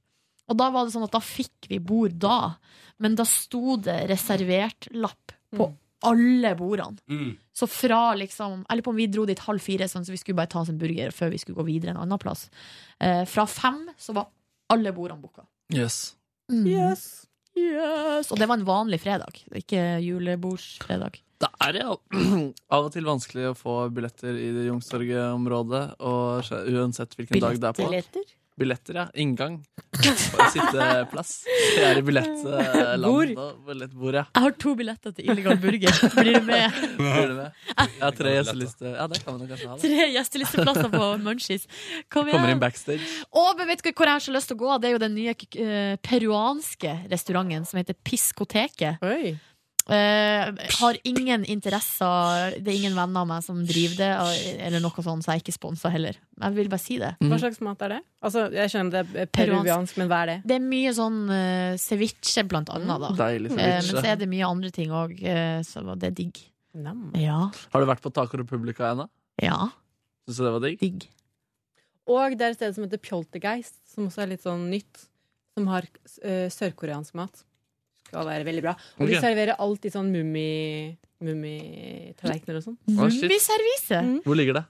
Og 0.51 0.57
da 0.59 0.69
var 0.71 0.87
det 0.87 0.95
sånn 0.95 1.07
at 1.07 1.15
da 1.15 1.21
fikk 1.23 1.67
vi 1.71 1.79
bord 1.83 2.15
da, 2.21 2.55
men 3.03 3.17
da 3.19 3.25
sto 3.27 3.77
det 3.81 4.05
reservert 4.11 4.87
lapp 4.95 5.35
på 5.51 5.67
alle 6.07 6.53
bordene. 6.57 6.97
Mm. 7.11 7.33
Så 7.53 7.67
fra 7.69 8.13
liksom 8.17 8.63
Jeg 8.63 8.77
lurer 8.77 8.85
på 8.85 8.93
om 8.93 8.99
vi 8.99 9.07
dro 9.11 9.25
dit 9.29 9.43
halv 9.45 9.61
fire, 9.61 9.87
sånn, 9.91 10.05
så 10.07 10.13
vi 10.13 10.19
skulle 10.21 10.39
bare 10.39 10.49
ta 10.49 10.61
oss 10.63 10.71
en 10.71 10.79
burger 10.81 11.11
før 11.13 11.33
vi 11.33 11.41
skulle 11.41 11.59
gå 11.59 11.67
videre 11.67 11.93
en 11.93 12.01
annen 12.01 12.21
plass. 12.21 12.47
Eh, 12.99 13.23
fra 13.29 13.45
fem 13.49 13.83
så 13.99 14.15
var 14.17 14.31
alle 14.71 14.93
bordene 14.95 15.21
booka. 15.21 15.45
Yes. 15.75 16.15
Yes. 16.49 17.27
Yes. 17.57 18.31
Og 18.31 18.39
det 18.39 18.47
var 18.47 18.57
en 18.57 18.67
vanlig 18.67 19.01
fredag, 19.03 19.43
ikke 19.55 19.83
julebordsfredag. 20.03 21.19
Det 21.41 21.49
er 21.67 21.79
ja 21.81 21.89
av 21.91 22.85
og 22.87 22.91
til 22.93 23.07
vanskelig 23.07 23.49
å 23.51 23.55
få 23.57 23.77
billetter 23.93 24.37
i 24.37 24.51
det 24.55 24.67
Youngstorget-området, 24.69 25.85
og 25.99 26.53
uansett 26.71 27.17
hvilken 27.17 27.41
dag 27.41 27.57
det 27.59 27.71
er 27.73 27.77
på. 27.81 27.89
Billetter? 27.89 28.29
Billetter, 28.61 28.97
ja. 28.99 29.05
Inngang. 29.17 29.55
Bare 29.95 30.49
sitteplass. 30.53 31.31
Det 31.47 31.85
er 31.87 31.97
i 31.97 32.03
billettland 32.05 33.05
Bord. 33.07 33.31
billettbord, 33.65 34.17
ja. 34.19 34.23
Jeg 34.35 34.43
har 34.45 34.55
to 34.61 34.73
billetter 34.77 35.15
til 35.17 35.31
illegal 35.31 35.57
burger. 35.63 35.97
Blir 36.17 36.37
du 36.37 36.45
med? 36.45 36.77
Blir 36.99 37.31
du 37.31 37.35
med? 37.39 37.61
Ja, 37.79 38.11
tre 38.13 38.35
gjesteliste 38.35 38.91
Ja, 38.91 39.07
det 39.09 39.21
kan 39.23 39.39
vi 39.39 39.47
kanskje 39.49 39.69
ha. 39.71 39.77
da. 39.77 39.81
Tre 39.81 40.07
gjestelisteplasser 40.13 40.91
på 40.93 41.09
Munchies. 41.23 41.65
Kom 42.11 42.27
igjen. 42.29 42.37
Kommer 42.37 42.53
inn 42.53 42.61
backstage. 42.61 43.07
Og 43.33 43.55
men 43.57 43.71
vet 43.71 43.81
du 43.87 43.89
hvor 43.95 44.11
jeg 44.11 44.19
har 44.19 44.25
så 44.27 44.35
lyst 44.35 44.51
til 44.51 44.59
å 44.59 44.61
gå? 44.61 44.75
Det 44.83 44.91
er 44.91 44.97
jo 44.97 45.03
den 45.07 45.15
nye 45.17 45.33
eh, 45.33 45.95
peruanske 46.05 46.97
restauranten 47.11 47.65
som 47.65 47.81
heter 47.81 47.97
Piskoteket. 48.05 49.01
Eh, 49.89 50.51
har 50.79 50.97
ingen 51.03 51.43
interesser, 51.45 52.53
det 52.61 52.67
er 52.69 52.77
ingen 52.77 52.93
venner 52.95 53.21
av 53.23 53.27
meg 53.27 53.43
som 53.43 53.63
driver 53.65 53.95
det, 53.97 54.09
og- 54.21 54.59
eller 54.67 54.79
noe 54.79 54.91
sånt, 55.03 55.23
så 55.25 55.31
jeg 55.33 55.41
er 55.41 55.43
ikke 55.43 55.57
sponsa 55.57 55.89
heller. 55.91 56.15
Jeg 56.39 56.53
vil 56.53 56.69
bare 56.69 56.79
si 56.79 56.97
det. 56.99 57.15
Hva 57.19 57.39
slags 57.39 57.59
mat 57.61 57.81
er 57.81 57.89
det? 57.89 58.01
Altså, 58.23 58.51
jeg 58.53 58.69
skjønner 58.69 58.91
det 58.91 59.15
er 59.15 59.25
peruviansk, 59.25 59.97
men 59.97 60.07
hva 60.07 60.21
er 60.21 60.25
det? 60.27 60.37
Det 60.45 60.55
er 60.55 60.59
mye 60.59 60.93
sånn 60.93 61.19
uh, 61.29 61.77
ceviche, 61.77 62.43
blant 62.47 62.69
annet. 62.69 62.99
Da. 62.99 63.09
Deilig 63.25 63.51
Eh, 63.51 63.57
ceviche. 63.57 63.93
men 63.93 64.03
så 64.03 64.07
er 64.11 64.15
det 64.17 64.29
mye 64.29 64.47
andre 64.47 64.69
ting 64.71 64.89
òg, 64.89 65.19
så 65.65 65.97
det 65.99 66.07
er 66.07 66.11
digg. 66.11 66.37
Ja. 67.15 67.49
Har 67.73 67.81
du 67.81 67.85
vært 67.87 68.01
på 68.01 68.13
Taco 68.13 68.37
Republica 68.37 68.91
ennå? 68.93 69.09
Ja. 69.41 69.69
Syns 70.29 70.37
du 70.37 70.43
det 70.45 70.51
var 70.53 70.59
digg? 70.61 70.79
Digg. 70.79 71.07
Og 72.07 72.37
det 72.37 72.41
er 72.41 72.49
et 72.51 72.55
sted 72.57 72.75
som 72.75 72.83
heter 72.85 72.97
Pjoltergeist, 72.97 73.73
som 73.93 74.07
også 74.07 74.23
er 74.23 74.27
litt 74.27 74.43
sånn 74.43 74.69
nytt. 74.69 75.07
Som 75.57 75.67
har 75.67 75.83
sørkoreansk 76.49 77.13
mat. 77.15 77.43
Skal 78.11 78.27
være 78.27 78.43
veldig 78.47 78.61
bra. 78.67 78.73
Og 78.99 79.07
de 79.07 79.15
Ok. 79.15 79.23
serverer 79.23 79.55
alltid 79.63 79.93
sånn 79.95 80.11
mummi- 80.11 80.97
mummitallerkener 81.23 82.59
og 82.59 82.63
sånn. 82.65 82.77
Å, 82.91 83.07
shit. 83.09 83.23
Mummiservise? 83.25 83.99
Hvor 84.25 84.35
ligger 84.37 84.59
det? 84.59 84.65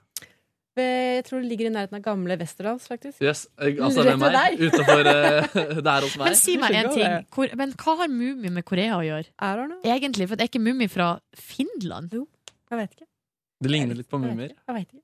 Ved- 0.78 1.00
Jeg 1.12 1.26
tror 1.28 1.42
det 1.44 1.50
ligger 1.52 1.68
i 1.68 1.72
nærheten 1.74 1.98
av 1.98 2.02
gamle 2.06 2.38
Westerdals, 2.40 2.86
faktisk. 2.88 3.20
Yes, 3.22 3.48
jeg, 3.60 3.76
altså 3.84 4.04
Rett 4.06 4.14
ved 4.16 4.20
meg. 4.22 4.32
deg. 4.32 4.60
Utenfor 4.72 5.10
eh, 5.12 5.82
der 5.90 6.02
hos 6.06 6.16
meg. 6.18 6.26
Men 6.30 6.36
si 6.40 6.56
meg 6.58 6.72
en 6.72 6.86
skjønner 6.86 6.94
ting. 6.96 7.04
det. 7.04 7.30
Hvor, 7.36 7.56
men 7.60 7.72
hva 7.82 7.96
har 8.00 8.08
Mummi 8.08 8.50
med 8.56 8.66
Korea 8.66 8.96
å 8.96 9.04
gjøre? 9.04 9.28
Er 9.42 9.68
det 9.68 9.78
Egentlig, 9.92 10.28
for 10.30 10.36
det 10.40 10.46
er 10.48 10.52
ikke 10.54 10.64
Mummi 10.64 10.88
fra 10.90 11.10
Finland? 11.36 12.14
Jo, 12.16 12.28
jeg 12.72 12.80
vet 12.80 12.92
ikke. 12.96 13.08
Det 13.62 13.70
ligner 13.74 13.96
litt 14.00 14.10
på 14.10 14.18
mumier. 14.22 14.54
Jeg 14.56 14.76
vet 14.78 14.88
ikke. 14.88 15.04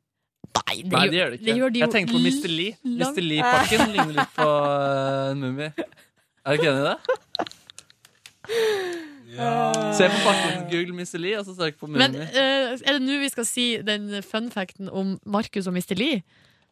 Nei, 0.67 0.77
Nei, 0.89 1.03
det 1.11 1.17
gjør 1.19 1.29
det 1.29 1.37
ikke. 1.37 1.45
det 1.45 1.57
gjør 1.59 1.71
de 1.75 1.79
jo 1.79 1.85
jeg 1.85 1.93
tenker 1.93 2.13
på 2.15 2.21
Mr. 2.23 2.49
Lee. 2.49 2.77
Mr. 2.83 3.21
Lee-pakken 3.21 3.91
ligner 3.93 4.15
litt 4.17 4.33
på 4.35 4.47
uh, 4.47 5.31
en 5.31 5.39
mumie. 5.43 5.69
Er 5.77 6.47
du 6.47 6.57
ikke 6.57 6.71
enig 6.71 6.81
i 6.81 6.87
det? 6.87 6.97
Se 9.97 10.07
på 10.09 10.19
pakken, 10.23 10.65
google 10.71 10.95
Mr. 10.97 11.19
Lee, 11.21 11.37
og 11.39 11.45
så 11.45 11.53
søk 11.57 11.77
på 11.79 11.87
Men 11.89 12.11
mumie. 12.15 12.27
eh, 12.31 12.73
er 12.79 12.97
det 12.97 13.01
nå 13.03 13.17
vi 13.21 13.29
skal 13.29 13.45
si 13.45 13.65
den 13.85 14.21
fun 14.25 14.49
facten 14.53 14.89
om 14.89 15.17
Markus 15.25 15.67
og 15.67 15.73
Mr. 15.75 15.95
Lee? 15.99 16.23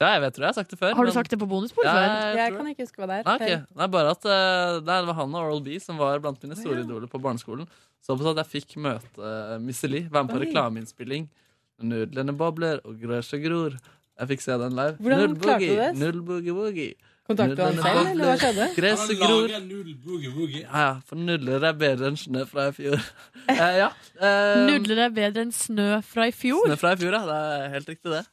Ja, 0.02 0.10
jeg 0.18 0.22
vet, 0.26 0.34
det, 0.36 0.42
jeg 0.44 0.48
har 0.50 0.54
sagt 0.58 0.72
det 0.74 0.80
før. 0.80 0.94
Har 0.96 1.04
du 1.06 1.12
men- 1.12 1.14
sagt 1.16 1.32
det 1.32 1.40
på 1.40 1.48
bonusbord 1.48 1.86
Ja, 1.86 1.94
før? 1.94 2.02
jeg 2.02 2.36
Jeg 2.38 2.52
tror 2.52 2.58
kan 2.58 2.68
ikke 2.74 2.84
huske 2.84 3.00
hva 3.00 3.08
det 3.08 3.18
er. 3.20 3.24
Nei, 3.24 3.36
ok. 3.36 3.68
Nei, 3.80 3.88
bare 3.88 4.10
at 4.12 4.26
eh, 4.26 4.82
nei, 4.84 4.98
det 5.00 5.08
var 5.08 5.14
han 5.22 5.36
og 5.36 5.42
Oral 5.46 5.62
B 5.64 5.80
som 5.80 5.98
var 5.98 6.20
blant 6.20 6.44
mine 6.44 6.56
store 6.56 6.82
idoler 6.84 7.08
på 7.08 7.22
barneskolen. 7.22 7.68
Såpass 8.06 8.28
at 8.34 8.42
jeg 8.44 8.62
fikk 8.62 8.76
møte 8.78 9.18
uh, 9.18 9.58
Mr. 9.60 9.88
Lee, 9.90 10.10
være 10.12 10.24
med 10.26 10.34
på 10.34 10.40
Oi. 10.42 10.46
reklameinnspilling. 10.46 11.30
Nudlene 11.82 12.36
bobler 12.38 12.80
og 12.86 13.00
grøsje 13.02 13.40
gror. 13.44 13.72
Jeg 14.20 14.28
fikk 14.28 14.42
se 14.42 14.52
den 14.58 14.76
live. 14.76 14.96
Hvordan 15.00 15.20
Null 15.20 15.36
klarte 15.40 15.60
du 15.60 15.66
boogie, 15.66 15.80
det? 15.80 15.96
Null 15.98 16.22
boogie 16.22 16.54
woogie. 16.54 16.94
Kontaktet 17.26 17.58
du 17.58 17.64
han 17.66 17.78
selv, 17.82 18.10
eller 18.12 18.28
hva 18.30 18.36
skjedde? 18.38 18.66
Gresset 18.76 19.18
gror. 19.18 19.50
Ja, 19.50 20.82
ja, 20.84 20.90
for 21.10 21.18
nudler 21.18 21.64
er 21.72 21.78
bedre 21.80 22.12
enn 22.12 22.20
snø 22.22 22.44
fra 22.50 22.68
i 22.70 22.76
fjor. 22.78 23.02
Eh, 23.46 23.76
ja. 23.78 23.88
eh, 24.18 24.64
Nudler 24.66 25.04
er 25.04 25.12
bedre 25.14 25.44
enn 25.46 25.52
snø 25.54 26.00
fra 26.06 26.26
i 26.30 26.32
fjor. 26.34 26.64
Snø 26.66 26.78
fra 26.82 26.96
i 26.96 26.98
fjor, 26.98 27.14
ja. 27.14 27.20
Det 27.30 27.36
er 27.46 27.74
helt 27.76 27.90
riktig, 27.94 28.10
det. 28.14 28.24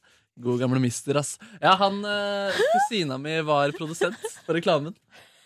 God 0.40 0.62
gamle 0.62 0.81
mister, 0.81 1.19
ass. 1.20 1.35
Ja, 1.60 1.74
han 1.81 1.98
eh, 2.09 2.60
Kusina 2.73 3.19
mi 3.20 3.35
var 3.44 3.74
produsent 3.77 4.16
for 4.47 4.56
reklamen. 4.56 4.94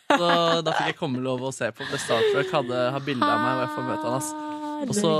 Så 0.06 0.28
da 0.62 0.70
fikk 0.76 0.92
jeg 0.92 0.98
komme 1.00 1.18
lov 1.24 1.42
å 1.48 1.50
se 1.54 1.72
på. 1.74 1.82
Ble 1.90 1.98
Starstruck 1.98 2.52
hadde 2.54 2.84
har 2.94 3.02
bilde 3.02 3.26
av 3.26 3.42
meg, 3.42 3.56
og 3.58 3.64
jeg 3.64 3.72
får 3.74 3.88
møte 3.90 4.06
han, 4.06 4.20
ass. 4.22 4.30
Og 4.86 4.94
så 4.94 5.12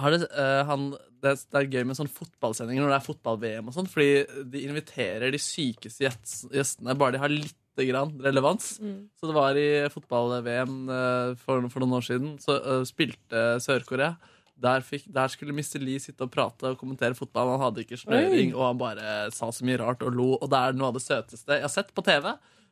har 0.00 0.14
det 0.16 0.22
eh, 0.32 0.62
han 0.70 0.88
det, 1.20 1.34
er- 1.34 1.42
det 1.52 1.58
er 1.60 1.66
gøy 1.76 1.84
med 1.90 1.98
sånne 1.98 2.14
fotballsendinger 2.16 2.80
når 2.86 2.94
det 2.94 2.98
er 3.02 3.08
fotball-VM 3.10 3.66
og 3.68 3.74
sånn, 3.76 3.88
fordi 3.92 4.44
de 4.54 4.62
inviterer 4.64 5.28
de 5.34 5.40
sykeste 5.44 6.06
gjest- 6.06 6.46
gjestene 6.56 6.94
bare 6.96 7.18
de 7.18 7.20
har 7.20 7.34
lite 7.76 7.88
grann 7.90 8.12
relevans. 8.20 8.78
Mm. 8.80 9.08
Så 9.18 9.26
det 9.26 9.34
var 9.36 9.56
i 9.56 9.88
fotball-VM 9.92 10.76
eh, 10.90 11.32
for, 11.40 11.68
for 11.70 11.84
noen 11.84 11.96
år 12.00 12.06
siden, 12.06 12.36
så 12.42 12.58
uh, 12.60 12.82
spilte 12.88 13.44
Sør-Korea. 13.62 14.14
Der, 14.60 14.84
fikk, 14.84 15.06
der 15.08 15.30
skulle 15.32 15.54
Mr. 15.56 15.80
Lee 15.80 16.00
sitte 16.02 16.26
og 16.26 16.32
prate 16.34 16.68
og 16.68 16.78
kommentere 16.80 17.16
fotball. 17.16 17.54
Han 17.54 17.62
hadde 17.64 17.84
ikke 17.86 17.96
snøring, 17.96 18.52
Oi. 18.52 18.56
og 18.58 18.66
han 18.66 18.80
bare 18.80 19.12
sa 19.32 19.48
så 19.54 19.64
mye 19.64 19.78
rart 19.80 20.02
og 20.04 20.12
lo. 20.12 20.34
Og 20.36 20.50
det 20.52 20.58
er 20.60 20.76
noe 20.76 20.90
av 20.90 20.98
det 20.98 21.04
søteste 21.06 21.56
jeg 21.56 21.64
har 21.64 21.72
sett 21.72 21.94
på 21.96 22.04
TV. 22.04 22.28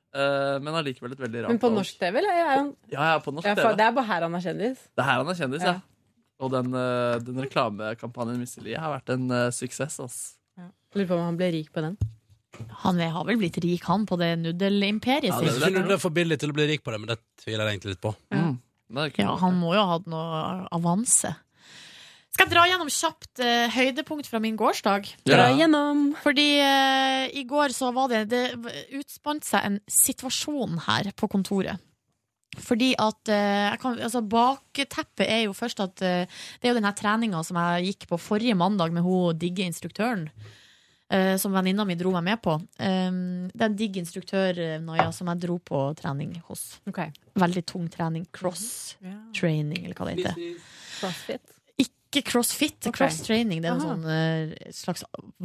Uh, 0.08 0.56
men 0.64 0.72
allikevel 0.76 1.12
et 1.12 1.20
veldig 1.20 1.44
rart 1.44 1.52
Men 1.52 1.60
på 1.60 1.68
norsk 1.72 1.98
TV, 2.00 2.18
eller? 2.20 2.32
Er 2.32 2.50
han, 2.50 2.68
Ja, 2.92 3.10
ja, 3.12 3.16
på 3.20 3.32
norsk 3.32 3.48
ja, 3.48 3.54
TV. 3.56 3.74
det 3.76 3.86
er 3.86 3.96
bare 3.96 4.08
her 4.08 4.24
han 4.24 4.36
er 4.36 4.44
kjendis. 4.44 4.84
Det 4.92 5.04
er 5.04 5.08
her 5.08 5.22
han 5.22 5.32
er 5.32 5.40
kjendis, 5.40 5.64
ja. 5.64 5.74
Ja. 5.78 5.80
Og 6.38 6.52
den, 6.54 6.70
eh, 6.78 7.16
den 7.26 7.40
reklamekampanjen 7.42 8.38
Mr. 8.38 8.62
Lee 8.64 8.78
har 8.78 8.92
vært 8.94 9.10
en 9.16 9.26
uh, 9.32 9.48
suksess. 9.52 9.98
ass. 10.04 10.18
Lurer 10.94 11.08
på 11.10 11.16
om 11.16 11.24
han 11.26 11.36
ble 11.40 11.50
rik 11.56 11.72
på 11.74 11.82
den. 11.84 11.98
Han 12.84 13.00
er, 13.00 13.10
har 13.14 13.26
vel 13.28 13.38
blitt 13.40 13.58
rik, 13.62 13.84
han, 13.86 14.06
på 14.08 14.16
det 14.20 14.32
nudelimperiet 14.40 15.30
Ja, 15.30 15.40
det, 15.44 15.58
det, 15.60 15.82
det 15.84 15.98
er 15.98 16.00
for 16.00 16.14
billig 16.14 16.38
til 16.40 16.52
å 16.52 16.56
bli 16.56 16.66
rik 16.70 16.84
på 16.84 16.94
det, 16.94 17.02
men 17.02 17.10
det 17.12 17.18
tviler 17.42 17.68
jeg 17.68 17.76
egentlig 17.76 17.94
litt 17.94 18.04
på. 18.04 18.14
Mm. 18.34 18.56
Ja, 19.20 19.34
han 19.42 19.58
må 19.60 19.74
jo 19.76 19.82
ha 19.84 19.98
hatt 19.98 20.08
noe 20.08 20.40
avanse. 20.72 21.34
Skal 22.32 22.46
jeg 22.46 22.54
dra 22.54 22.64
gjennom 22.70 22.90
kjapt 22.92 23.40
uh, 23.42 23.66
høydepunkt 23.74 24.28
fra 24.30 24.40
min 24.40 24.56
gårsdag? 24.56 25.08
Ja. 25.26 25.32
Dra 25.32 25.48
gjennom. 25.58 26.04
Fordi 26.22 26.46
uh, 26.62 27.24
i 27.34 27.42
går 27.48 27.74
så 27.74 27.90
var 27.96 28.12
det 28.12 28.28
Det 28.30 28.44
utspant 28.94 29.42
seg 29.42 29.66
en 29.66 29.78
situasjon 29.90 30.78
her 30.86 31.10
på 31.18 31.28
kontoret. 31.32 31.82
Fordi 32.62 32.92
at 33.00 33.32
uh, 33.32 33.74
kan, 33.82 33.98
altså 33.98 34.22
Bakteppet 34.22 35.26
er 35.26 35.42
jo 35.48 35.56
først 35.56 35.82
at 35.84 35.98
Det 35.98 36.62
er 36.62 36.70
jo 36.70 36.78
den 36.78 36.88
her 36.88 36.96
treninga 36.96 37.42
som 37.42 37.58
jeg 37.58 37.90
gikk 37.92 38.08
på 38.12 38.20
forrige 38.22 38.56
mandag 38.56 38.94
med 38.94 39.04
hun 39.04 39.36
digge 39.36 39.66
instruktøren. 39.66 40.28
Eh, 41.10 41.34
som 41.40 41.54
venninna 41.54 41.84
mi 41.88 41.96
dro 41.98 42.12
meg 42.16 42.24
med 42.26 42.40
på. 42.44 42.54
Um, 42.78 43.48
det 43.52 43.62
er 43.62 43.68
en 43.70 43.76
digg 43.78 43.98
instruktør, 44.00 44.58
eh, 44.64 45.04
som 45.14 45.30
jeg 45.32 45.42
dro 45.44 45.58
på 45.58 45.82
trening 45.98 46.36
hos. 46.48 46.80
Veldig 47.38 47.64
tung 47.68 47.86
trening. 47.92 48.26
Cross-training, 48.34 49.84
eller 49.84 49.96
hva 49.98 50.08
det 50.10 50.18
heter. 50.18 50.58
Crossfit. 50.98 51.54
Ikke 51.78 52.22
crossfit, 52.24 52.78
okay. 52.88 52.96
cross-training. 52.96 53.60
Det 53.62 53.68
er 53.68 53.76
en 53.76 53.84
sånn 53.84 54.06
eh, 54.08 54.72
slags 54.74 55.04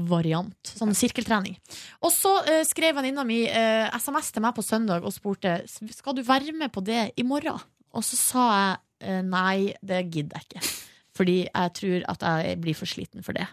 variant. 0.10 0.74
Sånn 0.80 0.96
sirkeltrening. 0.98 1.58
Og 2.02 2.14
så 2.16 2.38
uh, 2.48 2.62
skrev 2.68 2.96
venninna 2.98 3.26
mi 3.28 3.44
uh, 3.52 3.92
SMS 4.00 4.32
til 4.34 4.46
meg 4.46 4.56
på 4.56 4.64
søndag 4.66 5.04
og 5.04 5.14
spurte 5.14 5.60
Skal 5.68 6.16
du 6.16 6.24
være 6.26 6.56
med 6.56 6.72
på 6.74 6.82
det 6.86 7.12
i 7.20 7.28
morgen. 7.28 7.60
Og 7.94 8.08
så 8.08 8.18
sa 8.18 8.48
jeg 8.54 8.80
uh, 9.12 9.22
nei, 9.28 9.76
det 9.84 10.06
gidder 10.08 10.40
jeg 10.40 10.50
ikke. 10.50 10.74
Fordi 11.14 11.38
jeg 11.44 11.74
tror 11.78 12.08
at 12.16 12.24
jeg 12.26 12.58
blir 12.64 12.80
for 12.80 12.90
sliten 12.90 13.26
for 13.28 13.38
det. 13.38 13.46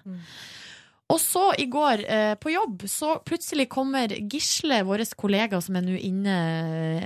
Og 1.11 1.19
så 1.19 1.45
i 1.59 1.67
går 1.71 2.05
eh, 2.07 2.35
på 2.39 2.53
jobb, 2.53 2.85
så 2.91 3.17
plutselig 3.27 3.67
kommer 3.73 4.13
Gisle, 4.31 4.83
vår 4.87 5.03
kollega 5.19 5.59
som 5.65 5.79
er 5.79 5.87
nå 5.87 5.97
inne 5.99 6.37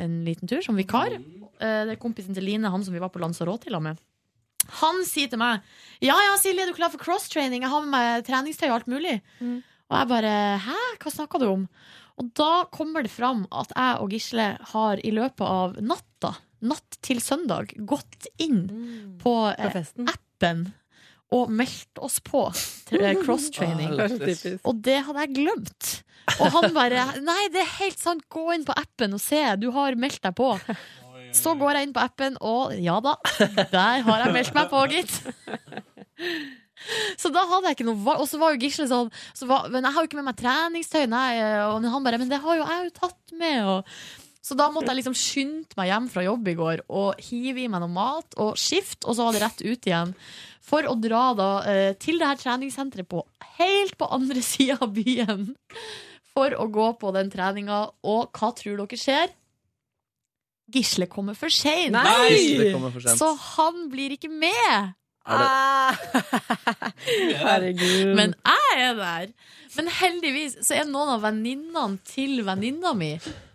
en 0.02 0.18
liten 0.26 0.50
tur, 0.50 0.60
som 0.64 0.76
vikar. 0.76 1.16
Eh, 1.16 1.80
det 1.88 1.94
er 1.94 2.02
kompisen 2.02 2.36
til 2.36 2.44
Line, 2.44 2.68
han 2.70 2.84
som 2.84 2.94
vi 2.94 3.02
var 3.02 3.12
på 3.14 3.22
Lanzarote 3.22 3.72
sammen 3.72 3.94
med. 3.94 4.02
Han 4.80 5.02
sier 5.04 5.28
til 5.28 5.36
meg 5.36 5.60
Ja, 6.00 6.14
ja, 6.16 6.36
Silje, 6.40 6.64
er 6.64 6.70
du 6.70 6.76
klar 6.76 6.88
for 6.92 7.02
crosstraining? 7.02 7.66
Jeg 7.66 7.72
har 7.72 7.82
med 7.84 7.92
meg 7.92 8.24
treningstøy 8.24 8.70
og 8.70 8.78
alt 8.78 8.88
mulig. 8.88 9.18
Og 9.44 9.98
jeg 9.98 10.08
bare 10.08 10.32
Hæ, 10.64 10.78
hva 11.02 11.12
snakker 11.12 11.42
du 11.42 11.50
om? 11.50 11.66
Og 12.20 12.30
da 12.38 12.64
kommer 12.72 13.04
det 13.04 13.12
fram 13.12 13.42
at 13.52 13.74
jeg 13.74 14.00
og 14.00 14.14
Gisle 14.14 14.46
har 14.72 15.02
i 15.02 15.12
løpet 15.12 15.44
av 15.44 15.76
natta, 15.82 16.36
natt 16.64 16.98
til 17.04 17.20
søndag, 17.20 17.74
gått 17.76 18.28
inn 18.40 18.62
på 19.20 19.34
eh, 19.50 19.80
appen 20.06 20.68
og 21.34 21.52
meldte 21.52 22.02
oss 22.06 22.20
på 22.24 22.46
til 22.88 23.06
crosstraining. 23.24 23.94
Og 24.62 24.82
det 24.84 24.98
hadde 25.06 25.26
jeg 25.26 25.36
glemt. 25.40 25.94
Og 26.38 26.46
han 26.54 26.70
bare 26.72 27.04
Nei, 27.20 27.48
det 27.52 27.60
er 27.64 27.72
helt 27.82 28.00
sant, 28.00 28.24
gå 28.32 28.46
inn 28.54 28.64
på 28.64 28.76
appen 28.80 29.16
og 29.16 29.22
se, 29.22 29.42
du 29.60 29.68
har 29.74 29.98
meldt 30.00 30.22
deg 30.24 30.36
på. 30.38 30.54
Så 31.34 31.56
går 31.58 31.76
jeg 31.76 31.88
inn 31.88 31.94
på 31.96 32.02
appen, 32.04 32.36
og 32.40 32.76
ja 32.78 33.00
da, 33.02 33.16
der 33.74 34.04
har 34.06 34.22
jeg 34.24 34.36
meldt 34.36 34.54
meg 34.56 34.70
på, 34.70 34.84
gitt. 34.92 35.16
Så 37.18 37.30
da 37.32 37.44
hadde 37.48 37.70
jeg 37.70 37.78
ikke 37.78 37.86
noe 37.88 38.02
valg. 38.04 38.22
Og 38.22 38.28
så 38.28 38.38
var 38.40 38.54
jo 38.54 38.60
Gisle 38.64 38.86
sånn 38.90 39.10
så 39.36 39.48
var, 39.48 39.70
Men 39.72 39.86
jeg 39.86 39.94
har 39.94 40.04
jo 40.04 40.10
ikke 40.10 40.18
med 40.20 40.28
meg 40.28 40.36
treningstøy. 40.40 41.06
Nei. 41.10 41.30
Og 41.70 41.86
han 41.88 42.04
bare 42.04 42.20
Men 42.20 42.30
det 42.32 42.42
har 42.44 42.58
jo 42.58 42.66
jeg 42.68 42.88
jo 42.88 42.94
tatt 42.98 43.34
med. 43.40 43.70
Og, 43.72 43.94
så 44.44 44.56
da 44.58 44.66
måtte 44.72 44.92
jeg 44.92 45.00
liksom 45.00 45.16
skynde 45.16 45.78
meg 45.78 45.88
hjem 45.88 46.10
fra 46.12 46.26
jobb 46.26 46.50
i 46.52 46.56
går 46.58 46.82
og 46.92 47.22
hive 47.24 47.62
i 47.62 47.70
meg 47.72 47.80
noe 47.80 47.94
mat 47.94 48.36
og 48.44 48.58
skift, 48.60 49.06
og 49.06 49.16
så 49.16 49.24
var 49.24 49.36
det 49.36 49.40
rett 49.40 49.62
ut 49.64 49.88
igjen. 49.88 50.12
For 50.64 50.86
å 50.88 50.94
dra 50.96 51.26
da 51.36 51.50
eh, 51.68 51.92
til 52.00 52.18
det 52.20 52.30
her 52.30 52.40
treningssenteret 52.40 53.08
på 53.10 53.22
helt 53.58 53.96
på 54.00 54.08
andre 54.16 54.42
sida 54.52 54.78
av 54.80 54.94
byen. 54.96 55.50
For 56.34 56.56
å 56.58 56.66
gå 56.72 56.90
på 57.00 57.12
den 57.14 57.30
treninga. 57.30 57.86
Og 58.10 58.34
hva 58.34 58.50
tror 58.56 58.80
dere 58.82 58.98
skjer? 59.00 59.32
Gisle 60.74 61.06
kommer 61.12 61.36
for 61.36 61.52
seint. 61.52 61.94
Så 63.20 63.28
han 63.54 63.84
blir 63.92 64.16
ikke 64.16 64.32
med. 64.32 64.94
Ah. 65.24 65.92
Herregud. 67.44 68.14
Men 68.16 68.34
jeg 68.34 68.80
er 68.88 68.96
der. 68.98 69.30
Men 69.76 69.88
heldigvis 70.00 70.58
så 70.64 70.80
er 70.80 70.88
noen 70.88 71.14
av 71.16 71.24
venninnene 71.24 72.00
til 72.08 72.42
venninna 72.46 72.92
mi 72.96 73.14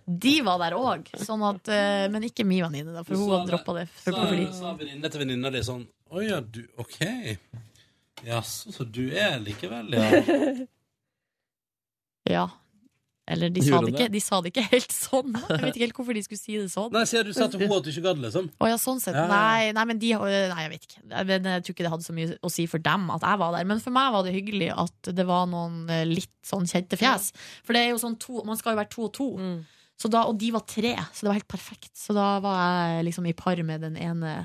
De 0.10 0.40
var 0.42 0.58
der 0.64 0.74
òg. 0.74 1.10
Sånn 1.22 1.44
at, 1.46 1.70
eh, 1.70 2.08
men 2.10 2.26
ikke 2.26 2.46
min 2.48 2.64
venninne, 2.66 2.96
da, 2.96 3.04
for 3.06 3.20
hun 3.20 3.34
hadde 3.36 3.52
droppa 3.52 3.76
det. 3.78 3.88
For, 3.94 4.16
Sa, 4.16 4.24
fordi, 4.26 4.48
sa 4.58 4.72
venninne 4.80 5.12
til 5.14 5.22
venninna 5.22 5.52
di 5.54 5.62
sånn 5.66 5.84
Å 6.10 6.24
ja, 6.26 6.40
du 6.42 6.64
OK. 6.82 6.98
Jaså, 8.26 8.74
så 8.74 8.88
du 8.90 9.06
er 9.14 9.38
likevel, 9.44 9.94
ja. 9.94 10.66
ja. 12.36 12.48
Eller 13.30 13.52
de 13.54 13.62
sa, 13.62 13.78
det 13.86 13.92
ikke, 13.94 14.08
de 14.10 14.20
sa 14.26 14.40
det 14.42 14.50
ikke 14.50 14.64
helt 14.72 14.94
sånn. 14.94 15.36
Jeg 15.38 15.62
vet 15.62 15.76
ikke 15.76 15.84
helt 15.84 15.98
hvorfor 16.00 16.18
de 16.18 16.24
skulle 16.26 16.42
si 16.42 16.56
det 16.58 16.72
sånn. 16.74 16.90
Nei, 16.96 17.04
sier 17.06 17.28
du 17.28 17.30
sa 17.38 17.46
til 17.46 17.62
henne 17.62 17.78
at 17.78 17.86
du 17.86 17.92
ikke 17.92 18.02
gadd, 18.08 18.22
liksom? 18.24 18.48
Å 18.58 18.70
ja, 18.72 18.80
sånn 18.82 19.02
sett. 19.04 19.14
Ja, 19.14 19.28
ja. 19.28 19.30
Nei, 19.30 19.70
nei, 19.78 19.84
men 19.92 20.02
de 20.02 20.10
Nei, 20.18 20.64
jeg 20.66 20.72
vet 20.74 20.88
ikke. 20.88 21.02
Jeg, 21.04 21.28
men 21.30 21.50
jeg 21.54 21.66
tror 21.68 21.76
ikke 21.76 21.86
det 21.86 21.92
hadde 21.94 22.08
så 22.08 22.16
mye 22.18 22.38
å 22.42 22.52
si 22.58 22.66
for 22.72 22.82
dem 22.90 23.06
at 23.14 23.28
jeg 23.30 23.42
var 23.44 23.54
der. 23.54 23.68
Men 23.70 23.84
for 23.86 23.94
meg 23.94 24.16
var 24.18 24.26
det 24.26 24.34
hyggelig 24.34 24.72
at 24.74 25.12
det 25.20 25.28
var 25.30 25.46
noen 25.52 25.84
eh, 25.94 26.08
litt 26.10 26.34
sånn 26.50 26.66
kjente 26.70 26.98
fjes. 26.98 27.30
For 27.62 27.78
det 27.78 27.86
er 27.86 27.94
jo 27.94 28.02
sånn 28.02 28.18
to 28.18 28.42
Man 28.50 28.58
skal 28.58 28.74
jo 28.74 28.82
være 28.82 28.92
to 28.96 29.06
og 29.06 29.14
to. 29.20 29.30
Så 29.38 29.78
da, 30.08 30.22
og 30.30 30.38
de 30.40 30.52
var 30.56 30.64
tre, 30.64 30.94
så 31.12 31.26
det 31.26 31.28
var 31.28 31.38
helt 31.42 31.52
perfekt. 31.52 31.92
Så 32.00 32.14
da 32.16 32.40
var 32.40 32.56
jeg 32.96 33.10
liksom 33.10 33.26
i 33.28 33.34
par 33.36 33.60
med 33.68 33.82
den 33.84 33.98
ene. 34.00 34.38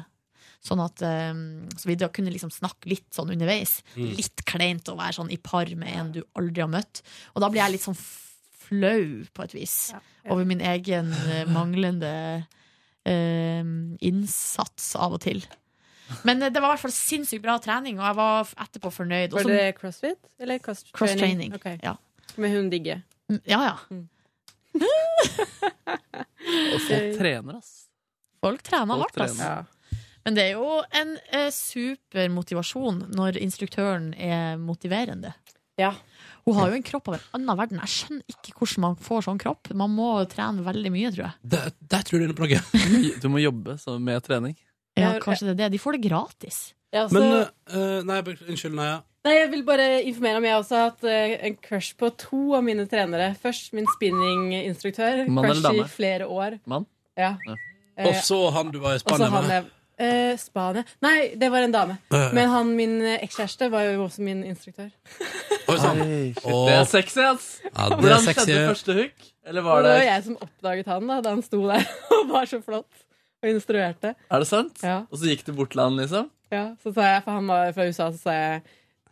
Sånn 0.65 0.81
at 0.81 1.03
eh, 1.05 1.31
Så 1.77 1.87
vi 1.91 1.95
da 2.01 2.09
kunne 2.09 2.33
liksom 2.33 2.51
snakke 2.51 2.89
litt 2.89 3.07
sånn 3.15 3.31
underveis. 3.31 3.83
Mm. 3.95 4.15
Litt 4.17 4.43
kleint 4.49 4.89
å 4.89 4.97
være 4.97 5.19
sånn 5.21 5.31
i 5.31 5.37
par 5.39 5.69
med 5.77 5.93
en 5.93 6.13
du 6.17 6.23
aldri 6.35 6.65
har 6.65 6.73
møtt. 6.73 7.03
Og 7.37 7.45
da 7.45 7.51
blir 7.53 7.61
jeg 7.63 7.77
litt 7.77 7.85
sånn 7.85 7.99
flau, 8.65 9.05
på 9.37 9.45
et 9.45 9.55
vis, 9.55 9.77
over 10.25 10.47
min 10.49 10.63
egen 10.65 11.13
eh, 11.29 11.45
manglende 11.53 12.15
eh, 13.05 13.61
innsats 14.09 14.95
av 14.97 15.19
og 15.19 15.23
til. 15.27 15.45
Men 16.25 16.43
eh, 16.43 16.51
det 16.53 16.63
var 16.63 16.73
i 16.73 16.75
hvert 16.75 16.85
fall 16.87 16.97
sinnssykt 16.97 17.45
bra 17.45 17.59
trening, 17.63 18.01
og 18.01 18.09
jeg 18.09 18.19
var 18.23 18.55
etterpå 18.65 18.93
fornøyd. 19.03 19.37
Var 19.37 19.51
det 19.53 19.63
crossfit? 19.79 20.21
Eller 20.41 20.65
cross-training? 20.65 20.97
Cross-training, 20.97 21.55
Ok. 21.61 21.69
ja. 21.85 21.95
Med 22.41 22.57
hun 22.57 22.73
digge? 22.73 23.03
Ja, 23.45 23.61
ja. 23.69 24.01
Og 24.75 26.81
folk 26.85 27.17
trener, 27.19 27.59
ass. 27.61 27.73
Folk 28.45 28.63
trener 28.67 28.99
Folk 29.01 29.15
hardt, 29.15 29.23
ass. 29.25 29.39
trener. 29.39 29.71
Men 30.25 30.37
det 30.39 30.45
er 30.49 30.53
jo 30.57 30.69
en 30.97 31.15
eh, 31.37 31.51
super 31.53 32.31
motivasjon 32.33 33.03
når 33.13 33.37
instruktøren 33.45 34.11
er 34.17 34.57
motiverende. 34.61 35.35
Ja. 35.81 35.91
Hun 36.47 36.57
har 36.59 36.71
jo 36.71 36.77
en 36.79 36.85
kropp 36.87 37.09
av 37.11 37.17
en 37.19 37.25
annen 37.41 37.59
verden. 37.59 37.81
Jeg 37.83 37.93
skjønner 37.93 38.37
ikke 38.37 38.55
hvordan 38.61 38.85
man 38.85 38.95
får 39.05 39.25
sånn 39.27 39.41
kropp. 39.43 39.73
Man 39.77 39.93
må 39.97 40.09
trene 40.33 40.65
veldig 40.65 40.93
mye, 40.95 41.11
tror 41.13 41.25
jeg. 41.27 41.35
Der, 41.57 41.73
der 41.93 42.05
tror 42.07 42.23
du 42.23 42.27
det 42.29 42.35
er 42.35 42.39
plagget. 42.41 42.65
Du 43.25 43.29
må 43.33 43.43
jobbe 43.43 43.77
så 43.81 43.97
med 44.01 44.23
trening. 44.27 44.55
Ja, 44.97 45.17
kanskje 45.25 45.49
det 45.51 45.55
er 45.57 45.61
det. 45.65 45.71
De 45.75 45.81
får 45.83 45.97
det 45.99 46.03
gratis. 46.07 46.61
Ja, 46.95 47.09
så- 47.09 47.19
Men 47.19 47.25
eh, 47.43 48.01
Nei, 48.07 48.21
bek- 48.23 48.45
unnskyld, 48.47 48.77
Naja. 48.79 49.01
Nei, 49.25 49.35
Jeg 49.39 49.51
vil 49.55 49.63
bare 49.65 49.87
informere 50.05 50.37
om 50.41 50.45
jeg 50.45 50.57
også 50.61 50.77
har 50.77 50.91
hatt 50.91 51.05
eh, 51.09 51.37
en 51.49 51.55
crush 51.65 51.95
på 52.01 52.11
to 52.21 52.41
av 52.59 52.65
mine 52.67 52.85
trenere. 52.91 53.31
Først 53.41 53.73
min 53.77 53.87
spinninginstruktør. 53.95 55.23
Crush 55.31 55.71
i 55.71 55.87
flere 55.89 56.27
år. 56.29 56.59
Mann? 56.69 56.85
Ja. 57.17 57.31
Eh, 57.97 58.09
Og 58.11 58.19
så 58.27 58.43
han 58.53 58.73
du 58.75 58.81
var 58.83 58.99
i 58.99 59.01
og 59.01 59.07
så 59.07 59.17
Spania 59.17 59.31
med. 59.41 59.71
jeg 60.03 60.11
eh, 60.11 60.37
Spania? 60.43 60.85
Nei, 61.07 61.17
det 61.41 61.49
var 61.55 61.65
en 61.65 61.73
dame. 61.73 61.97
Ja, 62.13 62.21
ja. 62.27 62.29
Men 62.37 62.53
han, 62.53 62.75
min 62.77 62.99
ekskjæreste 63.15 63.71
var 63.73 63.87
jo 63.89 64.05
også 64.05 64.27
min 64.27 64.45
instruktør. 64.45 64.91
Oi, 65.65 65.79
sånn. 65.81 66.05
Oi. 66.05 66.61
Det 66.69 66.77
er 66.77 66.85
sexy, 66.93 67.25
ass. 67.25 67.49
Ja, 67.65 67.71
det 67.71 67.97
er 67.97 67.97
Hvordan 68.05 68.29
skjedde 68.29 68.61
første 68.75 68.99
hook? 69.01 69.29
Eller 69.49 69.65
var 69.65 69.81
det 69.85 69.89
det 69.89 69.97
var 70.03 70.07
jeg 70.11 70.25
som 70.29 70.37
oppdaget 70.45 70.87
han 70.93 71.09
da, 71.09 71.19
da 71.25 71.33
han 71.37 71.43
sto 71.45 71.65
der 71.69 71.89
og 72.19 72.29
var 72.33 72.49
så 72.53 72.61
flott 72.65 73.05
og 73.45 73.49
instruerte. 73.51 74.13
Er 74.29 74.45
det 74.45 74.49
sant? 74.53 74.85
Ja. 74.85 75.01
Og 75.09 75.21
så 75.21 75.29
gikk 75.33 75.47
du 75.49 75.53
bort 75.57 75.73
til 75.73 75.81
han, 75.85 75.97
liksom? 76.01 76.29
Ja, 76.53 76.67
så 76.85 76.93
sa 76.93 77.09
jeg, 77.15 77.25
for 77.25 77.39
han 77.41 77.49
var 77.49 77.73
fra 77.77 77.89
USA, 77.89 78.13
så 78.13 78.21
sa 78.21 78.37
jeg 78.37 78.63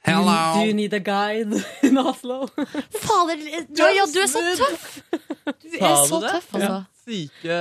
Hello. 0.04 0.54
do 0.58 0.66
you 0.66 0.74
need 0.74 0.92
a 0.92 0.98
guide 0.98 1.52
in 1.82 1.98
Oslo? 1.98 2.46
Fader, 2.46 3.36
Naja, 3.70 4.06
du 4.10 4.18
er 4.18 4.26
så 4.26 4.40
tøff! 4.58 4.86
Du 5.46 5.76
er 5.78 6.00
så 6.08 6.18
tøff, 6.24 6.48
altså. 6.56 6.78
Syke 7.02 7.58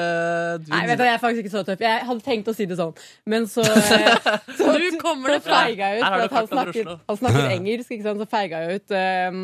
du, 0.61 0.69
Nei, 0.69 0.81
vet 0.89 0.99
du, 0.99 1.03
jeg 1.05 1.13
er 1.17 1.21
faktisk 1.21 1.45
ikke 1.45 1.53
så 1.53 1.61
tøff. 1.65 1.83
Jeg 1.85 2.05
hadde 2.07 2.25
tenkt 2.25 2.49
å 2.49 2.55
si 2.57 2.65
det 2.69 2.77
sånn, 2.79 2.95
men 3.29 3.45
så, 3.49 3.61
eh, 3.65 4.25
så 4.57 4.71
Nå 4.73 4.89
kommer 5.01 5.35
det 5.35 5.43
fra. 5.45 5.63
feiga 5.67 5.91
jeg 5.93 6.01
ut. 6.01 6.07
For 6.07 6.25
at 6.25 6.35
han, 6.39 6.49
snakket, 6.51 6.91
han 7.11 7.21
snakket 7.21 7.53
engelsk, 7.59 7.93
ikke 7.93 8.07
sant? 8.09 8.25
så 8.25 8.29
feiga 8.33 8.63
jeg 8.65 8.81
ut. 8.81 8.97
Um, 8.97 9.39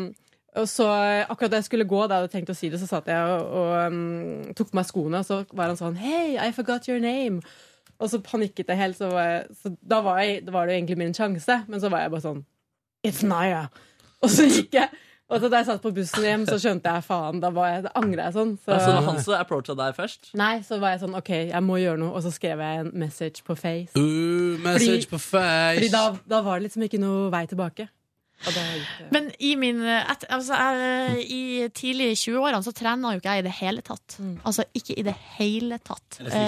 og 0.58 0.68
så 0.70 0.90
Akkurat 1.30 1.54
da 1.54 1.62
jeg 1.62 1.68
skulle 1.68 1.86
gå, 1.86 2.02
da 2.10 2.18
jeg 2.18 2.26
hadde 2.26 2.34
tenkt 2.34 2.50
å 2.50 2.58
si 2.58 2.70
det, 2.72 2.82
så 2.82 2.90
satt 2.90 3.10
jeg 3.10 3.32
og, 3.38 3.56
og 3.62 3.72
um, 3.94 4.52
tok 4.58 4.70
på 4.72 4.78
meg 4.80 4.90
skoene, 4.90 5.22
og 5.22 5.26
så 5.30 5.40
var 5.54 5.70
han 5.70 5.78
sånn 5.78 5.98
Hey, 6.02 6.34
I 6.34 6.50
forgot 6.56 6.90
your 6.90 6.98
name. 7.02 7.42
Og 7.98 8.10
så 8.10 8.18
panikket 8.22 8.70
jeg 8.70 8.78
helt, 8.78 8.98
så, 8.98 9.10
var 9.14 9.26
jeg, 9.26 9.58
så 9.62 9.74
da, 9.82 10.02
var 10.06 10.22
jeg, 10.22 10.42
da 10.46 10.54
var 10.54 10.66
det 10.66 10.74
jo 10.76 10.82
egentlig 10.82 10.98
min 11.02 11.14
sjanse. 11.14 11.62
Men 11.70 11.82
så 11.82 11.90
var 11.94 12.02
jeg 12.06 12.14
bare 12.14 12.26
sånn 12.26 12.44
It's 13.06 13.22
Naya. 13.26 13.68
Og 14.24 14.30
så 14.32 14.48
gikk 14.50 14.74
jeg. 14.74 14.88
Og 15.28 15.42
så 15.42 15.50
da 15.52 15.58
jeg 15.60 15.66
satt 15.68 15.82
på 15.84 15.90
bussen 15.92 16.24
hjem, 16.24 16.44
så 16.48 16.56
skjønte 16.56 16.88
jeg 16.88 17.04
faen. 17.04 17.36
Da, 17.42 17.50
var 17.52 17.66
jeg, 17.68 17.82
da 17.84 17.90
angret 18.00 18.22
jeg 18.24 18.34
sånn. 18.38 18.54
Så, 18.64 18.72
altså, 18.72 18.94
var 18.96 19.04
han 19.10 19.18
som 19.20 19.34
approacha 19.36 19.74
deg 19.76 19.92
først? 19.98 20.30
Nei, 20.40 20.54
så 20.64 20.78
var 20.80 20.94
jeg 20.94 21.02
sånn 21.02 21.18
OK, 21.18 21.28
jeg 21.50 21.60
må 21.66 21.76
gjøre 21.82 22.00
noe. 22.00 22.14
Og 22.16 22.24
så 22.24 22.32
skrev 22.32 22.62
jeg 22.64 22.80
en 22.86 22.88
message 22.96 23.44
på 23.44 23.56
Face. 23.58 23.92
Ooh, 24.00 24.56
message 24.64 25.04
Fordi- 25.04 25.10
på 25.12 25.20
face. 25.20 25.74
Fordi 25.82 25.90
da, 25.92 26.02
da 26.32 26.40
var 26.46 26.56
det 26.58 26.70
liksom 26.70 26.86
ikke 26.88 27.00
noe 27.02 27.28
vei 27.34 27.42
tilbake. 27.50 27.90
Og 28.46 28.54
da 28.54 28.62
gikk. 28.70 29.10
Men 29.12 29.28
i 29.42 29.50
min 29.58 29.82
et, 29.82 30.24
altså, 30.32 30.54
jeg, 30.56 31.22
I 31.34 31.68
tidlig 31.74 32.12
20-årene 32.22 32.62
så 32.64 32.72
trena 32.76 33.12
jo 33.12 33.18
ikke 33.20 33.34
jeg 33.34 33.42
i 33.42 33.46
det 33.48 33.54
hele 33.58 33.82
tatt. 33.84 34.16
Altså 34.46 34.64
ikke 34.78 34.94
i 34.96 35.04
det 35.10 35.14
hele 35.36 35.78
tatt. 35.84 36.20
Er 36.22 36.30
det 36.30 36.42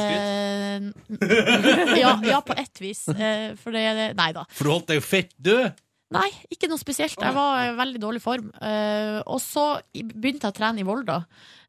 Eh, 1.20 1.98
ja, 2.01 2.14
ja, 2.24 2.40
på 2.47 2.55
ett 2.56 2.81
vis. 2.81 3.05
Eh, 3.12 3.52
for 3.60 3.74
det 3.77 4.14
Nei 4.16 4.31
da. 4.36 4.47
For 4.55 4.64
du 4.70 4.74
holdt 4.77 4.89
deg 4.93 5.01
jo 5.02 5.05
fett, 5.05 5.35
du! 5.36 5.56
Nei, 6.11 6.27
ikke 6.51 6.66
noe 6.66 6.81
spesielt. 6.81 7.20
Jeg 7.23 7.35
var 7.37 7.69
i 7.69 7.74
veldig 7.78 8.01
dårlig 8.03 8.20
form. 8.24 8.49
Eh, 8.59 9.20
og 9.31 9.39
så 9.43 9.78
begynte 9.95 10.49
jeg 10.49 10.55
å 10.55 10.57
trene 10.57 10.82
i 10.82 10.87
Volda. 10.87 11.20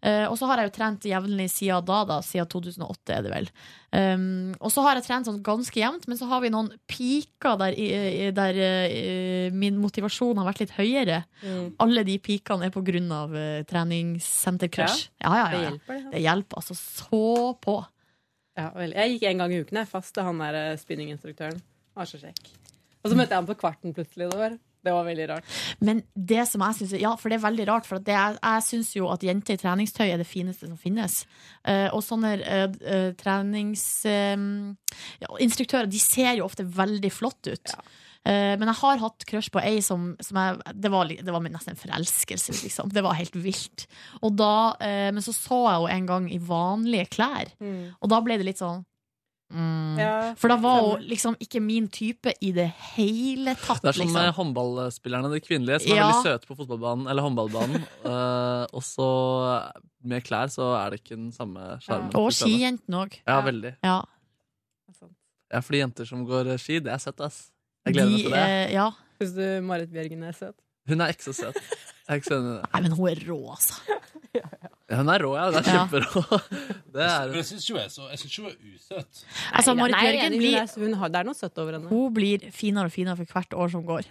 Eh, 0.02 0.24
og 0.26 0.34
så 0.40 0.48
har 0.50 0.58
jeg 0.58 0.72
jo 0.72 0.74
trent 0.80 1.06
jevnlig 1.06 1.46
siden 1.54 1.86
da, 1.86 2.00
da. 2.10 2.18
Siden 2.26 2.50
2008, 2.50 3.14
er 3.14 3.28
det 3.28 3.34
vel. 3.36 3.52
Um, 3.92 4.54
og 4.64 4.72
så 4.74 4.86
har 4.86 4.98
jeg 4.98 5.06
trent 5.06 5.28
sånn 5.28 5.42
ganske 5.46 5.78
jevnt, 5.78 6.08
men 6.10 6.18
så 6.18 6.30
har 6.32 6.42
vi 6.42 6.50
noen 6.54 6.72
piker 6.90 7.60
der, 7.60 7.78
der 8.34 8.60
uh, 8.64 9.54
min 9.54 9.78
motivasjon 9.84 10.40
har 10.42 10.48
vært 10.50 10.64
litt 10.64 10.76
høyere. 10.80 11.22
Mm. 11.44 11.74
Alle 11.86 12.06
de 12.08 12.18
pikene 12.24 12.70
er 12.70 12.74
på 12.74 12.86
grunn 12.88 13.12
av 13.14 13.36
uh, 13.36 13.62
treningssentercrush. 13.70 15.10
Ja, 15.22 15.36
ja, 15.36 15.36
ja, 15.38 15.50
Det 15.52 15.58
ja. 15.60 15.66
hjelper, 15.70 16.00
det. 16.00 16.14
Det 16.16 16.26
hjelper 16.26 16.64
altså 16.64 16.80
så 16.82 17.26
på. 17.62 17.82
Ja, 18.58 18.72
vel. 18.76 18.96
Jeg 18.98 19.16
gikk 19.16 19.30
en 19.30 19.44
gang 19.44 19.54
i 19.54 19.62
uken 19.64 19.80
jeg, 19.82 19.90
fast 19.90 20.14
til 20.16 20.28
han 20.28 20.42
der 20.44 20.58
eh, 20.60 20.80
spinninginstruktøren. 20.80 21.62
Var 21.96 22.10
så 22.10 22.20
kjekk. 22.20 22.52
Og 23.02 23.10
så 23.10 23.16
møtte 23.18 23.34
jeg 23.34 23.42
ham 23.42 23.50
på 23.50 23.58
Kvarten 23.62 23.94
plutselig. 23.98 24.26
Det 24.32 24.38
var, 24.38 24.52
det 24.86 24.92
var 24.94 25.04
veldig 25.06 25.30
rart. 25.30 25.46
Men 25.82 26.02
det 26.14 26.48
som 26.50 26.62
jeg 26.66 26.76
synes, 26.80 26.94
ja, 27.02 27.16
for 27.20 27.30
det 27.30 27.36
er 27.40 27.48
veldig 27.48 27.68
rart, 27.70 27.86
for 27.90 27.96
det 28.02 28.16
er, 28.18 28.32
jeg 28.38 28.62
syns 28.68 28.90
jo 28.98 29.04
at 29.14 29.24
jenter 29.26 29.54
i 29.58 29.62
treningstøy 29.62 30.08
er 30.08 30.18
det 30.22 30.30
fineste 30.30 30.66
som 30.70 30.78
finnes. 30.82 31.14
Uh, 31.66 31.90
og 31.96 32.02
sånne 32.06 32.32
uh, 32.42 33.12
treningsinstruktører, 33.22 35.88
de 35.90 36.00
ser 36.02 36.34
jo 36.40 36.48
ofte 36.50 36.64
veldig 36.66 37.12
flott 37.14 37.48
ut. 37.50 37.68
Ja. 37.74 37.82
men 38.22 38.70
jeg 38.70 38.78
har 38.78 39.02
hatt 39.02 39.24
crush 39.26 39.50
på 39.50 39.58
ei 39.66 39.82
som, 39.82 40.14
som 40.22 40.38
jeg, 40.38 40.62
det, 40.78 40.94
var, 40.94 41.10
det 41.10 41.34
var 41.34 41.42
nesten 41.42 41.74
en 41.74 41.80
forelskelse, 41.80 42.54
liksom. 42.62 42.94
Det 42.94 43.02
var 43.02 43.18
helt 43.18 43.34
vilt. 43.34 43.90
Og 44.22 44.38
da, 44.38 44.78
eh, 44.78 45.10
men 45.10 45.26
så 45.26 45.34
så 45.34 45.66
jeg 45.66 45.82
henne 45.82 45.96
en 45.96 46.06
gang 46.12 46.30
i 46.30 46.38
vanlige 46.38 47.10
klær, 47.18 47.50
og 47.98 48.06
da 48.14 48.22
ble 48.22 48.38
det 48.38 48.46
litt 48.46 48.62
sånn 48.62 48.86
mm. 49.52 50.00
Ja, 50.00 50.14
For 50.40 50.52
da 50.52 50.58
var 50.62 50.80
hun 50.86 51.04
liksom 51.10 51.36
ikke 51.44 51.62
min 51.64 51.88
type 51.92 52.34
i 52.42 52.52
det 52.56 52.68
hele 52.96 53.54
tatt. 53.60 53.84
Det 53.84 53.92
er 53.92 53.98
som 54.00 54.08
liksom. 54.08 54.34
håndballspillerne, 54.38 55.32
de 55.34 55.42
kvinnelige, 55.44 55.82
som 55.84 55.94
er 55.94 56.02
veldig 56.02 56.24
søte 56.26 56.50
på 56.50 56.58
fotballbanen 56.60 57.12
eller 57.12 57.28
håndballbanen. 57.28 57.86
uh, 58.06 58.66
og 58.78 58.86
så 58.86 59.10
med 60.08 60.26
klær 60.26 60.52
så 60.54 60.72
er 60.80 60.94
det 60.94 61.04
ikke 61.04 61.18
den 61.18 61.30
samme 61.36 61.78
sjarmen. 61.84 62.10
Og 62.16 62.32
til 62.32 62.40
stede. 62.40 62.50
skijentene 62.56 63.06
òg. 63.06 63.22
Ja, 63.28 63.38
veldig. 63.46 63.76
Ja. 63.86 64.00
Ja, 65.52 65.60
fordi 65.60 65.82
jenter 65.82 66.08
som 66.08 66.24
går 66.28 66.54
ski, 66.64 66.80
det 66.80 66.94
er 66.94 67.02
søtt, 67.04 67.20
ass. 67.22 67.50
Jeg 67.86 67.98
gleder 67.98 68.12
meg 68.14 68.24
til 68.24 68.36
det. 68.36 68.44
Uh, 68.48 68.76
ja. 68.78 68.90
Syns 69.22 69.34
du 69.38 69.46
Marit 69.68 69.92
Bjørgen 69.92 70.24
er 70.26 70.38
søt? 70.38 70.56
Hun 70.90 71.04
er 71.04 71.12
ikke 71.14 71.28
så 71.28 71.34
søt. 71.38 71.60
Jeg 72.08 72.16
er 72.16 72.22
ikke 72.22 72.32
så 72.32 72.38
enig 72.40 72.52
i 72.52 72.56
det. 72.56 72.70
Nei, 72.72 72.82
men 72.88 72.96
hun 72.98 73.10
er 73.12 73.20
rå, 73.28 73.40
altså. 73.54 74.00
Hun 74.92 75.10
er 75.14 75.24
rå, 75.24 75.32
ja. 75.38 75.46
Den 75.54 75.62
er 75.62 75.68
kjemperå. 75.70 76.24
Det 76.96 77.04
er 77.08 77.36
jeg 77.38 77.46
syns 77.48 77.68
ikke 77.68 77.78
hun 77.78 78.50
er 78.52 78.56
er 78.56 78.74
usøt. 78.76 79.22
Altså, 79.56 79.76
Marit 79.80 79.96
Bjørgen 79.96 80.36
blir, 80.42 80.74
hun 80.84 80.98
har, 81.00 81.14
Det 81.14 81.22
er 81.22 81.30
noe 81.30 81.38
søtt 81.38 81.62
over 81.64 81.78
henne. 81.78 81.88
hun 81.92 82.14
blir 82.16 82.50
finere 82.56 82.92
og 82.92 82.96
finere 82.96 83.16
for 83.22 83.32
hvert 83.38 83.56
år 83.56 83.72
som 83.72 83.86
går. 83.88 84.10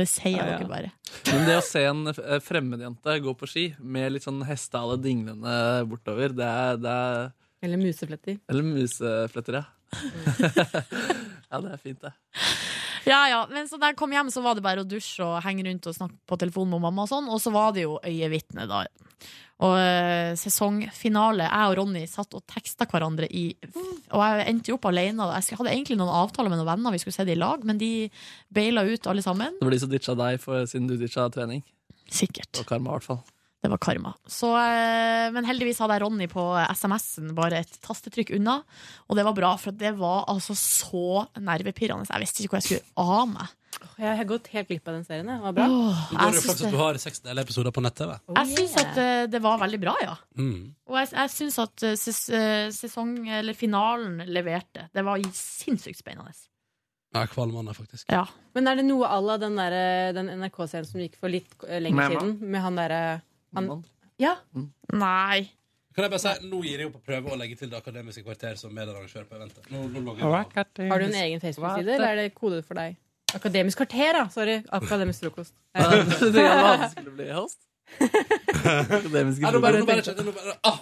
Det 0.00 0.06
sier 0.08 0.38
Ja, 0.38 0.46
ja. 0.48 0.56
dere 0.56 0.68
bare. 0.70 0.90
Men 1.28 1.44
det 1.44 1.58
å 1.60 1.64
se 1.66 1.82
en 1.84 2.06
eh, 2.08 2.38
fremmedjente 2.40 3.18
gå 3.26 3.34
på 3.36 3.48
ski 3.50 3.66
med 3.78 4.14
litt 4.14 4.24
sånn 4.24 4.40
hestehale 4.48 4.96
dinglende 5.02 5.52
bortover, 5.90 6.32
det 6.32 6.48
er, 6.48 6.80
det 6.80 6.96
er 6.96 7.30
Eller 7.62 7.82
musefletter. 7.82 8.40
Eller 8.48 8.64
musefletter, 8.64 9.60
ja. 9.60 9.64
ja, 11.52 11.60
det 11.60 11.74
er 11.74 11.80
fint, 11.82 12.00
det. 12.00 12.14
Ja, 13.08 13.22
ja, 13.30 13.40
men 13.50 13.68
så 13.70 13.78
da 13.80 13.90
jeg 13.90 13.98
kom 13.98 14.12
hjem, 14.14 14.30
så 14.32 14.42
var 14.44 14.58
det 14.58 14.64
bare 14.64 14.84
å 14.84 14.88
dusje 14.88 15.24
og 15.26 15.40
henge 15.44 15.66
rundt 15.66 15.88
og 15.90 15.96
snakke 15.96 16.18
på 16.28 16.38
telefonen 16.40 16.76
med 16.76 16.84
mamma 16.86 17.06
og 17.06 17.10
sånn, 17.10 17.30
og 17.32 17.40
så 17.42 17.52
var 17.54 17.74
det 17.76 17.86
jo 17.86 17.96
øyevitne, 17.98 18.68
da. 18.70 18.84
Og 19.62 19.76
uh, 19.78 20.32
sesongfinale. 20.38 21.46
Jeg 21.46 21.70
og 21.70 21.76
Ronny 21.78 22.02
satt 22.10 22.34
og 22.34 22.42
teksta 22.50 22.88
hverandre 22.90 23.28
i 23.30 23.44
Og 23.62 24.18
jeg 24.18 24.46
endte 24.50 24.72
jo 24.72 24.78
opp 24.78 24.88
alene. 24.90 25.28
Jeg 25.38 25.58
hadde 25.60 25.70
egentlig 25.70 25.98
noen 26.00 26.10
avtaler 26.10 26.50
med 26.50 26.58
noen 26.58 26.70
venner, 26.72 26.94
vi 26.94 26.98
skulle 27.02 27.14
se 27.14 27.26
det 27.28 27.36
i 27.36 27.38
lag, 27.38 27.62
men 27.68 27.78
de 27.78 28.08
baila 28.50 28.82
ut 28.88 29.06
alle 29.06 29.22
sammen. 29.22 29.54
Det 29.60 29.68
var 29.68 29.76
de 29.76 29.82
som 29.84 29.92
ditcha 29.92 30.16
deg 30.18 30.42
for, 30.42 30.66
siden 30.66 30.90
du 30.90 30.96
ditcha 30.98 31.28
trening. 31.30 31.62
Sikkert. 32.10 32.50
Og 32.58 32.66
karma, 32.68 32.90
i 32.90 32.98
hvert 32.98 33.08
fall. 33.12 33.22
Det 33.62 33.70
var 33.70 33.78
karma. 33.78 34.10
Så, 34.26 34.48
eh, 34.58 35.28
men 35.30 35.46
heldigvis 35.46 35.78
hadde 35.78 35.94
jeg 35.94 36.02
Ronny 36.02 36.26
på 36.30 36.42
SMS-en 36.74 37.30
bare 37.38 37.60
et 37.62 37.76
tastetrykk 37.84 38.32
unna. 38.34 38.56
Og 39.06 39.14
det 39.18 39.22
var 39.28 39.36
bra, 39.36 39.52
for 39.56 39.70
det 39.78 39.92
var 40.00 40.24
altså 40.32 40.56
så 40.58 41.26
nervepirrende. 41.38 42.08
Jeg 42.10 42.24
visste 42.24 42.42
ikke 42.42 42.56
hvor 42.56 42.62
jeg 42.62 42.66
skulle 42.82 43.12
av 43.12 43.28
meg. 43.30 43.52
Jeg 44.02 44.16
har 44.18 44.26
gått 44.28 44.50
helt 44.52 44.68
glipp 44.68 44.88
av 44.90 44.94
den 44.98 45.04
serien. 45.06 45.30
Det 45.30 45.38
var 45.44 45.54
bra. 45.56 45.68
Oh, 45.70 46.02
er 46.10 46.26
jeg 46.26 46.34
det 46.34 46.42
syns 46.42 46.52
at 46.52 46.64
det, 46.64 46.72
du 46.74 46.76
har 46.82 46.98
seks 47.06 47.22
episoder 47.24 47.74
på 47.74 47.82
nett-TV. 47.86 48.12
jeg 48.36 48.50
syns 48.56 48.76
at 48.82 48.98
eh, 48.98 49.24
det 49.30 49.40
var 49.46 49.58
veldig 49.62 49.80
bra, 49.86 49.94
ja. 50.02 50.16
Mm. 50.38 50.74
Og 50.90 50.98
jeg, 50.98 51.12
jeg 51.14 51.32
syns 51.38 51.58
at 51.62 51.86
eh, 51.86 51.94
ses, 52.02 52.20
sesong, 52.82 53.14
eller 53.30 53.54
finalen 53.58 54.24
leverte. 54.26 54.88
Det 54.92 55.06
var 55.06 55.22
sinnssykt 55.38 56.02
spennende. 56.02 56.34
Ja, 57.14 57.26
kvalmende, 57.30 57.74
faktisk. 57.76 58.06
Ja. 58.10 58.24
Men 58.56 58.66
er 58.70 58.78
det 58.80 58.86
noe 58.90 59.06
à 59.06 59.18
la 59.22 59.36
den, 59.38 59.54
der- 59.60 60.14
den 60.16 60.30
NRK-serien 60.40 60.88
som 60.88 61.00
gikk 61.02 61.18
for 61.20 61.28
litt 61.30 61.50
lenge 61.62 61.84
lenger 61.90 62.16
siden? 62.18 62.38
Med 62.40 62.60
han 62.64 62.78
derre 62.80 63.02
han- 63.54 63.84
Ja. 64.18 64.36
Nei. 64.92 65.50
Kan 65.94 66.04
jeg 66.06 66.10
bare 66.10 66.20
si, 66.22 66.46
Nå 66.48 66.62
gir 66.64 66.78
jeg 66.80 66.88
opp 66.88 67.00
å 67.00 67.04
prøve 67.04 67.32
å 67.34 67.38
legge 67.38 67.58
til 67.58 67.68
Det 67.68 67.76
akademiske 67.82 68.24
kvarter 68.24 68.56
som 68.56 68.72
medarrangør 68.72 69.26
på 69.28 69.36
eventet. 69.36 69.66
Nå, 69.70 69.88
nå 69.92 70.14
jeg. 70.16 70.88
Har 70.90 70.98
du 70.98 71.04
en 71.04 71.14
egen 71.24 71.40
Facebook-side, 71.40 71.88
eller 71.96 72.08
er 72.08 72.16
det 72.22 72.34
kodet 72.34 72.64
for 72.64 72.74
deg? 72.74 72.96
Akademisk 73.34 73.78
kvarter, 73.80 74.12
da! 74.12 74.28
Sorry. 74.32 74.62
Akademisk 74.72 75.20
frokost. 75.24 75.52
Ja, 75.74 75.88
det 75.90 76.18
som 76.18 76.90
skulle 76.90 77.12
bli 77.16 77.28
host. 77.32 77.58
Akademisk 78.64 79.42
frokost. 79.42 80.58
ah. 80.64 80.78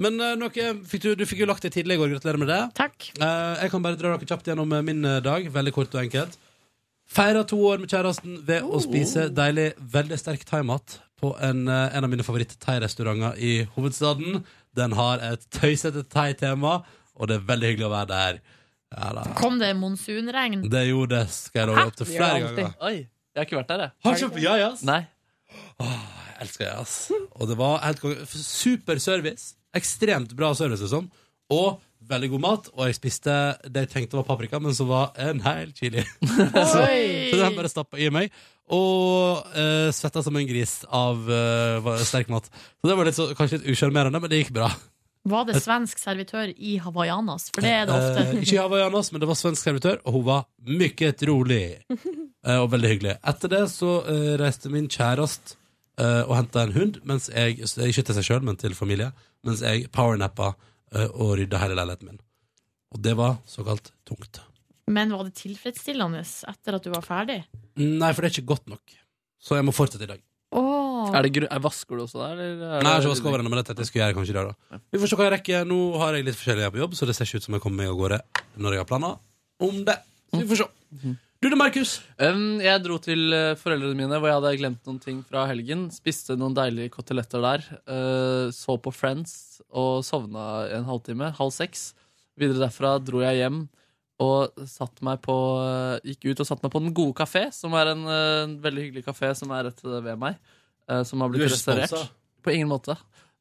Men 0.00 0.16
eh, 0.20 0.34
noe, 0.38 0.68
fikk 0.88 1.02
du, 1.02 1.10
du 1.18 1.26
fikk 1.28 1.42
jo 1.42 1.48
lagt 1.50 1.62
det 1.66 1.72
tidlig 1.74 1.98
i 1.98 2.00
går. 2.00 2.14
Gratulerer 2.14 2.40
med 2.40 2.48
det. 2.48 2.60
Takk. 2.78 3.10
Eh, 3.20 3.64
jeg 3.64 3.72
kan 3.74 3.82
bare 3.84 3.98
dra 4.00 4.14
dere 4.16 4.26
kjapt 4.30 4.48
gjennom 4.48 4.72
eh, 4.78 4.82
min 4.86 5.02
dag. 5.22 5.50
Veldig 5.52 5.74
kort 5.76 5.94
og 5.94 6.02
enkelt. 6.04 6.38
Feira 7.10 7.42
to 7.44 7.58
år 7.66 7.82
med 7.82 7.90
kjæresten 7.90 8.38
ved 8.46 8.62
å 8.62 8.78
spise 8.82 9.26
deilig, 9.34 9.72
veldig 9.92 10.18
sterk 10.20 10.44
thaimat 10.46 11.00
på 11.20 11.34
en, 11.44 11.66
eh, 11.68 11.96
en 11.96 12.06
av 12.06 12.10
mine 12.10 12.24
favoritt-thai-restauranter 12.26 13.38
i 13.38 13.52
hovedstaden. 13.76 14.42
Den 14.76 14.96
har 14.98 15.22
et 15.24 15.44
tøysete 15.54 16.06
thai-tema, 16.08 16.80
og 17.16 17.28
det 17.28 17.36
er 17.38 17.46
veldig 17.52 17.72
hyggelig 17.72 17.88
å 17.88 17.94
være 17.94 18.10
der. 18.10 18.40
Ja, 18.90 19.12
da. 19.14 19.24
Kom 19.38 19.60
det 19.60 19.70
monsunregn? 19.78 20.64
Det 20.70 20.86
gjorde 20.88 21.20
det, 21.20 21.24
skal 21.30 21.62
jeg 21.62 21.70
love 21.70 21.86
opp 21.90 21.98
til 22.00 22.08
flere 22.10 22.40
det 22.40 22.48
ganger. 22.48 22.72
Oi, 22.88 22.96
jeg 22.98 23.38
har 23.38 23.46
ikke 23.46 23.60
vært 23.60 23.70
der, 23.70 23.84
jeg. 23.84 23.92
Har 24.06 24.34
du 24.34 24.40
ja, 24.42 24.56
yes. 24.64 24.82
Nei. 24.88 25.04
Jeg 25.78 26.46
elsker 26.46 26.66
Jajas. 26.66 26.96
Og 27.36 27.48
det 27.50 27.56
var 27.60 27.78
helt. 27.84 28.02
Super 28.32 28.98
service. 29.02 29.54
Ekstremt 29.76 30.34
bra 30.36 30.50
service, 30.58 30.82
liksom. 30.82 31.10
Og 31.54 31.80
veldig 32.10 32.30
god 32.34 32.42
mat. 32.42 32.70
Og 32.74 32.86
jeg 32.88 32.98
spiste 32.98 33.34
det 33.66 33.86
jeg 33.86 33.92
tenkte 33.94 34.18
var 34.18 34.26
paprika, 34.28 34.60
men 34.62 34.74
som 34.76 34.90
var 34.90 35.12
en 35.20 35.42
hel 35.44 35.74
chili. 35.76 36.02
så, 36.72 36.82
så 36.82 37.40
den 37.42 37.58
bare 37.58 37.70
stappa 37.70 38.00
i 38.00 38.10
meg. 38.14 38.34
Og 38.70 39.50
uh, 39.56 39.90
svetta 39.94 40.22
som 40.22 40.36
en 40.38 40.46
gris 40.46 40.80
av 40.86 41.26
uh, 41.26 41.90
sterk 42.06 42.30
mat. 42.30 42.46
Så 42.78 42.90
det 42.90 42.96
var 42.98 43.08
litt 43.08 43.18
så, 43.18 43.30
kanskje 43.34 43.58
litt 43.60 43.74
usjarmerende, 43.74 44.22
men 44.22 44.30
det 44.30 44.44
gikk 44.44 44.54
bra. 44.56 44.70
Var 45.28 45.44
det 45.50 45.60
svensk 45.60 46.00
servitør 46.00 46.48
i 46.56 46.78
hawaiianas? 46.80 47.50
For 47.52 47.64
det 47.64 47.72
er 47.82 47.88
det 47.88 47.96
ofte. 47.96 48.22
Eh, 48.22 48.38
ikke 48.40 48.54
i 48.56 48.62
hawaiianas, 48.62 49.10
men 49.12 49.20
det 49.20 49.28
var 49.28 49.36
svensk 49.36 49.66
servitør, 49.66 49.98
og 50.06 50.16
hun 50.16 50.24
var 50.30 50.46
mykket 50.64 51.26
rolig. 51.28 51.64
Eh, 52.40 52.56
og 52.56 52.70
veldig 52.72 52.88
hyggelig. 52.88 53.18
Etter 53.28 53.50
det 53.52 53.64
så 53.68 53.98
eh, 54.08 54.30
reiste 54.40 54.70
min 54.72 54.86
kjæreste 54.88 55.58
eh, 56.00 56.22
og 56.22 56.32
henta 56.38 56.62
en 56.64 56.72
hund, 56.72 56.94
mens 57.04 57.28
jeg, 57.28 57.58
ikke 57.60 58.04
til 58.08 58.16
seg 58.16 58.24
sjøl, 58.24 58.46
men 58.48 58.56
til 58.56 58.72
familie, 58.78 59.10
mens 59.44 59.60
jeg 59.60 59.90
powernappa 59.92 60.54
og 60.90 61.34
rydda 61.38 61.60
hele 61.60 61.76
leiligheten 61.76 62.08
min. 62.08 62.22
Og 62.96 63.02
det 63.04 63.12
var 63.20 63.36
såkalt 63.46 63.92
tungt. 64.08 64.40
Men 64.90 65.12
var 65.14 65.28
det 65.28 65.36
tilfredsstillende 65.38 66.24
etter 66.24 66.78
at 66.78 66.88
du 66.88 66.90
var 66.90 67.04
ferdig? 67.06 67.36
Nei, 67.80 68.10
for 68.12 68.22
det 68.24 68.30
er 68.30 68.36
ikke 68.38 68.50
godt 68.52 68.66
nok. 68.70 68.96
Så 69.40 69.56
jeg 69.56 69.64
må 69.66 69.72
fortsette 69.74 70.04
i 70.04 70.10
dag. 70.10 70.20
Oh. 70.52 71.06
Er 71.14 71.22
det 71.24 71.30
gru 71.32 71.46
er 71.46 71.60
Vasker 71.62 71.96
du 71.96 72.02
også 72.04 72.18
der? 72.20 72.34
Eller 72.34 72.64
er 72.66 72.82
Nei, 72.82 72.90
jeg 72.90 72.90
har 72.90 73.00
det- 73.00 73.06
ikke 73.06 73.14
vasket 73.14 73.30
over 73.30 73.38
ennå, 73.40 73.50
men 73.52 73.58
det 73.60 73.66
tenkte 73.68 73.84
jeg 73.84 73.88
skulle 73.90 74.04
gjøre 74.04 74.16
kanskje 74.18 74.34
i 74.34 74.38
dag. 74.38 74.46
da 74.70 74.78
Vi 74.92 74.98
får 74.98 75.08
se 75.08 75.16
hva 75.16 75.24
jeg 75.30 75.34
rekker. 75.38 75.64
Nå 75.70 75.78
har 75.98 76.14
jeg 76.14 76.24
litt 76.26 76.36
forskjellig 76.36 76.64
her 76.66 76.70
på 76.74 76.82
jobb, 76.82 76.94
så 76.98 77.06
det 77.06 77.14
ser 77.16 77.24
ikke 77.24 77.36
ut 77.40 77.46
som 77.46 77.54
jeg 77.54 77.62
kommer 77.62 77.76
meg 77.80 77.88
av 77.88 77.96
gårde 77.96 78.20
når 78.58 78.70
jeg 78.74 78.80
har 78.82 78.90
planer 78.90 79.18
om 79.60 79.84
det. 79.84 79.98
Så 80.30 80.40
vi 80.42 80.46
får 80.50 80.56
se. 80.56 81.16
Du 81.40 81.48
da, 81.48 81.56
Markus? 81.56 82.02
Um, 82.18 82.60
jeg 82.60 82.82
dro 82.84 82.98
til 83.00 83.32
eh, 83.32 83.54
foreldrene 83.56 83.96
mine 83.96 84.18
hvor 84.20 84.28
jeg 84.28 84.36
hadde 84.36 84.58
glemt 84.60 84.84
noen 84.84 85.00
ting 85.00 85.22
fra 85.24 85.46
helgen. 85.48 85.86
Spiste 85.90 86.36
noen 86.36 86.52
deilige 86.52 86.90
koteletter 86.92 87.40
der. 87.40 87.64
Uh, 87.88 88.50
så 88.52 88.76
på 88.76 88.92
Friends 88.92 89.62
og 89.72 90.04
sovna 90.04 90.68
en 90.76 90.84
halvtime. 90.84 91.32
Halv 91.38 91.54
seks. 91.56 91.94
Videre 92.36 92.60
derfra 92.68 92.98
dro 93.02 93.22
jeg 93.24 93.40
hjem 93.40 93.68
og 94.20 94.64
satt 94.68 95.00
meg 95.06 95.22
på, 95.24 95.34
gikk 96.04 96.30
ut 96.30 96.42
og 96.42 96.48
satte 96.48 96.66
meg 96.66 96.72
på 96.74 96.82
Den 96.84 96.94
gode 96.96 97.16
kafé, 97.16 97.46
som 97.56 97.72
er 97.78 97.94
en 97.94 98.02
en 98.10 98.56
veldig 98.60 98.86
hyggelig 98.86 99.06
kafé 99.06 99.32
som 99.38 99.52
er 99.56 99.70
rett 99.70 99.80
ved 99.84 100.18
meg. 100.20 100.36
eh, 100.90 101.02
som 101.08 101.22
har 101.22 101.32
blitt 101.32 101.46
er 101.46 101.54
restaurert. 101.54 102.12
På 102.44 102.52
ingen 102.52 102.68
måte. 102.68 102.96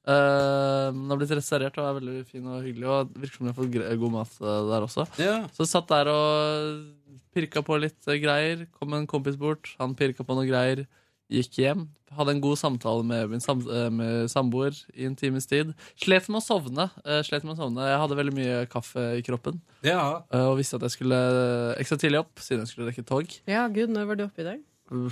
Uh, 0.10 0.90
den 0.96 1.12
har 1.12 1.20
blitt 1.20 1.34
restaurert 1.38 1.76
og 1.78 1.86
er 1.86 1.98
veldig 2.00 2.22
fin 2.30 2.48
og 2.48 2.64
hyggelig. 2.66 2.88
Og 2.90 3.12
virker 3.20 3.38
som 3.38 3.46
de 3.46 3.52
har 3.52 3.58
fått 3.60 4.00
god 4.04 4.14
mat 4.16 4.40
eh, 4.42 4.62
der 4.72 4.86
også. 4.88 5.06
Så 5.54 5.66
jeg 5.66 5.72
satt 5.74 5.92
der 5.92 6.10
og 6.14 7.20
pirka 7.36 7.64
på 7.66 7.78
litt 7.82 8.08
eh, 8.10 8.20
greier. 8.24 8.66
Kom 8.80 8.96
en 8.98 9.08
kompis 9.10 9.38
bort, 9.40 9.74
han 9.80 9.96
pirka 10.00 10.26
på 10.26 10.38
noen 10.38 10.50
greier. 10.50 10.86
Gikk 11.30 11.60
hjem. 11.62 11.84
Hadde 12.18 12.34
en 12.34 12.40
god 12.42 12.58
samtale 12.58 13.04
med 13.06 13.30
min 13.30 13.42
sam 13.44 13.60
eh, 13.70 13.90
med 13.94 14.32
samboer 14.34 14.74
i 14.98 15.06
en 15.06 15.14
times 15.16 15.46
tid. 15.46 15.76
Slet 16.02 16.26
med 16.32 16.40
å 16.40 16.46
sovne. 16.46 16.88
eh, 17.06 17.20
slet 17.28 17.44
med 17.46 17.54
å 17.54 17.60
sovne. 17.60 17.86
Jeg 17.86 18.00
hadde 18.02 18.18
veldig 18.18 18.34
mye 18.34 18.56
kaffe 18.72 19.04
i 19.20 19.22
kroppen. 19.26 19.60
Ja. 19.86 20.24
Eh, 20.34 20.48
Og 20.50 20.58
visste 20.58 20.80
at 20.80 20.88
jeg 20.88 20.96
skulle 20.98 21.20
ekstra 21.78 22.00
tidlig 22.02 22.24
opp, 22.24 22.34
siden 22.42 22.66
jeg 22.66 22.72
skulle 22.74 22.90
rekke 22.90 23.06
tog. 23.06 23.30
Ja, 23.46 23.68
gud, 23.70 23.94
når 23.94 24.08
var 24.10 24.18
du 24.18 24.26
oppe 24.26 24.42
i 24.42 24.48
dag? 24.50 24.64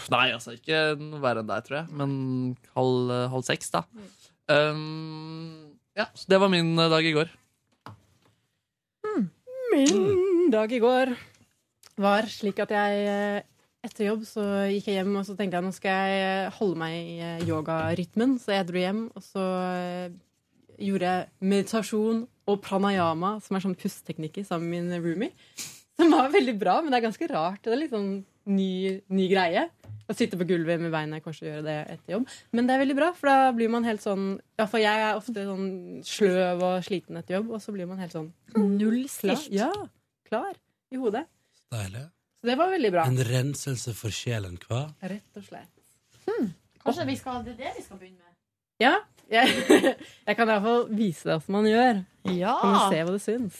Nei, 0.09 0.23
altså 0.33 0.55
ikke 0.57 0.97
noe 0.97 1.21
verre 1.21 1.43
enn 1.45 1.51
deg, 1.51 1.67
tror 1.67 1.77
jeg. 1.83 1.93
Men 1.93 2.57
halv, 2.73 3.11
halv 3.35 3.45
seks, 3.45 3.69
da. 3.75 3.83
Um, 4.49 5.75
ja, 5.93 6.07
så 6.17 6.25
det 6.33 6.39
var 6.41 6.49
min 6.49 6.73
dag 6.81 7.05
i 7.05 7.13
går. 7.13 7.29
Min 9.69 10.49
dag 10.49 10.71
i 10.73 10.79
går 10.81 11.11
var 12.01 12.25
slik 12.31 12.57
at 12.63 12.71
jeg 12.73 13.43
etter 13.87 14.09
jobb 14.09 14.23
så 14.27 14.43
gikk 14.71 14.89
jeg 14.91 14.99
hjem 14.99 15.15
og 15.19 15.25
så 15.27 15.35
tenkte 15.37 15.59
jeg 15.59 15.65
nå 15.65 15.73
skal 15.75 16.11
jeg 16.11 16.21
eh, 16.27 16.53
holde 16.59 16.79
meg 16.81 16.95
i 16.97 17.17
eh, 17.23 17.45
yogarytmen. 17.47 18.37
Så 18.41 18.53
jeg 18.55 18.67
dro 18.69 18.81
hjem, 18.81 19.03
og 19.17 19.25
så 19.25 19.45
eh, 19.71 20.15
gjorde 20.87 21.11
jeg 21.11 21.49
meditasjon 21.53 22.23
og 22.47 22.61
pranayama, 22.63 23.37
som 23.43 23.57
er 23.57 23.65
sånn 23.65 23.77
pusteteknikker, 23.79 24.45
sammen 24.47 24.71
med 24.71 24.87
min 24.87 25.03
roomie. 25.03 25.67
Som 25.97 26.13
var 26.13 26.29
veldig 26.33 26.55
bra, 26.61 26.79
men 26.81 26.93
det 26.93 26.99
er 26.99 27.07
ganske 27.07 27.29
rart. 27.31 27.63
Det 27.65 27.73
er 27.73 27.81
litt 27.81 27.93
sånn 27.95 28.11
ny, 28.47 28.99
ny 29.11 29.27
greie. 29.31 29.65
Å 30.07 30.15
sitte 30.15 30.37
på 30.39 30.45
gulvet 30.47 30.79
med 30.79 30.93
beina 30.93 31.19
i 31.19 31.23
kors 31.23 31.41
og 31.41 31.49
gjøre 31.49 31.65
det 31.65 31.77
etter 31.95 32.13
jobb. 32.15 32.27
Men 32.55 32.69
det 32.69 32.75
er 32.75 32.83
veldig 32.83 32.97
bra, 32.99 33.09
for 33.17 33.31
da 33.31 33.49
blir 33.57 33.71
man 33.73 33.87
helt 33.87 34.03
sånn 34.03 34.37
ja, 34.55 34.67
for 34.69 34.79
jeg 34.79 35.03
er 35.03 35.17
ofte 35.17 35.43
sånn 35.49 35.71
sløv 36.07 36.63
og 36.63 36.85
sliten 36.87 37.19
etter 37.19 37.39
jobb, 37.39 37.51
og 37.57 37.63
så 37.63 37.75
blir 37.75 37.89
man 37.89 37.99
helt 38.03 38.15
sånn 38.15 38.29
Nullstilt. 38.55 39.49
Ja, 39.51 39.71
klar 40.29 40.53
i 40.93 41.01
hodet. 41.01 41.25
Deilig. 41.73 42.05
Så 42.47 42.53
det 42.53 42.61
var 42.61 42.69
veldig 42.71 42.89
bra. 42.93 43.03
En 43.11 43.17
renselse 43.27 43.91
for 43.91 44.13
sjelen, 44.15 44.53
hva? 44.69 44.85
Rett 45.03 45.35
og 45.35 45.43
slett. 45.43 45.73
Kanskje 46.79 47.05
vi 47.09 47.15
skal, 47.19 47.41
det 47.43 47.57
er 47.57 47.65
det 47.65 47.71
vi 47.75 47.81
skal 47.83 47.97
begynne 47.99 48.21
med? 48.21 48.35
Ja. 48.79 48.93
Jeg, 49.27 49.49
jeg 50.29 50.37
kan 50.39 50.47
iallfall 50.53 50.85
vise 50.95 51.27
deg 51.27 51.41
hvordan 51.41 51.57
man 51.57 51.67
gjør. 51.67 51.99
Ja. 52.37 52.53
Kan 52.61 52.77
du 52.77 52.93
se 52.93 53.01
hva 53.01 53.15
det 53.17 53.23
syns. 53.25 53.57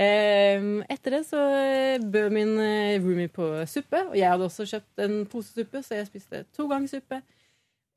Ehm, 0.00 0.70
etter 0.88 1.18
det 1.18 1.20
så 1.28 1.42
eh, 1.58 2.06
bød 2.14 2.32
min 2.32 2.54
eh, 2.64 2.94
roomie 3.04 3.28
på 3.36 3.50
suppe, 3.68 4.00
og 4.06 4.16
jeg 4.16 4.32
hadde 4.32 4.48
også 4.48 4.64
kjøpt 4.72 5.04
en 5.04 5.18
pose 5.28 5.52
suppe, 5.52 5.84
så 5.84 6.00
jeg 6.00 6.08
spiste 6.08 6.42
to 6.56 6.70
ganger 6.72 6.94
suppe. 6.94 7.20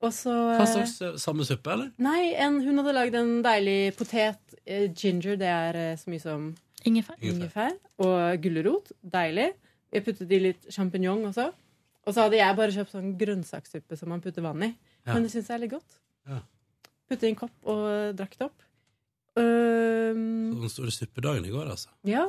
Og 0.04 0.12
så 0.20 0.36
Hva 0.36 0.68
eh, 0.68 0.74
slags 0.74 1.24
samme 1.24 1.48
suppe, 1.48 1.78
eller? 1.78 1.96
Nei, 2.04 2.34
en, 2.44 2.60
hun 2.68 2.84
hadde 2.84 2.98
lagd 3.00 3.16
en 3.22 3.34
deilig 3.48 3.80
potet. 3.96 4.44
ginger, 5.00 5.40
det 5.40 5.48
er 5.56 5.82
så 6.04 6.12
mye 6.12 6.28
som 6.28 6.52
Ingefær. 6.84 7.16
ingefær. 7.24 7.80
Og 8.04 8.44
gulrot. 8.44 8.92
Deilig. 9.16 9.54
Jeg 9.94 10.06
puttet 10.06 10.32
i 10.32 10.40
litt 10.44 10.68
sjampinjong 10.74 11.26
også. 11.32 11.50
Og 12.08 12.16
så 12.16 12.26
hadde 12.26 12.40
jeg 12.40 12.58
bare 12.58 12.74
kjøpt 12.74 12.94
sånn 12.96 13.12
grønnsakssuppe 13.20 13.98
som 14.00 14.10
man 14.14 14.22
putter 14.24 14.46
vann 14.46 14.64
i. 14.66 14.72
Ja. 15.06 15.14
Men 15.16 15.26
det 15.26 15.32
syns 15.34 15.50
jeg 15.50 15.58
er 15.58 15.64
litt 15.66 15.74
godt. 15.74 15.98
Ja. 16.30 16.40
Putte 17.10 17.26
i 17.28 17.32
en 17.34 17.38
kopp 17.40 17.70
og 17.70 18.16
drakk 18.18 18.38
det 18.38 18.48
opp. 18.48 18.66
Øhm, 19.40 20.60
Den 20.62 20.72
store 20.72 20.92
suppedagen 20.94 21.46
i 21.46 21.52
går, 21.54 21.70
altså. 21.76 21.90
ja. 22.08 22.28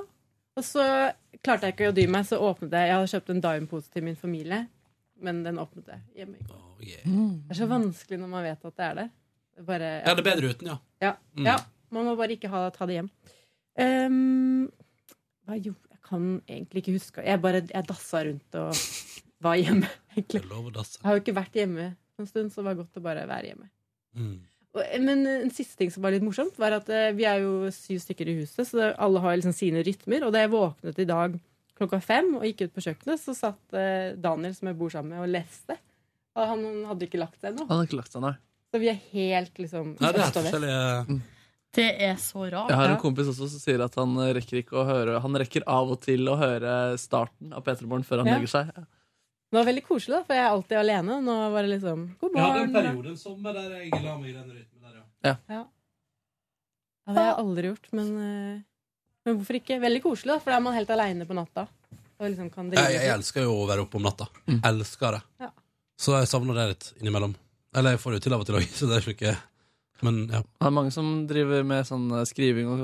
Og 0.58 0.64
så 0.66 0.82
klarte 1.46 1.68
jeg 1.68 1.76
ikke 1.76 1.88
å 1.92 1.94
dy 1.94 2.04
meg, 2.10 2.24
så 2.26 2.36
åpnet 2.42 2.72
jeg 2.74 2.88
Jeg 2.88 2.94
hadde 2.96 3.10
kjøpt 3.12 3.30
en 3.32 3.40
Dime-pose 3.44 3.92
til 3.94 4.02
min 4.04 4.16
familie, 4.18 4.58
men 5.22 5.44
den 5.44 5.60
åpnet 5.62 5.86
jeg 5.88 6.00
hjemme 6.18 6.40
i 6.40 6.46
går. 6.48 6.64
Det 6.80 7.54
er 7.54 7.58
så 7.60 7.68
vanskelig 7.70 8.18
når 8.18 8.32
man 8.32 8.44
vet 8.44 8.64
at 8.66 8.76
det 8.76 8.84
er 8.88 8.98
der. 8.98 9.10
Det 9.54 9.62
er 9.62 9.68
bare, 9.68 9.90
Ja, 10.02 10.14
det 10.16 10.24
er 10.24 10.26
bedre 10.26 10.50
uten, 10.50 10.72
ja. 10.72 10.76
ja. 11.00 11.12
Mm. 11.38 11.46
ja. 11.46 11.56
Man 11.94 12.04
må 12.10 12.16
bare 12.18 12.34
ikke 12.34 12.50
ha, 12.52 12.64
ta 12.74 12.86
det 12.90 12.98
hjem. 12.98 13.08
Um, 13.80 14.66
hva 15.46 15.56
gjorde 15.56 15.89
kan 16.10 16.28
egentlig 16.50 16.82
ikke 16.84 16.96
huske. 16.98 17.24
Jeg 17.24 17.40
bare 17.42 17.62
jeg 17.70 17.86
dassa 17.88 18.20
rundt 18.26 18.58
og 18.60 18.76
var 19.46 19.56
hjemme, 19.60 19.88
egentlig. 20.16 20.42
Lov 20.50 20.68
å 20.68 20.72
dasse. 20.74 20.98
Jeg 21.00 21.06
har 21.08 21.16
jo 21.18 21.22
ikke 21.24 21.36
vært 21.40 21.58
hjemme 21.62 21.90
en 22.20 22.28
stund, 22.28 22.50
så 22.52 22.60
det 22.60 22.66
var 22.70 22.80
godt 22.82 22.98
å 23.00 23.04
bare 23.04 23.26
være 23.30 23.52
hjemme. 23.52 23.68
Mm. 24.18 24.34
Og- 24.76 24.90
Men 25.02 25.22
en 25.26 25.50
siste 25.50 25.78
ting 25.80 25.90
som 25.90 26.02
var 26.04 26.12
litt 26.14 26.22
morsomt, 26.26 26.58
var 26.60 26.76
at 26.76 26.88
eh, 26.92 27.12
vi 27.16 27.24
er 27.26 27.40
jo 27.42 27.70
syv 27.74 28.02
stykker 28.04 28.28
i 28.28 28.36
huset, 28.42 28.66
så 28.68 28.90
alle 29.00 29.22
har 29.24 29.38
liksom 29.40 29.54
sine 29.56 29.82
rytmer. 29.86 30.26
Og 30.26 30.34
da 30.34 30.44
jeg 30.44 30.52
våknet 30.52 30.98
i 31.02 31.08
dag 31.08 31.38
klokka 31.80 32.02
fem 32.04 32.34
og 32.36 32.44
gikk 32.44 32.66
ut 32.68 32.74
på 32.76 32.84
kjøkkenet, 32.84 33.22
så 33.22 33.34
satt 33.34 33.74
eh, 33.78 34.12
Daniel, 34.20 34.52
som 34.54 34.68
jeg 34.68 34.76
bor 34.78 34.92
sammen 34.92 35.14
med, 35.16 35.24
og 35.24 35.32
leste. 35.32 35.78
Og 36.36 36.46
han 36.52 36.66
hadde 36.90 37.08
ikke 37.08 37.18
lagt 37.22 37.40
seg 37.40 37.54
ennå. 37.54 37.66
Så 38.70 38.78
vi 38.78 38.86
er 38.92 39.00
helt 39.10 39.56
liksom 39.58 39.96
Nei, 39.98 40.12
det 40.14 40.20
er 40.22 40.34
forskjellige 40.36 41.16
Det 41.76 41.86
er 42.02 42.16
så 42.18 42.42
rart. 42.50 42.70
Jeg 42.72 42.76
har 42.80 42.90
en 42.90 42.98
kompis 42.98 43.28
også 43.30 43.46
som 43.52 43.60
sier 43.62 43.82
at 43.84 43.94
han 44.00 44.16
rekker 44.34 44.58
ikke 44.64 44.74
å 44.80 44.86
høre 44.88 45.20
Han 45.22 45.36
rekker 45.38 45.62
av 45.70 45.92
og 45.94 46.00
til 46.02 46.26
å 46.26 46.34
høre 46.40 46.72
starten 46.98 47.52
av 47.54 47.62
P3 47.66 47.86
Morgen 47.86 48.02
før 48.08 48.24
han 48.24 48.26
Ja. 48.32 48.38
legger 48.40 48.50
seg. 48.50 48.72
Det 49.50 49.58
var 49.58 49.66
veldig 49.66 49.82
koselig, 49.86 50.14
da, 50.14 50.22
for 50.26 50.34
jeg 50.34 50.44
er 50.44 50.50
alltid 50.50 50.78
alene. 50.78 51.20
Nå 51.26 51.36
var 51.54 51.62
det 51.66 51.70
liksom 51.80 52.02
God 52.20 52.34
Jeg 52.34 52.42
hadde 52.46 52.62
en 52.62 52.72
periode 52.74 53.08
en 53.10 53.16
sommer 53.18 53.52
der 53.54 53.70
jeg 53.80 53.90
la 54.02 54.16
meg 54.18 54.30
i 54.30 54.34
den 54.34 54.50
rytmen 54.50 54.82
der, 54.82 54.96
ja. 54.98 55.04
Ja. 55.30 55.36
ja, 55.56 57.12
det 57.14 57.16
har 57.18 57.30
jeg 57.30 57.38
aldri 57.44 57.70
gjort, 57.72 57.88
men, 57.98 58.10
eh, 58.18 58.60
men 59.26 59.36
hvorfor 59.38 59.58
ikke? 59.58 59.80
Veldig 59.82 60.02
koselig, 60.04 60.32
da, 60.34 60.38
for 60.38 60.50
da 60.50 60.56
er 60.60 60.64
man 60.66 60.74
helt 60.78 60.90
aleine 60.94 61.26
på 61.26 61.34
natta. 61.38 61.66
Og 62.20 62.28
liksom 62.28 62.50
kan 62.52 62.70
drive 62.70 62.84
Jeg, 62.90 63.00
jeg 63.00 63.14
elsker 63.16 63.42
jo 63.46 63.54
å 63.62 63.66
være 63.70 63.82
oppe 63.86 63.96
om 63.98 64.02
natta. 64.06 64.26
Elsker 64.70 65.16
det. 65.18 65.22
Ja. 65.40 65.50
Så 65.98 66.14
jeg 66.18 66.28
savner 66.30 66.54
det 66.54 66.66
litt 66.74 66.90
innimellom. 67.00 67.34
Eller 67.74 67.94
jeg 67.96 68.00
får 68.02 68.10
det 68.12 68.18
jo 68.20 68.24
til 68.28 68.34
av 68.34 68.40
og 68.44 68.46
til 68.50 68.58
òg, 68.60 68.66
så 68.78 68.86
det 68.90 68.98
er 69.00 69.10
ikke 69.14 69.34
Men 70.02 70.20
ja. 70.32 70.40
Det 70.42 70.66
er 70.66 70.72
mange 70.72 70.92
som 70.94 71.08
driver 71.28 71.64
med 71.68 71.84
sånn 71.88 72.06
eh, 72.16 72.24
skriving 72.28 72.68
og, 72.72 72.80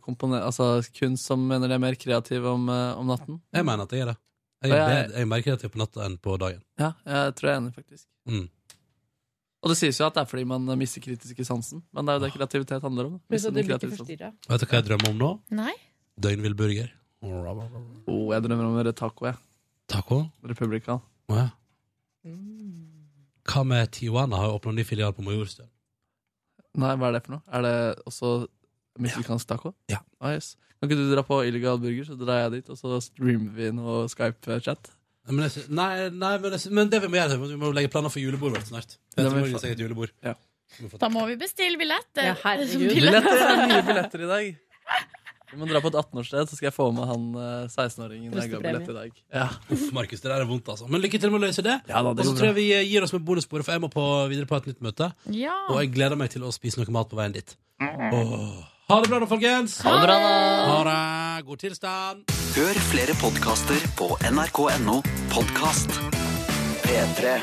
og 0.00 0.34
altså 0.40 0.68
kunst 0.96 1.28
som 1.28 1.42
mener 1.48 1.68
de 1.68 1.76
er 1.76 1.82
mer 1.82 1.96
kreative 2.00 2.48
om, 2.54 2.68
eh, 2.72 2.92
om 2.98 3.06
natten. 3.10 3.40
Jeg 3.52 3.66
mener 3.68 3.84
at 3.84 3.92
jeg 3.92 4.04
er 4.06 4.12
det. 4.12 4.16
Jeg 4.64 4.70
er, 4.72 4.76
jeg- 4.76 4.88
bedre, 4.88 5.14
jeg 5.18 5.22
er 5.26 5.30
mer 5.34 5.42
kreativ 5.44 5.72
på 5.74 5.80
natta 5.82 6.04
enn 6.06 6.18
på 6.24 6.36
dagen. 6.40 6.62
Ja, 6.80 6.92
jeg 7.04 7.34
tror 7.36 7.50
jeg 7.50 7.54
er 7.56 7.60
enig, 7.60 7.74
faktisk. 7.76 8.06
Mm. 8.28 8.46
Og 9.64 9.70
det 9.72 9.76
sies 9.80 9.98
jo 10.00 10.06
at 10.06 10.14
det 10.16 10.22
er 10.24 10.28
fordi 10.28 10.44
man 10.48 10.68
eh, 10.68 10.76
mister 10.80 11.00
kritiske 11.04 11.44
sansen. 11.44 11.82
Men 11.92 12.04
det 12.06 12.14
er 12.14 12.18
jo 12.20 12.24
det 12.26 12.32
kreativitet 12.36 12.84
handler 12.84 13.10
om. 13.12 13.20
Vet 13.28 13.42
du 13.44 14.66
hva 14.66 14.78
jeg 14.78 14.84
drømmer 14.88 15.10
om 15.12 15.18
nå? 15.20 15.30
Nei. 15.56 15.72
Døgnvill 16.20 16.54
burger. 16.56 16.90
Oh, 17.24 18.32
jeg 18.32 18.42
drømmer 18.44 18.64
om 18.68 18.92
taco, 18.92 19.26
jeg. 19.26 19.36
Taco? 19.88 20.18
Republican. 20.44 21.00
Oh, 21.28 21.36
ja. 21.36 21.48
Hva 23.44 23.64
med 23.64 23.90
Tijuana? 23.92 24.36
Har 24.40 24.52
åpna 24.56 24.72
ny 24.72 24.84
filial 24.84 25.12
på 25.16 25.24
Majorstuen. 25.24 25.68
Nei, 26.74 26.92
hva 26.98 27.08
er 27.10 27.16
det 27.18 27.22
for 27.26 27.36
noe? 27.36 27.42
Er 27.54 27.64
det 27.66 27.74
også 28.10 28.32
mexicansk 29.04 29.48
taco? 29.50 29.74
Ja. 29.90 30.00
Ah, 30.20 30.34
yes. 30.34 30.54
Kan 30.78 30.90
ikke 30.90 30.98
du 31.00 31.12
dra 31.14 31.22
på 31.26 31.38
illegal 31.46 31.78
burger, 31.82 32.04
så 32.08 32.16
drar 32.18 32.42
jeg 32.44 32.56
dit, 32.58 32.70
og 32.74 32.78
så 32.80 32.98
streamer 33.02 33.54
vi 33.56 33.70
noe 33.74 34.04
Skype-chat? 34.12 34.90
Men, 35.30 35.46
jeg, 35.46 35.64
nei, 35.72 36.10
nei 36.12 36.32
men, 36.42 36.50
det, 36.52 36.58
men 36.74 36.90
det 36.92 37.00
vi 37.00 37.08
må 37.08 37.16
gjøre, 37.16 37.38
er 37.38 37.44
vi 37.54 37.60
må 37.62 37.70
legge 37.72 37.88
planer 37.94 38.12
for 38.12 38.20
julebordet 38.20 38.58
vårt 38.60 38.72
snart. 38.72 38.98
Det 39.16 39.24
få- 39.32 39.62
eget 39.70 39.80
julebord. 39.80 40.12
Ja. 40.24 40.34
Da 41.00 41.08
må 41.12 41.22
vi 41.30 41.36
bestille 41.40 41.78
billetter. 41.78 42.26
Ja, 42.26 42.34
herregud. 42.42 42.90
Billetter! 42.90 43.30
Det 43.30 43.46
er 43.54 43.66
mye 43.70 43.82
billetter 43.90 44.24
i 44.26 44.30
dag. 44.32 44.50
Vi 45.54 45.60
må 45.62 45.68
dra 45.70 45.78
på 45.78 45.90
et 45.92 45.96
18-årssted, 46.00 46.50
så 46.50 46.56
skal 46.58 46.66
jeg 46.68 46.74
få 46.74 46.88
med 46.94 47.06
han 47.06 47.26
eh, 47.38 47.70
16-åringen 47.70 48.34
jeg 48.34 48.50
ga 48.50 48.60
billett 48.64 48.90
i 48.90 48.96
dag. 48.96 49.20
Ja. 49.36 49.46
Uff, 49.70 49.86
Markus, 49.94 50.22
det 50.24 50.32
der 50.32 50.42
er 50.42 50.48
vondt, 50.50 50.66
altså. 50.72 50.88
Men 50.90 51.02
lykke 51.04 51.20
til 51.22 51.30
med 51.30 51.38
å 51.38 51.46
løse 51.46 51.62
det. 51.62 51.76
Ja, 51.86 52.02
da, 52.02 52.10
det 52.10 52.24
og 52.24 52.26
så 52.26 52.34
går 52.34 52.40
tror 52.40 52.48
bra. 52.48 52.50
jeg 52.50 52.58
vi 52.58 52.66
eh, 52.74 52.84
gir 52.90 53.06
oss 53.06 53.14
med 53.14 53.22
bonussporet, 53.28 53.66
for 53.66 53.76
jeg 53.76 53.84
må 53.84 53.90
på, 53.94 54.04
videre 54.32 54.50
på 54.50 54.58
et 54.58 54.70
nytt 54.72 54.82
møte. 54.84 55.12
Ja. 55.30 55.56
Og 55.70 55.78
jeg 55.84 55.94
gleder 55.94 56.18
meg 56.18 56.34
til 56.34 56.42
å 56.46 56.52
spise 56.54 56.82
noe 56.82 56.96
mat 56.98 57.10
på 57.12 57.20
veien 57.20 57.36
dit. 57.36 57.54
Åh. 57.80 58.62
Ha 58.90 59.00
det 59.00 59.08
bra 59.08 59.22
da, 59.22 59.30
folkens! 59.30 59.78
Ha 59.86 59.94
det 59.96 60.04
bra 60.04 60.16
da. 60.20 60.32
Ha 60.68 60.78
det. 60.90 61.46
God 61.48 61.62
tilstand. 61.62 62.36
Hør 62.58 62.84
flere 62.90 63.16
podkaster 63.22 63.90
på 63.98 64.10
nrk.no 64.28 65.00
podkast. 65.32 66.00
P3. 66.84 67.38